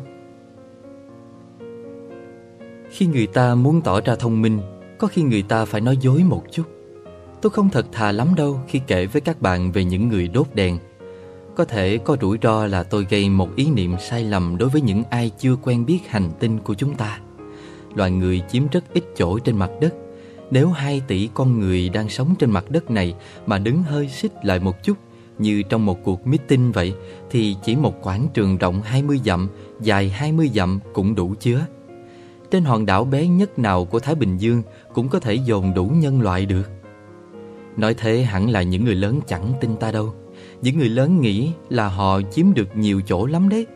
Khi 2.90 3.06
người 3.06 3.26
ta 3.26 3.54
muốn 3.54 3.80
tỏ 3.82 4.00
ra 4.00 4.16
thông 4.16 4.42
minh, 4.42 4.60
Có 4.98 5.06
khi 5.06 5.22
người 5.22 5.42
ta 5.42 5.64
phải 5.64 5.80
nói 5.80 5.96
dối 6.00 6.22
một 6.24 6.42
chút. 6.50 6.64
Tôi 7.42 7.50
không 7.50 7.70
thật 7.70 7.86
thà 7.92 8.12
lắm 8.12 8.34
đâu 8.36 8.60
khi 8.68 8.80
kể 8.86 9.06
với 9.06 9.20
các 9.20 9.42
bạn 9.42 9.72
về 9.72 9.84
những 9.84 10.08
người 10.08 10.28
đốt 10.28 10.46
đèn 10.54 10.78
có 11.54 11.64
thể 11.64 11.98
có 11.98 12.16
rủi 12.20 12.38
ro 12.42 12.66
là 12.66 12.82
tôi 12.82 13.06
gây 13.10 13.28
một 13.28 13.56
ý 13.56 13.70
niệm 13.70 13.96
sai 14.00 14.24
lầm 14.24 14.58
đối 14.58 14.68
với 14.68 14.80
những 14.80 15.02
ai 15.10 15.30
chưa 15.38 15.56
quen 15.62 15.86
biết 15.86 16.00
hành 16.08 16.30
tinh 16.38 16.58
của 16.58 16.74
chúng 16.74 16.94
ta. 16.94 17.18
Loài 17.94 18.10
người 18.10 18.42
chiếm 18.50 18.62
rất 18.72 18.84
ít 18.94 19.04
chỗ 19.16 19.38
trên 19.38 19.56
mặt 19.56 19.70
đất. 19.80 19.94
Nếu 20.50 20.68
hai 20.68 21.02
tỷ 21.08 21.28
con 21.34 21.60
người 21.60 21.88
đang 21.88 22.08
sống 22.08 22.34
trên 22.38 22.50
mặt 22.50 22.70
đất 22.70 22.90
này 22.90 23.14
mà 23.46 23.58
đứng 23.58 23.82
hơi 23.82 24.08
xích 24.08 24.32
lại 24.44 24.60
một 24.60 24.82
chút, 24.82 24.96
như 25.38 25.62
trong 25.62 25.86
một 25.86 25.98
cuộc 26.04 26.26
meeting 26.26 26.72
vậy, 26.72 26.94
thì 27.30 27.56
chỉ 27.64 27.76
một 27.76 28.02
quảng 28.02 28.28
trường 28.34 28.58
rộng 28.58 28.82
20 28.82 29.20
dặm, 29.24 29.48
dài 29.80 30.08
20 30.08 30.50
dặm 30.54 30.80
cũng 30.92 31.14
đủ 31.14 31.34
chứa. 31.40 31.66
Trên 32.50 32.64
hòn 32.64 32.86
đảo 32.86 33.04
bé 33.04 33.26
nhất 33.26 33.58
nào 33.58 33.84
của 33.84 33.98
Thái 33.98 34.14
Bình 34.14 34.38
Dương 34.38 34.62
cũng 34.94 35.08
có 35.08 35.20
thể 35.20 35.34
dồn 35.34 35.74
đủ 35.74 35.84
nhân 35.84 36.22
loại 36.22 36.46
được. 36.46 36.70
Nói 37.76 37.94
thế 37.94 38.22
hẳn 38.22 38.50
là 38.50 38.62
những 38.62 38.84
người 38.84 38.94
lớn 38.94 39.20
chẳng 39.26 39.52
tin 39.60 39.76
ta 39.76 39.92
đâu. 39.92 40.14
Những 40.62 40.78
người 40.78 40.88
lớn 40.88 41.20
nghĩ 41.20 41.52
là 41.68 41.88
họ 41.88 42.20
chiếm 42.30 42.54
được 42.54 42.76
nhiều 42.76 43.00
chỗ 43.06 43.26
lắm 43.26 43.48
đấy. 43.48 43.66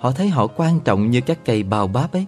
Họ 0.00 0.12
thấy 0.12 0.28
họ 0.28 0.46
quan 0.46 0.80
trọng 0.80 1.10
như 1.10 1.20
các 1.20 1.38
cây 1.44 1.62
bao 1.62 1.86
báp 1.86 2.12
ấy. 2.12 2.26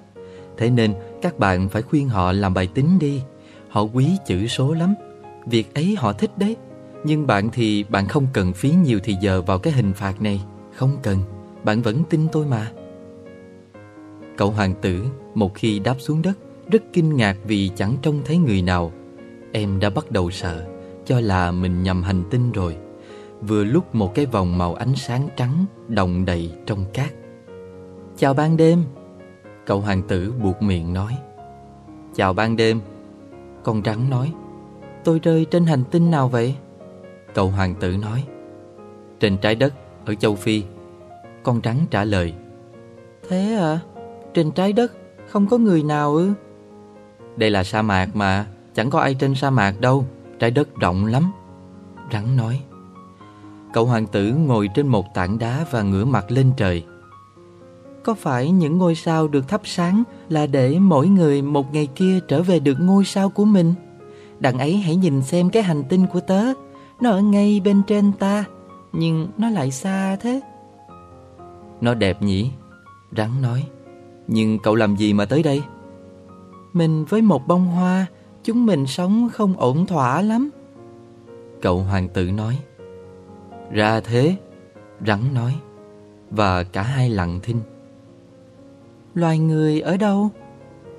Thế 0.57 0.71
nên 0.71 0.95
các 1.23 1.39
bạn 1.39 1.69
phải 1.69 1.83
khuyên 1.83 2.09
họ 2.09 2.33
làm 2.33 2.55
bài 2.55 2.69
tính 2.75 2.99
đi. 2.99 3.21
Họ 3.69 3.83
quý 3.83 4.11
chữ 4.27 4.47
số 4.47 4.75
lắm. 4.75 4.95
Việc 5.47 5.75
ấy 5.75 5.97
họ 5.99 6.12
thích 6.12 6.39
đấy. 6.39 6.57
Nhưng 7.05 7.27
bạn 7.27 7.51
thì 7.53 7.83
bạn 7.83 8.09
không 8.09 8.27
cần 8.33 8.53
phí 8.53 8.71
nhiều 8.71 9.01
thì 9.05 9.16
giờ 9.21 9.43
vào 9.43 9.59
cái 9.59 9.73
hình 9.73 9.93
phạt 9.93 10.23
này. 10.23 10.41
Không 10.75 10.97
cần. 11.03 11.19
Bạn 11.64 11.83
vẫn 11.83 12.03
tin 12.11 12.29
tôi 12.33 12.47
mà. 12.47 12.71
Cậu 14.37 14.51
hoàng 14.51 14.75
tử 14.83 15.05
một 15.35 15.55
khi 15.55 15.79
đáp 15.79 15.97
xuống 15.99 16.23
đất, 16.23 16.39
Rất 16.71 16.83
kinh 16.93 17.16
ngạc 17.16 17.37
vì 17.45 17.71
chẳng 17.77 17.97
trông 18.03 18.23
thấy 18.25 18.37
người 18.37 18.62
nào. 18.62 18.93
Em 19.53 19.81
đã 19.81 19.91
bắt 19.91 20.11
đầu 20.11 20.31
sợ, 20.31 20.66
Cho 21.07 21.21
là 21.21 21.51
mình 21.51 21.83
nhầm 21.83 22.03
hành 22.03 22.25
tinh 22.31 22.53
rồi. 22.53 22.77
Vừa 23.41 23.64
lúc 23.64 23.95
một 23.95 24.14
cái 24.14 24.26
vòng 24.26 24.59
màu 24.59 24.74
ánh 24.74 24.95
sáng 24.97 25.28
trắng 25.36 25.64
Đồng 25.89 26.24
đầy 26.24 26.53
trong 26.66 26.84
cát. 26.93 27.11
Chào 28.16 28.34
ban 28.34 28.57
đêm 28.57 28.84
Cậu 29.66 29.80
hoàng 29.80 30.03
tử 30.03 30.32
buộc 30.43 30.62
miệng 30.62 30.93
nói. 30.93 31.12
Chào 32.14 32.32
ban 32.32 32.57
đêm 32.57 32.80
Con 33.63 33.83
rắn 33.84 34.11
nói. 34.11 34.33
Tôi 35.04 35.18
rơi 35.18 35.46
trên 35.50 35.67
hành 35.67 35.84
tinh 35.91 36.11
nào 36.11 36.29
vậy? 36.29 36.54
Cậu 37.34 37.49
hoàng 37.49 37.75
tử 37.80 37.96
nói. 37.96 38.25
Trên 39.21 39.37
trái 39.37 39.54
đất 39.54 39.75
ở 40.04 40.14
châu 40.14 40.34
Phi 40.34 40.63
Con 41.42 41.61
rắn 41.64 41.76
trả 41.91 42.04
lời. 42.04 42.34
Thế 43.29 43.54
à? 43.54 43.80
Trên 44.34 44.50
trái 44.50 44.72
đất 44.72 44.92
không 45.26 45.46
có 45.46 45.58
người 45.58 45.83
nào 45.83 46.14
ư? 46.14 46.33
Đây 47.37 47.50
là 47.50 47.64
sa 47.64 47.83
mạc 47.83 48.17
mà 48.17 48.46
Chẳng 48.75 48.91
có 48.91 49.00
ai 49.00 49.14
trên 49.14 49.34
sa 49.34 49.50
mạc 49.50 49.80
đâu 49.80 50.07
Trái 50.38 50.50
đất 50.50 50.76
rộng 50.76 51.07
lắm 51.07 51.33
Rắn 52.13 52.37
nói 52.37 52.61
Cậu 53.72 53.86
hoàng 53.86 54.07
tử 54.07 54.32
ngồi 54.32 54.68
trên 54.68 54.86
một 54.86 55.14
tảng 55.14 55.38
đá 55.38 55.64
và 55.70 55.82
ngửa 55.82 56.04
mặt 56.04 56.30
lên 56.30 56.53
trời 56.57 56.84
Có 58.04 58.14
phải 58.14 58.50
những 58.50 58.78
ngôi 58.78 58.95
sao 58.95 59.28
được 59.28 59.49
thắp 59.49 59.61
sáng 59.64 60.03
là 60.28 60.46
để 60.46 60.78
mỗi 60.78 61.08
người 61.08 61.42
một 61.42 61.74
ngày 61.74 61.86
kia 61.86 62.20
trở 62.28 62.42
về 62.42 62.58
được 62.58 62.76
ngôi 62.80 63.04
sao 63.04 63.28
của 63.28 63.45
mình? 63.45 63.74
Đằng 64.40 64.58
ấy 64.58 64.76
hãy 64.76 64.96
nhìn 64.96 65.22
xem 65.22 65.50
cái 65.50 65.62
hành 65.62 65.84
tinh 65.88 66.07
của 66.12 66.20
tớ 66.20 66.45
Nó 67.00 67.11
ở 67.11 67.20
ngay 67.20 67.61
bên 67.64 67.82
trên 67.86 68.12
ta, 68.12 68.45
Nhưng 68.92 69.28
nó 69.38 69.50
lại 69.50 69.70
xa 69.70 70.16
thế 70.20 70.40
Nó 71.80 71.95
đẹp 71.95 72.22
nhỉ? 72.22 72.50
Rắn 73.16 73.42
nói 73.42 73.64
Nhưng 74.26 74.58
cậu 74.58 74.74
làm 74.74 74.96
gì 74.96 75.12
mà 75.12 75.24
tới 75.24 75.42
đây? 75.42 75.62
Mình 76.72 77.04
với 77.04 77.22
một 77.22 77.46
bông 77.46 77.66
hoa, 77.66 78.07
Chúng 78.45 78.66
mình 78.66 78.86
sống 78.86 79.28
không 79.32 79.54
ổn 79.57 79.86
thỏa 79.86 80.22
lắm 80.22 80.50
Cậu 81.62 81.78
hoàng 81.78 82.08
tử 82.08 82.30
nói 82.30 82.58
ra 83.70 84.00
thế 84.00 84.36
Rắn 85.07 85.34
nói 85.34 85.54
Và 86.30 86.62
cả 86.62 86.82
hai 86.82 87.11
lặng 87.11 87.40
thinh. 87.42 87.61
Loài 89.14 89.38
người 89.38 89.80
ở 89.80 89.96
đâu? 89.96 90.28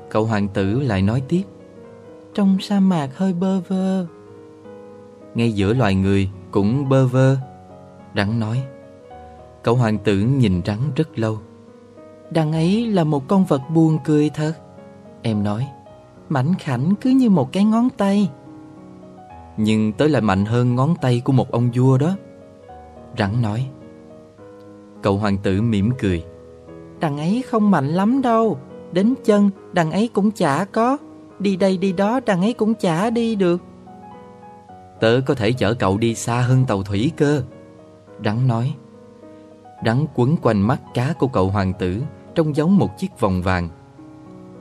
Cậu 0.10 0.26
hoàng 0.26 0.48
tử 0.48 0.80
lại 0.80 1.02
nói 1.02 1.24
tiếp. 1.28 1.44
Trong 2.34 2.58
sa 2.60 2.80
mạc 2.80 3.10
hơi 3.16 3.34
bơ 3.34 3.60
vơ. 3.60 4.06
Ngay 5.36 5.52
giữa 5.52 5.74
loài 5.74 5.96
người 5.96 6.30
cũng 6.52 6.90
bơ 6.90 7.08
vơ. 7.08 7.38
Rắn 8.16 8.40
nói 8.40 8.64
Cậu 9.64 9.76
hoàng 9.76 9.98
tử 9.98 10.18
nhìn 10.18 10.62
rắn 10.66 10.78
rất 10.96 11.20
lâu. 11.20 11.40
Đằng 12.32 12.52
ấy 12.52 12.88
là 12.88 13.04
một 13.04 13.28
con 13.28 13.46
vật 13.46 13.62
buồn 13.74 13.98
cười 14.06 14.30
thật. 14.30 14.54
Em 15.22 15.44
nói 15.44 15.68
Mảnh 16.30 16.54
khảnh 16.60 16.94
cứ 17.02 17.10
như 17.10 17.30
một 17.30 17.52
cái 17.52 17.64
ngón 17.64 17.90
tay. 17.90 18.30
Nhưng 19.58 19.94
tới 19.94 20.10
lại 20.10 20.22
mạnh 20.22 20.46
hơn 20.46 20.76
ngón 20.76 20.96
tay 21.02 21.22
của 21.26 21.34
một 21.34 21.52
ông 21.52 21.72
vua 21.76 21.98
đó 21.98 22.16
Rắn 23.18 23.42
nói. 23.42 23.70
Cậu 25.02 25.18
hoàng 25.18 25.38
tử 25.38 25.62
mỉm 25.62 25.92
cười. 26.00 26.24
Đằng 27.00 27.18
ấy 27.18 27.44
không 27.50 27.72
mạnh 27.72 27.88
lắm 27.88 28.22
đâu 28.22 28.58
Đến 28.92 29.14
chân 29.26 29.50
đằng 29.74 29.92
ấy 29.92 30.10
cũng 30.14 30.32
chả 30.32 30.66
có 30.66 30.98
Đi 31.40 31.56
đây 31.56 31.78
đi 31.78 31.92
đó 31.92 32.20
đằng 32.26 32.42
ấy 32.42 32.54
cũng 32.54 32.74
chả 32.74 33.10
đi 33.10 33.36
được. 33.36 33.62
Tớ 35.00 35.22
có 35.26 35.36
thể 35.36 35.52
chở 35.52 35.74
cậu 35.74 35.98
đi 35.98 36.16
xa 36.16 36.42
hơn 36.42 36.66
tàu 36.66 36.84
thủy 36.84 37.12
cơ 37.18 37.42
Rắn 38.26 38.48
nói. 38.48 38.76
Rắn 39.86 40.06
quấn 40.16 40.36
quanh 40.42 40.62
mắt 40.62 40.82
cá 40.94 41.14
của 41.20 41.28
cậu 41.28 41.50
hoàng 41.50 41.74
tử 41.80 42.02
Trông 42.36 42.56
giống 42.56 42.78
một 42.78 42.98
chiếc 42.98 43.20
vòng 43.20 43.42
vàng. 43.42 43.70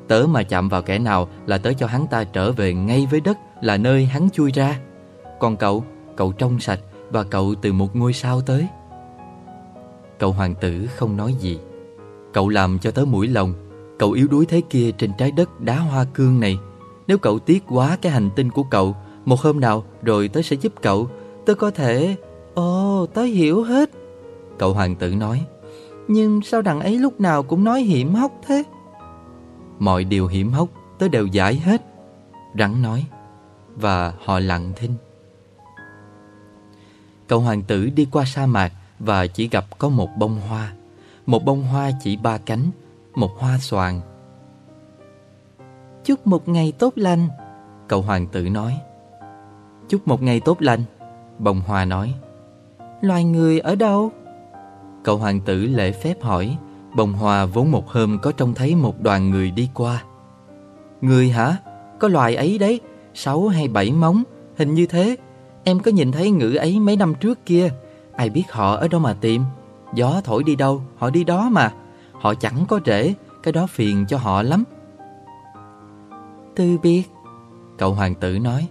Tớ 0.08 0.26
mà 0.30 0.42
chạm 0.42 0.68
vào 0.68 0.82
kẻ 0.82 0.98
nào 0.98 1.28
là 1.46 1.58
tớ 1.58 1.72
cho 1.72 1.86
hắn 1.86 2.06
ta 2.06 2.24
trở 2.24 2.52
về 2.52 2.74
ngay 2.74 3.06
với 3.10 3.20
đất 3.20 3.38
Là 3.60 3.76
nơi 3.76 4.04
hắn 4.04 4.30
chui 4.30 4.52
ra. 4.52 4.80
Còn 5.38 5.56
cậu, 5.56 5.84
cậu 6.16 6.32
trong 6.32 6.60
sạch. 6.60 6.80
Và 7.10 7.24
cậu 7.24 7.54
từ 7.62 7.72
một 7.72 7.96
ngôi 7.96 8.12
sao 8.12 8.40
tới. 8.40 8.66
Cậu 10.18 10.32
hoàng 10.32 10.54
tử 10.60 10.86
không 10.96 11.16
nói 11.16 11.34
gì. 11.40 11.58
Cậu 12.32 12.48
làm 12.48 12.78
cho 12.78 12.90
tớ 12.90 13.04
mũi 13.04 13.28
lòng. 13.28 13.54
Cậu 13.98 14.12
yếu 14.12 14.28
đuối 14.28 14.46
thế 14.46 14.60
kia 14.70 14.90
trên 14.98 15.12
trái 15.18 15.30
đất 15.30 15.60
đá 15.60 15.78
hoa 15.78 16.04
cương 16.04 16.40
này. 16.40 16.58
Nếu 17.06 17.18
cậu 17.18 17.38
tiếc 17.38 17.64
quá 17.68 17.98
cái 18.02 18.12
hành 18.12 18.30
tinh 18.36 18.50
của 18.50 18.62
cậu 18.62 18.96
Một 19.24 19.40
hôm 19.40 19.60
nào 19.60 19.84
rồi 20.02 20.28
tớ 20.28 20.42
sẽ 20.42 20.56
giúp 20.56 20.72
cậu. 20.82 21.08
Tớ 21.46 21.54
có 21.54 21.70
thể... 21.70 22.16
Ồ, 22.54 23.06
tớ 23.14 23.22
hiểu 23.22 23.62
hết. 23.62 23.90
Cậu 24.58 24.74
hoàng 24.74 24.96
tử 24.96 25.14
nói. 25.14 25.46
Nhưng 26.08 26.42
sao 26.42 26.62
đằng 26.62 26.80
ấy 26.80 26.98
lúc 26.98 27.20
nào 27.20 27.42
cũng 27.42 27.64
nói 27.64 27.82
hiểm 27.82 28.14
hóc 28.14 28.32
thế? 28.46 28.62
Mọi 29.78 30.04
điều 30.04 30.26
hiểm 30.26 30.50
hóc 30.50 30.68
tớ 30.98 31.08
đều 31.08 31.26
giải 31.26 31.54
hết. 31.54 31.82
Rắn 32.58 32.82
nói. 32.82 33.04
Và 33.76 34.12
họ 34.24 34.38
lặng 34.38 34.72
thinh. 34.76 34.94
Cậu 37.28 37.40
hoàng 37.40 37.62
tử 37.62 37.90
đi 37.94 38.06
qua 38.12 38.24
sa 38.24 38.46
mạc 38.46 38.72
Và 38.98 39.26
chỉ 39.26 39.48
gặp 39.48 39.64
có 39.78 39.88
một 39.88 40.08
bông 40.18 40.40
hoa. 40.48 40.72
Một 41.26 41.44
bông 41.44 41.62
hoa 41.62 41.90
chỉ 42.02 42.16
ba 42.16 42.38
cánh 42.38 42.70
Một 43.14 43.30
hoa 43.38 43.58
xoàn. 43.58 44.00
Chúc 46.04 46.26
một 46.26 46.48
ngày 46.48 46.72
tốt 46.78 46.92
lành 46.96 47.28
Cậu 47.88 48.02
hoàng 48.02 48.26
tử 48.26 48.48
nói. 48.48 48.78
Chúc 49.88 50.08
một 50.08 50.22
ngày 50.22 50.40
tốt 50.40 50.62
lành 50.62 50.82
Bông 51.38 51.60
hoa 51.60 51.84
nói. 51.84 52.14
Loài 53.00 53.24
người 53.24 53.60
ở 53.60 53.74
đâu? 53.74 54.12
Cậu 55.04 55.18
hoàng 55.18 55.40
tử 55.40 55.66
lễ 55.66 55.92
phép 55.92 56.22
hỏi. 56.22 56.56
Bông 56.96 57.12
hoa 57.12 57.46
vốn 57.46 57.70
một 57.70 57.88
hôm 57.88 58.18
có 58.22 58.32
trông 58.32 58.54
thấy 58.54 58.74
một 58.74 59.00
đoàn 59.00 59.30
người 59.30 59.50
đi 59.50 59.68
qua. 59.74 60.02
Người 61.00 61.30
hả? 61.30 61.56
Có 61.98 62.08
loài 62.08 62.34
ấy 62.34 62.58
đấy 62.58 62.80
Sáu 63.14 63.48
hay 63.48 63.68
bảy 63.68 63.92
móng 63.92 64.22
Hình 64.56 64.74
như 64.74 64.86
thế 64.86 65.16
Em 65.68 65.78
có 65.78 65.90
nhìn 65.90 66.12
thấy 66.12 66.30
ngữ 66.30 66.54
ấy 66.54 66.80
mấy 66.80 66.96
năm 66.96 67.14
trước 67.14 67.46
kia? 67.46 67.70
Ai 68.12 68.30
biết 68.30 68.44
họ 68.50 68.76
ở 68.76 68.88
đâu 68.88 69.00
mà 69.00 69.14
tìm? 69.14 69.42
Gió 69.94 70.20
thổi 70.24 70.44
đi 70.44 70.56
đâu 70.56 70.82
Họ 70.96 71.10
đi 71.10 71.24
đó 71.24 71.48
mà. 71.52 71.72
Họ 72.12 72.34
chẳng 72.34 72.64
có 72.68 72.80
rễ 72.86 73.14
Cái 73.42 73.52
đó 73.52 73.66
phiền 73.66 74.04
cho 74.08 74.18
họ 74.18 74.42
lắm. 74.42 74.64
Tư 76.56 76.78
biết. 76.82 77.02
Cậu 77.78 77.94
hoàng 77.94 78.14
tử 78.14 78.38
nói. 78.38 78.68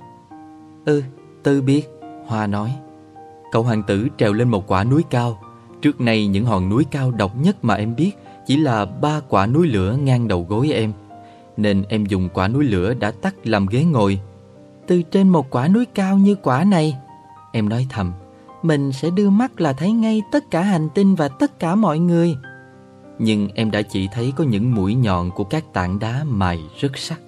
Ừ, 0.85 1.03
tư 1.43 1.61
biết 1.61 1.89
Hoa 2.25 2.47
nói. 2.47 2.75
Cậu 3.51 3.63
hoàng 3.63 3.83
tử 3.83 4.07
trèo 4.17 4.33
lên 4.33 4.49
một 4.49 4.67
quả 4.67 4.83
núi 4.83 5.03
cao. 5.09 5.39
Trước 5.81 6.01
nay 6.01 6.27
những 6.27 6.45
hòn 6.45 6.69
núi 6.69 6.85
cao 6.91 7.11
độc 7.11 7.31
nhất 7.37 7.57
mà 7.61 7.73
em 7.75 7.95
biết 7.95 8.11
Chỉ 8.45 8.57
là 8.57 8.85
ba 8.85 9.19
quả 9.29 9.47
núi 9.47 9.67
lửa 9.67 9.97
ngang 10.03 10.27
đầu 10.27 10.45
gối 10.49 10.71
em. 10.71 10.93
Nên 11.57 11.83
em 11.89 12.05
dùng 12.05 12.29
quả 12.33 12.47
núi 12.47 12.63
lửa 12.63 12.93
đã 12.93 13.11
tắt 13.11 13.35
làm 13.43 13.65
ghế 13.65 13.83
ngồi. 13.83 14.19
Từ 14.87 15.01
trên 15.01 15.29
một 15.29 15.49
quả 15.49 15.67
núi 15.67 15.85
cao 15.85 16.17
như 16.17 16.35
quả 16.35 16.63
này. 16.63 16.97
Em 17.51 17.69
nói 17.69 17.87
thầm 17.89 18.13
Mình 18.61 18.91
sẽ 18.91 19.09
đưa 19.09 19.29
mắt 19.29 19.61
là 19.61 19.73
thấy 19.73 19.91
ngay 19.91 20.21
tất 20.31 20.51
cả 20.51 20.61
hành 20.61 20.89
tinh 20.89 21.15
và 21.15 21.27
tất 21.27 21.59
cả 21.59 21.75
mọi 21.75 21.99
người. 21.99 22.35
Nhưng 23.19 23.47
em 23.55 23.71
đã 23.71 23.81
chỉ 23.81 24.07
thấy 24.13 24.33
có 24.35 24.43
những 24.43 24.75
mũi 24.75 24.95
nhọn 24.95 25.31
của 25.31 25.43
các 25.43 25.73
tảng 25.73 25.99
đá 25.99 26.23
mài 26.23 26.63
rất 26.79 26.97
sắc. 26.97 27.21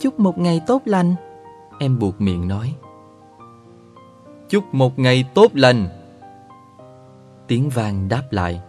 Chúc 0.00 0.20
một 0.20 0.38
ngày 0.38 0.60
tốt 0.66 0.82
lành 0.84 1.14
Em 1.78 1.98
buộc 1.98 2.20
miệng 2.20 2.48
nói. 2.48 2.74
Chúc 4.48 4.64
một 4.74 4.98
ngày 4.98 5.24
tốt 5.34 5.50
lành. 5.54 5.88
Tiếng 7.46 7.68
vang 7.68 8.08
đáp 8.08 8.22
lại. 8.30 8.60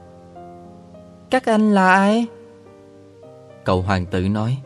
Các 1.29 1.45
anh 1.45 1.73
là 1.73 1.91
ai? 1.91 2.27
Cậu 3.63 3.81
hoàng 3.81 4.05
tử 4.05 4.27
nói 4.27 4.57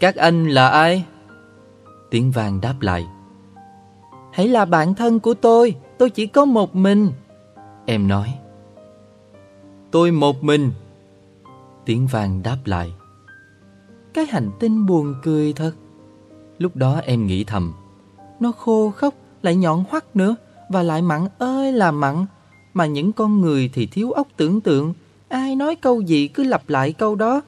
các 0.00 0.16
anh 0.16 0.48
là 0.48 0.68
ai? 0.68 1.04
Tiếng 2.10 2.30
vàng 2.30 2.60
đáp 2.60 2.74
lại. 2.80 3.06
Hãy 4.32 4.48
là 4.48 4.64
bạn 4.64 4.94
thân 4.94 5.20
của 5.20 5.34
tôi 5.34 5.74
Tôi 5.98 6.10
chỉ 6.10 6.26
có 6.26 6.44
một 6.44 6.76
mình. 6.76 7.10
Em 7.86 8.08
nói. 8.08 8.34
Tôi 9.90 10.10
một 10.10 10.44
mình. 10.44 10.72
Tiếng 11.84 12.06
vàng 12.06 12.42
đáp 12.42 12.56
lại. 12.64 12.92
Cái 14.14 14.26
hành 14.26 14.50
tinh 14.60 14.86
buồn 14.86 15.14
cười 15.22 15.52
thật. 15.52 15.72
Lúc 16.58 16.76
đó 16.76 17.00
em 17.04 17.26
nghĩ 17.26 17.44
thầm. 17.44 17.74
Nó 18.40 18.52
khô 18.52 18.90
khóc, 18.90 19.14
lại 19.42 19.56
nhọn 19.56 19.84
hoắt 19.90 20.16
nữa 20.16 20.36
và 20.68 20.82
lại 20.82 21.02
mặn 21.02 21.28
ơi 21.38 21.72
là 21.72 21.90
mặn. 21.90 22.26
Mà 22.74 22.86
những 22.86 23.12
con 23.12 23.40
người 23.40 23.70
thì 23.74 23.86
thiếu 23.86 24.12
óc 24.12 24.28
tưởng 24.36 24.60
tượng, 24.60 24.94
ai 25.28 25.56
nói 25.56 25.74
câu 25.74 26.00
gì 26.00 26.28
cứ 26.28 26.44
lặp 26.44 26.68
lại 26.68 26.92
câu 26.92 27.14
đó. 27.14 27.40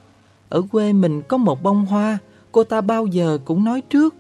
Ở 0.49 0.63
quê 0.73 0.93
mình 0.93 1.23
có 1.23 1.37
một 1.37 1.63
bông 1.63 1.87
hoa, 1.87 2.19
cô 2.53 2.65
ta 2.65 2.81
bao 2.81 3.07
giờ 3.07 3.39
cũng 3.45 3.65
nói 3.65 3.83
trước. 3.91 4.15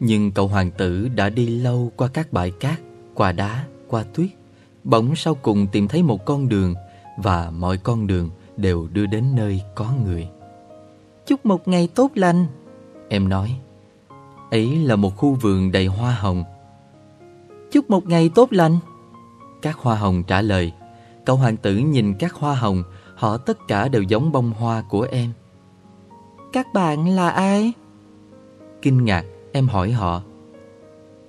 Nhưng 0.00 0.32
cậu 0.32 0.48
hoàng 0.48 0.70
tử 0.70 1.08
đã 1.08 1.30
đi 1.30 1.46
lâu 1.46 1.92
qua 1.96 2.08
các 2.08 2.32
bãi 2.32 2.50
cát, 2.50 2.80
qua 3.14 3.32
đá, 3.32 3.64
qua 3.88 4.04
tuyết. 4.14 4.28
Bỗng 4.84 5.16
sau 5.16 5.34
cùng 5.34 5.66
tìm 5.72 5.88
thấy 5.88 6.02
một 6.02 6.24
con 6.24 6.48
đường 6.48 6.74
và 7.16 7.50
mọi 7.50 7.78
con 7.78 8.06
đường 8.06 8.30
đều 8.56 8.88
đưa 8.92 9.06
đến 9.06 9.24
nơi 9.36 9.62
có 9.74 9.92
người. 10.04 10.28
Chúc 11.26 11.46
một 11.46 11.68
ngày 11.68 11.88
tốt 11.94 12.10
lành. 12.14 12.46
Em 13.08 13.28
nói, 13.28 13.58
ấy 14.50 14.76
là 14.76 14.96
một 14.96 15.16
khu 15.16 15.34
vườn 15.34 15.72
đầy 15.72 15.86
hoa 15.86 16.14
hồng 16.14 16.44
Chúc 17.72 17.90
một 17.90 18.06
ngày 18.06 18.30
tốt 18.34 18.52
lành 18.52 18.78
Các 19.62 19.76
hoa 19.76 19.96
hồng 19.96 20.22
trả 20.22 20.42
lời 20.42 20.72
Cậu 21.24 21.36
hoàng 21.36 21.56
tử 21.56 21.76
nhìn 21.76 22.14
các 22.14 22.34
hoa 22.34 22.54
hồng 22.54 22.82
Họ 23.14 23.36
tất 23.36 23.58
cả 23.68 23.88
đều 23.88 24.02
giống 24.02 24.32
bông 24.32 24.50
hoa 24.50 24.82
của 24.88 25.06
em 25.10 25.32
Các 26.52 26.74
bạn 26.74 27.08
là 27.08 27.30
ai? 27.30 27.72
Kinh 28.82 29.04
ngạc 29.04 29.24
em 29.52 29.68
hỏi 29.68 29.92
họ 29.92 30.22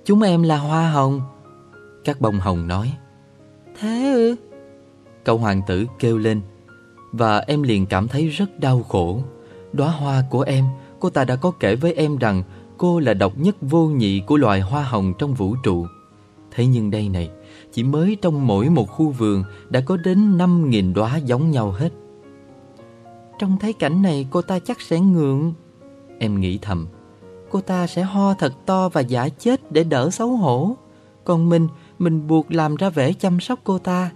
Chúng 0.04 0.22
em 0.22 0.42
là 0.42 0.58
hoa 0.58 0.90
hồng 0.90 1.20
Các 2.04 2.20
bông 2.20 2.40
hồng 2.40 2.68
nói 2.68 2.92
Thế 3.80 4.12
ư? 4.14 4.36
Cậu 5.24 5.38
hoàng 5.38 5.62
tử 5.66 5.86
kêu 5.98 6.18
lên 6.18 6.40
Và 7.12 7.38
em 7.38 7.62
liền 7.62 7.86
cảm 7.86 8.08
thấy 8.08 8.28
rất 8.28 8.60
đau 8.60 8.82
khổ 8.82 9.22
Đóa 9.72 9.90
hoa 9.90 10.22
của 10.30 10.42
em 10.42 10.64
Cô 11.00 11.10
ta 11.10 11.24
đã 11.24 11.36
có 11.36 11.50
kể 11.60 11.76
với 11.76 11.94
em 11.94 12.18
rằng 12.18 12.42
Cô 12.78 13.00
là 13.00 13.14
độc 13.14 13.38
nhất 13.38 13.56
vô 13.60 13.86
nhị 13.86 14.20
của 14.26 14.36
loài 14.36 14.60
hoa 14.60 14.82
hồng 14.82 15.14
trong 15.18 15.34
vũ 15.34 15.56
trụ 15.62 15.86
Thế 16.50 16.66
nhưng 16.66 16.90
đây 16.90 17.08
này, 17.08 17.30
chỉ 17.72 17.82
mới 17.82 18.16
trong 18.22 18.46
mỗi 18.46 18.68
một 18.68 18.90
khu 18.90 19.10
vườn 19.10 19.44
đã 19.68 19.80
có 19.80 19.96
đến 19.96 20.38
5.000 20.38 20.94
đóa 20.94 21.16
giống 21.16 21.50
nhau 21.50 21.70
hết. 21.70 21.90
Trong 23.40 23.56
thấy 23.58 23.72
cảnh 23.72 24.02
này 24.02 24.26
cô 24.30 24.42
ta 24.42 24.58
chắc 24.58 24.80
sẽ 24.80 25.00
ngượng. 25.00 25.52
Em 26.18 26.40
nghĩ 26.40 26.58
thầm. 26.62 26.86
Cô 27.50 27.60
ta 27.60 27.86
sẽ 27.86 28.02
ho 28.02 28.34
thật 28.34 28.52
to 28.66 28.88
và 28.88 29.00
giả 29.00 29.28
chết 29.28 29.72
để 29.72 29.84
đỡ 29.84 30.10
xấu 30.10 30.28
hổ. 30.28 30.76
Còn 31.24 31.48
mình, 31.48 31.68
mình 31.98 32.26
buộc 32.26 32.52
làm 32.52 32.76
ra 32.76 32.90
vẻ 32.90 33.12
chăm 33.12 33.40
sóc 33.40 33.58
cô 33.64 33.78
ta. 33.78 34.10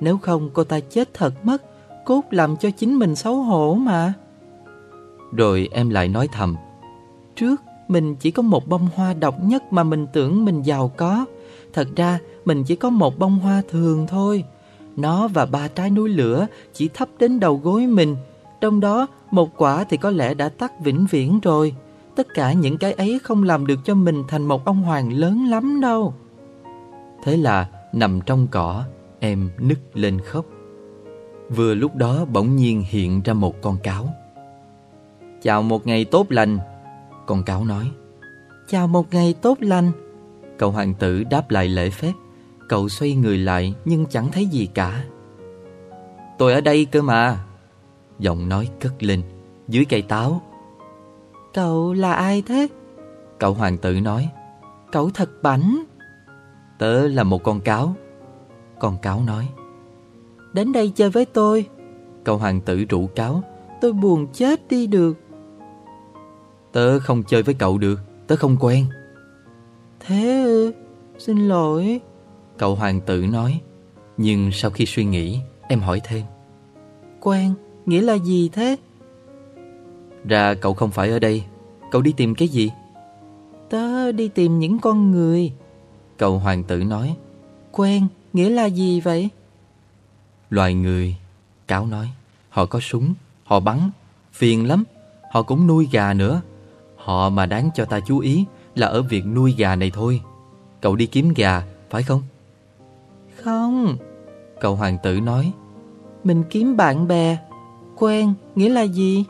Nếu 0.00 0.18
không 0.18 0.50
cô 0.52 0.64
ta 0.64 0.80
chết 0.80 1.14
thật 1.14 1.44
mất, 1.44 1.62
cốt 2.04 2.20
làm 2.30 2.56
cho 2.56 2.70
chính 2.70 2.98
mình 2.98 3.16
xấu 3.16 3.36
hổ 3.36 3.74
mà. 3.74 4.12
Rồi 5.32 5.68
em 5.72 5.90
lại 5.90 6.08
nói 6.08 6.28
thầm. 6.32 6.56
Trước, 7.36 7.62
mình 7.88 8.14
chỉ 8.16 8.30
có 8.30 8.42
một 8.42 8.68
bông 8.68 8.88
hoa 8.94 9.14
độc 9.14 9.34
nhất 9.42 9.72
mà 9.72 9.82
mình 9.82 10.06
tưởng 10.12 10.44
mình 10.44 10.62
giàu 10.62 10.92
có. 10.96 11.24
Thật 11.72 11.88
ra 11.96 12.18
mình 12.44 12.64
chỉ 12.64 12.76
có 12.76 12.90
một 12.90 13.18
bông 13.18 13.38
hoa 13.38 13.62
thường 13.68 14.06
thôi 14.06 14.44
Nó 14.96 15.28
và 15.28 15.46
ba 15.46 15.68
trái 15.68 15.90
núi 15.90 16.08
lửa 16.08 16.46
chỉ 16.72 16.88
thấp 16.88 17.08
đến 17.18 17.40
đầu 17.40 17.60
gối 17.64 17.86
mình 17.86 18.16
trong 18.64 18.80
đó 18.80 19.06
một 19.30 19.50
quả 19.56 19.84
thì 19.84 19.96
có 19.96 20.10
lẽ 20.10 20.34
đã 20.34 20.48
tắt 20.48 20.72
vĩnh 20.80 21.06
viễn 21.10 21.40
rồi. 21.40 21.74
Tất 22.16 22.26
cả 22.34 22.52
những 22.52 22.78
cái 22.78 22.92
ấy 22.92 23.18
không 23.22 23.42
làm 23.42 23.66
được 23.66 23.78
cho 23.84 23.94
mình 23.94 24.22
thành 24.28 24.42
một 24.42 24.64
ông 24.64 24.82
hoàng 24.82 25.12
lớn 25.12 25.46
lắm 25.50 25.80
đâu. 25.80 26.14
Thế 27.24 27.36
là 27.36 27.68
nằm 27.92 28.20
trong 28.26 28.46
cỏ 28.50 28.84
Em 29.20 29.50
nức 29.58 29.78
lên 29.94 30.20
khóc. 30.20 30.44
Vừa 31.50 31.74
lúc 31.74 31.96
đó 31.96 32.24
bỗng 32.24 32.56
nhiên 32.56 32.84
hiện 32.88 33.22
ra 33.22 33.34
một 33.34 33.62
con 33.62 33.76
cáo. 33.82 34.08
Chào 35.42 35.62
một 35.62 35.86
ngày 35.86 36.04
tốt 36.04 36.26
lành 36.30 36.58
Con 37.26 37.42
cáo 37.42 37.64
nói. 37.64 37.90
Chào 38.68 38.86
một 38.86 39.14
ngày 39.14 39.34
tốt 39.42 39.58
lành. 39.60 39.92
Cậu 40.58 40.70
hoàng 40.70 40.94
tử 40.94 41.24
đáp 41.24 41.50
lại 41.50 41.68
lễ 41.68 41.90
phép. 41.90 42.12
Cậu 42.68 42.88
xoay 42.88 43.14
người 43.14 43.38
lại 43.38 43.74
nhưng 43.84 44.06
chẳng 44.06 44.32
thấy 44.32 44.46
gì 44.46 44.68
cả. 44.74 45.04
Tôi 46.38 46.52
ở 46.52 46.60
đây 46.60 46.84
cơ 46.84 47.02
mà 47.02 47.38
Giọng 48.18 48.48
nói 48.48 48.68
cất 48.80 49.02
lên 49.02 49.22
Dưới 49.68 49.84
cây 49.84 50.02
táo. 50.02 50.42
Cậu 51.54 51.92
là 51.92 52.12
ai 52.12 52.42
thế? 52.46 52.68
Cậu 53.38 53.54
hoàng 53.54 53.78
tử 53.78 54.00
nói. 54.00 54.30
Cậu 54.92 55.10
thật 55.10 55.30
bảnh. 55.42 55.84
Tớ 56.78 57.08
là 57.08 57.22
một 57.22 57.42
con 57.42 57.60
cáo. 57.60 57.94
Con 58.78 58.96
cáo 59.02 59.22
nói. 59.26 59.48
Đến 60.52 60.72
đây 60.72 60.92
chơi 60.94 61.10
với 61.10 61.24
tôi. 61.24 61.68
Cậu 62.24 62.38
hoàng 62.38 62.60
tử 62.60 62.84
rủ 62.88 63.06
cáo. 63.06 63.42
Tôi 63.80 63.92
buồn 63.92 64.26
chết 64.32 64.68
đi 64.68 64.86
được. 64.86 65.16
Tớ 66.72 66.98
không 66.98 67.22
chơi 67.22 67.42
với 67.42 67.54
cậu 67.54 67.78
được. 67.78 68.00
Tớ 68.26 68.36
không 68.36 68.56
quen. 68.60 68.86
Thế 70.00 70.42
ư? 70.44 70.72
Xin 71.18 71.48
lỗi. 71.48 72.00
Cậu 72.58 72.74
hoàng 72.74 73.00
tử 73.00 73.26
nói. 73.32 73.60
Nhưng 74.16 74.52
sau 74.52 74.70
khi 74.70 74.86
suy 74.86 75.04
nghĩ, 75.04 75.38
em 75.68 75.80
hỏi 75.80 76.00
thêm. 76.04 76.22
Quen, 77.20 77.54
nghĩa 77.86 78.00
là 78.02 78.14
gì 78.14 78.48
thế? 78.48 78.76
Ra 80.24 80.54
cậu 80.54 80.74
không 80.74 80.90
phải 80.90 81.10
ở 81.10 81.18
đây, 81.18 81.44
cậu 81.90 82.02
đi 82.02 82.12
tìm 82.16 82.34
cái 82.34 82.48
gì? 82.48 82.70
Tớ 83.70 84.12
đi 84.12 84.28
tìm 84.28 84.58
những 84.58 84.78
con 84.78 85.10
người. 85.10 85.52
Cậu 86.16 86.38
hoàng 86.38 86.64
tử 86.64 86.84
nói. 86.84 87.16
Quen, 87.72 88.06
nghĩa 88.32 88.50
là 88.50 88.64
gì 88.64 89.00
vậy? 89.00 89.28
Loài 90.50 90.74
người, 90.74 91.16
cáo 91.68 91.86
nói. 91.86 92.08
Họ 92.48 92.66
có 92.66 92.80
súng, 92.80 93.14
họ 93.44 93.60
bắn, 93.60 93.90
phiền 94.32 94.68
lắm. 94.68 94.84
Họ 95.30 95.42
cũng 95.42 95.66
nuôi 95.66 95.88
gà 95.92 96.14
nữa. 96.14 96.40
Họ 96.96 97.30
mà 97.30 97.46
đáng 97.46 97.70
cho 97.74 97.84
ta 97.84 98.00
chú 98.00 98.18
ý 98.18 98.44
là 98.74 98.86
ở 98.86 99.02
việc 99.02 99.26
nuôi 99.26 99.54
gà 99.58 99.76
này 99.76 99.90
thôi. 99.94 100.20
Cậu 100.80 100.96
đi 100.96 101.06
kiếm 101.06 101.32
gà, 101.36 101.62
phải 101.90 102.02
không? 102.02 102.22
Không. 103.36 103.96
Cậu 104.60 104.76
hoàng 104.76 104.98
tử 105.02 105.20
nói. 105.20 105.52
Mình 106.24 106.44
kiếm 106.50 106.76
bạn 106.76 107.08
bè. 107.08 107.38
Quen, 107.98 108.34
nghĩa 108.54 108.68
là 108.68 108.82
gì? 108.82 109.24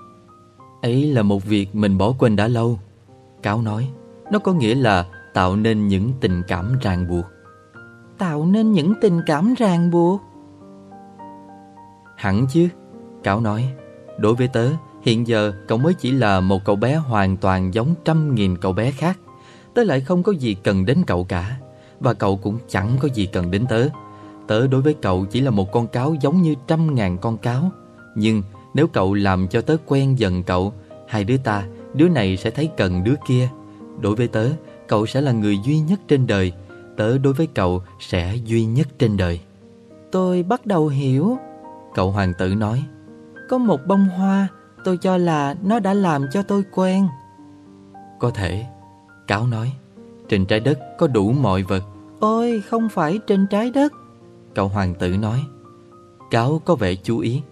Ấy 0.83 1.07
là 1.07 1.23
một 1.23 1.45
việc 1.45 1.75
mình 1.75 1.99
bỏ 1.99 2.13
quên 2.19 2.37
đã 2.37 2.49
lâu. 2.49 2.79
Cáo 3.43 3.63
nói. 3.63 3.91
Nó 4.33 4.39
có 4.39 4.53
nghĩa 4.53 4.75
là 4.75 5.07
tạo 5.35 5.57
nên 5.57 5.89
những 5.89 6.13
tình 6.21 6.43
cảm 6.49 6.79
ràng 6.81 7.09
buộc. 7.09 7.25
Tạo 8.19 8.47
nên 8.47 8.73
những 8.73 8.93
tình 9.01 9.21
cảm 9.27 9.55
ràng 9.55 9.91
buộc? 9.91 10.21
Hẳn 12.17 12.47
chứ. 12.51 12.69
Cáo 13.23 13.41
nói. 13.41 13.73
Đối 14.19 14.35
với 14.35 14.49
tớ, 14.49 14.71
hiện 15.03 15.27
giờ 15.27 15.53
cậu 15.69 15.79
mới 15.79 15.95
chỉ 15.95 16.11
là 16.11 16.41
một 16.41 16.65
cậu 16.65 16.77
bé 16.77 16.97
hoàn 16.97 17.37
toàn 17.37 17.75
giống 17.75 17.95
trăm 18.05 18.35
nghìn 18.35 18.57
cậu 18.57 18.73
bé 18.73 18.91
khác. 18.91 19.19
Tớ 19.75 19.85
lại 19.85 20.01
không 20.01 20.23
có 20.23 20.33
gì 20.33 20.55
cần 20.55 20.85
đến 20.85 20.99
cậu 21.07 21.25
cả. 21.25 21.57
Và 22.01 22.15
cậu 22.15 22.37
cũng 22.37 22.59
chẳng 22.69 22.97
có 23.01 23.09
gì 23.15 23.27
cần 23.27 23.51
đến 23.51 23.67
tớ. 23.69 23.89
Tớ 24.47 24.67
đối 24.67 24.83
với 24.83 24.95
cậu 24.95 25.25
chỉ 25.25 25.41
là 25.41 25.51
một 25.51 25.73
con 25.73 25.87
cáo 25.87 26.15
giống 26.21 26.43
như 26.43 26.55
trăm 26.67 26.95
ngàn 26.95 27.19
con 27.19 27.39
cáo. 27.39 27.71
Nhưng 28.15 28.43
nếu 28.75 28.87
cậu 28.87 29.15
làm 29.15 29.49
cho 29.49 29.61
tớ 29.61 29.77
quen 29.87 30.19
dần 30.19 30.43
cậu, 30.43 30.73
hai 31.09 31.25
đứa 31.25 31.37
ta, 31.37 31.67
đứa 31.95 32.09
này 32.09 32.37
sẽ 32.37 32.51
thấy 32.51 32.71
cần 32.77 33.05
đứa 33.05 33.15
kia. 33.27 33.49
Đối 34.01 34.15
với 34.15 34.29
tớ, 34.29 34.49
cậu 34.89 35.07
sẽ 35.07 35.21
là 35.21 35.33
người 35.33 35.59
duy 35.65 35.79
nhất 35.79 36.01
trên 36.09 36.27
đời. 36.27 36.53
Tớ 36.97 37.19
đối 37.19 37.33
với 37.33 37.47
cậu 37.47 37.83
sẽ 38.01 38.37
duy 38.45 38.65
nhất 38.65 38.89
trên 38.99 39.17
đời. 39.17 39.41
Tôi 40.13 40.43
bắt 40.43 40.67
đầu 40.67 40.89
hiểu. 40.89 41.39
Cậu 41.95 42.11
hoàng 42.11 42.33
tử 42.39 42.55
nói. 42.55 42.85
Có 43.49 43.59
một 43.59 43.81
bông 43.87 44.05
hoa, 44.05 44.49
tôi 44.85 44.97
cho 44.97 45.17
là 45.17 45.55
nó 45.63 45.81
đã 45.81 45.95
làm 45.95 46.27
cho 46.33 46.43
tôi 46.43 46.63
quen. 46.75 47.09
Có 48.21 48.31
thể. 48.31 48.67
Cáo 49.27 49.47
nói. 49.47 49.73
Trên 50.29 50.47
trái 50.47 50.61
đất 50.61 50.79
có 50.99 51.07
đủ 51.07 51.33
mọi 51.33 51.63
vật. 51.63 51.83
Ôi, 52.21 52.63
không 52.71 52.89
phải 52.89 53.19
trên 53.27 53.47
trái 53.51 53.71
đất. 53.71 53.93
Cậu 54.55 54.69
hoàng 54.69 54.95
tử 54.95 55.17
nói. 55.17 55.45
Cáo 56.31 56.63
có 56.65 56.75
vẻ 56.75 56.95
chú 56.95 57.19
ý. 57.19 57.43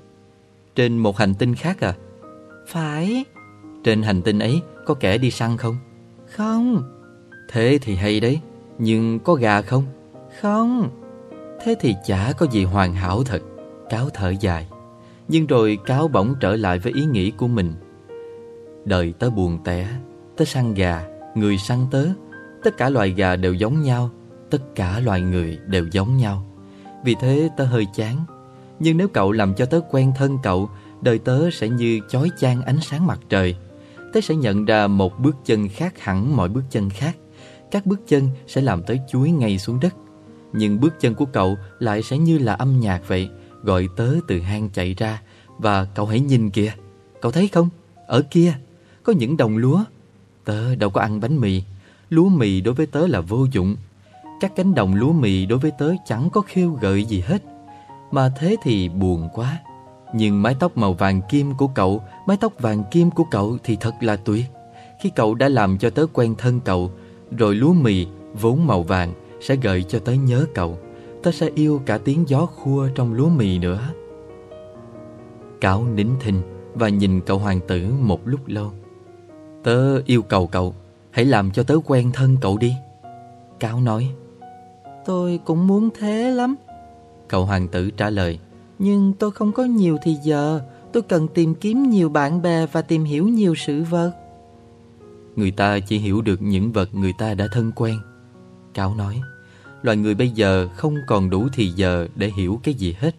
Trên 0.75 0.99
một 0.99 1.17
hành 1.17 1.35
tinh 1.35 1.55
khác 1.55 1.81
à? 1.81 1.95
Phải. 2.67 3.25
Trên 3.85 4.03
hành 4.03 4.23
tinh 4.23 4.39
ấy 4.39 4.63
có 4.87 4.95
kẻ 4.95 5.19
đi 5.19 5.31
săn 5.31 5.57
không? 5.57 5.77
Không. 6.27 6.83
Thế 7.49 7.79
thì 7.83 7.95
hay 7.95 8.21
đấy. 8.21 8.41
Nhưng 8.79 9.19
có 9.19 9.35
gà 9.35 9.63
không? 9.63 9.85
Không. 10.41 10.91
Thế 11.65 11.75
thì 11.81 11.95
chả 12.07 12.33
có 12.39 12.47
gì 12.51 12.65
hoàn 12.65 12.95
hảo 12.95 13.25
thật. 13.25 13.43
Cáo 13.91 14.09
thở 14.15 14.35
dài. 14.41 14.69
Nhưng 15.29 15.47
rồi 15.47 15.79
cáo 15.85 16.09
bỗng 16.09 16.35
trở 16.41 16.57
lại 16.57 16.79
với 16.79 16.93
ý 16.93 17.05
nghĩ 17.05 17.31
của 17.31 17.49
mình. 17.49 17.75
Đời 18.85 19.15
tớ 19.19 19.31
buồn 19.31 19.59
tẻ. 19.65 19.89
Tớ 20.37 20.45
săn 20.45 20.75
gà, 20.75 21.07
người 21.35 21.59
săn 21.59 21.87
tớ. 21.91 22.07
Tất 22.63 22.77
cả 22.77 22.89
loài 22.91 23.11
gà 23.11 23.37
đều 23.37 23.55
giống 23.55 23.83
nhau. 23.83 24.11
Tất 24.51 24.75
cả 24.75 25.01
loài 25.05 25.21
người 25.21 25.59
đều 25.67 25.87
giống 25.93 26.17
nhau. 26.17 26.47
Vì 27.05 27.15
thế 27.21 27.49
tớ 27.57 27.65
hơi 27.65 27.87
chán. 27.95 28.17
Nhưng 28.83 28.97
nếu 28.97 29.09
cậu 29.09 29.33
làm 29.33 29.55
cho 29.55 29.67
tớ 29.67 29.81
quen 29.91 30.13
thân 30.17 30.39
cậu, 30.43 30.71
đời 31.01 31.19
tớ 31.19 31.51
sẽ 31.51 31.69
như 31.69 32.01
chói 32.09 32.31
chang 32.39 32.63
ánh 32.63 32.81
sáng 32.81 33.07
mặt 33.07 33.21
trời. 33.29 33.57
Tớ 34.13 34.21
sẽ 34.21 34.35
nhận 34.35 34.65
ra 34.65 34.87
một 34.87 35.19
bước 35.19 35.37
chân 35.45 35.69
khác 35.69 36.01
hẳn 36.01 36.37
mọi 36.37 36.49
bước 36.49 36.63
chân 36.71 36.91
khác. 36.91 37.17
Các 37.71 37.87
bước 37.87 38.01
chân 38.09 38.29
sẽ 38.47 38.61
làm 38.61 38.83
tớ 38.83 38.95
chuối 39.11 39.31
ngay 39.31 39.59
xuống 39.59 39.81
đất. 39.81 39.95
Nhưng 40.53 40.81
bước 40.81 41.01
chân 41.01 41.15
của 41.15 41.25
cậu 41.25 41.57
lại 41.79 42.03
sẽ 42.03 42.19
như 42.19 42.39
là 42.39 42.55
âm 42.55 42.81
nhạc 42.81 43.09
vậy, 43.09 43.29
gọi 43.63 43.89
tớ 43.97 44.15
từ 44.29 44.41
hang 44.41 44.71
chạy 44.71 44.95
ra. 44.95 45.23
Và 45.59 45.85
cậu 45.85 46.07
hãy 46.07 46.21
nhìn 46.21 46.51
kìa, 46.51 46.73
cậu 47.21 47.33
thấy 47.33 47.49
không? 47.49 47.69
Ở 48.07 48.23
kia, 48.31 48.55
có 49.03 49.13
những 49.13 49.37
đồng 49.37 49.57
lúa. 49.57 49.85
Tớ 50.45 50.75
đâu 50.75 50.91
có 50.91 51.01
ăn 51.01 51.21
bánh 51.21 51.41
mì. 51.41 51.63
Lúa 52.11 52.29
mì 52.29 52.61
đối 52.61 52.75
với 52.75 52.87
tớ 52.87 53.07
là 53.07 53.21
vô 53.21 53.47
dụng. 53.53 53.77
Các 54.41 54.53
cánh 54.57 54.75
đồng 54.75 54.95
lúa 54.95 55.13
mì 55.13 55.47
đối 55.47 55.59
với 55.59 55.71
tớ 55.79 55.93
chẳng 56.07 56.31
có 56.31 56.41
khiêu 56.41 56.71
gợi 56.71 57.05
gì 57.05 57.21
hết. 57.21 57.43
Mà 58.13 58.33
thế 58.37 58.57
thì 58.63 58.89
buồn 58.89 59.29
quá. 59.33 59.59
Nhưng 60.15 60.43
mái 60.43 60.57
tóc 60.61 60.77
màu 60.77 60.93
vàng 60.93 61.21
kim 61.29 61.55
của 61.55 61.67
cậu, 61.67 62.03
mái 62.27 62.37
tóc 62.37 62.53
vàng 62.59 62.85
kim 62.91 63.11
của 63.11 63.25
cậu 63.31 63.57
thì 63.65 63.77
thật 63.77 63.95
là 64.01 64.17
tuyệt. 64.17 64.45
Khi 65.01 65.11
cậu 65.11 65.35
đã 65.35 65.49
làm 65.49 65.79
cho 65.79 65.91
tớ 65.91 66.07
quen 66.13 66.35
thân 66.39 66.61
cậu, 66.61 66.91
rồi 67.39 67.55
lúa 67.55 67.73
mì 67.73 68.07
vốn 68.41 68.67
màu 68.67 68.83
vàng 68.83 69.13
sẽ 69.41 69.57
gợi 69.57 69.83
cho 69.83 69.99
tớ 69.99 70.13
nhớ 70.13 70.47
cậu. 70.55 70.79
Tớ 71.23 71.31
sẽ 71.31 71.51
yêu 71.55 71.83
cả 71.87 71.99
tiếng 71.99 72.29
gió 72.29 72.47
khua 72.47 72.89
trong 72.95 73.15
lúa 73.15 73.29
mì 73.29 73.59
nữa. 73.59 73.81
Cáo 75.61 75.85
nín 75.85 76.09
thinh 76.21 76.43
và 76.75 76.89
nhìn 76.89 77.21
cậu 77.21 77.39
hoàng 77.39 77.61
tử 77.69 77.87
một 78.01 78.21
lúc 78.25 78.41
lâu. 78.47 78.71
Tớ 79.63 80.01
yêu 80.07 80.23
cầu 80.23 80.47
cậu, 80.47 80.75
hãy 81.11 81.25
làm 81.25 81.51
cho 81.51 81.63
tớ 81.63 81.77
quen 81.85 82.11
thân 82.13 82.37
cậu 82.41 82.59
đi. 82.59 82.75
Cáo 83.61 83.81
nói. 83.81 84.11
Tôi 85.05 85.41
cũng 85.45 85.67
muốn 85.67 85.91
thế 85.99 86.31
lắm. 86.31 86.57
Cậu 87.33 87.45
hoàng 87.45 87.69
tử 87.69 87.91
trả 87.91 88.11
lời. 88.11 88.39
Nhưng 88.79 89.13
tôi 89.19 89.31
không 89.31 89.53
có 89.53 89.65
nhiều 89.65 89.99
thì 90.03 90.17
giờ. 90.23 90.61
Tôi 90.93 91.03
cần 91.03 91.29
tìm 91.29 91.55
kiếm 91.55 91.91
nhiều 91.91 92.09
bạn 92.09 92.43
bè 92.43 92.67
và 92.67 92.83
tìm 92.83 93.05
hiểu 93.05 93.29
nhiều 93.29 93.55
sự 93.55 93.83
vật. 93.83 94.13
Người 95.37 95.51
ta 95.51 95.79
chỉ 95.79 95.99
hiểu 95.99 96.23
được 96.23 96.43
những 96.43 96.73
vật 96.73 96.95
người 96.95 97.13
ta 97.19 97.35
đã 97.35 97.49
thân 97.53 97.73
quen. 97.77 97.99
Cáo 98.75 98.95
nói. 98.95 99.21
Loài 99.83 99.97
người 99.97 100.15
bây 100.15 100.29
giờ 100.29 100.69
không 100.77 100.95
còn 101.07 101.31
đủ 101.31 101.49
thì 101.53 101.69
giờ 101.69 102.07
để 102.15 102.31
hiểu 102.37 102.61
cái 102.63 102.75
gì 102.75 102.97
hết. 102.99 103.15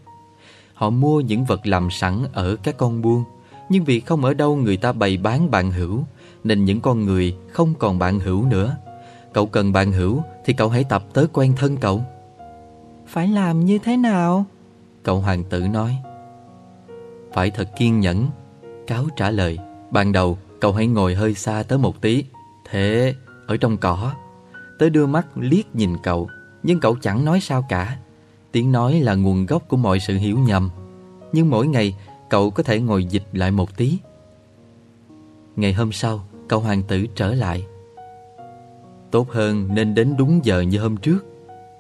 Họ 0.73 0.89
mua 0.89 1.21
những 1.21 1.45
vật 1.45 1.67
làm 1.67 1.89
sẵn 1.91 2.23
ở 2.33 2.55
các 2.55 2.77
con 2.77 3.01
buôn. 3.01 3.23
Nhưng 3.69 3.83
vì 3.83 3.99
không 3.99 4.25
ở 4.25 4.33
đâu 4.33 4.55
người 4.55 4.77
ta 4.77 4.91
bày 4.91 5.17
bán 5.17 5.51
bạn 5.51 5.71
hữu, 5.71 6.03
nên 6.43 6.65
những 6.65 6.81
con 6.81 7.05
người 7.05 7.35
không 7.51 7.73
còn 7.79 7.99
bạn 7.99 8.19
hữu 8.19 8.45
nữa. 8.45 8.77
Cậu 9.33 9.45
cần 9.45 9.73
bạn 9.73 9.91
hữu 9.91 10.21
thì 10.45 10.53
cậu 10.53 10.69
hãy 10.69 10.83
tập 10.83 11.05
tới 11.13 11.27
quen 11.33 11.53
thân 11.57 11.77
cậu. 11.77 12.03
Phải 13.13 13.27
làm 13.27 13.65
như 13.65 13.77
thế 13.77 13.97
nào? 13.97 14.45
Cậu 15.03 15.19
hoàng 15.19 15.43
tử 15.43 15.67
nói. 15.67 15.97
Phải 17.33 17.51
thật 17.51 17.69
kiên 17.77 17.99
nhẫn. 17.99 18.27
Cáo 18.87 19.05
trả 19.15 19.31
lời. 19.31 19.59
Ban 19.91 20.11
đầu 20.11 20.37
cậu 20.61 20.73
hãy 20.73 20.87
ngồi 20.87 21.15
hơi 21.15 21.33
xa 21.33 21.63
tới 21.67 21.77
một 21.77 22.01
tí. 22.01 22.25
Thế, 22.69 23.15
ở 23.47 23.57
trong 23.57 23.77
cỏ. 23.77 24.13
Tớ 24.79 24.89
đưa 24.89 25.05
mắt 25.05 25.27
liếc 25.35 25.75
nhìn 25.75 25.97
cậu, 26.03 26.29
nhưng 26.63 26.79
cậu 26.79 26.95
chẳng 27.01 27.25
nói 27.25 27.39
sao 27.39 27.65
cả. 27.69 27.97
Tiếng 28.51 28.71
nói 28.71 28.99
là 28.99 29.15
nguồn 29.15 29.45
gốc 29.45 29.67
của 29.67 29.77
mọi 29.77 29.99
sự 29.99 30.17
hiểu 30.17 30.39
nhầm. 30.39 30.69
Nhưng 31.33 31.49
mỗi 31.49 31.67
ngày 31.67 31.95
cậu 32.29 32.51
có 32.51 32.63
thể 32.63 32.79
ngồi 32.79 33.05
dịch 33.05 33.25
lại 33.33 33.51
một 33.51 33.77
tí. 33.77 33.97
Ngày 35.55 35.73
hôm 35.73 35.91
sau, 35.91 36.23
cậu 36.47 36.59
hoàng 36.59 36.83
tử 36.83 37.05
trở 37.15 37.33
lại. 37.33 37.65
Tốt 39.11 39.31
hơn 39.31 39.69
nên 39.73 39.95
đến 39.95 40.15
đúng 40.17 40.39
giờ 40.43 40.61
như 40.61 40.79
hôm 40.79 40.97
trước. 40.97 41.25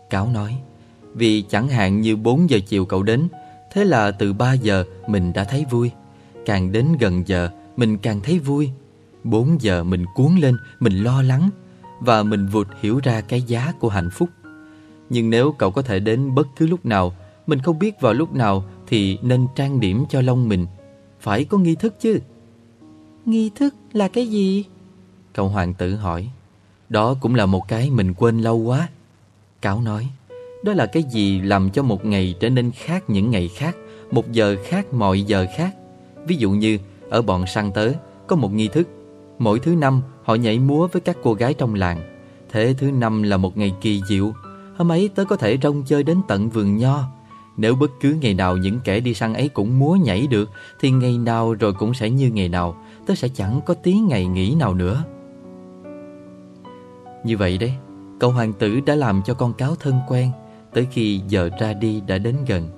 Cáo 0.09 0.27
nói. 0.27 0.61
Vì 1.13 1.41
chẳng 1.41 1.67
hạn 1.67 2.01
như 2.01 2.15
4 2.15 2.49
giờ 2.49 2.59
chiều 2.67 2.85
cậu 2.85 3.03
đến 3.03 3.27
Thế 3.73 3.85
là 3.85 4.11
từ 4.11 4.33
3 4.33 4.53
giờ 4.53 4.83
mình 5.07 5.33
đã 5.33 5.43
thấy 5.43 5.65
vui. 5.69 5.91
Càng 6.45 6.71
đến 6.71 6.87
gần 6.99 7.23
giờ 7.27 7.49
mình 7.77 7.97
càng 7.97 8.19
thấy 8.21 8.39
vui. 8.39 8.69
4 9.23 9.61
giờ 9.61 9.83
mình 9.83 10.05
cuốn 10.15 10.35
lên, 10.35 10.57
mình 10.79 11.03
lo 11.03 11.21
lắng 11.21 11.49
Và 11.99 12.23
mình 12.23 12.47
vụt 12.47 12.67
hiểu 12.81 12.99
ra 13.03 13.21
cái 13.21 13.41
giá 13.41 13.73
của 13.79 13.89
hạnh 13.89 14.09
phúc. 14.09 14.29
Nhưng 15.09 15.29
nếu 15.29 15.51
cậu 15.51 15.71
có 15.71 15.81
thể 15.81 15.99
đến 15.99 16.35
bất 16.35 16.47
cứ 16.55 16.67
lúc 16.67 16.85
nào 16.85 17.15
Mình 17.47 17.59
không 17.59 17.79
biết 17.79 18.01
vào 18.01 18.13
lúc 18.13 18.33
nào 18.33 18.63
Thì 18.87 19.17
nên 19.21 19.47
trang 19.55 19.79
điểm 19.79 20.05
cho 20.09 20.21
lông 20.21 20.49
mình. 20.49 20.67
Phải 21.19 21.45
có 21.45 21.57
nghi 21.57 21.75
thức 21.75 21.95
chứ. 21.99 22.19
Nghi 23.25 23.51
thức 23.55 23.75
là 23.93 24.07
cái 24.07 24.27
gì? 24.27 24.63
Cậu 25.33 25.47
hoàng 25.47 25.73
tử 25.73 25.95
hỏi. 25.95 26.29
Đó 26.89 27.13
cũng 27.21 27.35
là 27.35 27.45
một 27.45 27.67
cái 27.67 27.89
mình 27.89 28.13
quên 28.13 28.39
lâu 28.39 28.57
quá. 28.57 28.89
Cáo 29.61 29.81
nói 29.81 30.09
đó 30.63 30.73
là 30.73 30.85
cái 30.85 31.03
gì 31.03 31.41
làm 31.41 31.69
cho 31.69 31.83
một 31.83 32.05
ngày 32.05 32.35
trở 32.39 32.49
nên 32.49 32.71
khác 32.71 33.03
những 33.07 33.31
ngày 33.31 33.47
khác, 33.47 33.77
một 34.11 34.31
giờ 34.31 34.55
khác 34.65 34.93
mọi 34.93 35.21
giờ 35.21 35.45
khác. 35.57 35.75
Ví 36.27 36.35
dụ 36.35 36.51
như 36.51 36.77
ở 37.09 37.21
bọn 37.21 37.47
săn 37.47 37.71
tớ 37.71 37.91
có 38.27 38.35
một 38.35 38.53
nghi 38.53 38.67
thức, 38.67 38.87
mỗi 39.39 39.59
thứ 39.59 39.75
năm 39.75 40.01
họ 40.23 40.35
nhảy 40.35 40.59
múa 40.59 40.87
với 40.87 41.01
các 41.01 41.17
cô 41.23 41.33
gái 41.33 41.53
trong 41.53 41.75
làng. 41.75 42.01
Thế 42.51 42.75
thứ 42.77 42.91
năm 42.91 43.23
là 43.23 43.37
một 43.37 43.57
ngày 43.57 43.73
kỳ 43.81 44.01
diệu, 44.07 44.33
hôm 44.75 44.91
ấy 44.91 45.09
tớ 45.15 45.25
có 45.25 45.35
thể 45.35 45.57
rong 45.63 45.83
chơi 45.83 46.03
đến 46.03 46.17
tận 46.27 46.49
vườn 46.49 46.77
nho. 46.77 47.03
Nếu 47.57 47.75
bất 47.75 47.91
cứ 47.99 48.17
ngày 48.21 48.33
nào 48.33 48.57
những 48.57 48.79
kẻ 48.83 48.99
đi 48.99 49.13
săn 49.13 49.33
ấy 49.33 49.49
cũng 49.49 49.79
múa 49.79 49.95
nhảy 49.95 50.27
được 50.27 50.49
Thì 50.79 50.91
ngày 50.91 51.17
nào 51.17 51.53
rồi 51.53 51.73
cũng 51.73 51.93
sẽ 51.93 52.09
như 52.09 52.29
ngày 52.29 52.49
nào 52.49 52.75
Tớ 53.05 53.15
sẽ 53.15 53.27
chẳng 53.27 53.61
có 53.65 53.73
tí 53.73 53.93
ngày 53.93 54.25
nghỉ 54.25 54.55
nào 54.55 54.73
nữa 54.73 55.03
Như 57.23 57.37
vậy 57.37 57.57
đấy 57.57 57.73
Cậu 58.19 58.31
hoàng 58.31 58.53
tử 58.53 58.79
đã 58.79 58.95
làm 58.95 59.21
cho 59.25 59.33
con 59.33 59.53
cáo 59.53 59.75
thân 59.75 59.99
quen 60.07 60.31
Tới 60.73 60.87
khi 60.91 61.21
giờ 61.27 61.49
ra 61.59 61.73
đi 61.73 62.01
đã 62.07 62.17
đến 62.17 62.35
gần. 62.47 62.69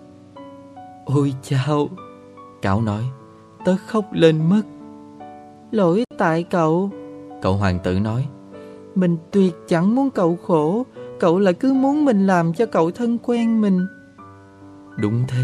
Ôi 1.05 1.33
chao 1.41 1.89
Cáo 2.61 2.81
nói 2.81 3.03
Tớ 3.65 3.75
khóc 3.87 4.05
lên 4.11 4.49
mất. 4.49 4.61
Lỗi 5.71 6.03
tại 6.17 6.43
cậu. 6.43 6.89
Cậu 7.41 7.53
hoàng 7.53 7.79
tử 7.83 7.99
nói 7.99 8.27
Mình 8.95 9.17
tuyệt 9.31 9.53
chẳng 9.67 9.95
muốn 9.95 10.09
cậu 10.09 10.35
khổ 10.35 10.85
Cậu 11.19 11.39
lại 11.39 11.53
cứ 11.53 11.73
muốn 11.73 12.05
mình 12.05 12.27
làm 12.27 12.53
cho 12.53 12.65
cậu 12.65 12.91
thân 12.91 13.17
quen 13.23 13.61
mình. 13.61 13.85
Đúng 14.97 15.23
thế 15.27 15.43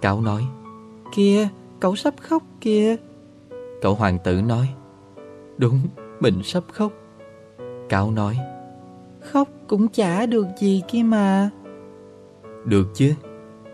Cáo 0.00 0.20
nói. 0.20 0.46
Kìa, 1.14 1.48
cậu 1.80 1.96
sắp 1.96 2.14
khóc 2.22 2.42
kìa. 2.60 2.96
Cậu 3.82 3.94
hoàng 3.94 4.18
tử 4.24 4.42
nói 4.42 4.68
Đúng, 5.58 5.80
mình 6.20 6.42
sắp 6.42 6.64
khóc. 6.72 6.92
Cáo 7.88 8.10
nói 8.10 8.38
Khóc 9.32 9.48
cũng 9.66 9.88
chả 9.88 10.26
được 10.26 10.46
gì 10.58 10.82
kia 10.88 11.02
mà. 11.02 11.50
Được 12.64 12.86
chứ 12.94 13.14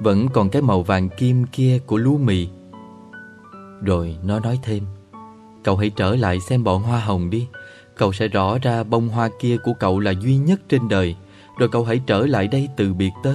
Vẫn 0.01 0.29
còn 0.29 0.49
cái 0.49 0.63
màu 0.63 0.83
vàng 0.83 1.09
kim 1.09 1.45
kia 1.53 1.79
của 1.87 1.97
lúa 1.97 2.19
mì. 2.19 2.49
Rồi 3.83 4.17
nó 4.25 4.41
nói 4.41 4.59
thêm 4.63 4.83
Cậu 5.65 5.77
hãy 5.77 5.91
trở 5.91 6.17
lại 6.17 6.41
xem 6.41 6.65
bọn 6.65 6.83
hoa 6.83 7.01
hồng 7.01 7.31
đi. 7.31 7.49
Cậu 7.97 8.13
sẽ 8.13 8.29
rõ 8.29 8.59
ra 8.59 8.85
bông 8.85 9.09
hoa 9.09 9.29
kia 9.39 9.57
của 9.65 9.73
cậu 9.81 10.01
là 10.01 10.11
duy 10.11 10.37
nhất 10.37 10.61
trên 10.69 10.89
đời. 10.89 11.17
Rồi 11.59 11.69
cậu 11.69 11.85
hãy 11.85 12.01
trở 12.07 12.27
lại 12.27 12.49
đây 12.49 12.69
từ 12.77 12.95
biệt 12.95 13.13
tớ. 13.23 13.35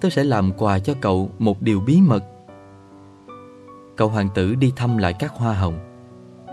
Tớ 0.00 0.10
sẽ 0.10 0.24
làm 0.24 0.52
quà 0.58 0.78
cho 0.78 0.94
cậu 1.00 1.30
một 1.38 1.62
điều 1.62 1.80
bí 1.80 2.00
mật. 2.00 2.24
Cậu 3.96 4.08
hoàng 4.08 4.28
tử 4.34 4.54
đi 4.54 4.72
thăm 4.76 4.98
lại 4.98 5.14
các 5.18 5.32
hoa 5.32 5.54
hồng. 5.54 5.78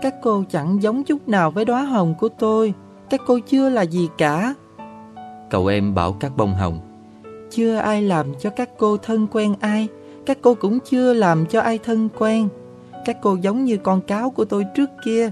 Các 0.02 0.14
cô 0.22 0.44
chẳng 0.50 0.82
giống 0.82 1.04
chút 1.04 1.28
nào 1.28 1.50
với 1.50 1.64
đóa 1.64 1.82
hồng 1.82 2.14
của 2.20 2.28
tôi. 2.28 2.74
Các 3.10 3.20
cô 3.26 3.38
chưa 3.46 3.68
là 3.68 3.82
gì 3.82 4.08
cả 4.18 4.54
Cậu 5.50 5.66
em 5.66 5.94
bảo 5.94 6.12
các 6.12 6.36
bông 6.36 6.54
hồng. 6.54 6.80
Chưa 7.50 7.76
ai 7.76 8.02
làm 8.02 8.26
cho 8.40 8.50
các 8.50 8.70
cô 8.78 8.96
thân 8.96 9.26
quen 9.32 9.54
ai 9.60 9.88
Các 10.26 10.38
cô 10.42 10.54
cũng 10.54 10.78
chưa 10.80 11.12
làm 11.12 11.46
cho 11.46 11.60
ai 11.60 11.78
thân 11.78 12.08
quen. 12.18 12.48
Các 13.04 13.18
cô 13.22 13.36
giống 13.42 13.64
như 13.64 13.76
con 13.76 14.00
cáo 14.00 14.30
của 14.30 14.44
tôi 14.44 14.64
trước 14.76 14.90
kia. 15.04 15.30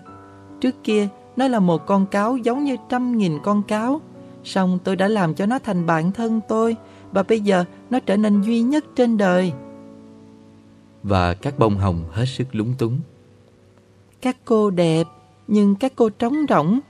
Trước 0.60 0.74
kia 0.84 1.08
nó 1.36 1.48
là 1.48 1.60
một 1.60 1.86
con 1.86 2.06
cáo 2.06 2.36
giống 2.36 2.64
như 2.64 2.76
trăm 2.88 3.18
nghìn 3.18 3.38
con 3.42 3.62
cáo. 3.62 4.00
Xong 4.44 4.78
tôi 4.84 4.96
đã 4.96 5.08
làm 5.08 5.34
cho 5.34 5.46
nó 5.46 5.58
thành 5.58 5.86
bạn 5.86 6.12
thân 6.12 6.40
tôi 6.48 6.76
Và 7.12 7.22
bây 7.22 7.40
giờ 7.40 7.64
nó 7.90 8.00
trở 8.00 8.16
nên 8.16 8.42
duy 8.42 8.60
nhất 8.60 8.84
trên 8.96 9.16
đời. 9.16 9.52
Và 11.02 11.34
các 11.34 11.58
bông 11.58 11.76
hồng 11.76 12.04
hết 12.10 12.26
sức 12.26 12.44
lúng 12.52 12.74
túng. 12.78 13.00
Các 14.22 14.36
cô 14.44 14.70
đẹp 14.70 15.06
Nhưng 15.48 15.74
các 15.74 15.92
cô 15.96 16.10
trống 16.10 16.36
rỗng. 16.48 16.80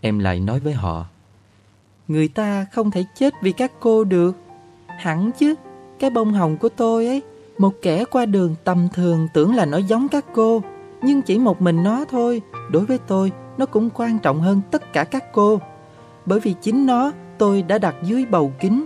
Em 0.00 0.18
lại 0.18 0.40
nói 0.40 0.60
với 0.60 0.72
họ 0.72 1.06
Người 2.08 2.28
ta 2.28 2.66
không 2.72 2.90
thể 2.90 3.04
chết 3.14 3.34
vì 3.42 3.52
các 3.52 3.72
cô 3.80 4.04
được. 4.04 4.36
Hẳn 4.86 5.30
chứ, 5.38 5.54
Cái 5.98 6.10
bông 6.10 6.32
hồng 6.32 6.56
của 6.56 6.68
tôi 6.68 7.06
ấy, 7.06 7.22
Một 7.58 7.72
kẻ 7.82 8.04
qua 8.04 8.26
đường 8.26 8.54
tầm 8.64 8.88
thường 8.94 9.28
tưởng 9.34 9.54
là 9.54 9.64
nó 9.64 9.78
giống 9.78 10.08
các 10.08 10.24
cô, 10.34 10.62
Nhưng 11.02 11.22
chỉ 11.22 11.38
một 11.38 11.62
mình 11.62 11.82
nó 11.82 12.04
thôi. 12.10 12.42
Đối 12.70 12.84
với 12.84 12.98
tôi, 12.98 13.32
Nó 13.58 13.66
cũng 13.66 13.90
quan 13.94 14.18
trọng 14.18 14.40
hơn 14.40 14.60
tất 14.70 14.92
cả 14.92 15.04
các 15.04 15.32
cô. 15.32 15.60
Bởi 16.26 16.40
vì 16.40 16.54
chính 16.62 16.86
nó, 16.86 17.12
tôi 17.38 17.62
đã 17.62 17.78
đặt 17.78 17.94
dưới 18.02 18.26
bầu 18.26 18.52
kính. 18.60 18.84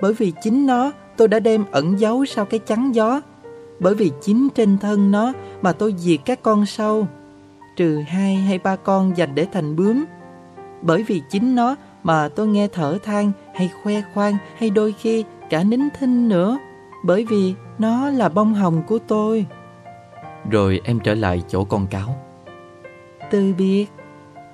Bởi 0.00 0.12
vì 0.12 0.32
chính 0.42 0.66
nó, 0.66 0.92
tôi 1.16 1.28
đã 1.28 1.40
đem 1.40 1.64
ẩn 1.70 2.00
giấu 2.00 2.24
sau 2.24 2.44
cái 2.44 2.60
chắn 2.60 2.94
gió. 2.94 3.20
Bởi 3.80 3.94
vì 3.94 4.10
chính 4.22 4.48
trên 4.54 4.78
thân 4.78 5.10
nó 5.10 5.32
mà 5.62 5.72
tôi 5.72 5.94
diệt 5.98 6.20
các 6.24 6.42
con 6.42 6.66
sâu, 6.66 7.06
Trừ 7.76 8.02
hai 8.08 8.36
hay 8.36 8.58
ba 8.58 8.76
con 8.76 9.16
dành 9.16 9.34
để 9.34 9.46
thành 9.52 9.76
bướm. 9.76 10.04
Bởi 10.82 11.02
vì 11.02 11.22
chính 11.30 11.54
nó 11.54 11.76
mà 12.06 12.28
tôi 12.28 12.46
nghe 12.46 12.68
thở 12.68 12.98
than 13.02 13.32
hay 13.54 13.70
khoe 13.82 14.02
khoang 14.14 14.36
hay 14.58 14.70
đôi 14.70 14.92
khi 14.92 15.24
cả 15.50 15.62
nín 15.62 15.80
thinh 15.98 16.28
nữa 16.28 16.58
bởi 17.04 17.24
vì 17.24 17.54
nó 17.78 18.10
là 18.10 18.28
bông 18.28 18.54
hồng 18.54 18.82
của 18.86 18.98
tôi. 18.98 19.46
Rồi 20.50 20.80
em 20.84 21.00
trở 21.00 21.14
lại 21.14 21.42
chỗ 21.48 21.64
con 21.64 21.86
cáo. 21.86 22.16
Từ 23.30 23.54
biệt. 23.58 23.86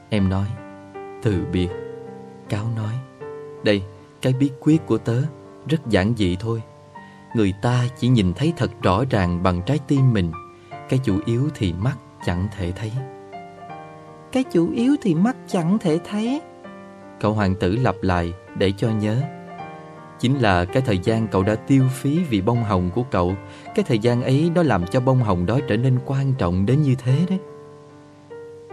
Em 0.09 0.29
nói, 0.29 0.47
từ 1.23 1.45
biệt. 1.53 1.69
Cáo 2.49 2.65
nói, 2.77 2.95
đây, 3.65 3.83
cái 4.23 4.33
bí 4.33 4.51
quyết 4.61 4.87
của 4.87 4.99
tớ 4.99 5.23
rất 5.69 5.87
giản 5.87 6.15
dị 6.17 6.37
thôi. 6.41 6.63
Người 7.35 7.55
ta 7.63 7.85
chỉ 7.99 8.09
nhìn 8.09 8.33
thấy 8.35 8.53
thật 8.57 8.71
rõ 8.83 9.05
ràng 9.11 9.43
bằng 9.43 9.63
trái 9.67 9.79
tim 9.87 10.13
mình, 10.13 10.33
cái 10.89 11.01
chủ 11.05 11.19
yếu 11.25 11.49
thì 11.55 11.73
mắt 11.73 11.97
chẳng 12.27 12.49
thể 12.57 12.73
thấy. 12.73 12.93
Cái 14.33 14.45
chủ 14.53 14.71
yếu 14.73 14.97
thì 15.03 15.15
mắt 15.15 15.37
chẳng 15.47 15.79
thể 15.79 15.99
thấy. 16.11 16.41
Cậu 17.23 17.33
hoàng 17.33 17.55
tử 17.55 17.77
lặp 17.77 17.97
lại 18.03 18.33
để 18.59 18.73
cho 18.79 18.91
nhớ. 18.91 19.23
Chính 20.21 20.39
là 20.39 20.65
cái 20.65 20.83
thời 20.87 20.99
gian 20.99 21.29
cậu 21.29 21.43
đã 21.43 21.55
tiêu 21.55 21.85
phí 21.93 22.19
vì 22.19 22.41
bông 22.41 22.65
hồng 22.65 22.91
của 22.95 23.03
cậu 23.03 23.35
Cái 23.75 23.85
thời 23.89 23.99
gian 23.99 24.23
ấy 24.23 24.51
nó 24.55 24.63
làm 24.63 24.87
cho 24.87 25.01
bông 25.01 25.23
hồng 25.23 25.47
đó 25.47 25.61
trở 25.69 25.77
nên 25.77 25.99
quan 26.07 26.33
trọng 26.39 26.67
đến 26.67 26.83
như 26.83 26.95
thế 26.95 27.27
đấy. 27.29 27.39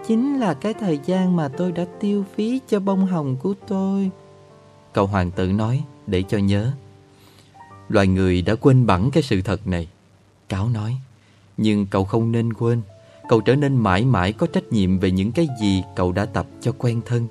Chính 0.08 0.40
là 0.40 0.54
cái 0.54 0.74
thời 0.74 1.00
gian 1.06 1.36
mà 1.36 1.48
tôi 1.48 1.72
đã 1.72 1.86
tiêu 2.00 2.26
phí 2.36 2.60
cho 2.68 2.80
bông 2.80 3.06
hồng 3.06 3.36
của 3.36 3.54
tôi. 3.68 4.10
Cậu 4.94 5.08
hoàng 5.08 5.32
tử 5.32 5.52
nói 5.52 5.84
để 6.08 6.24
cho 6.24 6.38
nhớ. 6.38 6.72
Loài 7.90 8.08
người 8.08 8.42
đã 8.42 8.56
quên 8.56 8.86
bẵng 8.86 9.12
cái 9.12 9.24
sự 9.24 9.42
thật 9.42 9.68
này. 9.68 9.88
Cáo 10.50 10.70
nói 10.70 10.96
Nhưng 11.58 11.86
cậu 11.86 12.04
không 12.04 12.32
nên 12.32 12.54
quên. 12.54 12.82
Cậu 13.30 13.42
trở 13.42 13.56
nên 13.56 13.78
mãi 13.78 14.06
mãi 14.06 14.34
có 14.34 14.48
trách 14.48 14.72
nhiệm 14.72 15.00
về 15.00 15.12
những 15.12 15.32
cái 15.32 15.48
gì 15.62 15.84
cậu 15.96 16.12
đã 16.12 16.26
tập 16.26 16.46
cho 16.62 16.72
quen 16.78 17.02
thân 17.06 17.28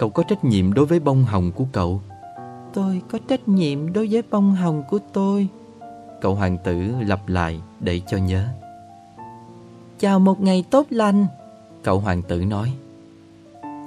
Cậu 0.00 0.10
có 0.10 0.22
trách 0.22 0.44
nhiệm 0.44 0.72
đối 0.72 0.86
với 0.86 1.00
bông 1.00 1.24
hồng 1.24 1.52
của 1.52 1.64
cậu. 1.72 2.00
Tôi 2.74 3.02
có 3.10 3.18
trách 3.28 3.48
nhiệm 3.48 3.92
đối 3.92 4.06
với 4.06 4.22
bông 4.30 4.52
hồng 4.54 4.82
của 4.90 4.98
tôi. 5.12 5.48
Cậu 6.20 6.34
hoàng 6.34 6.58
tử 6.64 6.92
lặp 7.06 7.28
lại 7.28 7.60
để 7.80 8.00
cho 8.10 8.16
nhớ. 8.16 8.46
Chào 9.98 10.18
một 10.18 10.40
ngày 10.40 10.64
tốt 10.70 10.86
lành. 10.90 11.26
Cậu 11.82 12.00
hoàng 12.00 12.22
tử 12.22 12.44
nói. 12.44 12.72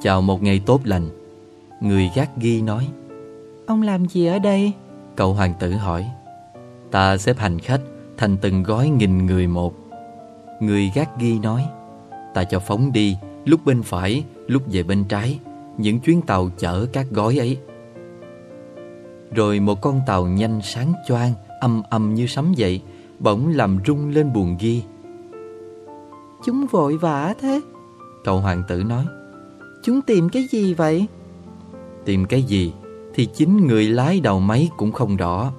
Chào 0.04 0.22
một 0.22 0.44
ngày 0.44 0.62
tốt 0.66 0.82
lành. 0.84 1.10
Người 1.82 2.12
gác 2.16 2.38
ghi 2.38 2.62
nói. 2.62 2.88
Ông 3.68 3.82
làm 3.82 4.06
gì 4.06 4.26
ở 4.26 4.40
đây? 4.40 4.72
Cậu 5.16 5.34
hoàng 5.34 5.54
tử 5.60 5.72
hỏi. 5.72 6.10
Ta 6.92 7.18
xếp 7.18 7.38
hành 7.38 7.60
khách 7.60 7.82
thành 8.18 8.38
từng 8.38 8.64
gói 8.64 8.90
nghìn 8.90 9.26
người 9.26 9.48
một. 9.48 9.74
Người 10.60 10.92
gác 10.96 11.20
ghi 11.20 11.40
nói. 11.40 11.66
Ta 12.34 12.44
cho 12.44 12.60
phóng 12.60 12.92
đi 12.92 13.18
Lúc 13.46 13.66
bên 13.66 13.84
phải, 13.84 14.24
lúc 14.48 14.64
về 14.72 14.84
bên 14.84 15.04
trái 15.04 15.40
những 15.78 16.00
chuyến 16.00 16.22
tàu 16.22 16.50
chở 16.58 16.86
các 16.94 17.08
gói 17.12 17.38
ấy. 17.38 17.58
Rồi 19.36 19.60
một 19.60 19.82
con 19.82 20.02
tàu 20.08 20.28
nhanh 20.28 20.62
sáng 20.64 20.94
choang, 21.08 21.34
âm 21.62 21.82
âm 21.90 22.14
như 22.14 22.28
sấm 22.28 22.54
dậy, 22.54 22.82
bỗng 23.20 23.48
làm 23.48 23.80
rung 23.88 24.10
lên 24.10 24.34
buồng 24.34 24.58
ghi. 24.60 24.84
Chúng 26.46 26.66
vội 26.72 26.98
vã 26.98 27.34
thế. 27.42 27.62
Cậu 28.24 28.40
hoàng 28.40 28.64
tử 28.68 28.84
nói. 28.84 29.06
Chúng 29.84 30.02
tìm 30.02 30.30
cái 30.30 30.44
gì 30.52 30.74
vậy? 30.74 31.08
Tìm 32.06 32.26
cái 32.26 32.44
gì 32.44 32.74
thì 33.14 33.26
chính 33.26 33.68
người 33.68 33.88
lái 33.90 34.20
đầu 34.20 34.40
máy 34.40 34.70
cũng 34.78 34.92
không 34.92 35.18
rõ. 35.18 35.52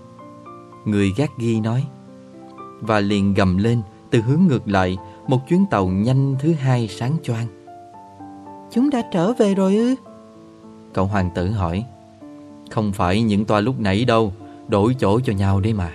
Người 0.84 1.12
gác 1.16 1.30
ghi 1.38 1.60
nói. 1.60 1.84
Và 2.80 3.00
liền 3.00 3.34
gầm 3.34 3.56
lên 3.56 3.82
từ 4.10 4.20
hướng 4.20 4.40
ngược 4.48 4.68
lại 4.68 4.98
một 5.26 5.38
chuyến 5.48 5.64
tàu 5.70 5.86
nhanh 5.86 6.36
thứ 6.40 6.52
hai 6.52 6.88
sáng 6.88 7.16
choang. 7.22 7.63
Chúng 8.74 8.90
đã 8.90 9.02
trở 9.12 9.32
về 9.32 9.54
rồi 9.54 9.76
ư? 9.76 9.94
Cậu 10.92 11.06
hoàng 11.06 11.30
tử 11.34 11.50
hỏi. 11.50 11.84
Không 12.70 12.92
phải 12.92 13.22
những 13.22 13.44
toa 13.44 13.60
lúc 13.60 13.80
nãy 13.80 14.04
đâu 14.04 14.32
Đổi 14.68 14.96
chỗ 14.98 15.20
cho 15.20 15.32
nhau 15.32 15.60
đấy 15.60 15.72
mà. 15.72 15.92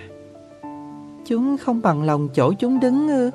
Chúng 1.26 1.56
không 1.56 1.82
bằng 1.82 2.02
lòng 2.02 2.28
chỗ 2.34 2.52
chúng 2.52 2.80
đứng 2.80 3.08
ư? 3.08 3.30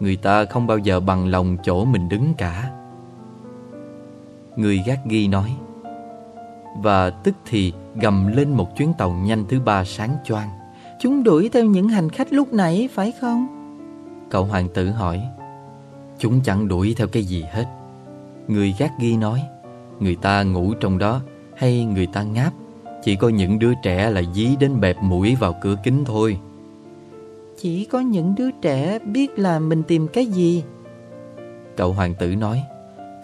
Người 0.00 0.16
ta 0.16 0.44
không 0.44 0.66
bao 0.66 0.78
giờ 0.78 1.00
bằng 1.00 1.26
lòng 1.26 1.56
chỗ 1.62 1.84
mình 1.84 2.08
đứng 2.08 2.34
cả. 2.38 2.70
Người 4.56 4.82
gác 4.86 4.98
ghi 5.06 5.28
nói. 5.28 5.56
Và 6.82 7.10
tức 7.10 7.34
thì 7.46 7.72
gầm 7.94 8.36
lên 8.36 8.54
một 8.54 8.76
chuyến 8.76 8.92
tàu 8.98 9.12
nhanh 9.12 9.44
thứ 9.48 9.60
ba 9.60 9.84
sáng 9.84 10.16
choang. 10.24 10.48
Chúng 11.00 11.22
đuổi 11.22 11.48
theo 11.52 11.64
những 11.64 11.88
hành 11.88 12.10
khách 12.10 12.32
lúc 12.32 12.52
nãy 12.52 12.88
phải 12.94 13.12
không? 13.20 13.46
Cậu 14.30 14.44
hoàng 14.44 14.68
tử 14.74 14.90
hỏi. 14.90 15.22
Chúng 16.18 16.40
chẳng 16.44 16.68
đuổi 16.68 16.94
theo 16.98 17.08
cái 17.08 17.24
gì 17.24 17.44
hết 17.52 17.75
Người 18.48 18.74
gác 18.78 18.92
ghi 18.98 19.16
nói 19.16 19.42
Người 20.00 20.16
ta 20.16 20.42
ngủ 20.42 20.74
trong 20.80 20.98
đó 20.98 21.20
hay 21.56 21.84
người 21.84 22.06
ta 22.06 22.22
ngáp? 22.22 22.52
Chỉ 23.04 23.16
có 23.16 23.28
những 23.28 23.58
đứa 23.58 23.72
trẻ 23.82 24.10
là 24.10 24.22
dí 24.34 24.56
đến 24.60 24.80
bẹp 24.80 24.96
mũi 25.02 25.36
vào 25.40 25.54
cửa 25.62 25.76
kính 25.84 26.04
thôi. 26.04 26.38
Chỉ 27.56 27.84
có 27.84 28.00
những 28.00 28.34
đứa 28.34 28.50
trẻ 28.50 28.98
biết 28.98 29.38
là 29.38 29.58
mình 29.58 29.82
tìm 29.82 30.08
cái 30.08 30.26
gì? 30.26 30.64
Cậu 31.76 31.92
hoàng 31.92 32.14
tử 32.18 32.34
nói 32.34 32.62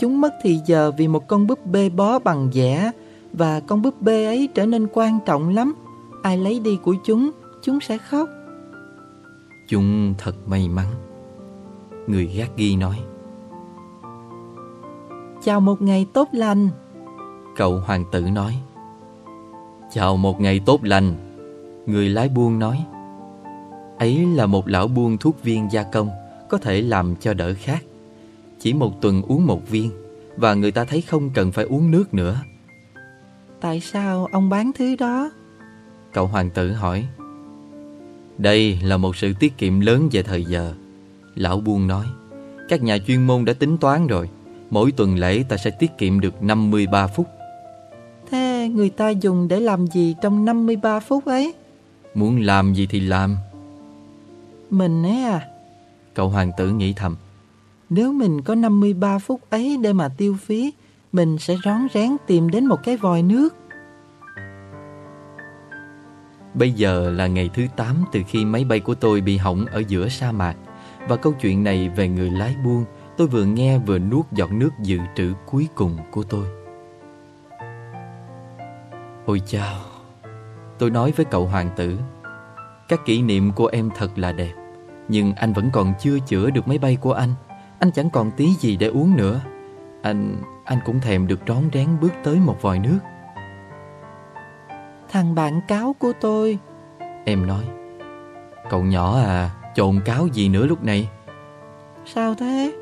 Chúng 0.01 0.20
mất 0.20 0.35
thì 0.43 0.61
giờ 0.66 0.93
vì 0.99 1.09
một 1.09 1.28
con 1.28 1.47
búp 1.47 1.66
bê 1.66 1.89
bó 1.89 2.19
bằng 2.19 2.51
vẽ 2.55 2.90
Và 3.32 3.61
con 3.61 3.82
búp 3.82 4.03
bê 4.03 4.24
ấy 4.24 4.49
trở 4.55 4.66
nên 4.66 4.86
quan 4.93 5.19
trọng 5.27 5.49
lắm. 5.49 5.74
Ai 6.23 6.36
lấy 6.36 6.61
đi 6.61 6.78
của 6.82 6.94
chúng, 7.05 7.31
chúng 7.62 7.81
sẽ 7.81 7.99
khóc. 7.99 8.28
Chúng 9.69 10.15
thật 10.19 10.32
may 10.47 10.69
mắn. 10.69 10.86
Người 12.07 12.27
gác 12.27 12.57
ghi 12.57 12.77
nói 12.77 12.97
Chào 15.44 15.60
một 15.60 15.82
ngày 15.82 16.06
tốt 16.12 16.28
lành. 16.32 16.69
Cậu 17.56 17.81
hoàng 17.81 18.05
tử 18.12 18.20
nói 18.20 18.59
Chào 19.93 20.16
một 20.16 20.40
ngày 20.40 20.60
tốt 20.66 20.81
lành. 20.85 21.14
Người 21.86 22.09
lái 22.09 22.28
buôn 22.28 22.59
nói 22.59 22.85
Ấy 23.98 24.27
là 24.35 24.47
một 24.47 24.69
lão 24.69 24.89
buôn 24.89 25.19
thuốc 25.19 25.43
viên 25.43 25.69
gia 25.73 25.82
công 25.82 26.10
Có 26.48 26.59
thể 26.59 26.82
làm 26.82 27.16
cho 27.16 27.35
đỡ 27.35 27.55
khác 27.55 27.82
Chỉ 28.60 28.73
một 28.73 29.01
tuần 29.01 29.23
uống 29.23 29.47
một 29.47 29.70
viên 29.70 29.90
Và 30.36 30.55
người 30.55 30.70
ta 30.70 30.85
thấy 30.85 31.01
không 31.01 31.31
cần 31.31 31.52
phải 31.52 31.64
uống 31.64 31.90
nước 31.90 32.14
nữa. 32.14 32.40
Tại 33.60 33.81
sao 33.81 34.28
ông 34.32 34.51
bán 34.51 34.70
thứ 34.74 34.97
đó? 34.97 35.31
Cậu 36.12 36.27
hoàng 36.27 36.51
tử 36.51 36.73
hỏi 36.73 37.06
Đây 38.39 38.78
là 38.82 38.97
một 38.97 39.16
sự 39.16 39.32
tiết 39.40 39.59
kiệm 39.59 39.81
lớn 39.81 40.09
về 40.12 40.23
thời 40.23 40.44
giờ. 40.44 40.74
Lão 41.35 41.60
buôn 41.60 41.86
nói 41.86 42.06
Các 42.69 42.82
nhà 42.82 42.98
chuyên 43.06 43.27
môn 43.27 43.44
đã 43.44 43.52
tính 43.52 43.78
toán 43.78 44.06
rồi 44.06 44.28
Mỗi 44.73 44.93
tuần 44.93 45.16
lễ 45.16 45.44
ta 45.49 45.57
sẽ 45.57 45.70
tiết 45.70 45.99
kiệm 45.99 46.20
được 46.20 46.43
53 46.43 47.07
phút. 47.07 47.27
Thế 48.31 48.70
người 48.74 48.90
ta 48.90 49.11
dùng 49.11 49.49
để 49.49 49.61
làm 49.61 49.86
gì 49.86 50.15
trong 50.23 50.44
53 50.44 51.01
phút 51.01 51.27
ấy? 51.27 51.55
Muốn 52.15 52.40
làm 52.40 52.74
gì 52.74 52.86
thì 52.86 53.01
làm. 53.01 53.36
Mình 54.70 55.03
ấy 55.03 55.23
à? 55.24 55.49
Cậu 56.15 56.28
hoàng 56.28 56.53
tử 56.57 56.70
nghĩ 56.70 56.93
thầm. 56.93 57.16
Nếu 57.90 58.12
mình 58.12 58.43
có 58.43 58.55
53 58.55 59.19
phút 59.19 59.40
ấy 59.51 59.77
để 59.82 59.93
mà 59.93 60.09
tiêu 60.09 60.36
phí 60.40 60.73
Mình 61.12 61.39
sẽ 61.39 61.57
rón 61.65 61.81
rén 61.94 62.16
tìm 62.27 62.51
đến 62.51 62.66
một 62.66 62.78
cái 62.85 62.97
vòi 62.97 63.23
nước. 63.23 63.57
Bây 66.55 66.73
giờ 66.73 67.11
là 67.11 67.27
ngày 67.27 67.51
thứ 67.55 67.62
8 67.77 68.05
từ 68.12 68.20
khi 68.28 68.44
máy 68.44 68.65
bay 68.65 68.81
của 68.81 68.94
tôi 68.94 69.20
bị 69.20 69.36
hỏng 69.36 69.66
ở 69.66 69.82
giữa 69.89 70.09
sa 70.09 70.32
mạc. 70.32 70.55
Và 71.09 71.16
câu 71.16 71.32
chuyện 71.40 71.65
này 71.65 71.89
về 71.89 72.09
người 72.09 72.31
lái 72.31 72.57
buôn 72.65 72.85
Tôi 73.23 73.28
vừa 73.28 73.44
nghe 73.44 73.78
vừa 73.78 73.99
nuốt 73.99 74.27
giọt 74.32 74.53
nước 74.53 74.70
dự 74.78 74.99
trữ 75.15 75.32
cuối 75.47 75.69
cùng 75.74 75.99
của 76.11 76.23
tôi. 76.23 76.47
Ôi 79.27 79.43
chao 79.47 79.77
Tôi 80.78 80.90
nói 80.90 81.12
với 81.16 81.24
cậu 81.24 81.47
hoàng 81.47 81.70
tử 81.77 81.99
Các 82.89 83.01
kỷ 83.05 83.23
niệm 83.23 83.53
của 83.53 83.66
em 83.66 83.90
thật 83.97 84.19
là 84.19 84.32
đẹp 84.32 84.53
Nhưng 85.09 85.32
anh 85.32 85.53
vẫn 85.53 85.70
còn 85.73 85.93
chưa 86.01 86.19
chữa 86.19 86.51
được 86.51 86.69
máy 86.69 86.78
bay 86.78 86.97
của 86.97 87.12
anh. 87.12 87.35
Anh 87.78 87.93
chẳng 87.93 88.11
còn 88.11 88.31
tí 88.31 88.49
gì 88.55 88.77
để 88.77 88.86
uống 88.86 89.16
nữa. 89.16 89.40
Anh... 90.03 90.36
anh 90.65 90.78
cũng 90.85 91.01
thèm 91.01 91.27
được 91.27 91.40
rón 91.47 91.62
rén 91.73 91.89
bước 92.01 92.12
tới 92.24 92.36
một 92.36 92.62
vòi 92.62 92.78
nước. 92.78 92.99
Thằng 95.09 95.35
bạn 95.35 95.61
cáo 95.69 95.97
của 95.99 96.12
tôi. 96.20 96.59
Em 97.24 97.47
nói 97.47 97.65
Cậu 98.70 98.82
nhỏ 98.82 99.19
à 99.19 99.51
Trộn 99.74 100.01
cáo 100.05 100.27
gì 100.27 100.49
nữa 100.49 100.66
lúc 100.66 100.85
này? 100.85 101.09
Sao 102.05 102.35
thế 102.35 102.81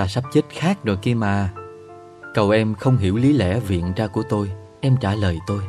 Ta 0.00 0.06
sắp 0.06 0.24
chết 0.32 0.42
khác 0.50 0.78
rồi 0.84 0.96
kia 1.02 1.14
mà. 1.14 1.50
Cậu 2.34 2.50
em 2.50 2.74
không 2.74 2.96
hiểu 2.96 3.16
lý 3.16 3.32
lẽ 3.32 3.60
viện 3.60 3.92
ra 3.96 4.06
của 4.06 4.22
tôi 4.28 4.50
Em 4.80 4.96
trả 5.00 5.14
lời 5.14 5.38
tôi. 5.46 5.60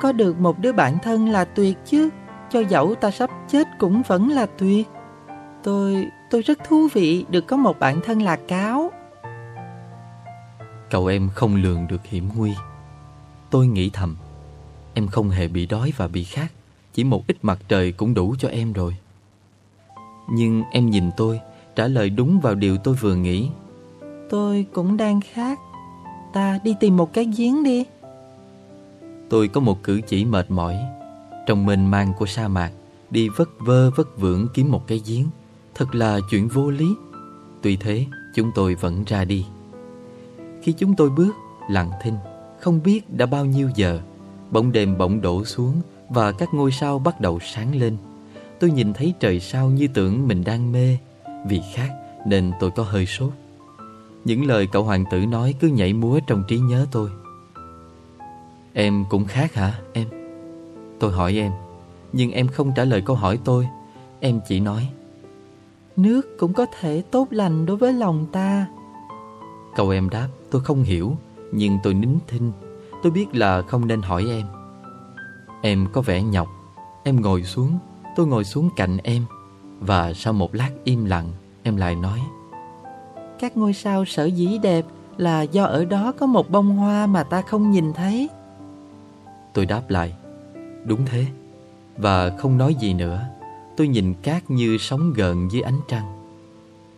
Có 0.00 0.12
được 0.12 0.38
một 0.38 0.58
đứa 0.58 0.72
bạn 0.72 0.98
thân 1.02 1.28
là 1.28 1.44
tuyệt 1.44 1.78
chứ? 1.84 2.08
Cho 2.50 2.60
dẫu 2.60 2.94
ta 2.94 3.10
sắp 3.10 3.30
chết 3.48 3.66
cũng 3.78 4.02
vẫn 4.02 4.28
là 4.28 4.46
tuyệt. 4.58 4.88
Tôi, 5.62 6.06
tôi 6.30 6.42
rất 6.42 6.58
thú 6.68 6.88
vị 6.92 7.24
được 7.30 7.46
có 7.46 7.56
một 7.56 7.78
bạn 7.78 8.00
thân 8.04 8.22
là 8.22 8.36
cáo. 8.36 8.90
Cậu 10.90 11.06
em 11.06 11.28
không 11.34 11.54
lường 11.54 11.86
được 11.86 12.06
hiểm 12.06 12.28
nguy. 12.36 12.54
Tôi 13.50 13.66
nghĩ 13.66 13.90
thầm 13.92 14.16
Em 14.94 15.08
không 15.08 15.30
hề 15.30 15.48
bị 15.48 15.66
đói 15.66 15.92
và 15.96 16.08
bị 16.08 16.24
khát 16.24 16.52
Chỉ 16.94 17.04
một 17.04 17.26
ít 17.26 17.36
mặt 17.42 17.58
trời 17.68 17.92
cũng 17.92 18.14
đủ 18.14 18.34
cho 18.38 18.48
em 18.48 18.72
rồi. 18.72 18.96
Nhưng 20.30 20.62
em 20.72 20.90
nhìn 20.90 21.10
tôi 21.16 21.40
Trả 21.76 21.86
lời 21.86 22.10
đúng 22.10 22.40
vào 22.40 22.54
điều 22.54 22.76
tôi 22.76 22.94
vừa 22.94 23.14
nghĩ. 23.14 23.48
Tôi 24.30 24.66
cũng 24.72 24.96
đang 24.96 25.20
khát 25.20 25.58
Ta 26.32 26.58
đi 26.64 26.74
tìm 26.80 26.96
một 26.96 27.12
cái 27.12 27.28
giếng 27.36 27.64
đi. 27.64 27.84
Tôi 29.28 29.48
có 29.48 29.60
một 29.60 29.82
cử 29.82 30.00
chỉ 30.08 30.24
mệt 30.24 30.50
mỏi. 30.50 30.76
Trong 31.46 31.66
mênh 31.66 31.90
mang 31.90 32.12
của 32.18 32.26
sa 32.26 32.48
mạc 32.48 32.72
Đi 33.10 33.28
vất 33.28 33.48
vơ 33.58 33.90
vất 33.90 34.18
vưởng 34.18 34.48
kiếm 34.54 34.70
một 34.70 34.86
cái 34.86 35.00
giếng. 35.06 35.26
Thật 35.74 35.94
là 35.94 36.18
chuyện 36.30 36.48
vô 36.48 36.70
lý. 36.70 36.86
Tuy 37.62 37.76
thế 37.76 38.06
chúng 38.34 38.50
tôi 38.54 38.74
vẫn 38.74 39.04
ra 39.04 39.24
đi. 39.24 39.46
Khi 40.62 40.72
chúng 40.72 40.96
tôi 40.96 41.10
bước 41.10 41.32
lặng 41.70 41.90
thinh 42.02 42.16
Không 42.60 42.80
biết 42.84 43.14
đã 43.14 43.26
bao 43.26 43.44
nhiêu 43.44 43.70
giờ 43.74 44.00
Bóng 44.50 44.72
đêm 44.72 44.98
bỗng 44.98 45.20
đổ 45.20 45.44
xuống 45.44 45.80
Và 46.08 46.32
các 46.32 46.54
ngôi 46.54 46.72
sao 46.72 46.98
bắt 46.98 47.20
đầu 47.20 47.38
sáng 47.42 47.74
lên. 47.74 47.96
Tôi 48.60 48.70
nhìn 48.70 48.92
thấy 48.92 49.14
trời 49.20 49.40
sao 49.40 49.70
như 49.70 49.88
tưởng 49.94 50.28
mình 50.28 50.44
đang 50.44 50.72
mê 50.72 50.98
vì 51.46 51.60
khác 51.74 51.90
nên 52.26 52.52
tôi 52.60 52.70
có 52.70 52.82
hơi 52.82 53.06
sốt. 53.06 53.32
Những 54.24 54.46
lời 54.46 54.68
cậu 54.72 54.84
hoàng 54.84 55.04
tử 55.10 55.26
nói 55.26 55.54
cứ 55.60 55.68
nhảy 55.68 55.92
múa 55.92 56.20
trong 56.26 56.44
trí 56.48 56.58
nhớ 56.58 56.86
tôi. 56.90 57.10
Em 58.72 59.04
cũng 59.10 59.24
khác 59.24 59.54
hả, 59.54 59.80
em? 59.92 60.08
Tôi 60.98 61.12
hỏi 61.12 61.34
em, 61.34 61.52
Nhưng 62.12 62.30
em 62.30 62.48
không 62.48 62.72
trả 62.76 62.84
lời 62.84 63.02
câu 63.06 63.16
hỏi 63.16 63.38
tôi. 63.44 63.68
Em 64.20 64.40
chỉ 64.48 64.60
nói, 64.60 64.88
Nước 65.96 66.38
cũng 66.38 66.52
có 66.52 66.66
thể 66.80 67.02
tốt 67.10 67.28
lành 67.30 67.66
đối 67.66 67.76
với 67.76 67.92
lòng 67.92 68.26
ta. 68.32 68.66
Cậu 69.76 69.90
em 69.90 70.10
đáp, 70.10 70.28
tôi 70.50 70.62
không 70.62 70.82
hiểu, 70.82 71.16
Nhưng 71.52 71.78
tôi 71.82 71.94
nín 71.94 72.10
thinh. 72.26 72.52
Tôi 73.02 73.12
biết 73.12 73.26
là 73.34 73.62
không 73.62 73.86
nên 73.86 74.02
hỏi 74.02 74.26
em. 74.28 74.46
Em 75.62 75.86
có 75.92 76.00
vẻ 76.00 76.22
nhọc. 76.22 76.48
Em 77.04 77.20
ngồi 77.20 77.42
xuống, 77.42 77.78
Tôi 78.14 78.26
ngồi 78.26 78.44
xuống 78.44 78.70
cạnh 78.76 78.98
em. 79.02 79.24
Và 79.86 80.12
sau 80.12 80.32
một 80.32 80.54
lát 80.54 80.70
im 80.84 81.04
lặng, 81.04 81.32
Em 81.62 81.76
lại 81.76 81.94
nói, 81.94 82.18
Các 83.38 83.56
ngôi 83.56 83.72
sao 83.72 84.04
sở 84.04 84.24
dĩ 84.24 84.58
đẹp 84.58 84.84
Là 85.16 85.42
do 85.42 85.64
ở 85.64 85.84
đó 85.84 86.12
có 86.18 86.26
một 86.26 86.50
bông 86.50 86.76
hoa 86.76 87.06
mà 87.06 87.22
ta 87.22 87.42
không 87.42 87.70
nhìn 87.70 87.92
thấy. 87.92 88.28
Tôi 89.52 89.66
đáp 89.66 89.82
lại, 89.88 90.14
Đúng 90.84 91.06
thế. 91.06 91.26
Và 91.96 92.30
không 92.38 92.58
nói 92.58 92.74
gì 92.74 92.94
nữa. 92.94 93.24
Tôi 93.76 93.88
nhìn 93.88 94.14
cát 94.14 94.50
như 94.50 94.76
sóng 94.78 95.12
gần 95.12 95.48
dưới 95.52 95.62
ánh 95.62 95.80
trăng. 95.88 96.04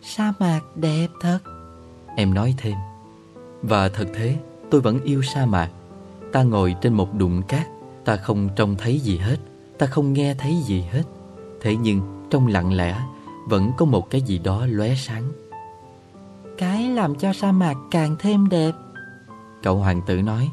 Sa 0.01 0.33
mạc 0.39 0.61
đẹp 0.75 1.07
thật. 1.21 1.39
Em 2.15 2.33
nói 2.33 2.55
thêm, 2.57 2.75
Và 3.61 3.89
thật 3.89 4.05
thế, 4.15 4.37
Tôi 4.69 4.81
vẫn 4.81 4.99
yêu 5.03 5.21
sa 5.21 5.45
mạc. 5.45 5.69
Ta 6.31 6.43
ngồi 6.43 6.75
trên 6.81 6.93
một 6.93 7.13
đụng 7.13 7.41
cát, 7.47 7.67
Ta 8.05 8.15
không 8.15 8.49
trông 8.55 8.75
thấy 8.75 8.99
gì 8.99 9.17
hết, 9.17 9.37
Ta 9.77 9.85
không 9.85 10.13
nghe 10.13 10.35
thấy 10.35 10.55
gì 10.65 10.81
hết. 10.81 11.03
Thế 11.61 11.75
nhưng 11.75 12.24
trong 12.35 12.47
lặng 12.47 12.73
lẽ 12.73 12.95
Vẫn 13.45 13.71
có 13.77 13.85
một 13.85 14.09
cái 14.09 14.21
gì 14.21 14.39
đó 14.39 14.65
lóe 14.69 14.95
sáng. 14.95 15.23
Cái 16.57 16.89
làm 16.89 17.15
cho 17.15 17.33
sa 17.33 17.51
mạc 17.51 17.75
càng 17.91 18.15
thêm 18.19 18.49
đẹp. 18.49 18.71
Cậu 19.63 19.75
hoàng 19.75 20.01
tử 20.05 20.21
nói 20.21 20.49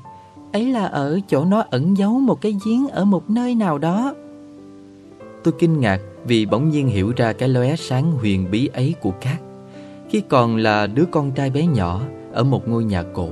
Ấy 0.52 0.72
là 0.72 0.86
ở 0.86 1.20
chỗ 1.28 1.44
nó 1.44 1.64
ẩn 1.70 1.96
giấu 1.96 2.10
một 2.10 2.40
cái 2.40 2.56
giếng 2.64 2.88
ở 2.88 3.04
một 3.04 3.30
nơi 3.30 3.54
nào 3.54 3.78
đó. 3.78 4.14
Tôi 5.44 5.54
kinh 5.58 5.80
ngạc 5.80 6.00
vì 6.24 6.46
bỗng 6.46 6.68
nhiên 6.68 6.88
hiểu 6.88 7.12
ra 7.16 7.32
cái 7.32 7.48
lóe 7.48 7.76
sáng 7.76 8.12
huyền 8.12 8.50
bí 8.50 8.66
ấy 8.66 8.94
của 9.00 9.12
cát. 9.20 9.40
Khi 10.10 10.20
còn 10.20 10.56
là 10.56 10.86
đứa 10.86 11.04
con 11.04 11.30
trai 11.30 11.50
bé 11.50 11.66
nhỏ 11.66 12.00
Ở 12.32 12.44
một 12.44 12.68
ngôi 12.68 12.84
nhà 12.84 13.02
cổ 13.14 13.28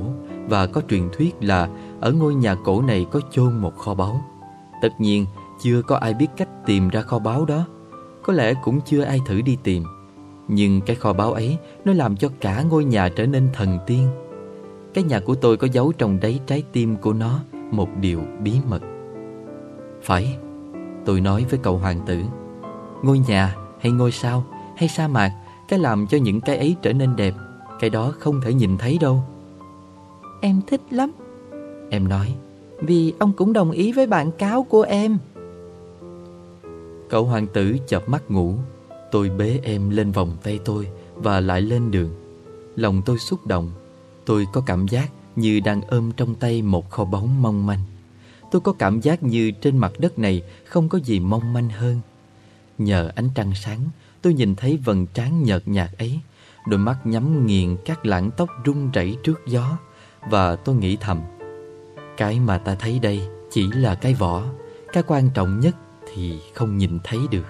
Và 0.49 0.67
có 0.67 0.83
truyền 0.89 1.09
thuyết 1.13 1.37
là 1.41 1.69
Ở 2.01 2.13
ngôi 2.13 2.35
nhà 2.35 2.55
cổ 2.65 2.83
này 2.83 3.07
có 3.11 3.21
chôn 3.31 3.59
một 3.59 3.79
kho 3.79 3.95
báu. 3.95 4.21
Tất 4.83 5.01
nhiên 5.01 5.27
chưa 5.63 5.83
có 5.83 5.97
ai 5.97 6.15
biết 6.15 6.29
cách 6.37 6.49
tìm 6.67 6.89
ra 6.89 7.03
kho 7.03 7.19
báu 7.19 7.45
đó 7.45 7.67
Có 8.23 8.33
lẽ 8.33 8.55
cũng 8.63 8.81
chưa 8.81 9.03
ai 9.03 9.21
thử 9.27 9.41
đi 9.41 9.59
tìm. 9.63 9.85
Nhưng 10.49 10.81
cái 10.81 10.97
kho 10.97 11.13
báu 11.13 11.33
ấy 11.33 11.59
Nó 11.85 11.93
làm 11.93 12.17
cho 12.17 12.29
cả 12.41 12.63
ngôi 12.63 12.85
nhà 12.85 13.09
trở 13.09 13.27
nên 13.27 13.49
thần 13.53 13.79
tiên. 13.87 14.09
Cái 14.95 15.05
nhà 15.05 15.21
của 15.21 15.35
tôi 15.35 15.57
có 15.57 15.69
giấu 15.73 15.93
trong 15.93 16.21
đáy 16.21 16.41
trái 16.47 16.63
tim 16.73 16.97
của 16.97 17.13
nó 17.13 17.41
Một 17.71 17.89
điều 18.01 18.21
bí 18.43 18.53
mật. 18.69 18.83
Phải 20.03 20.37
Tôi 21.05 21.21
nói 21.21 21.47
với 21.51 21.61
cậu 21.63 21.79
hoàng 21.79 22.01
tử. 22.07 22.19
Ngôi 23.03 23.19
nhà 23.19 23.57
hay 23.81 23.93
ngôi 23.93 24.13
sao 24.13 24.45
hay 24.77 24.89
sa 24.89 25.09
mạc 25.09 25.33
Cái 25.69 25.79
làm 25.79 26.07
cho 26.07 26.19
những 26.19 26.41
cái 26.41 26.57
ấy 26.57 26.77
trở 26.83 26.93
nên 26.93 27.17
đẹp 27.17 27.35
Cái 27.81 27.91
đó 27.91 28.13
không 28.19 28.41
thể 28.41 28.55
nhìn 28.55 28.79
thấy 28.79 28.99
đâu. 29.01 29.23
Em 30.41 30.61
thích 30.67 30.81
lắm. 30.91 31.13
Em 31.91 32.09
nói 32.09 32.35
Vì 32.81 33.13
ông 33.19 33.33
cũng 33.33 33.53
đồng 33.53 33.71
ý 33.71 33.93
với 33.93 34.07
bạn 34.07 34.31
cáo 34.33 34.63
của 34.63 34.83
em 34.83 35.19
Cậu 37.11 37.25
hoàng 37.25 37.47
tử 37.47 37.77
chập 37.89 38.09
mắt 38.09 38.31
ngủ. 38.31 38.55
Tôi 39.11 39.31
bế 39.31 39.61
em 39.63 39.91
lên 39.91 40.13
vòng 40.13 40.37
tay 40.43 40.61
tôi 40.65 40.89
Và 41.15 41.41
lại 41.41 41.63
lên 41.63 41.91
đường. 41.91 42.11
Lòng 42.77 43.03
tôi 43.07 43.19
xúc 43.19 43.47
động. 43.47 43.73
Tôi 44.27 44.47
có 44.53 44.61
cảm 44.61 44.89
giác 44.89 45.11
như 45.37 45.61
đang 45.61 45.83
ôm 45.83 46.13
trong 46.17 46.35
tay 46.35 46.63
một 46.63 46.91
kho 46.91 47.05
báu 47.05 47.27
mong 47.27 47.67
manh. 47.67 47.79
Tôi 48.51 48.61
có 48.61 48.73
cảm 48.73 49.01
giác 49.01 49.23
như 49.23 49.51
trên 49.51 49.79
mặt 49.79 49.93
đất 49.99 50.19
này 50.19 50.43
Không 50.65 50.89
có 50.89 50.99
gì 50.99 51.21
mong 51.21 51.53
manh 51.53 51.69
hơn. 51.69 52.01
Nhờ 52.79 53.11
ánh 53.15 53.29
trăng 53.35 53.53
sáng, 53.55 53.81
Tôi 54.23 54.35
nhìn 54.35 54.55
thấy 54.55 54.77
vầng 54.77 55.07
trán 55.07 55.43
nhợt 55.43 55.69
nhạt 55.69 55.91
ấy. 55.99 56.21
Đôi 56.67 56.79
mắt 56.79 57.07
nhắm 57.07 57.47
nghiền 57.47 57.77
các 57.85 58.07
lãng 58.07 58.31
tóc 58.37 58.51
rung 58.67 58.91
rẩy 58.91 59.17
trước 59.25 59.41
gió 59.47 59.79
Và 60.31 60.57
tôi 60.57 60.75
nghĩ 60.75 60.97
thầm, 61.01 61.21
Cái 62.17 62.41
mà 62.41 62.59
ta 62.59 62.75
thấy 62.75 62.99
đây 62.99 63.21
chỉ 63.51 63.67
là 63.73 63.95
cái 63.95 64.15
vỏ, 64.15 64.45
Cái 64.93 65.03
quan 65.07 65.31
trọng 65.35 65.61
nhất 65.61 65.77
thì 66.15 66.41
không 66.55 66.77
nhìn 66.77 66.99
thấy 67.05 67.19
được. 67.31 67.47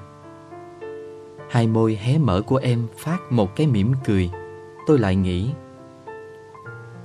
Hai 1.50 1.66
môi 1.66 1.94
hé 1.94 2.18
mở 2.18 2.42
của 2.42 2.56
em 2.56 2.86
phát 2.98 3.18
một 3.30 3.56
cái 3.56 3.66
mỉm 3.66 3.92
cười. 4.04 4.30
Tôi 4.86 4.98
lại 4.98 5.16
nghĩ, 5.16 5.50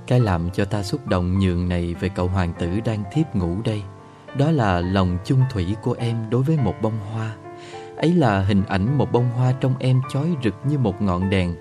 Cái 0.07 0.19
làm 0.19 0.49
cho 0.49 0.65
ta 0.65 0.83
xúc 0.83 1.07
động 1.07 1.39
nhường 1.39 1.69
này 1.69 1.95
về 1.99 2.09
cậu 2.09 2.27
hoàng 2.27 2.53
tử 2.59 2.69
đang 2.85 3.03
thiếp 3.13 3.35
ngủ 3.35 3.57
đây. 3.63 3.83
Đó 4.37 4.51
là 4.51 4.81
lòng 4.81 5.17
chung 5.25 5.41
thủy 5.51 5.75
của 5.83 5.93
em 5.93 6.29
đối 6.29 6.43
với 6.43 6.57
một 6.57 6.75
bông 6.81 6.99
hoa. 7.11 7.35
Ấy 7.97 8.13
là 8.13 8.41
hình 8.41 8.63
ảnh 8.67 8.97
một 8.97 9.11
bông 9.11 9.29
hoa 9.29 9.51
trong 9.51 9.73
em 9.79 10.01
chói 10.13 10.35
rực 10.43 10.55
như 10.69 10.77
một 10.77 11.01
ngọn 11.01 11.29
đèn, 11.29 11.55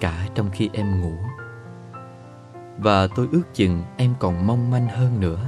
Cả 0.00 0.28
trong 0.34 0.50
khi 0.52 0.70
em 0.72 1.00
ngủ. 1.00 1.16
Và 2.78 3.08
tôi 3.16 3.28
ước 3.32 3.54
chừng 3.54 3.82
em 3.96 4.14
còn 4.18 4.46
mong 4.46 4.70
manh 4.70 4.88
hơn 4.88 5.20
nữa. 5.20 5.40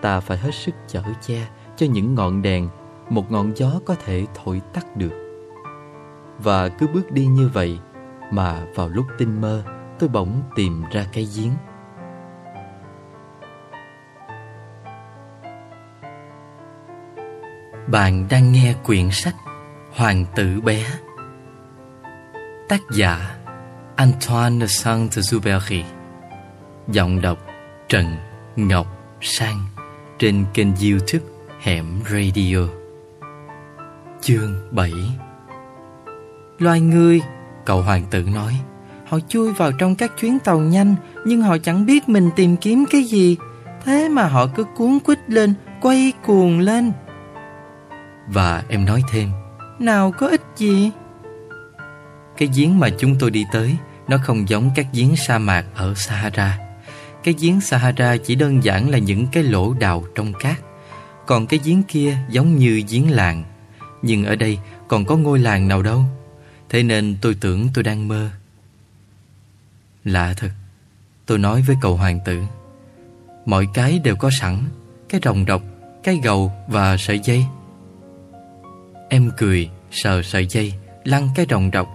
Ta 0.00 0.20
phải 0.20 0.38
hết 0.38 0.54
sức 0.54 0.74
chở 0.88 1.02
che 1.26 1.48
cho 1.76 1.86
những 1.86 2.14
ngọn 2.14 2.42
đèn 2.42 2.68
một 3.10 3.32
ngọn 3.32 3.52
gió 3.56 3.80
có 3.84 3.94
thể 4.04 4.26
thổi 4.34 4.60
tắt 4.72 4.96
được. 4.96 5.12
Và 6.38 6.68
cứ 6.68 6.86
bước 6.86 7.12
đi 7.12 7.26
như 7.26 7.50
vậy 7.52 7.78
Mà 8.32 8.66
vào 8.74 8.88
lúc 8.88 9.06
tinh 9.18 9.40
mơ, 9.40 9.62
Tôi 9.98 10.08
bỗng 10.08 10.42
tìm 10.56 10.84
ra 10.92 11.06
cái 11.12 11.28
giếng. 11.36 11.52
Bạn 17.86 18.26
đang 18.30 18.52
nghe 18.52 18.74
quyển 18.84 19.10
sách 19.10 19.34
Hoàng 19.92 20.24
tử 20.36 20.60
bé. 20.60 20.84
Tác 22.68 22.80
giả 22.92 23.36
Antoine 23.96 24.66
de 24.66 24.66
Saint-Exupéry. 24.66 25.82
Giọng 26.88 27.20
đọc 27.20 27.38
Trần 27.88 28.16
Ngọc 28.56 28.86
Sang 29.20 29.66
Trên 30.18 30.44
kênh 30.54 30.68
youtube 30.76 31.24
Hẻm 31.60 32.00
Radio. 32.10 32.77
Chương 34.20 34.54
7 34.70 34.92
Loài 36.58 36.80
người, 36.80 37.20
cậu 37.64 37.82
hoàng 37.82 38.04
tử 38.10 38.22
nói 38.34 38.52
Họ 39.06 39.18
chui 39.28 39.52
vào 39.52 39.72
trong 39.72 39.94
các 39.94 40.12
chuyến 40.20 40.38
tàu 40.38 40.58
nhanh 40.58 40.94
Nhưng 41.24 41.42
họ 41.42 41.58
chẳng 41.58 41.86
biết 41.86 42.08
mình 42.08 42.30
tìm 42.36 42.56
kiếm 42.56 42.84
cái 42.90 43.02
gì. 43.02 43.36
Thế 43.84 44.08
mà 44.08 44.24
họ 44.24 44.46
cứ 44.46 44.64
cuốn 44.76 44.98
quýt 45.04 45.18
lên 45.26 45.54
Quay 45.80 46.12
cuồng 46.24 46.58
lên. 46.58 46.92
Và 48.28 48.62
em 48.68 48.84
nói 48.84 49.02
thêm 49.12 49.30
Nào 49.78 50.12
có 50.18 50.28
ích 50.28 50.42
gì? 50.56 50.90
Cái 52.36 52.48
giếng 52.56 52.78
mà 52.78 52.88
chúng 52.98 53.16
tôi 53.18 53.30
đi 53.30 53.44
tới 53.52 53.76
Nó 54.08 54.18
không 54.24 54.48
giống 54.48 54.70
các 54.74 54.86
giếng 54.92 55.16
sa 55.16 55.38
mạc 55.38 55.64
ở 55.74 55.94
Sahara. 55.94 56.58
Cái 57.24 57.34
giếng 57.38 57.60
Sahara 57.60 58.16
chỉ 58.16 58.34
đơn 58.34 58.64
giản 58.64 58.90
là 58.90 58.98
những 58.98 59.26
cái 59.32 59.42
lỗ 59.42 59.72
đào 59.72 60.04
trong 60.14 60.32
cát. 60.32 60.56
Còn 61.26 61.46
cái 61.46 61.60
giếng 61.64 61.82
kia 61.82 62.16
giống 62.30 62.56
như 62.56 62.82
giếng 62.88 63.10
làng. 63.10 63.44
Nhưng 64.02 64.24
ở 64.24 64.36
đây 64.36 64.58
còn 64.88 65.04
có 65.04 65.16
ngôi 65.16 65.38
làng 65.38 65.68
nào 65.68 65.82
đâu. 65.82 66.04
Thế 66.68 66.82
nên 66.82 67.16
tôi 67.20 67.36
tưởng 67.40 67.68
tôi 67.74 67.84
đang 67.84 68.08
mơ. 68.08 68.30
Lạ 70.04 70.34
thật 70.36 70.50
Tôi 71.26 71.38
nói 71.38 71.64
với 71.66 71.76
cậu 71.80 71.96
hoàng 71.96 72.18
tử 72.24 72.42
Mọi 73.46 73.68
cái 73.74 73.98
đều 73.98 74.16
có 74.16 74.30
sẵn 74.40 74.58
Cái 75.08 75.20
rồng 75.24 75.44
độc, 75.44 75.62
cái 76.02 76.20
gầu 76.24 76.52
và 76.68 76.96
sợi 76.96 77.20
dây. 77.24 77.44
Em 79.08 79.30
cười, 79.36 79.70
sờ 79.90 80.22
sợi 80.22 80.46
dây 80.46 80.74
Lăn 81.04 81.28
cái 81.34 81.46
rồng 81.50 81.70
độc. 81.70 81.88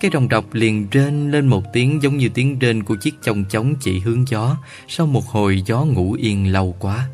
Cái 0.00 0.10
rồng 0.14 0.28
độc 0.28 0.54
liền 0.54 0.88
rên 0.90 1.30
lên 1.30 1.46
một 1.46 1.62
tiếng 1.72 2.02
Giống 2.02 2.16
như 2.16 2.28
tiếng 2.34 2.58
rên 2.58 2.82
của 2.82 2.96
chiếc 2.96 3.14
chồng 3.22 3.44
chống 3.50 3.74
chỉ 3.80 3.98
hướng 3.98 4.28
gió 4.28 4.56
Sau 4.88 5.06
một 5.06 5.24
hồi 5.26 5.62
gió 5.66 5.84
ngủ 5.84 6.12
yên 6.12 6.52
lâu 6.52 6.76
quá. 6.78 7.08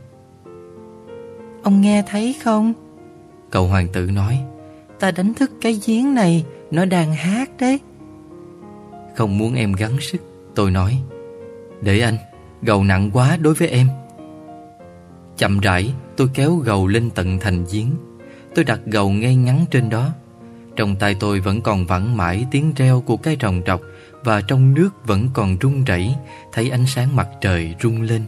Ông 1.63 1.81
nghe 1.81 2.03
thấy 2.09 2.37
không? 2.45 2.86
Cậu 3.51 3.67
hoàng 3.67 3.89
tử 3.89 4.11
nói 4.11 4.41
Ta 5.01 5.11
đánh 5.11 5.35
thức 5.35 5.51
cái 5.61 5.81
giếng 5.87 6.15
này 6.15 6.45
Nó 6.71 6.85
đang 6.85 7.15
hát 7.15 7.51
đấy. 7.61 7.81
Không 9.17 9.39
muốn 9.39 9.55
em 9.55 9.73
gắng 9.73 10.01
sức 10.01 10.21
Tôi 10.55 10.71
nói 10.71 10.99
Để 11.81 12.01
anh 12.01 12.17
Gầu 12.63 12.85
nặng 12.85 13.11
quá 13.13 13.37
đối 13.37 13.55
với 13.55 13.69
em. 13.69 13.89
Chậm 15.37 15.61
rãi 15.61 15.95
tôi 16.17 16.29
kéo 16.35 16.57
gầu 16.57 16.87
lên 16.87 17.11
tận 17.11 17.39
thành 17.39 17.65
giếng. 17.73 17.91
Tôi 18.55 18.65
đặt 18.65 18.81
gầu 18.87 19.11
ngay 19.11 19.37
ngắn 19.37 19.65
trên 19.71 19.91
đó. 19.91 20.09
Trong 20.77 20.97
tay 20.97 21.17
tôi 21.21 21.41
vẫn 21.41 21.61
còn 21.61 21.87
vẳng 21.87 22.17
mãi 22.17 22.47
tiếng 22.51 22.73
reo 22.77 23.01
của 23.01 23.17
cái 23.17 23.37
rồng 23.41 23.63
trọc 23.67 23.81
Và 24.25 24.41
trong 24.41 24.75
nước 24.75 24.91
vẫn 25.05 25.29
còn 25.35 25.57
rung 25.63 25.85
rẩy 25.85 26.15
Thấy 26.53 26.71
ánh 26.71 26.87
sáng 26.87 27.17
mặt 27.17 27.29
trời 27.41 27.75
rung 27.83 28.03
lên. 28.03 28.23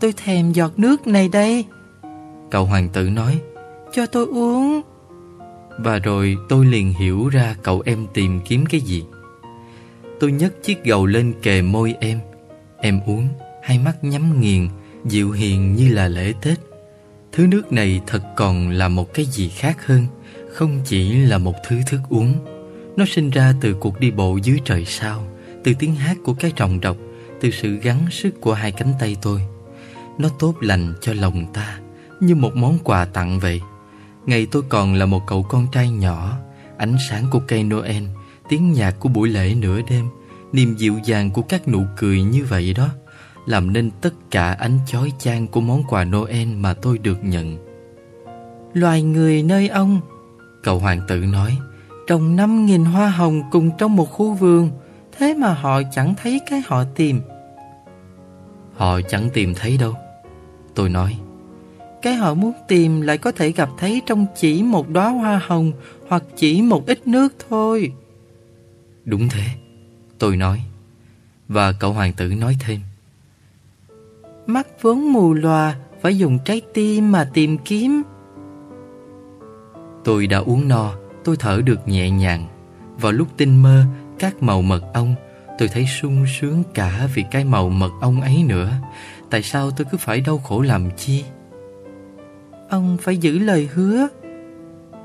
Tôi 0.00 0.12
thèm 0.16 0.52
giọt 0.52 0.78
nước 0.78 1.06
này 1.06 1.28
đây 1.28 1.64
Cậu 2.50 2.64
hoàng 2.64 2.88
tử 2.88 3.10
nói 3.10 3.40
Cho 3.92 4.06
tôi 4.06 4.26
uống. 4.26 4.80
Và 5.78 5.98
rồi 5.98 6.36
tôi 6.48 6.66
liền 6.66 6.92
hiểu 6.92 7.28
ra 7.28 7.56
cậu 7.62 7.82
em 7.84 8.06
tìm 8.14 8.40
kiếm 8.40 8.66
cái 8.66 8.80
gì. 8.80 9.04
Tôi 10.20 10.32
nhấc 10.32 10.62
chiếc 10.62 10.84
gầu 10.84 11.06
lên 11.06 11.34
kề 11.42 11.62
môi 11.62 11.94
em. 12.00 12.20
Em 12.78 13.00
uống 13.06 13.28
Hai 13.62 13.78
mắt 13.78 14.04
nhắm 14.04 14.40
nghiền 14.40 14.68
Dịu 15.04 15.30
hiền 15.30 15.74
như 15.74 15.94
là 15.94 16.08
lễ 16.08 16.32
Tết. 16.42 16.58
Thứ 17.32 17.46
nước 17.46 17.72
này 17.72 18.00
thật 18.06 18.22
còn 18.36 18.70
là 18.70 18.88
một 18.88 19.14
cái 19.14 19.24
gì 19.24 19.48
khác 19.48 19.86
hơn 19.86 20.06
Không 20.52 20.80
chỉ 20.84 21.14
là 21.14 21.38
một 21.38 21.54
thứ 21.68 21.76
thức 21.86 22.00
uống. 22.08 22.34
Nó 22.96 23.04
sinh 23.08 23.30
ra 23.30 23.54
từ 23.60 23.74
cuộc 23.74 24.00
đi 24.00 24.10
bộ 24.10 24.38
dưới 24.42 24.58
trời 24.64 24.84
sao 24.84 25.26
Từ 25.64 25.72
tiếng 25.78 25.94
hát 25.94 26.16
của 26.24 26.34
cái 26.34 26.52
trồng 26.56 26.80
độc 26.80 26.96
Từ 27.40 27.50
sự 27.50 27.76
gắng 27.76 28.06
sức 28.10 28.40
của 28.40 28.54
hai 28.54 28.72
cánh 28.72 28.92
tay 29.00 29.16
tôi. 29.22 29.40
Nó 30.18 30.28
tốt 30.38 30.54
lành 30.60 30.94
cho 31.00 31.12
lòng 31.12 31.46
ta 31.54 31.78
như 32.20 32.34
một 32.34 32.56
món 32.56 32.78
quà 32.84 33.04
tặng 33.04 33.38
vậy. 33.38 33.60
Ngày 34.26 34.46
tôi 34.50 34.62
còn 34.68 34.94
là 34.94 35.06
một 35.06 35.26
cậu 35.26 35.42
con 35.42 35.66
trai 35.72 35.90
nhỏ, 35.90 36.38
Ánh 36.76 36.96
sáng 37.08 37.24
của 37.30 37.40
cây 37.48 37.64
Noel, 37.64 38.02
Tiếng 38.48 38.72
nhạc 38.72 39.00
của 39.00 39.08
buổi 39.08 39.28
lễ 39.28 39.54
nửa 39.54 39.80
đêm, 39.90 40.08
Niềm 40.52 40.76
dịu 40.76 40.94
dàng 41.04 41.30
của 41.30 41.42
các 41.42 41.68
nụ 41.68 41.82
cười 41.96 42.22
như 42.22 42.44
vậy 42.44 42.74
đó, 42.74 42.88
Làm 43.46 43.72
nên 43.72 43.90
tất 43.90 44.14
cả 44.30 44.52
ánh 44.52 44.78
chói 44.86 45.12
chang 45.18 45.46
của 45.46 45.60
món 45.60 45.82
quà 45.88 46.04
Noel 46.04 46.48
mà 46.48 46.74
tôi 46.74 46.98
được 46.98 47.24
nhận. 47.24 47.58
Loài 48.74 49.02
người 49.02 49.42
nơi 49.42 49.68
ông, 49.68 50.00
Cậu 50.62 50.78
hoàng 50.78 51.00
tử 51.08 51.16
nói, 51.16 51.58
Trồng 52.06 52.36
năm 52.36 52.66
nghìn 52.66 52.84
hoa 52.84 53.08
hồng 53.08 53.42
cùng 53.50 53.70
trong 53.78 53.96
một 53.96 54.10
khu 54.10 54.34
vườn, 54.34 54.70
Thế 55.18 55.34
mà 55.34 55.54
họ 55.54 55.82
chẳng 55.92 56.14
thấy 56.22 56.40
cái 56.50 56.62
họ 56.66 56.84
tìm. 56.84 57.20
Họ 58.74 59.00
chẳng 59.08 59.30
tìm 59.34 59.54
thấy 59.54 59.76
đâu, 59.76 59.94
Tôi 60.74 60.88
nói. 60.88 61.18
Cái 62.02 62.14
họ 62.14 62.34
muốn 62.34 62.52
tìm 62.68 63.00
lại 63.00 63.18
có 63.18 63.32
thể 63.32 63.52
gặp 63.52 63.68
thấy 63.78 64.02
trong 64.06 64.26
chỉ 64.36 64.62
một 64.62 64.88
đóa 64.88 65.08
hoa 65.08 65.40
hồng 65.46 65.72
Hoặc 66.08 66.22
chỉ 66.36 66.62
một 66.62 66.86
ít 66.86 67.06
nước 67.06 67.34
thôi. 67.48 67.92
Đúng 69.04 69.28
thế 69.28 69.44
Tôi 70.18 70.36
nói. 70.36 70.62
Và 71.48 71.72
cậu 71.72 71.92
hoàng 71.92 72.12
tử 72.12 72.34
nói 72.34 72.56
thêm. 72.60 72.80
Mắt 74.46 74.66
vốn 74.82 75.12
mù 75.12 75.34
lòa 75.34 75.76
Phải 76.02 76.18
dùng 76.18 76.38
trái 76.44 76.62
tim 76.74 77.12
mà 77.12 77.30
tìm 77.34 77.58
kiếm. 77.58 78.02
Tôi 80.04 80.26
đã 80.26 80.38
uống 80.38 80.68
no 80.68 80.94
Tôi 81.24 81.36
thở 81.36 81.60
được 81.64 81.88
nhẹ 81.88 82.10
nhàng. 82.10 82.46
Vào 83.00 83.12
lúc 83.12 83.28
tinh 83.36 83.62
mơ 83.62 83.84
Các 84.18 84.42
màu 84.42 84.62
mật 84.62 84.82
ong 84.94 85.14
Tôi 85.58 85.68
thấy 85.68 85.86
sung 85.86 86.24
sướng 86.40 86.62
cả 86.74 87.08
vì 87.14 87.24
cái 87.30 87.44
màu 87.44 87.68
mật 87.68 87.90
ong 88.00 88.20
ấy 88.20 88.42
nữa. 88.42 88.72
Tại 89.30 89.42
sao 89.42 89.70
tôi 89.70 89.86
cứ 89.90 89.98
phải 89.98 90.20
đau 90.20 90.38
khổ 90.38 90.60
làm 90.60 90.90
chi 90.96 91.24
Ông 92.70 92.96
phải 93.00 93.16
giữ 93.16 93.38
lời 93.38 93.68
hứa. 93.74 94.08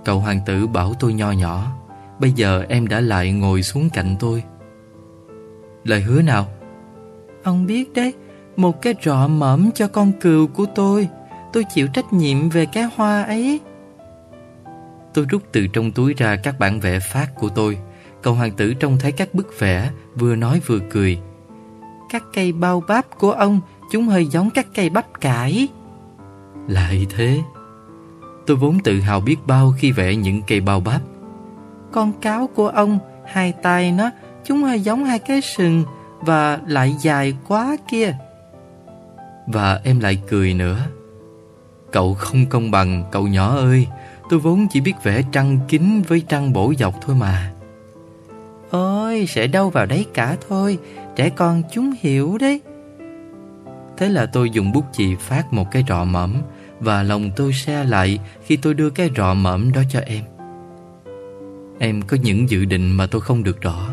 Cậu 0.05 0.19
hoàng 0.19 0.39
tử 0.45 0.67
bảo 0.67 0.93
tôi 0.99 1.13
nho 1.13 1.31
nhỏ 1.31 1.71
Bây 2.19 2.31
giờ 2.31 2.65
em 2.69 2.87
đã 2.87 2.99
lại 2.99 3.31
ngồi 3.31 3.63
xuống 3.63 3.89
cạnh 3.89 4.15
tôi. 4.19 4.43
Lời 5.83 6.01
hứa 6.01 6.21
nào? 6.21 6.47
Ông 7.43 7.65
biết 7.65 7.93
đấy 7.93 8.13
Một 8.57 8.81
cái 8.81 8.95
rọ 9.03 9.27
mẫm 9.27 9.69
cho 9.75 9.87
con 9.87 10.11
cừu 10.21 10.47
của 10.47 10.65
tôi. 10.75 11.07
Tôi 11.53 11.63
chịu 11.63 11.87
trách 11.87 12.13
nhiệm 12.13 12.49
về 12.49 12.65
cái 12.65 12.89
hoa 12.95 13.23
ấy. 13.23 13.59
Tôi 15.13 15.25
rút 15.29 15.43
từ 15.51 15.67
trong 15.67 15.91
túi 15.91 16.13
ra 16.13 16.35
các 16.35 16.59
bản 16.59 16.79
vẽ 16.79 16.99
phát 16.99 17.35
của 17.35 17.49
tôi. 17.49 17.77
Cậu 18.21 18.33
hoàng 18.33 18.51
tử 18.51 18.73
trông 18.73 18.97
thấy 18.99 19.11
các 19.11 19.33
bức 19.33 19.59
vẽ 19.59 19.89
Vừa 20.15 20.35
nói 20.35 20.61
vừa 20.65 20.79
cười. 20.89 21.19
Các 22.09 22.23
cây 22.33 22.51
bao 22.51 22.83
bắp 22.87 23.19
của 23.19 23.31
ông 23.31 23.61
Chúng 23.91 24.07
hơi 24.07 24.25
giống 24.25 24.49
các 24.49 24.67
cây 24.75 24.89
bắp 24.89 25.21
cải. 25.21 25.67
Lại 26.67 27.07
thế 27.09 27.39
Tôi 28.45 28.57
vốn 28.57 28.79
tự 28.79 28.99
hào 28.99 29.19
biết 29.19 29.37
bao 29.47 29.73
khi 29.77 29.91
vẽ 29.91 30.15
những 30.15 30.41
cây 30.47 30.61
bao 30.61 30.79
bắp 30.79 31.01
Con 31.91 32.13
cáo 32.21 32.49
của 32.55 32.67
ông 32.67 32.99
Hai 33.25 33.53
tay 33.63 33.91
nó 33.91 34.11
Chúng 34.45 34.63
hơi 34.63 34.79
giống 34.79 35.05
hai 35.05 35.19
cái 35.19 35.41
sừng 35.41 35.83
Và 36.19 36.59
lại 36.67 36.95
dài 37.01 37.33
quá 37.47 37.77
kia. 37.87 38.15
Và 39.47 39.79
em 39.83 39.99
lại 39.99 40.21
cười 40.29 40.53
nữa. 40.53 40.77
Cậu 41.91 42.13
không 42.13 42.45
công 42.45 42.71
bằng 42.71 43.03
cậu 43.11 43.27
nhỏ 43.27 43.55
ơi. 43.55 43.87
Tôi 44.29 44.39
vốn 44.39 44.67
chỉ 44.71 44.81
biết 44.81 44.93
vẽ 45.03 45.21
trăng 45.31 45.59
kính 45.67 46.03
với 46.07 46.23
trăng 46.27 46.53
bổ 46.53 46.73
dọc 46.79 47.01
thôi 47.01 47.15
mà. 47.19 47.51
Ôi 48.71 49.25
sẽ 49.27 49.47
đâu 49.47 49.69
vào 49.69 49.85
đấy 49.85 50.05
cả 50.13 50.37
thôi. 50.49 50.77
Trẻ 51.15 51.29
con 51.29 51.63
chúng 51.71 51.93
hiểu 51.99 52.37
đấy. 52.37 52.61
Thế 53.97 54.09
là 54.09 54.25
tôi 54.25 54.49
dùng 54.49 54.71
bút 54.71 54.85
chì 54.91 55.15
phát 55.15 55.53
một 55.53 55.71
cái 55.71 55.83
rọ 55.87 56.03
mẫm 56.03 56.41
và 56.79 57.03
lòng 57.03 57.31
tôi 57.35 57.53
xe 57.53 57.83
lại 57.83 58.19
khi 58.45 58.55
tôi 58.55 58.73
đưa 58.73 58.89
cái 58.89 59.09
rọ 59.17 59.33
mẫm 59.33 59.71
đó 59.71 59.81
cho 59.89 59.99
em. 59.99 60.23
Em 61.79 62.01
có 62.01 62.17
những 62.23 62.49
dự 62.49 62.65
định 62.65 62.91
mà 62.91 63.05
tôi 63.05 63.21
không 63.21 63.43
được 63.43 63.61
rõ. 63.61 63.89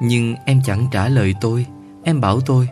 Nhưng 0.00 0.34
em 0.44 0.60
chẳng 0.64 0.86
trả 0.92 1.08
lời 1.08 1.34
tôi, 1.40 1.66
Em 2.04 2.20
bảo 2.20 2.40
tôi, 2.40 2.68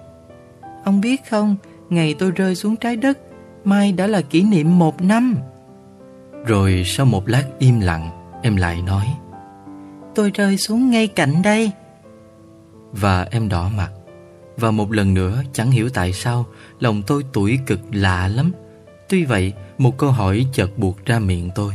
Ông 0.85 1.01
biết 1.01 1.21
không, 1.31 1.57
Ngày 1.91 2.15
tôi 2.19 2.31
rơi 2.31 2.55
xuống 2.55 2.77
trái 2.77 2.97
đất, 2.97 3.19
Mai 3.65 3.93
đã 3.93 4.07
là 4.07 4.21
kỷ 4.21 4.43
niệm 4.43 4.79
một 4.79 5.03
năm. 5.03 5.37
Rồi 6.47 6.83
sau 6.87 7.07
một 7.07 7.29
lát 7.29 7.45
im 7.59 7.81
lặng, 7.81 8.11
Em 8.43 8.57
lại 8.57 8.83
nói, 8.83 9.07
Tôi 10.15 10.31
rơi 10.35 10.57
xuống 10.57 10.91
ngay 10.91 11.07
cạnh 11.07 11.43
đây. 11.43 11.71
Và 12.93 13.27
em 13.31 13.49
đỏ 13.49 13.71
mặt. 13.77 13.91
Và 14.57 14.71
một 14.71 14.93
lần 14.93 15.15
nữa, 15.15 15.43
chẳng 15.53 15.71
hiểu 15.71 15.89
tại 15.89 16.13
sao, 16.13 16.47
Lòng 16.81 17.03
tôi 17.07 17.25
tuổi 17.33 17.59
cực 17.67 17.81
lạ 17.93 18.29
lắm. 18.29 18.53
Tuy 19.15 19.25
vậy 19.25 19.53
một 19.79 19.99
câu 19.99 20.11
hỏi 20.11 20.47
chợt 20.53 20.79
buộc 20.79 21.05
ra 21.07 21.19
miệng 21.19 21.51
tôi 21.55 21.75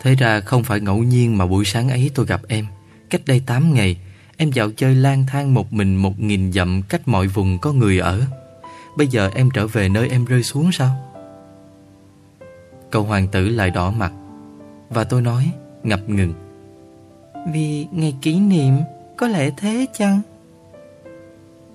Thế 0.00 0.14
ra 0.14 0.40
không 0.40 0.64
phải 0.64 0.80
ngẫu 0.80 0.98
nhiên 1.02 1.38
mà 1.38 1.46
buổi 1.46 1.64
sáng 1.64 1.88
ấy 1.88 2.10
tôi 2.14 2.26
gặp 2.26 2.40
em 2.48 2.66
Cách 3.10 3.20
đây 3.26 3.42
8 3.46 3.74
ngày 3.74 3.96
Em 4.36 4.52
dạo 4.52 4.70
chơi 4.76 4.94
lang 4.94 5.24
thang 5.26 5.54
một 5.54 5.72
mình 5.72 5.96
một 5.96 6.20
nghìn 6.20 6.52
dặm 6.52 6.82
cách 6.88 7.08
mọi 7.08 7.26
vùng 7.26 7.58
có 7.58 7.72
người 7.72 7.98
ở 7.98 8.22
Bây 8.96 9.06
giờ 9.06 9.30
em 9.34 9.50
trở 9.50 9.66
về 9.66 9.88
nơi 9.88 10.08
em 10.08 10.24
rơi 10.24 10.42
xuống 10.42 10.72
sao? 10.72 10.96
Cậu 12.90 13.02
hoàng 13.02 13.28
tử 13.28 13.48
lại 13.48 13.70
đỏ 13.70 13.90
mặt 13.90 14.12
Và 14.90 15.04
tôi 15.04 15.22
nói 15.22 15.52
ngập 15.82 16.08
ngừng 16.08 16.34
Vì 17.52 17.86
ngày 17.92 18.14
kỷ 18.22 18.40
niệm 18.40 18.74
Có 19.16 19.28
lẽ 19.28 19.50
thế 19.56 19.86
chăng? 19.94 20.20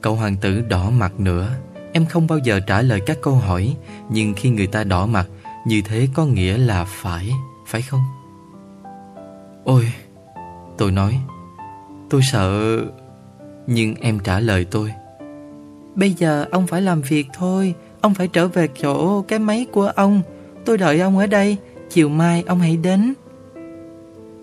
Cậu 0.02 0.16
hoàng 0.16 0.38
tử 0.38 0.62
đỏ 0.62 0.90
mặt 0.90 1.20
nữa 1.20 1.56
Em 1.94 2.06
không 2.06 2.28
bao 2.28 2.38
giờ 2.38 2.60
trả 2.60 2.82
lời 2.82 3.02
các 3.06 3.18
câu 3.22 3.36
hỏi, 3.36 3.76
Nhưng 4.10 4.34
khi 4.34 4.50
người 4.50 4.68
ta 4.68 4.84
đỏ 4.84 5.06
mặt, 5.06 5.28
Như 5.66 5.82
thế 5.82 6.08
có 6.14 6.26
nghĩa 6.26 6.58
là 6.58 6.86
phải 6.88 7.32
Phải 7.68 7.82
không? 7.82 8.02
Ôi, 9.64 9.92
Tôi 10.78 10.92
nói, 10.92 11.20
Tôi 12.10 12.22
sợ, 12.32 12.78
Nhưng 13.68 13.96
em 13.96 14.20
trả 14.20 14.40
lời 14.40 14.66
tôi. 14.66 14.94
Bây 15.96 16.12
giờ 16.12 16.46
ông 16.52 16.68
phải 16.68 16.82
làm 16.82 17.02
việc 17.02 17.28
thôi, 17.34 17.74
Ông 18.02 18.14
phải 18.14 18.28
trở 18.28 18.48
về 18.48 18.68
chỗ 18.82 19.22
cái 19.22 19.40
máy 19.40 19.66
của 19.72 19.92
ông. 19.96 20.22
Tôi 20.66 20.78
đợi 20.78 21.00
ông 21.00 21.18
ở 21.18 21.28
đây, 21.28 21.58
Chiều 21.90 22.10
mai 22.10 22.44
ông 22.48 22.60
hãy 22.60 22.78
đến. 22.78 23.14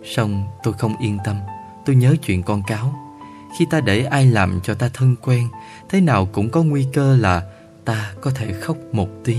Xong 0.05 0.45
tôi 0.63 0.75
không 0.75 0.95
yên 1.01 1.19
tâm, 1.25 1.37
Tôi 1.85 1.97
nhớ 1.97 2.15
chuyện 2.27 2.43
con 2.43 2.63
cáo. 2.67 3.04
Khi 3.59 3.65
ta 3.71 3.81
để 3.81 4.05
ai 4.05 4.27
làm 4.27 4.61
cho 4.61 4.75
ta 4.75 4.89
thân 4.95 5.17
quen, 5.23 5.49
Thế 5.89 6.01
nào 6.01 6.29
cũng 6.33 6.51
có 6.51 6.63
nguy 6.63 6.87
cơ 6.93 7.17
là 7.17 7.43
Ta 7.85 8.13
có 8.21 8.31
thể 8.31 8.53
khóc 8.53 8.77
một 8.93 9.09
tí. 9.25 9.37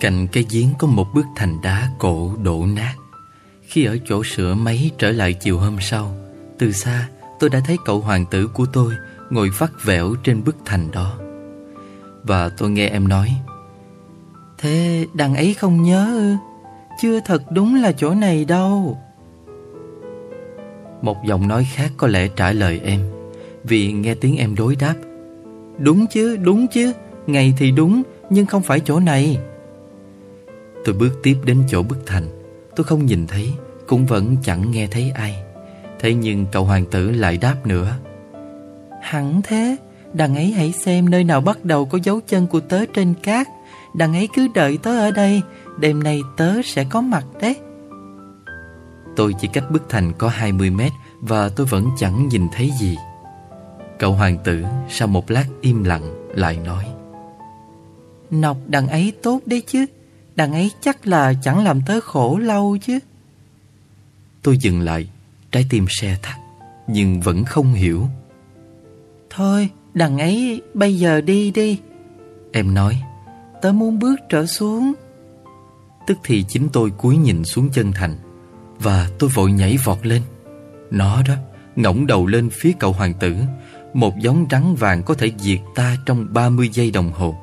Cạnh 0.00 0.26
cây 0.32 0.46
giếng 0.50 0.68
có 0.78 0.86
một 0.86 1.06
bức 1.14 1.26
thành 1.36 1.60
đá 1.62 1.90
cổ 1.98 2.32
đổ 2.42 2.66
nát. 2.66 2.94
Khi 3.62 3.84
ở 3.84 3.98
chỗ 4.08 4.24
sửa 4.24 4.54
máy 4.54 4.90
trở 4.98 5.12
lại 5.12 5.32
chiều 5.32 5.58
hôm 5.58 5.76
sau, 5.80 6.14
Từ 6.58 6.72
xa 6.72 7.08
tôi 7.38 7.50
đã 7.50 7.60
thấy 7.66 7.76
cậu 7.84 8.00
hoàng 8.00 8.26
tử 8.26 8.46
của 8.46 8.66
tôi 8.72 8.94
Ngồi 9.30 9.50
vắt 9.58 9.70
vẻo 9.84 10.14
trên 10.24 10.44
bức 10.44 10.56
thành 10.64 10.90
đó. 10.90 11.18
Và 12.22 12.48
tôi 12.48 12.70
nghe 12.70 12.88
em 12.88 13.08
nói, 13.08 13.36
Thế 14.58 15.06
đằng 15.14 15.34
ấy 15.34 15.54
không 15.54 15.82
nhớ 15.82 16.06
ư? 16.06 16.36
Chưa 17.00 17.20
thật 17.20 17.42
đúng 17.50 17.74
là 17.74 17.92
chỗ 17.92 18.14
này 18.14 18.44
đâu. 18.44 18.98
Một 21.02 21.16
giọng 21.24 21.48
nói 21.48 21.66
khác 21.74 21.92
có 21.96 22.06
lẽ 22.06 22.28
trả 22.36 22.52
lời 22.52 22.80
em 22.84 23.00
Vì 23.64 23.92
nghe 23.92 24.14
tiếng 24.14 24.36
em 24.36 24.54
đối 24.54 24.76
đáp. 24.76 24.94
Đúng 25.78 26.06
chứ, 26.06 26.36
đúng 26.36 26.66
chứ 26.68 26.92
Ngày 27.26 27.54
thì 27.58 27.70
đúng, 27.70 28.02
nhưng 28.30 28.46
không 28.46 28.62
phải 28.62 28.80
chỗ 28.80 29.00
này. 29.00 29.38
Tôi 30.84 30.94
bước 30.94 31.20
tiếp 31.22 31.36
đến 31.44 31.62
chỗ 31.68 31.82
bức 31.82 32.06
thành. 32.06 32.24
Tôi 32.76 32.84
không 32.84 33.06
nhìn 33.06 33.26
thấy 33.26 33.52
Cũng 33.86 34.06
vẫn 34.06 34.36
chẳng 34.42 34.70
nghe 34.70 34.86
thấy 34.86 35.12
ai. 35.14 35.36
Thế 35.98 36.14
nhưng 36.14 36.46
cậu 36.52 36.64
hoàng 36.64 36.84
tử 36.90 37.10
lại 37.10 37.36
đáp 37.36 37.56
nữa. 37.66 37.96
Hẳn 39.02 39.40
thế 39.44 39.76
Đằng 40.12 40.34
ấy 40.36 40.50
hãy 40.50 40.72
xem 40.72 41.10
nơi 41.10 41.24
nào 41.24 41.40
bắt 41.40 41.64
đầu 41.64 41.84
có 41.84 41.98
dấu 42.02 42.20
chân 42.26 42.46
của 42.46 42.60
tớ 42.60 42.84
trên 42.94 43.14
cát. 43.22 43.48
Đằng 43.94 44.14
ấy 44.14 44.28
cứ 44.34 44.48
đợi 44.54 44.78
tớ 44.82 44.98
ở 44.98 45.10
đây 45.10 45.42
Đêm 45.80 46.02
nay 46.02 46.22
tớ 46.36 46.62
sẽ 46.64 46.84
có 46.90 47.00
mặt 47.00 47.24
đấy. 47.40 47.56
Tôi 49.18 49.34
chỉ 49.40 49.48
cách 49.48 49.70
bức 49.70 49.82
thành 49.88 50.12
có 50.18 50.28
20 50.28 50.70
mét 50.70 50.92
Và 51.20 51.48
tôi 51.48 51.66
vẫn 51.66 51.88
chẳng 51.98 52.28
nhìn 52.28 52.46
thấy 52.52 52.70
gì. 52.80 52.96
Cậu 53.98 54.12
hoàng 54.12 54.38
tử 54.44 54.64
sau 54.88 55.08
một 55.08 55.30
lát 55.30 55.44
im 55.60 55.84
lặng 55.84 56.30
lại 56.34 56.56
nói 56.56 56.84
Nọc 58.30 58.56
đằng 58.66 58.88
ấy 58.88 59.12
tốt 59.22 59.40
đấy 59.46 59.62
chứ 59.66 59.86
Đằng 60.36 60.52
ấy 60.52 60.70
chắc 60.80 61.06
là 61.06 61.34
chẳng 61.42 61.64
làm 61.64 61.80
tớ 61.86 62.00
khổ 62.00 62.38
lâu 62.38 62.78
chứ. 62.82 62.98
Tôi 64.42 64.58
dừng 64.58 64.80
lại 64.80 65.08
Trái 65.52 65.66
tim 65.70 65.86
xe 65.88 66.18
thắt 66.22 66.36
Nhưng 66.86 67.20
vẫn 67.20 67.44
không 67.44 67.72
hiểu. 67.72 68.08
Thôi 69.30 69.68
đằng 69.94 70.18
ấy 70.18 70.62
bây 70.74 70.98
giờ 70.98 71.20
đi 71.20 71.50
đi. 71.50 71.80
Em 72.52 72.74
nói 72.74 73.02
Tớ 73.62 73.72
muốn 73.72 73.98
bước 73.98 74.16
trở 74.28 74.46
xuống. 74.46 74.92
Tức 76.06 76.18
thì 76.24 76.44
chính 76.48 76.68
tôi 76.72 76.90
cúi 76.90 77.16
nhìn 77.16 77.44
xuống 77.44 77.70
chân 77.72 77.92
thành 77.92 78.16
và 78.80 79.08
tôi 79.18 79.30
vội 79.34 79.52
nhảy 79.52 79.76
vọt 79.84 80.06
lên. 80.06 80.22
Nó 80.90 81.22
đó, 81.28 81.34
ngẩng 81.76 82.06
đầu 82.06 82.26
lên 82.26 82.50
phía 82.50 82.72
cậu 82.78 82.92
hoàng 82.92 83.14
tử. 83.14 83.36
Một 83.94 84.18
giống 84.18 84.46
rắn 84.50 84.74
vàng 84.74 85.02
có 85.02 85.14
thể 85.14 85.32
diệt 85.38 85.58
ta 85.74 85.96
trong 86.06 86.26
30 86.30 86.70
giây 86.72 86.90
đồng 86.90 87.12
hồ. 87.12 87.36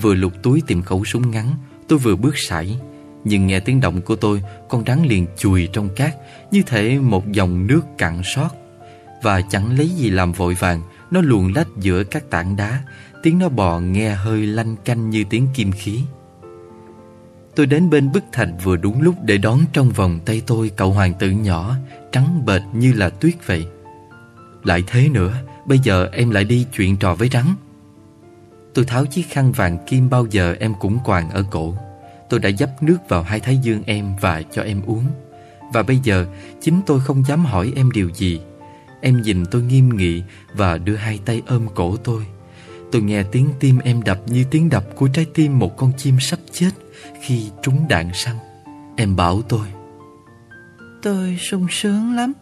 Vừa 0.00 0.14
lục 0.14 0.32
túi 0.42 0.62
tìm 0.66 0.82
khẩu 0.82 1.04
súng 1.04 1.30
ngắn, 1.30 1.54
Tôi 1.88 1.98
vừa 1.98 2.16
bước 2.16 2.38
sải. 2.38 2.78
Nhưng 3.24 3.46
nghe 3.46 3.60
tiếng 3.60 3.80
động 3.80 4.00
của 4.00 4.16
tôi, 4.16 4.42
Con 4.68 4.84
rắn 4.86 5.04
liền 5.04 5.26
chùi 5.36 5.68
trong 5.72 5.88
cát, 5.88 6.14
Như 6.50 6.62
thể 6.66 6.98
một 6.98 7.32
dòng 7.32 7.66
nước 7.66 7.82
cạn 7.98 8.22
sót. 8.24 8.48
Và 9.22 9.40
chẳng 9.40 9.78
lấy 9.78 9.88
gì 9.88 10.10
làm 10.10 10.32
vội 10.32 10.54
vàng, 10.54 10.82
Nó 11.10 11.20
luồn 11.20 11.52
lách 11.52 11.68
giữa 11.76 12.04
các 12.04 12.30
tảng 12.30 12.56
đá. 12.56 12.82
Tiếng 13.22 13.38
nó 13.38 13.48
bò 13.48 13.80
nghe 13.80 14.10
hơi 14.10 14.46
lanh 14.46 14.76
canh 14.76 15.10
như 15.10 15.24
tiếng 15.30 15.46
kim 15.54 15.72
khí. 15.72 16.00
Tôi 17.54 17.66
đến 17.66 17.90
bên 17.90 18.12
bức 18.12 18.24
thạch 18.32 18.48
vừa 18.62 18.76
đúng 18.76 19.02
lúc 19.02 19.14
để 19.24 19.38
đón 19.38 19.60
trong 19.72 19.90
vòng 19.90 20.20
tay 20.24 20.42
tôi 20.46 20.70
cậu 20.76 20.92
hoàng 20.92 21.14
tử 21.18 21.30
nhỏ, 21.30 21.76
Trắng 22.12 22.44
bệt 22.46 22.62
như 22.72 22.92
là 22.92 23.08
tuyết 23.08 23.34
vậy. 23.46 23.66
Lại 24.64 24.82
thế 24.86 25.08
nữa, 25.08 25.42
Bây 25.64 25.78
giờ 25.78 26.08
em 26.12 26.30
lại 26.30 26.44
đi 26.44 26.66
chuyện 26.76 26.96
trò 26.96 27.14
với 27.14 27.28
rắn. 27.28 27.44
Tôi 28.74 28.84
tháo 28.84 29.06
chiếc 29.06 29.22
khăn 29.30 29.52
vàng 29.52 29.78
kim 29.86 30.10
bao 30.10 30.26
giờ 30.30 30.56
em 30.60 30.74
cũng 30.80 30.98
quàng 31.04 31.30
ở 31.30 31.44
cổ. 31.50 31.74
Tôi 32.28 32.40
đã 32.40 32.50
dắp 32.58 32.82
nước 32.82 32.98
vào 33.08 33.22
hai 33.22 33.40
thái 33.40 33.56
dương 33.56 33.82
em 33.86 34.16
và 34.20 34.42
cho 34.52 34.62
em 34.62 34.82
uống. 34.86 35.04
Và 35.72 35.82
bây 35.82 35.98
giờ, 36.04 36.26
chính 36.60 36.80
tôi 36.86 37.00
không 37.00 37.24
dám 37.24 37.44
hỏi 37.44 37.72
em 37.76 37.90
điều 37.90 38.10
gì. 38.14 38.40
Em 39.00 39.22
nhìn 39.22 39.46
tôi 39.46 39.62
nghiêm 39.62 39.96
nghị 39.96 40.22
và 40.54 40.78
đưa 40.78 40.96
hai 40.96 41.20
tay 41.24 41.42
ôm 41.46 41.66
cổ 41.74 41.96
tôi. 41.96 42.26
Tôi 42.92 43.02
nghe 43.02 43.22
tiếng 43.22 43.48
tim 43.60 43.78
em 43.78 44.02
đập 44.02 44.20
như 44.26 44.44
tiếng 44.50 44.68
đập 44.68 44.84
của 44.96 45.08
trái 45.08 45.26
tim 45.34 45.58
một 45.58 45.76
con 45.76 45.92
chim 45.96 46.16
sắp 46.20 46.38
chết 46.52 46.70
khi 47.22 47.50
trúng 47.62 47.88
đạn 47.88 48.10
săn. 48.14 48.36
Em 48.96 49.16
bảo 49.16 49.42
tôi. 49.42 49.66
Tôi 51.02 51.38
sung 51.40 51.66
sướng 51.70 52.16
lắm 52.16 52.32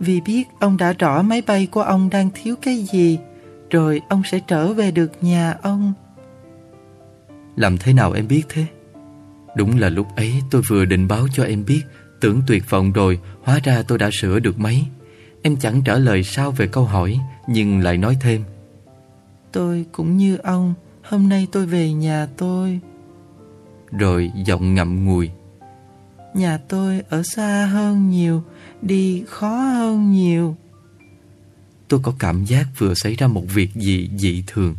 vì 0.00 0.20
biết 0.20 0.44
ông 0.60 0.76
đã 0.76 0.92
rõ 0.92 1.22
máy 1.22 1.42
bay 1.46 1.66
của 1.66 1.82
ông 1.82 2.10
đang 2.10 2.30
thiếu 2.34 2.54
cái 2.62 2.76
gì 2.92 3.18
rồi 3.70 4.00
ông 4.08 4.22
sẽ 4.30 4.40
trở 4.46 4.72
về 4.72 4.90
được 4.90 5.12
nhà 5.20 5.54
ông. 5.62 5.92
Làm 7.56 7.78
thế 7.78 7.92
nào 7.92 8.12
em 8.12 8.28
biết 8.28 8.42
thế? 8.48 8.66
Đúng 9.56 9.78
là 9.78 9.88
lúc 9.88 10.06
ấy 10.16 10.32
tôi 10.50 10.62
vừa 10.68 10.84
định 10.84 11.08
báo 11.08 11.26
cho 11.32 11.44
em 11.44 11.64
biết 11.64 11.82
Tưởng 12.20 12.42
tuyệt 12.46 12.70
vọng 12.70 12.92
rồi 12.92 13.20
Hóa 13.42 13.60
ra 13.64 13.82
tôi 13.88 13.98
đã 13.98 14.10
sửa 14.12 14.38
được 14.38 14.58
mấy 14.58 14.84
Em 15.42 15.56
chẳng 15.56 15.82
trả 15.84 15.94
lời 15.94 16.22
sao 16.22 16.50
về 16.50 16.66
câu 16.66 16.84
hỏi 16.84 17.18
Nhưng 17.48 17.80
lại 17.80 17.98
nói 17.98 18.16
thêm 18.20 18.44
Tôi 19.52 19.86
cũng 19.92 20.16
như 20.16 20.36
ông 20.36 20.74
Hôm 21.02 21.28
nay 21.28 21.46
tôi 21.52 21.66
về 21.66 21.92
nhà 21.92 22.28
tôi 22.36 22.80
Rồi 23.92 24.32
giọng 24.44 24.74
ngậm 24.74 25.04
ngùi. 25.04 25.30
Nhà 26.34 26.58
tôi 26.68 27.02
ở 27.08 27.22
xa 27.22 27.68
hơn 27.72 28.10
nhiều 28.10 28.42
Đi 28.82 29.24
khó 29.28 29.56
hơn 29.56 30.12
nhiều. 30.12 30.56
Tôi 31.88 32.00
có 32.02 32.12
cảm 32.18 32.44
giác 32.44 32.66
vừa 32.78 32.94
xảy 32.94 33.14
ra 33.14 33.26
một 33.26 33.44
việc 33.54 33.74
gì 33.74 34.10
dị 34.16 34.44
thường. 34.46 34.76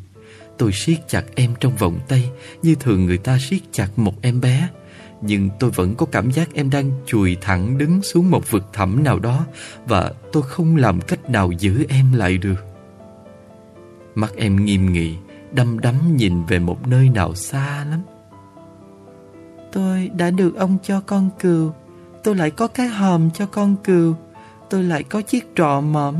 Tôi 0.57 0.71
siết 0.73 1.07
chặt 1.07 1.23
em 1.35 1.53
trong 1.59 1.75
vòng 1.75 1.99
tay 2.07 2.29
Như 2.63 2.75
thường 2.75 3.05
người 3.05 3.17
ta 3.17 3.37
siết 3.49 3.61
chặt 3.71 3.99
một 3.99 4.21
em 4.21 4.41
bé. 4.41 4.69
Nhưng 5.21 5.49
tôi 5.59 5.69
vẫn 5.69 5.95
có 5.95 6.05
cảm 6.05 6.31
giác 6.31 6.53
em 6.53 6.69
đang 6.69 6.91
chùi 7.05 7.37
thẳng 7.41 7.77
đứng 7.77 8.01
xuống 8.01 8.31
một 8.31 8.51
vực 8.51 8.63
thẳm 8.73 9.03
nào 9.03 9.19
đó 9.19 9.45
Và 9.85 10.11
tôi 10.31 10.43
không 10.43 10.75
làm 10.75 11.01
cách 11.01 11.29
nào 11.29 11.51
giữ 11.51 11.85
em 11.89 12.13
lại 12.13 12.37
được. 12.37 12.65
Mắt 14.15 14.35
em 14.35 14.65
nghiêm 14.65 14.93
nghị 14.93 15.15
Đăm 15.51 15.79
đắm 15.79 16.17
nhìn 16.17 16.45
về 16.45 16.59
một 16.59 16.87
nơi 16.87 17.09
nào 17.09 17.35
xa 17.35 17.85
lắm 17.89 18.01
Tôi 19.71 20.11
đã 20.17 20.31
được 20.31 20.55
ông 20.55 20.77
cho 20.83 21.01
con 21.05 21.29
cừu. 21.39 21.71
Tôi 22.23 22.35
lại 22.35 22.51
có 22.51 22.67
cái 22.67 22.87
hòm 22.87 23.31
cho 23.31 23.45
con 23.45 23.75
cừu. 23.83 24.15
Tôi 24.69 24.83
lại 24.83 25.03
có 25.03 25.21
chiếc 25.21 25.51
trọ 25.55 25.81
mõm. 25.81 26.15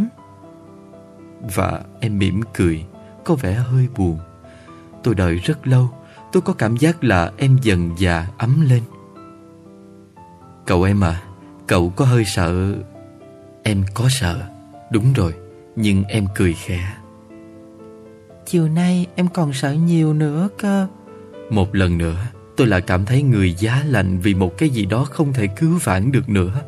Và 1.55 1.81
em 1.99 2.17
mỉm 2.17 2.41
cười 2.53 2.85
Có 3.23 3.35
vẻ 3.35 3.53
hơi 3.53 3.87
buồn. 3.97 4.19
Tôi 5.03 5.15
đợi 5.15 5.35
rất 5.35 5.67
lâu 5.67 5.89
Tôi 6.31 6.41
có 6.41 6.53
cảm 6.53 6.77
giác 6.77 7.03
là 7.03 7.31
em 7.37 7.57
dần 7.61 7.91
già 7.97 8.27
ấm 8.37 8.61
lên. 8.69 8.83
Cậu 10.65 10.83
em 10.83 11.03
à 11.03 11.21
Cậu 11.67 11.93
có 11.95 12.05
hơi 12.05 12.25
sợ? 12.25 12.75
Em 13.63 13.83
có 13.93 14.07
sợ 14.09 14.41
Đúng 14.91 15.13
rồi 15.13 15.33
Nhưng 15.75 16.03
em 16.03 16.27
cười 16.35 16.53
khẽ. 16.53 16.93
Chiều 18.45 18.67
nay 18.67 19.07
em 19.15 19.27
còn 19.27 19.53
sợ 19.53 19.73
nhiều 19.73 20.13
nữa 20.13 20.49
cơ. 20.57 20.87
Một 21.49 21.75
lần 21.75 21.97
nữa 21.97 22.17
Tôi 22.61 22.67
lại 22.67 22.81
cảm 22.81 23.05
thấy 23.05 23.23
người 23.23 23.53
giá 23.53 23.83
lạnh 23.87 24.19
Vì 24.19 24.33
một 24.33 24.57
cái 24.57 24.69
gì 24.69 24.85
đó 24.85 25.05
không 25.05 25.33
thể 25.33 25.47
cứu 25.47 25.79
vãn 25.83 26.11
được 26.11 26.29
nữa. 26.29 26.61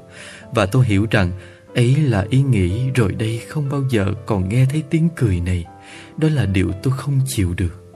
Và 0.51 0.65
tôi 0.65 0.85
hiểu 0.85 1.07
rằng 1.11 1.31
Ấy 1.75 1.95
là 1.95 2.25
ý 2.29 2.41
nghĩ 2.41 2.89
rồi 2.95 3.11
đây 3.11 3.41
không 3.47 3.69
bao 3.69 3.83
giờ 3.89 4.13
còn 4.25 4.49
nghe 4.49 4.65
thấy 4.65 4.83
tiếng 4.89 5.09
cười 5.15 5.39
này. 5.39 5.65
Đó 6.17 6.27
là 6.31 6.45
điều 6.45 6.71
tôi 6.71 6.93
không 6.97 7.19
chịu 7.27 7.53
được. 7.57 7.93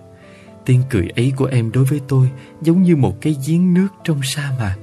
Tiếng 0.66 0.82
cười 0.90 1.10
ấy 1.16 1.34
của 1.36 1.46
em 1.46 1.72
đối 1.72 1.86
với 1.86 2.02
tôi 2.08 2.30
Giống 2.62 2.84
như 2.84 2.96
một 2.96 3.22
cái 3.22 3.36
giếng 3.48 3.74
nước 3.74 3.88
trong 4.04 4.20
sa 4.24 4.52
mạc. 4.60 4.76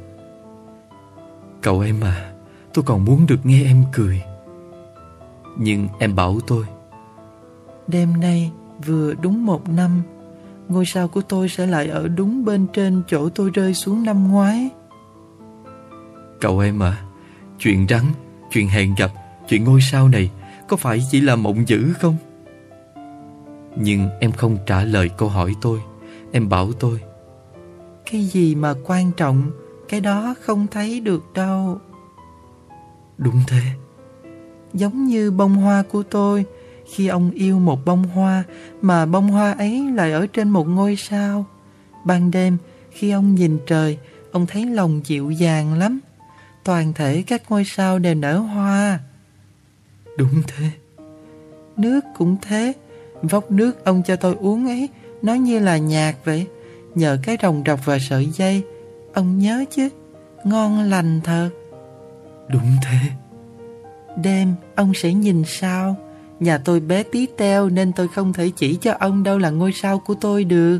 Cậu 1.62 1.81
em 1.81 2.01
à 2.01 2.32
Tôi 2.74 2.85
còn 2.85 3.05
muốn 3.05 3.27
được 3.27 3.47
nghe 3.47 3.65
em 3.65 3.85
cười. 3.93 4.23
Nhưng 5.59 5.89
em 5.99 6.15
bảo 6.15 6.41
tôi, 6.47 6.65
Đêm 7.86 8.20
nay 8.20 8.51
vừa 8.86 9.15
đúng 9.15 9.47
một 9.47 9.69
năm 9.69 10.03
Ngôi 10.69 10.86
sao 10.86 11.09
của 11.09 11.20
tôi 11.20 11.49
sẽ 11.49 11.66
lại 11.66 11.89
ở 11.89 12.09
đúng 12.09 12.45
bên 12.45 12.66
trên 12.73 13.03
chỗ 13.09 13.28
tôi 13.28 13.51
rơi 13.51 13.74
xuống 13.74 14.03
năm 14.03 14.28
ngoái. 14.28 14.70
Cậu 16.41 16.59
em 16.59 16.82
à 16.82 17.03
Chuyện 17.59 17.86
rắn, 17.89 18.03
chuyện 18.51 18.69
hẹn 18.69 18.95
gặp, 18.99 19.11
chuyện 19.49 19.65
ngôi 19.65 19.81
sao 19.81 20.09
này 20.09 20.31
Có 20.69 20.77
phải 20.77 21.03
chỉ 21.11 21.20
là 21.20 21.36
mộng 21.36 21.69
dữ 21.69 21.93
không? 21.93 22.16
Nhưng 23.77 24.09
em 24.20 24.32
không 24.32 24.59
trả 24.66 24.85
lời 24.85 25.09
câu 25.09 25.28
hỏi 25.28 25.55
tôi 25.61 25.81
Em 26.32 26.49
bảo 26.49 26.73
tôi. 26.73 27.01
Cái 28.11 28.24
gì 28.24 28.55
mà 28.55 28.74
quan 28.85 29.12
trọng 29.12 29.51
Cái 29.89 30.01
đó 30.01 30.35
không 30.41 30.66
thấy 30.70 31.01
được 31.01 31.32
đâu. 31.35 31.78
Đúng 33.19 33.41
thế. 33.47 33.62
Giống 34.73 35.05
như 35.05 35.31
bông 35.31 35.55
hoa 35.55 35.82
của 35.82 36.03
tôi 36.03 36.45
Khi 36.95 37.07
ông 37.07 37.31
yêu 37.31 37.59
một 37.59 37.85
bông 37.85 38.05
hoa 38.05 38.45
Mà 38.83 39.07
bông 39.07 39.29
hoa 39.29 39.53
ấy 39.53 39.91
lại 39.95 40.12
ở 40.12 40.27
trên 40.27 40.49
một 40.49 40.69
ngôi 40.69 40.97
sao. 40.97 41.45
Ban 42.05 42.31
đêm 42.31 42.57
Khi 42.91 43.11
ông 43.11 43.35
nhìn 43.35 43.59
trời 43.66 43.99
Ông 44.33 44.47
thấy 44.47 44.66
lòng 44.66 45.01
dịu 45.05 45.31
dàng 45.31 45.75
lắm. 45.79 46.01
Toàn 46.65 46.93
thể 46.93 47.23
các 47.27 47.43
ngôi 47.51 47.65
sao 47.65 47.99
đều 47.99 48.15
nở 48.15 48.39
hoa. 48.39 49.01
Đúng 50.19 50.43
thế. 50.47 50.71
Nước 51.77 52.01
cũng 52.16 52.37
thế. 52.43 52.73
Vốc 53.23 53.51
nước 53.51 53.85
ông 53.85 54.03
cho 54.07 54.16
tôi 54.16 54.37
uống 54.41 54.66
ấy 54.66 54.89
Nó 55.23 55.35
như 55.35 55.59
là 55.59 55.77
nhạc 55.77 56.15
vậy. 56.25 56.47
Nhờ 56.95 57.19
cái 57.23 57.37
rồng 57.43 57.62
rọc 57.66 57.87
và 57.87 57.99
sợi 57.99 58.27
dây. 58.27 58.62
Ông 59.15 59.39
nhớ 59.39 59.65
chứ? 59.71 59.89
Ngon 60.45 60.83
lành 60.83 61.21
thật. 61.25 61.51
Đúng 62.49 62.77
thế. 62.85 62.99
Đêm 64.16 64.55
ông 64.75 64.95
sẽ 64.95 65.12
nhìn 65.12 65.43
sao 65.47 65.97
Nhà 66.45 66.59
tôi 66.59 66.81
bé 66.81 67.03
tí 67.03 67.27
teo 67.27 67.69
Nên 67.69 67.93
tôi 67.93 68.09
không 68.09 68.33
thể 68.33 68.51
chỉ 68.57 68.77
cho 68.77 68.95
ông 68.99 69.23
đâu 69.23 69.39
là 69.39 69.51
ngôi 69.51 69.73
sao 69.73 69.99
của 69.99 70.15
tôi 70.15 70.45
được. 70.45 70.79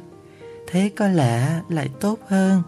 Thế 0.67 0.91
có 0.97 1.09
lẽ 1.09 1.61
lại 1.69 1.89
tốt 2.01 2.19
hơn. 2.29 2.63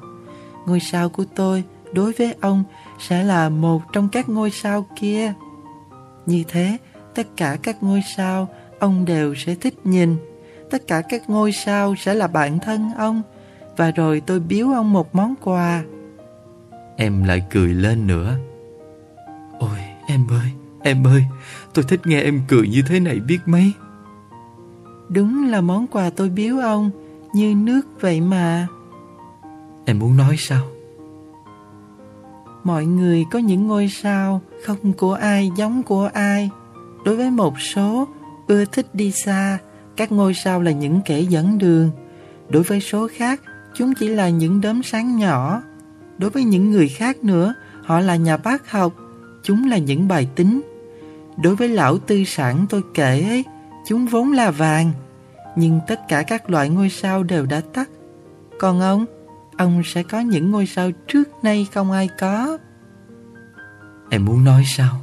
Ngôi 0.66 0.80
sao 0.80 1.08
của 1.08 1.24
tôi 1.34 1.64
Đối 1.92 2.12
với 2.12 2.34
ông 2.40 2.64
Sẽ 2.98 3.24
là 3.24 3.48
một 3.48 3.82
trong 3.92 4.08
các 4.08 4.28
ngôi 4.28 4.50
sao 4.50 4.86
kia. 4.96 5.32
Như 6.26 6.44
thế, 6.48 6.76
Tất 7.14 7.26
cả 7.36 7.56
các 7.62 7.82
ngôi 7.82 8.02
sao 8.16 8.48
Ông 8.78 9.04
đều 9.04 9.34
sẽ 9.34 9.54
thích 9.54 9.74
nhìn. 9.84 10.16
Tất 10.70 10.86
cả 10.86 11.02
các 11.08 11.30
ngôi 11.30 11.52
sao 11.52 11.94
sẽ 11.98 12.14
là 12.14 12.26
bạn 12.26 12.58
thân 12.58 12.90
ông. 12.98 13.22
Và 13.76 13.90
rồi 13.90 14.22
tôi 14.26 14.40
biếu 14.40 14.68
ông 14.68 14.92
một 14.92 15.14
món 15.14 15.34
quà. 15.44 15.82
Em 16.96 17.24
lại 17.24 17.42
cười 17.50 17.74
lên 17.74 18.06
nữa. 18.06 18.38
Ôi, 19.58 19.78
em 20.08 20.26
ơi 20.30 20.50
Em 20.86 21.06
ơi 21.06 21.24
Tôi 21.76 21.84
thích 21.88 22.06
nghe 22.06 22.20
em 22.20 22.42
cười 22.48 22.68
như 22.68 22.82
thế 22.88 23.00
này 23.00 23.20
biết 23.20 23.38
mấy. 23.46 23.72
Đúng 25.08 25.48
là 25.48 25.60
món 25.60 25.86
quà 25.86 26.10
tôi 26.10 26.28
biếu 26.28 26.58
ông 26.58 26.90
Như 27.34 27.54
nước 27.54 27.82
vậy 28.00 28.20
mà. 28.20 28.66
Em 29.84 29.98
muốn 29.98 30.16
nói 30.16 30.36
sao? 30.38 30.64
Mọi 32.64 32.86
người 32.86 33.24
có 33.30 33.38
những 33.38 33.66
ngôi 33.66 33.88
sao 33.88 34.40
Không 34.64 34.92
của 34.92 35.14
ai 35.14 35.50
giống 35.56 35.82
của 35.82 36.10
ai. 36.14 36.50
Đối 37.04 37.16
với 37.16 37.30
một 37.30 37.60
số 37.60 38.08
Ưa 38.46 38.64
thích 38.64 38.86
đi 38.94 39.12
xa 39.12 39.58
Các 39.96 40.12
ngôi 40.12 40.34
sao 40.34 40.62
là 40.62 40.70
những 40.70 41.00
kẻ 41.04 41.20
dẫn 41.20 41.58
đường. 41.58 41.90
Đối 42.48 42.62
với 42.62 42.80
số 42.80 43.08
khác 43.16 43.40
Chúng 43.74 43.94
chỉ 43.94 44.08
là 44.08 44.28
những 44.28 44.60
đốm 44.60 44.82
sáng 44.82 45.16
nhỏ. 45.16 45.62
Đối 46.18 46.30
với 46.30 46.44
những 46.44 46.70
người 46.70 46.88
khác 46.88 47.24
nữa 47.24 47.54
Họ 47.82 48.00
là 48.00 48.16
nhà 48.16 48.36
bác 48.36 48.70
học 48.70 48.92
Chúng 49.42 49.70
là 49.70 49.78
những 49.78 50.08
bài 50.08 50.28
tính 50.34 50.62
Đối 51.36 51.56
với 51.56 51.68
lão 51.68 51.98
tư 51.98 52.24
sản 52.24 52.66
tôi 52.70 52.82
kể 52.94 53.22
ấy 53.28 53.44
Chúng 53.86 54.06
vốn 54.06 54.32
là 54.32 54.50
vàng 54.50 54.92
Nhưng 55.56 55.80
tất 55.86 56.00
cả 56.08 56.22
các 56.22 56.50
loại 56.50 56.68
ngôi 56.68 56.90
sao 56.90 57.22
đều 57.22 57.46
đã 57.46 57.60
tắt. 57.72 57.90
Còn 58.58 58.80
ông 58.80 59.04
Ông 59.56 59.82
sẽ 59.84 60.02
có 60.02 60.20
những 60.20 60.50
ngôi 60.50 60.66
sao 60.66 60.90
trước 61.08 61.28
nay 61.42 61.66
không 61.72 61.92
ai 61.92 62.08
có. 62.20 62.58
Em 64.10 64.24
muốn 64.24 64.44
nói 64.44 64.64
sao? 64.66 64.96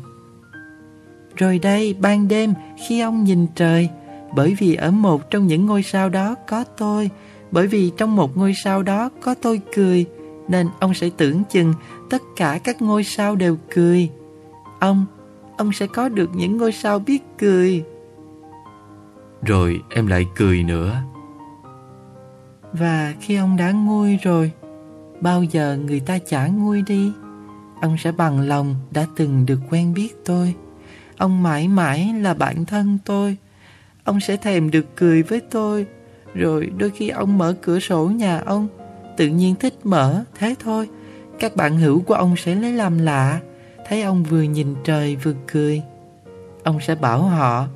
Rồi 1.35 1.59
đây 1.59 1.95
ban 1.99 2.27
đêm 2.27 2.53
khi 2.87 2.99
ông 2.99 3.23
nhìn 3.23 3.47
trời 3.55 3.89
Bởi 4.35 4.55
vì 4.59 4.75
ở 4.75 4.91
một 4.91 5.29
trong 5.29 5.47
những 5.47 5.65
ngôi 5.65 5.83
sao 5.83 6.09
đó 6.09 6.35
có 6.47 6.63
tôi 6.77 7.09
Bởi 7.51 7.67
vì 7.67 7.91
trong 7.97 8.15
một 8.15 8.37
ngôi 8.37 8.53
sao 8.63 8.83
đó 8.83 9.09
có 9.21 9.35
tôi 9.41 9.61
cười 9.75 10.05
Nên 10.47 10.67
ông 10.79 10.93
sẽ 10.93 11.09
tưởng 11.17 11.43
chừng 11.49 11.73
tất 12.13 12.21
cả 12.35 12.59
các 12.63 12.81
ngôi 12.81 13.03
sao 13.03 13.35
đều 13.35 13.57
cười. 13.73 14.09
Ông, 14.79 15.05
ông 15.57 15.71
sẽ 15.73 15.87
có 15.87 16.09
được 16.09 16.29
những 16.33 16.57
ngôi 16.57 16.71
sao 16.71 16.99
biết 16.99 17.23
cười. 17.37 17.83
Rồi 19.41 19.81
em 19.89 20.07
lại 20.07 20.25
cười 20.35 20.63
nữa. 20.63 20.95
Và 22.73 23.13
khi 23.21 23.35
ông 23.35 23.57
đã 23.57 23.71
nguôi 23.71 24.19
rồi 24.23 24.51
Bao 25.21 25.43
giờ 25.43 25.77
người 25.85 25.99
ta 25.99 26.19
chả 26.19 26.47
nguôi 26.47 26.81
đi 26.81 27.11
Ông 27.81 27.97
sẽ 27.97 28.11
bằng 28.11 28.39
lòng 28.39 28.75
đã 28.91 29.05
từng 29.15 29.45
được 29.45 29.59
quen 29.69 29.93
biết 29.93 30.25
tôi. 30.25 30.55
Ông 31.17 31.43
mãi 31.43 31.67
mãi 31.67 32.13
là 32.21 32.33
bạn 32.33 32.65
thân 32.65 32.97
tôi. 33.05 33.37
Ông 34.03 34.19
sẽ 34.19 34.37
thèm 34.37 34.71
được 34.71 34.95
cười 34.95 35.23
với 35.23 35.41
tôi. 35.51 35.85
Rồi 36.33 36.71
đôi 36.77 36.89
khi 36.89 37.09
ông 37.09 37.37
mở 37.37 37.55
cửa 37.61 37.79
sổ 37.79 38.05
nhà 38.05 38.39
ông 38.45 38.67
Tự 39.17 39.27
nhiên 39.27 39.55
thích 39.55 39.73
mở 39.83 40.23
Thế 40.35 40.55
thôi. 40.59 40.89
Các 41.39 41.55
bạn 41.55 41.77
hữu 41.77 42.01
của 42.01 42.13
ông 42.13 42.35
sẽ 42.37 42.55
lấy 42.55 42.73
làm 42.73 42.97
lạ 42.97 43.39
Thấy 43.93 44.01
ông 44.01 44.23
vừa 44.23 44.41
nhìn 44.41 44.75
trời 44.83 45.15
vừa 45.15 45.33
cười. 45.47 45.81
Ông 46.63 46.79
sẽ 46.79 46.95
bảo 46.95 47.21
họ 47.21 47.67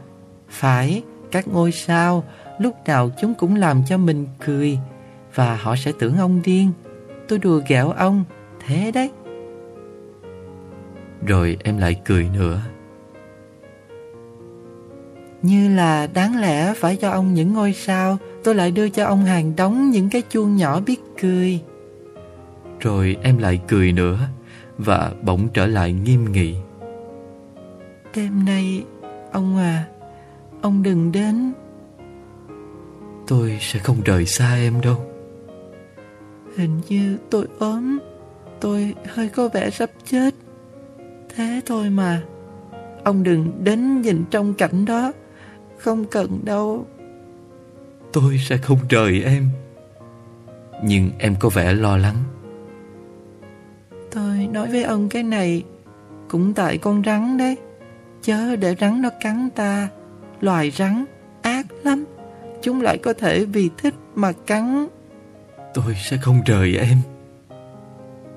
Phải 0.49 1.03
các 1.31 1.47
ngôi 1.47 1.71
sao 1.71 2.23
Lúc 2.59 2.75
nào 2.85 3.09
chúng 3.21 3.33
cũng 3.33 3.55
làm 3.55 3.81
cho 3.87 3.97
mình 3.97 4.27
cười 4.45 4.79
Và 5.35 5.55
họ 5.55 5.75
sẽ 5.75 5.91
tưởng 5.99 6.17
ông 6.17 6.41
điên. 6.43 6.71
Tôi 7.27 7.39
đùa 7.39 7.61
ghẹo 7.67 7.89
ông 7.89 8.23
Thế 8.65 8.91
đấy. 8.91 9.11
Rồi 11.25 11.57
em 11.63 11.77
lại 11.77 12.01
cười 12.05 12.29
nữa. 12.33 12.61
Như 15.41 15.75
là 15.75 16.07
đáng 16.13 16.41
lẽ 16.41 16.73
phải 16.73 16.95
cho 16.95 17.09
ông 17.09 17.33
những 17.33 17.53
ngôi 17.53 17.73
sao 17.73 18.17
Tôi 18.43 18.55
lại 18.55 18.71
đưa 18.71 18.89
cho 18.89 19.05
ông 19.05 19.25
hàng 19.25 19.55
đống 19.55 19.89
những 19.89 20.09
cái 20.09 20.21
chuông 20.29 20.55
nhỏ 20.55 20.79
biết 20.79 20.99
cười. 21.21 21.59
Rồi 22.79 23.17
em 23.21 23.37
lại 23.37 23.59
cười 23.67 23.91
nữa 23.91 24.19
Và 24.77 25.11
bỗng 25.21 25.47
trở 25.53 25.67
lại 25.67 25.93
nghiêm 25.93 26.31
nghị. 26.31 26.55
Đêm 28.15 28.45
nay 28.45 28.83
Ông 29.31 29.57
à 29.57 29.85
Ông 30.61 30.83
đừng 30.83 31.11
đến. 31.11 31.53
Tôi 33.27 33.57
sẽ 33.61 33.79
không 33.79 34.01
rời 34.05 34.25
xa 34.25 34.55
em 34.55 34.81
đâu. 34.81 35.05
Hình 36.57 36.81
như 36.89 37.17
tôi 37.29 37.47
ốm 37.59 37.99
Tôi 38.59 38.95
hơi 39.07 39.29
có 39.29 39.49
vẻ 39.53 39.69
sắp 39.69 39.89
chết. 40.05 40.35
Thế 41.35 41.61
thôi 41.65 41.89
mà 41.89 42.23
Ông 43.03 43.23
đừng 43.23 43.51
đến 43.63 44.01
nhìn 44.01 44.23
trong 44.31 44.53
cảnh 44.53 44.85
đó 44.85 45.11
Không 45.77 46.05
cần 46.05 46.39
đâu. 46.43 46.85
Tôi 48.13 48.37
sẽ 48.37 48.57
không 48.57 48.79
rời 48.89 49.23
em. 49.23 49.49
Nhưng 50.83 51.11
em 51.19 51.35
có 51.39 51.49
vẻ 51.49 51.73
lo 51.73 51.97
lắng 51.97 52.15
Tôi 54.11 54.47
nói 54.51 54.67
với 54.71 54.83
ông 54.83 55.09
cái 55.09 55.23
này 55.23 55.63
Cũng 56.27 56.53
tại 56.53 56.77
con 56.77 57.03
rắn 57.05 57.37
đấy. 57.37 57.57
Chớ 58.21 58.55
để 58.55 58.75
rắn 58.79 59.01
nó 59.01 59.09
cắn 59.21 59.49
ta. 59.55 59.89
Loài 60.41 60.71
rắn 60.71 61.05
ác 61.41 61.65
lắm. 61.83 62.05
Chúng 62.61 62.81
lại 62.81 62.97
có 62.97 63.13
thể 63.13 63.45
vì 63.45 63.69
thích 63.77 63.93
mà 64.15 64.31
cắn. 64.31 64.87
Tôi 65.73 65.95
sẽ 66.09 66.17
không 66.17 66.41
rời 66.45 66.75
em. 66.75 66.97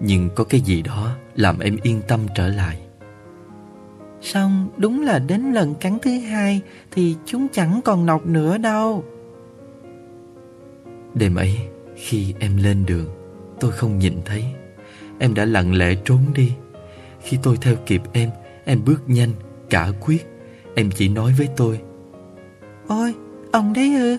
Nhưng 0.00 0.28
có 0.34 0.44
cái 0.44 0.60
gì 0.60 0.82
đó 0.82 1.10
Làm 1.34 1.58
em 1.58 1.76
yên 1.82 2.00
tâm 2.08 2.20
trở 2.34 2.48
lại. 2.48 2.78
Xong 4.20 4.68
đúng 4.76 5.02
là 5.02 5.18
đến 5.18 5.52
lần 5.52 5.74
cắn 5.74 5.98
thứ 6.02 6.10
hai 6.10 6.60
Thì 6.90 7.16
chúng 7.26 7.48
chẳng 7.52 7.80
còn 7.84 8.06
nọc 8.06 8.26
nữa 8.26 8.58
đâu. 8.58 9.04
Đêm 11.14 11.34
ấy 11.34 11.58
Khi 11.96 12.34
em 12.38 12.56
lên 12.56 12.86
đường 12.86 13.08
Tôi 13.60 13.72
không 13.72 13.98
nhìn 13.98 14.14
thấy 14.24 14.44
Em 15.20 15.34
đã 15.34 15.44
lặng 15.44 15.74
lẽ 15.74 15.94
trốn 16.04 16.20
đi. 16.34 16.52
Khi 17.22 17.38
tôi 17.42 17.56
theo 17.60 17.74
kịp 17.86 18.02
em 18.12 18.30
Em 18.64 18.84
bước 18.84 19.02
nhanh, 19.06 19.30
cả 19.70 19.88
quyết. 20.00 20.26
Em 20.74 20.90
chỉ 20.90 21.08
nói 21.08 21.34
với 21.38 21.48
tôi 21.56 21.80
Ôi, 22.88 23.14
ông 23.52 23.72
đấy 23.72 23.94
ư. 23.94 24.16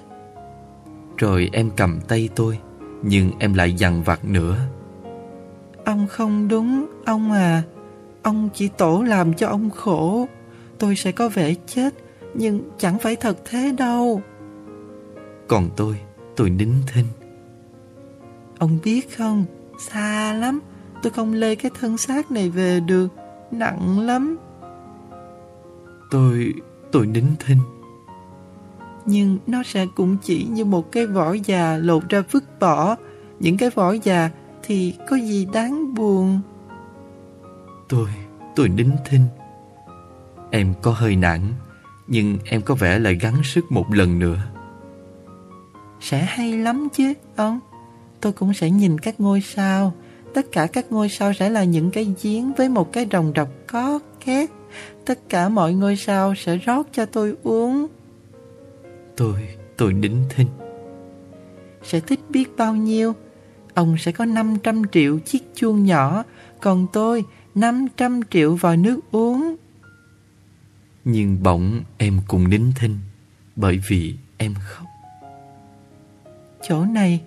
Rồi 1.18 1.50
em 1.54 1.72
cầm 1.78 2.00
tay 2.08 2.30
tôi 2.36 2.60
Nhưng 3.04 3.32
em 3.40 3.54
lại 3.54 3.74
dằn 3.74 4.04
vặt 4.04 4.26
nữa. 4.26 4.58
Ông 5.86 6.08
không 6.08 6.48
đúng, 6.48 6.86
ông 7.06 7.32
à. 7.32 7.64
Ông 8.24 8.50
chỉ 8.54 8.68
tổ 8.68 9.04
làm 9.04 9.34
cho 9.34 9.48
ông 9.48 9.70
khổ. 9.70 10.28
Tôi 10.78 10.96
sẽ 10.96 11.12
có 11.12 11.30
vẻ 11.30 11.54
chết 11.68 11.94
Nhưng 12.34 12.62
chẳng 12.78 13.00
phải 13.00 13.16
thật 13.16 13.38
thế 13.46 13.72
đâu. 13.78 14.22
Còn 15.48 15.70
tôi, 15.76 15.96
tôi 16.36 16.50
nín 16.50 16.72
thinh. 16.94 17.06
Ông 18.60 18.78
biết 18.84 19.18
không? 19.18 19.46
Xa 19.80 20.34
lắm 20.34 20.60
Tôi 21.02 21.12
không 21.12 21.34
lê 21.34 21.56
cái 21.56 21.72
thân 21.80 21.98
xác 21.98 22.32
này 22.32 22.50
về 22.50 22.80
được. 22.80 23.08
Nặng 23.52 24.00
lắm. 24.00 24.38
Tôi, 26.12 26.54
tôi 26.92 27.08
nín 27.08 27.26
thinh. 27.40 27.58
Nhưng 29.06 29.38
nó 29.48 29.64
sẽ 29.64 29.86
cũng 29.96 30.18
chỉ 30.24 30.46
như 30.50 30.66
một 30.66 30.92
cái 30.92 31.08
vỏ 31.08 31.34
già 31.34 31.78
lột 31.78 32.10
ra 32.10 32.24
vứt 32.32 32.60
bỏ. 32.60 32.96
Những 33.40 33.58
cái 33.58 33.70
vỏ 33.70 33.92
già 33.92 34.30
thì 34.64 34.96
có 35.10 35.16
gì 35.16 35.48
đáng 35.54 35.94
buồn? 35.94 36.42
Tôi, 37.90 38.08
tôi 38.56 38.70
nín 38.70 38.92
thinh. 39.10 39.26
Em 40.52 40.74
có 40.82 40.92
hơi 40.92 41.16
nản 41.16 41.42
Nhưng 42.08 42.38
em 42.46 42.62
có 42.62 42.76
vẻ 42.76 43.00
lại 43.00 43.16
gắng 43.16 43.44
sức 43.44 43.72
một 43.72 43.94
lần 43.94 44.20
nữa. 44.20 44.38
Sẽ 46.00 46.26
hay 46.30 46.58
lắm 46.58 46.88
chứ 46.94 47.14
ông. 47.36 47.60
Tôi 48.22 48.32
cũng 48.32 48.54
sẽ 48.54 48.70
nhìn 48.70 49.00
các 49.00 49.20
ngôi 49.20 49.42
sao 49.42 49.94
Tất 50.34 50.46
cả 50.52 50.68
các 50.68 50.92
ngôi 50.92 51.10
sao 51.10 51.34
sẽ 51.34 51.50
là 51.50 51.64
những 51.64 51.92
cái 51.92 52.14
giếng 52.22 52.54
Với 52.54 52.70
một 52.70 52.94
cái 52.94 53.08
rồng 53.12 53.34
độc 53.34 53.50
có 53.68 54.00
két. 54.26 54.50
Tất 55.06 55.20
cả 55.30 55.50
mọi 55.50 55.74
ngôi 55.74 55.96
sao 55.96 56.36
sẽ 56.36 56.58
rót 56.58 56.88
cho 56.92 57.06
tôi 57.06 57.36
uống. 57.44 57.88
Tôi, 59.18 59.48
tôi 59.78 59.94
nín 59.94 60.16
thinh. 60.30 60.48
Sẽ 61.84 62.00
thích 62.00 62.20
biết 62.30 62.58
bao 62.58 62.76
nhiêu? 62.76 63.14
Ông 63.74 63.98
sẽ 63.98 64.12
có 64.12 64.26
500 64.26 64.84
triệu 64.92 65.20
chiếc 65.20 65.44
chuông 65.56 65.86
nhỏ 65.86 66.24
Còn 66.62 66.88
tôi 66.94 67.24
500 67.56 68.22
triệu 68.30 68.56
vòi 68.56 68.78
nước 68.78 69.00
uống. 69.12 69.56
Nhưng 71.06 71.44
bỗng 71.44 71.82
em 71.98 72.20
cũng 72.28 72.50
nín 72.50 72.64
thinh 72.76 72.98
Bởi 73.56 73.80
vì 73.88 74.16
em 74.38 74.54
khóc. 74.66 74.88
Chỗ 76.68 76.86
này 76.86 77.22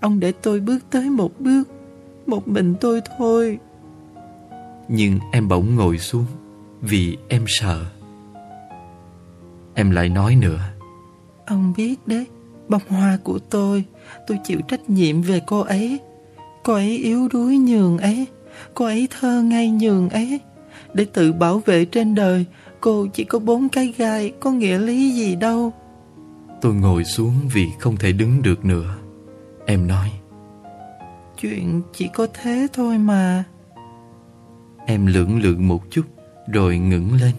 Ông 0.00 0.20
để 0.20 0.32
tôi 0.32 0.60
bước 0.60 0.78
tới 0.90 1.10
một 1.10 1.40
bước 1.40 1.68
Một 2.26 2.48
mình 2.48 2.74
tôi 2.80 3.00
thôi. 3.18 3.58
Nhưng 4.88 5.18
em 5.32 5.48
bỗng 5.48 5.76
ngồi 5.76 5.98
xuống 5.98 6.26
Vì 6.80 7.16
em 7.28 7.44
sợ. 7.46 7.84
Em 9.74 9.90
lại 9.90 10.08
nói 10.08 10.36
nữa. 10.36 10.60
Ông 11.46 11.72
biết 11.76 11.96
đấy 12.06 12.26
Bông 12.68 12.82
hoa 12.88 13.18
của 13.24 13.38
tôi 13.38 13.84
Tôi 14.26 14.38
chịu 14.44 14.60
trách 14.68 14.90
nhiệm 14.90 15.22
về 15.22 15.40
cô 15.46 15.60
ấy. 15.60 15.98
Cô 16.62 16.72
ấy 16.74 16.98
yếu 16.98 17.28
đuối 17.32 17.58
nhường 17.58 17.98
ấy 17.98 18.26
Cô 18.74 18.84
ấy 18.84 19.08
thơ 19.20 19.42
ngây 19.42 19.70
nhường 19.70 20.08
ấy. 20.08 20.40
Để 20.94 21.04
tự 21.04 21.32
bảo 21.32 21.62
vệ 21.66 21.84
trên 21.84 22.14
đời 22.14 22.44
Cô 22.80 23.06
chỉ 23.06 23.24
có 23.24 23.38
bốn 23.38 23.68
cái 23.68 23.94
gai 23.96 24.32
Có 24.40 24.50
nghĩa 24.50 24.78
lý 24.78 25.10
gì 25.10 25.36
đâu. 25.36 25.72
Tôi 26.60 26.74
ngồi 26.74 27.04
xuống 27.04 27.32
vì 27.52 27.68
không 27.80 27.96
thể 27.96 28.12
đứng 28.12 28.42
được 28.42 28.64
nữa. 28.64 28.96
Em 29.66 29.86
nói 29.86 30.10
Chuyện 31.44 31.82
chỉ 31.92 32.08
có 32.14 32.26
thế 32.34 32.66
thôi 32.72 32.98
mà. 32.98 33.44
Em 34.86 35.06
lưỡng 35.06 35.42
lự 35.42 35.56
một 35.58 35.90
chút, 35.90 36.02
Rồi 36.52 36.78
ngẩng 36.78 37.12
lên. 37.12 37.34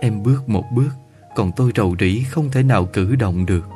Em 0.00 0.22
bước 0.22 0.48
một 0.48 0.64
bước, 0.74 0.90
Còn 1.34 1.50
tôi 1.56 1.72
rầu 1.76 1.96
rĩ 2.00 2.22
không 2.30 2.50
thể 2.50 2.62
nào 2.62 2.88
cử 2.92 3.16
động 3.16 3.46
được. 3.46 3.68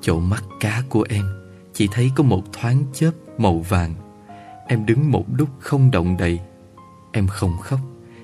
Chỗ 0.00 0.20
mắt 0.20 0.44
cá 0.60 0.82
của 0.88 1.06
em, 1.08 1.24
Chỉ 1.72 1.88
thấy 1.92 2.10
có 2.16 2.24
một 2.24 2.42
thoáng 2.52 2.82
chớp 2.92 3.10
màu 3.38 3.58
vàng. 3.58 3.94
Em 4.66 4.86
đứng 4.86 5.10
một 5.10 5.24
lúc 5.38 5.48
không 5.58 5.90
động 5.90 6.16
đậy. 6.16 6.40
Em 7.12 7.26
không 7.26 7.58
khóc, 7.58 7.80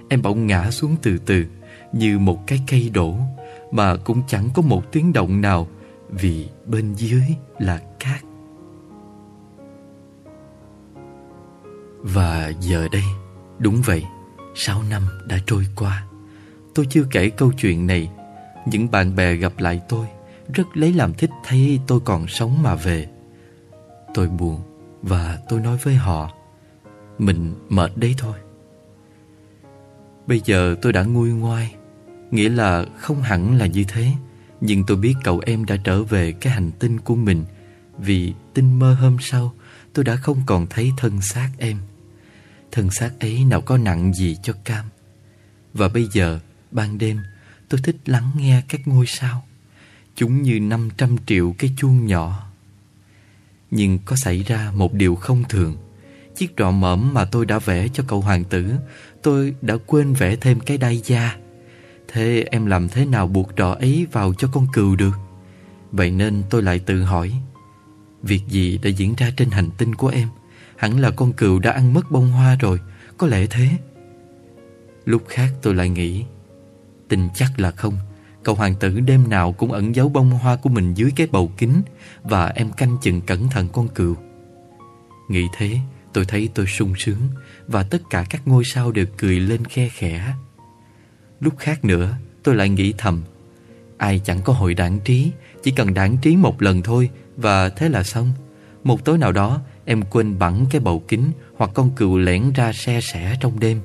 Em 0.08 0.22
bỗng 0.22 0.46
ngã 0.46 0.70
xuống 0.70 0.96
từ 1.02 1.18
từ, 1.18 1.44
Như 1.92 2.18
một 2.18 2.46
cái 2.46 2.60
cây 2.66 2.90
đổ, 2.94 3.16
Mà 3.70 3.96
cũng 3.96 4.22
chẳng 4.28 4.48
có 4.54 4.62
một 4.62 4.92
tiếng 4.92 5.12
động 5.12 5.40
nào, 5.40 5.68
Vì 6.10 6.48
bên 6.66 6.94
dưới 6.94 7.22
là 7.58 7.80
Và 12.02 12.52
giờ 12.60 12.88
đây, 12.92 13.04
Đúng 13.58 13.82
vậy, 13.84 14.04
Sáu 14.54 14.82
năm 14.90 15.02
đã 15.26 15.38
trôi 15.46 15.66
qua. 15.76 16.04
Tôi 16.74 16.86
chưa 16.90 17.04
kể 17.10 17.30
câu 17.30 17.52
chuyện 17.52 17.86
này. 17.86 18.10
Những 18.66 18.90
bạn 18.90 19.16
bè 19.16 19.34
gặp 19.34 19.52
lại 19.58 19.80
tôi, 19.88 20.06
Rất 20.54 20.76
lấy 20.76 20.92
làm 20.92 21.14
thích 21.14 21.30
thấy 21.44 21.80
tôi 21.86 22.00
còn 22.00 22.28
sống 22.28 22.62
mà 22.62 22.74
về. 22.74 23.08
Tôi 24.14 24.28
buồn 24.28 24.60
Và 25.02 25.38
tôi 25.48 25.60
nói 25.60 25.78
với 25.82 25.94
họ, 25.94 26.30
Mình 27.18 27.54
mệt 27.68 27.92
đấy 27.96 28.14
thôi. 28.18 28.38
Bây 30.26 30.40
giờ 30.44 30.76
tôi 30.82 30.92
đã 30.92 31.02
nguôi 31.02 31.30
ngoai, 31.30 31.74
Nghĩa 32.30 32.48
là 32.48 32.84
không 32.98 33.22
hẳn 33.22 33.58
là 33.58 33.66
như 33.66 33.84
thế. 33.88 34.12
Nhưng 34.60 34.84
tôi 34.86 34.96
biết 34.96 35.14
cậu 35.24 35.40
em 35.46 35.64
đã 35.64 35.76
trở 35.84 36.02
về 36.02 36.32
cái 36.32 36.52
hành 36.52 36.70
tinh 36.78 37.00
của 37.00 37.14
mình, 37.14 37.44
Vì 37.98 38.34
tinh 38.54 38.78
mơ 38.78 38.94
hôm 38.94 39.16
sau 39.20 39.52
Tôi 39.92 40.04
đã 40.04 40.16
không 40.16 40.42
còn 40.46 40.66
thấy 40.66 40.92
thân 40.96 41.20
xác 41.20 41.50
em. 41.58 41.76
Thân 42.72 42.90
xác 42.90 43.10
ấy 43.20 43.44
nào 43.44 43.60
có 43.60 43.78
nặng 43.78 44.14
gì 44.14 44.36
cho 44.42 44.52
cam. 44.64 44.84
Và 45.74 45.88
bây 45.88 46.08
giờ, 46.12 46.40
ban 46.70 46.98
đêm 46.98 47.18
Tôi 47.68 47.80
thích 47.82 47.96
lắng 48.06 48.30
nghe 48.36 48.62
các 48.68 48.88
ngôi 48.88 49.06
sao. 49.06 49.44
Chúng 50.14 50.42
như 50.42 50.60
500 50.60 51.16
triệu 51.26 51.54
cái 51.58 51.70
chuông 51.76 52.06
nhỏ. 52.06 52.50
Nhưng 53.70 53.98
có 54.04 54.16
xảy 54.16 54.42
ra 54.42 54.72
một 54.74 54.94
điều 54.94 55.14
không 55.14 55.44
thường. 55.48 55.76
Chiếc 56.36 56.56
trọ 56.56 56.70
mỏm 56.70 57.14
mà 57.14 57.24
tôi 57.24 57.46
đã 57.46 57.58
vẽ 57.58 57.88
cho 57.88 58.04
cậu 58.06 58.20
hoàng 58.20 58.44
tử 58.44 58.72
Tôi 59.22 59.54
đã 59.62 59.76
quên 59.86 60.12
vẽ 60.12 60.36
thêm 60.36 60.60
cái 60.60 60.78
đai 60.78 61.02
da. 61.04 61.36
Thế 62.08 62.44
em 62.50 62.66
làm 62.66 62.88
thế 62.88 63.06
nào 63.06 63.26
buộc 63.26 63.50
trọ 63.56 63.70
ấy 63.70 64.06
vào 64.12 64.34
cho 64.34 64.48
con 64.52 64.66
cừu 64.72 64.96
được? 64.96 65.18
Vậy 65.92 66.10
nên 66.10 66.42
tôi 66.50 66.62
lại 66.62 66.78
tự 66.78 67.02
hỏi 67.02 67.32
Việc 68.22 68.42
gì 68.48 68.78
đã 68.78 68.90
diễn 68.90 69.14
ra 69.14 69.30
trên 69.36 69.50
hành 69.50 69.70
tinh 69.78 69.94
của 69.94 70.08
em? 70.08 70.28
Hẳn 70.78 71.00
là 71.00 71.10
con 71.10 71.32
cừu 71.32 71.58
đã 71.58 71.70
ăn 71.70 71.94
mất 71.94 72.10
bông 72.10 72.30
hoa 72.30 72.56
rồi, 72.60 72.80
Có 73.16 73.26
lẽ 73.26 73.46
thế. 73.46 73.68
Lúc 75.04 75.22
khác 75.28 75.50
tôi 75.62 75.74
lại 75.74 75.88
nghĩ, 75.88 76.24
Tin 77.08 77.28
chắc 77.34 77.60
là 77.60 77.70
không. 77.70 77.98
Cậu 78.42 78.54
hoàng 78.54 78.74
tử 78.74 79.00
đêm 79.00 79.30
nào 79.30 79.52
cũng 79.52 79.72
ẩn 79.72 79.94
giấu 79.94 80.08
bông 80.08 80.30
hoa 80.30 80.56
của 80.56 80.70
mình 80.70 80.94
dưới 80.94 81.12
cái 81.16 81.26
bầu 81.30 81.52
kính 81.56 81.82
Và 82.22 82.46
em 82.46 82.72
canh 82.72 82.96
chừng 83.02 83.20
cẩn 83.20 83.48
thận 83.48 83.68
con 83.72 83.88
cừu. 83.88 84.16
Nghĩ 85.28 85.46
thế, 85.56 85.78
tôi 86.12 86.24
thấy 86.24 86.48
tôi 86.54 86.66
sung 86.66 86.94
sướng 86.98 87.20
Và 87.66 87.82
tất 87.82 88.02
cả 88.10 88.26
các 88.30 88.48
ngôi 88.48 88.64
sao 88.64 88.92
đều 88.92 89.06
cười 89.16 89.40
lên 89.40 89.64
khe 89.64 89.88
khẽ. 89.88 90.34
Lúc 91.40 91.58
khác 91.58 91.84
nữa, 91.84 92.14
tôi 92.42 92.54
lại 92.54 92.68
nghĩ 92.68 92.94
thầm, 92.98 93.22
Ai 93.96 94.20
chẳng 94.24 94.40
có 94.42 94.52
hội 94.52 94.74
đảng 94.74 95.00
trí, 95.00 95.30
Chỉ 95.62 95.70
cần 95.70 95.94
đảng 95.94 96.16
trí 96.16 96.36
một 96.36 96.62
lần 96.62 96.82
thôi 96.82 97.10
Và 97.36 97.68
thế 97.68 97.88
là 97.88 98.02
xong. 98.02 98.32
Một 98.84 99.04
tối 99.04 99.18
nào 99.18 99.32
đó 99.32 99.60
Em 99.90 100.02
quên 100.10 100.38
bẵng 100.38 100.66
cái 100.70 100.80
bầu 100.80 101.02
kính 101.08 101.30
Hoặc 101.56 101.70
con 101.74 101.90
cừu 101.96 102.18
lẻn 102.18 102.52
ra 102.54 102.72
xe 102.72 103.00
sẻ 103.00 103.36
trong 103.40 103.60
đêm. 103.60 103.80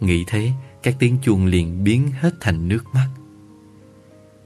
Nghĩ 0.00 0.24
thế, 0.26 0.50
Các 0.82 0.94
tiếng 0.98 1.18
chuông 1.22 1.46
liền 1.46 1.84
biến 1.84 2.08
hết 2.20 2.34
thành 2.40 2.68
nước 2.68 2.84
mắt. 2.94 3.08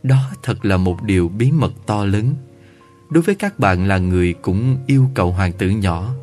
Đó 0.02 0.30
thật 0.42 0.64
là 0.64 0.76
một 0.76 1.02
điều 1.02 1.28
bí 1.28 1.52
mật 1.52 1.72
to 1.86 2.04
lớn. 2.04 2.34
Đối 3.10 3.22
với 3.22 3.34
các 3.34 3.58
bạn 3.58 3.88
là 3.88 3.98
người 3.98 4.32
cũng 4.32 4.78
yêu 4.86 5.10
cầu 5.14 5.32
hoàng 5.32 5.52
tử 5.52 5.70
nhỏ, 5.70 6.14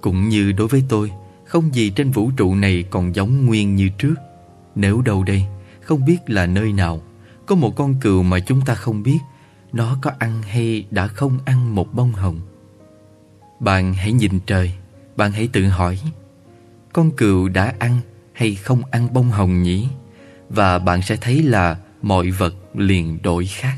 Cũng 0.00 0.28
như 0.28 0.52
đối 0.52 0.68
với 0.68 0.84
tôi, 0.88 1.12
Không 1.44 1.74
gì 1.74 1.90
trên 1.90 2.10
vũ 2.10 2.30
trụ 2.36 2.54
này 2.54 2.84
còn 2.90 3.14
giống 3.14 3.46
nguyên 3.46 3.76
như 3.76 3.88
trước. 3.98 4.14
Nếu 4.74 5.02
đâu 5.02 5.22
đây, 5.22 5.44
Không 5.80 6.04
biết 6.04 6.18
là 6.26 6.46
nơi 6.46 6.72
nào, 6.72 7.02
Có 7.46 7.54
một 7.54 7.76
con 7.76 7.94
cừu 8.00 8.22
mà 8.22 8.38
chúng 8.40 8.60
ta 8.66 8.74
không 8.74 9.02
biết, 9.02 9.18
Nó 9.72 9.98
có 10.02 10.10
ăn 10.18 10.42
hay 10.42 10.86
đã 10.90 11.06
không 11.06 11.38
ăn 11.44 11.74
một 11.74 11.94
bông 11.94 12.12
hồng 12.12 12.40
bạn 13.60 13.94
hãy 13.94 14.12
nhìn 14.12 14.40
trời, 14.46 14.72
Bạn 15.16 15.32
hãy 15.32 15.48
tự 15.52 15.64
hỏi, 15.64 15.98
Con 16.92 17.10
cừu 17.10 17.48
đã 17.48 17.74
ăn 17.78 18.00
hay 18.32 18.54
không 18.54 18.82
ăn 18.90 19.12
bông 19.12 19.30
hồng 19.30 19.62
nhỉ? 19.62 19.88
Và 20.48 20.78
bạn 20.78 21.02
sẽ 21.02 21.16
thấy 21.16 21.42
là 21.42 21.76
mọi 22.02 22.30
vật 22.30 22.54
liền 22.74 23.22
đổi 23.22 23.46
khác. 23.46 23.76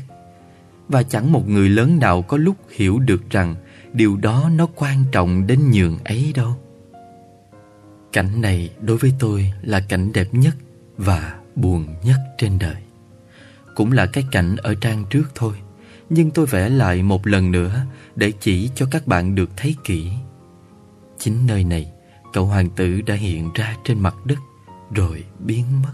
Và 0.87 1.03
chẳng 1.03 1.31
một 1.31 1.49
người 1.49 1.69
lớn 1.69 1.99
nào 1.99 2.21
có 2.21 2.37
lúc 2.37 2.55
hiểu 2.71 2.99
được 2.99 3.29
rằng 3.29 3.55
Điều 3.93 4.17
đó 4.17 4.49
nó 4.55 4.67
quan 4.75 5.03
trọng 5.11 5.47
đến 5.47 5.71
nhường 5.71 5.97
ấy 6.03 6.31
đâu. 6.35 6.55
Cảnh 8.13 8.41
này 8.41 8.69
đối 8.81 8.97
với 8.97 9.13
tôi 9.19 9.53
là 9.61 9.79
cảnh 9.79 10.11
đẹp 10.13 10.27
nhất 10.31 10.55
và 10.97 11.35
buồn 11.55 11.87
nhất 12.03 12.17
trên 12.37 12.59
đời. 12.59 12.75
Cũng 13.75 13.91
là 13.91 14.05
cái 14.05 14.25
cảnh 14.31 14.55
ở 14.55 14.75
trang 14.75 15.05
trước 15.09 15.31
thôi, 15.35 15.53
Nhưng 16.09 16.31
tôi 16.31 16.45
vẽ 16.45 16.69
lại 16.69 17.03
một 17.03 17.27
lần 17.27 17.51
nữa 17.51 17.85
để 18.15 18.31
chỉ 18.39 18.69
cho 18.75 18.87
các 18.91 19.07
bạn 19.07 19.35
được 19.35 19.49
thấy 19.57 19.75
kỹ. 19.83 20.11
Chính 21.17 21.45
nơi 21.47 21.63
này, 21.63 21.91
cậu 22.33 22.45
hoàng 22.45 22.69
tử 22.69 23.01
đã 23.01 23.15
hiện 23.15 23.49
ra 23.53 23.75
trên 23.83 23.99
mặt 23.99 24.15
đất 24.25 24.39
rồi 24.93 25.23
biến 25.39 25.65
mất. 25.81 25.93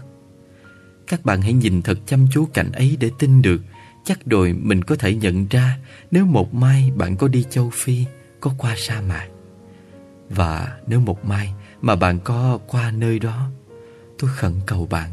Các 1.08 1.24
bạn 1.24 1.42
hãy 1.42 1.52
nhìn 1.52 1.82
thật 1.82 1.98
chăm 2.06 2.26
chú 2.32 2.48
cảnh 2.54 2.72
ấy 2.72 2.96
để 3.00 3.10
tin 3.18 3.42
được 3.42 3.62
Chắc 4.04 4.26
rồi 4.26 4.52
mình 4.52 4.84
có 4.84 4.96
thể 4.96 5.14
nhận 5.14 5.46
ra 5.50 5.78
Nếu 6.10 6.26
một 6.26 6.54
mai 6.54 6.90
bạn 6.96 7.16
có 7.16 7.28
đi 7.28 7.44
châu 7.50 7.70
Phi 7.70 8.04
Có 8.40 8.54
qua 8.58 8.74
sa 8.78 9.00
mạc 9.00 9.28
Và 10.30 10.78
nếu 10.86 11.00
một 11.00 11.24
mai 11.24 11.52
Mà 11.80 11.96
bạn 11.96 12.18
có 12.24 12.58
qua 12.66 12.90
nơi 12.90 13.18
đó 13.18 13.50
Tôi 14.18 14.30
khẩn 14.34 14.52
cầu 14.66 14.86
bạn 14.86 15.10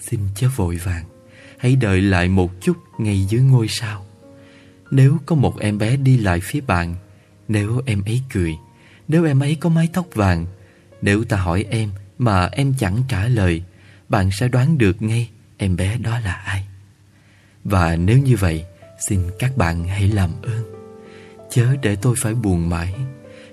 Xin 0.00 0.20
chớ 0.34 0.48
vội 0.56 0.76
vàng 0.76 1.04
Hãy 1.58 1.76
đợi 1.76 2.00
lại 2.00 2.28
một 2.28 2.50
chút 2.60 2.76
ngay 2.98 3.24
dưới 3.24 3.40
ngôi 3.40 3.68
sao 3.68 4.06
nếu 4.92 5.18
có 5.26 5.36
một 5.36 5.60
em 5.60 5.78
bé 5.78 5.96
đi 5.96 6.18
lại 6.18 6.40
phía 6.42 6.60
bạn, 6.60 6.94
Nếu 7.48 7.82
em 7.86 8.02
ấy 8.04 8.22
cười, 8.32 8.54
Nếu 9.08 9.24
em 9.24 9.40
ấy 9.40 9.56
có 9.60 9.68
mái 9.68 9.88
tóc 9.92 10.06
vàng, 10.14 10.46
Nếu 11.02 11.24
ta 11.24 11.36
hỏi 11.36 11.64
em 11.70 11.90
mà 12.18 12.46
em 12.46 12.74
chẳng 12.78 13.02
trả 13.08 13.28
lời, 13.28 13.62
Bạn 14.08 14.30
sẽ 14.30 14.48
đoán 14.48 14.78
được 14.78 15.02
ngay 15.02 15.30
em 15.56 15.76
bé 15.76 15.98
đó 15.98 16.18
là 16.18 16.32
ai. 16.32 16.66
Và 17.64 17.96
nếu 17.96 18.18
như 18.18 18.36
vậy, 18.36 18.64
Xin 19.08 19.20
các 19.38 19.56
bạn 19.56 19.84
hãy 19.84 20.08
làm 20.08 20.30
ơn. 20.42 20.64
Chớ 21.50 21.76
để 21.82 21.96
tôi 21.96 22.14
phải 22.18 22.34
buồn 22.34 22.68
mãi. 22.68 22.94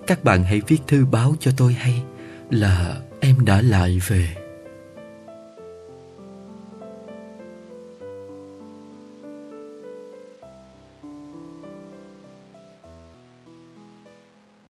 Các 0.08 0.24
bạn 0.24 0.44
hãy 0.44 0.62
viết 0.68 0.82
thư 0.88 1.06
báo 1.06 1.36
cho 1.40 1.52
tôi 1.58 1.74
hay 1.74 2.04
Là 2.50 2.98
em 3.20 3.46
đã 3.46 3.62
lại 3.62 4.00
về. 4.08 4.36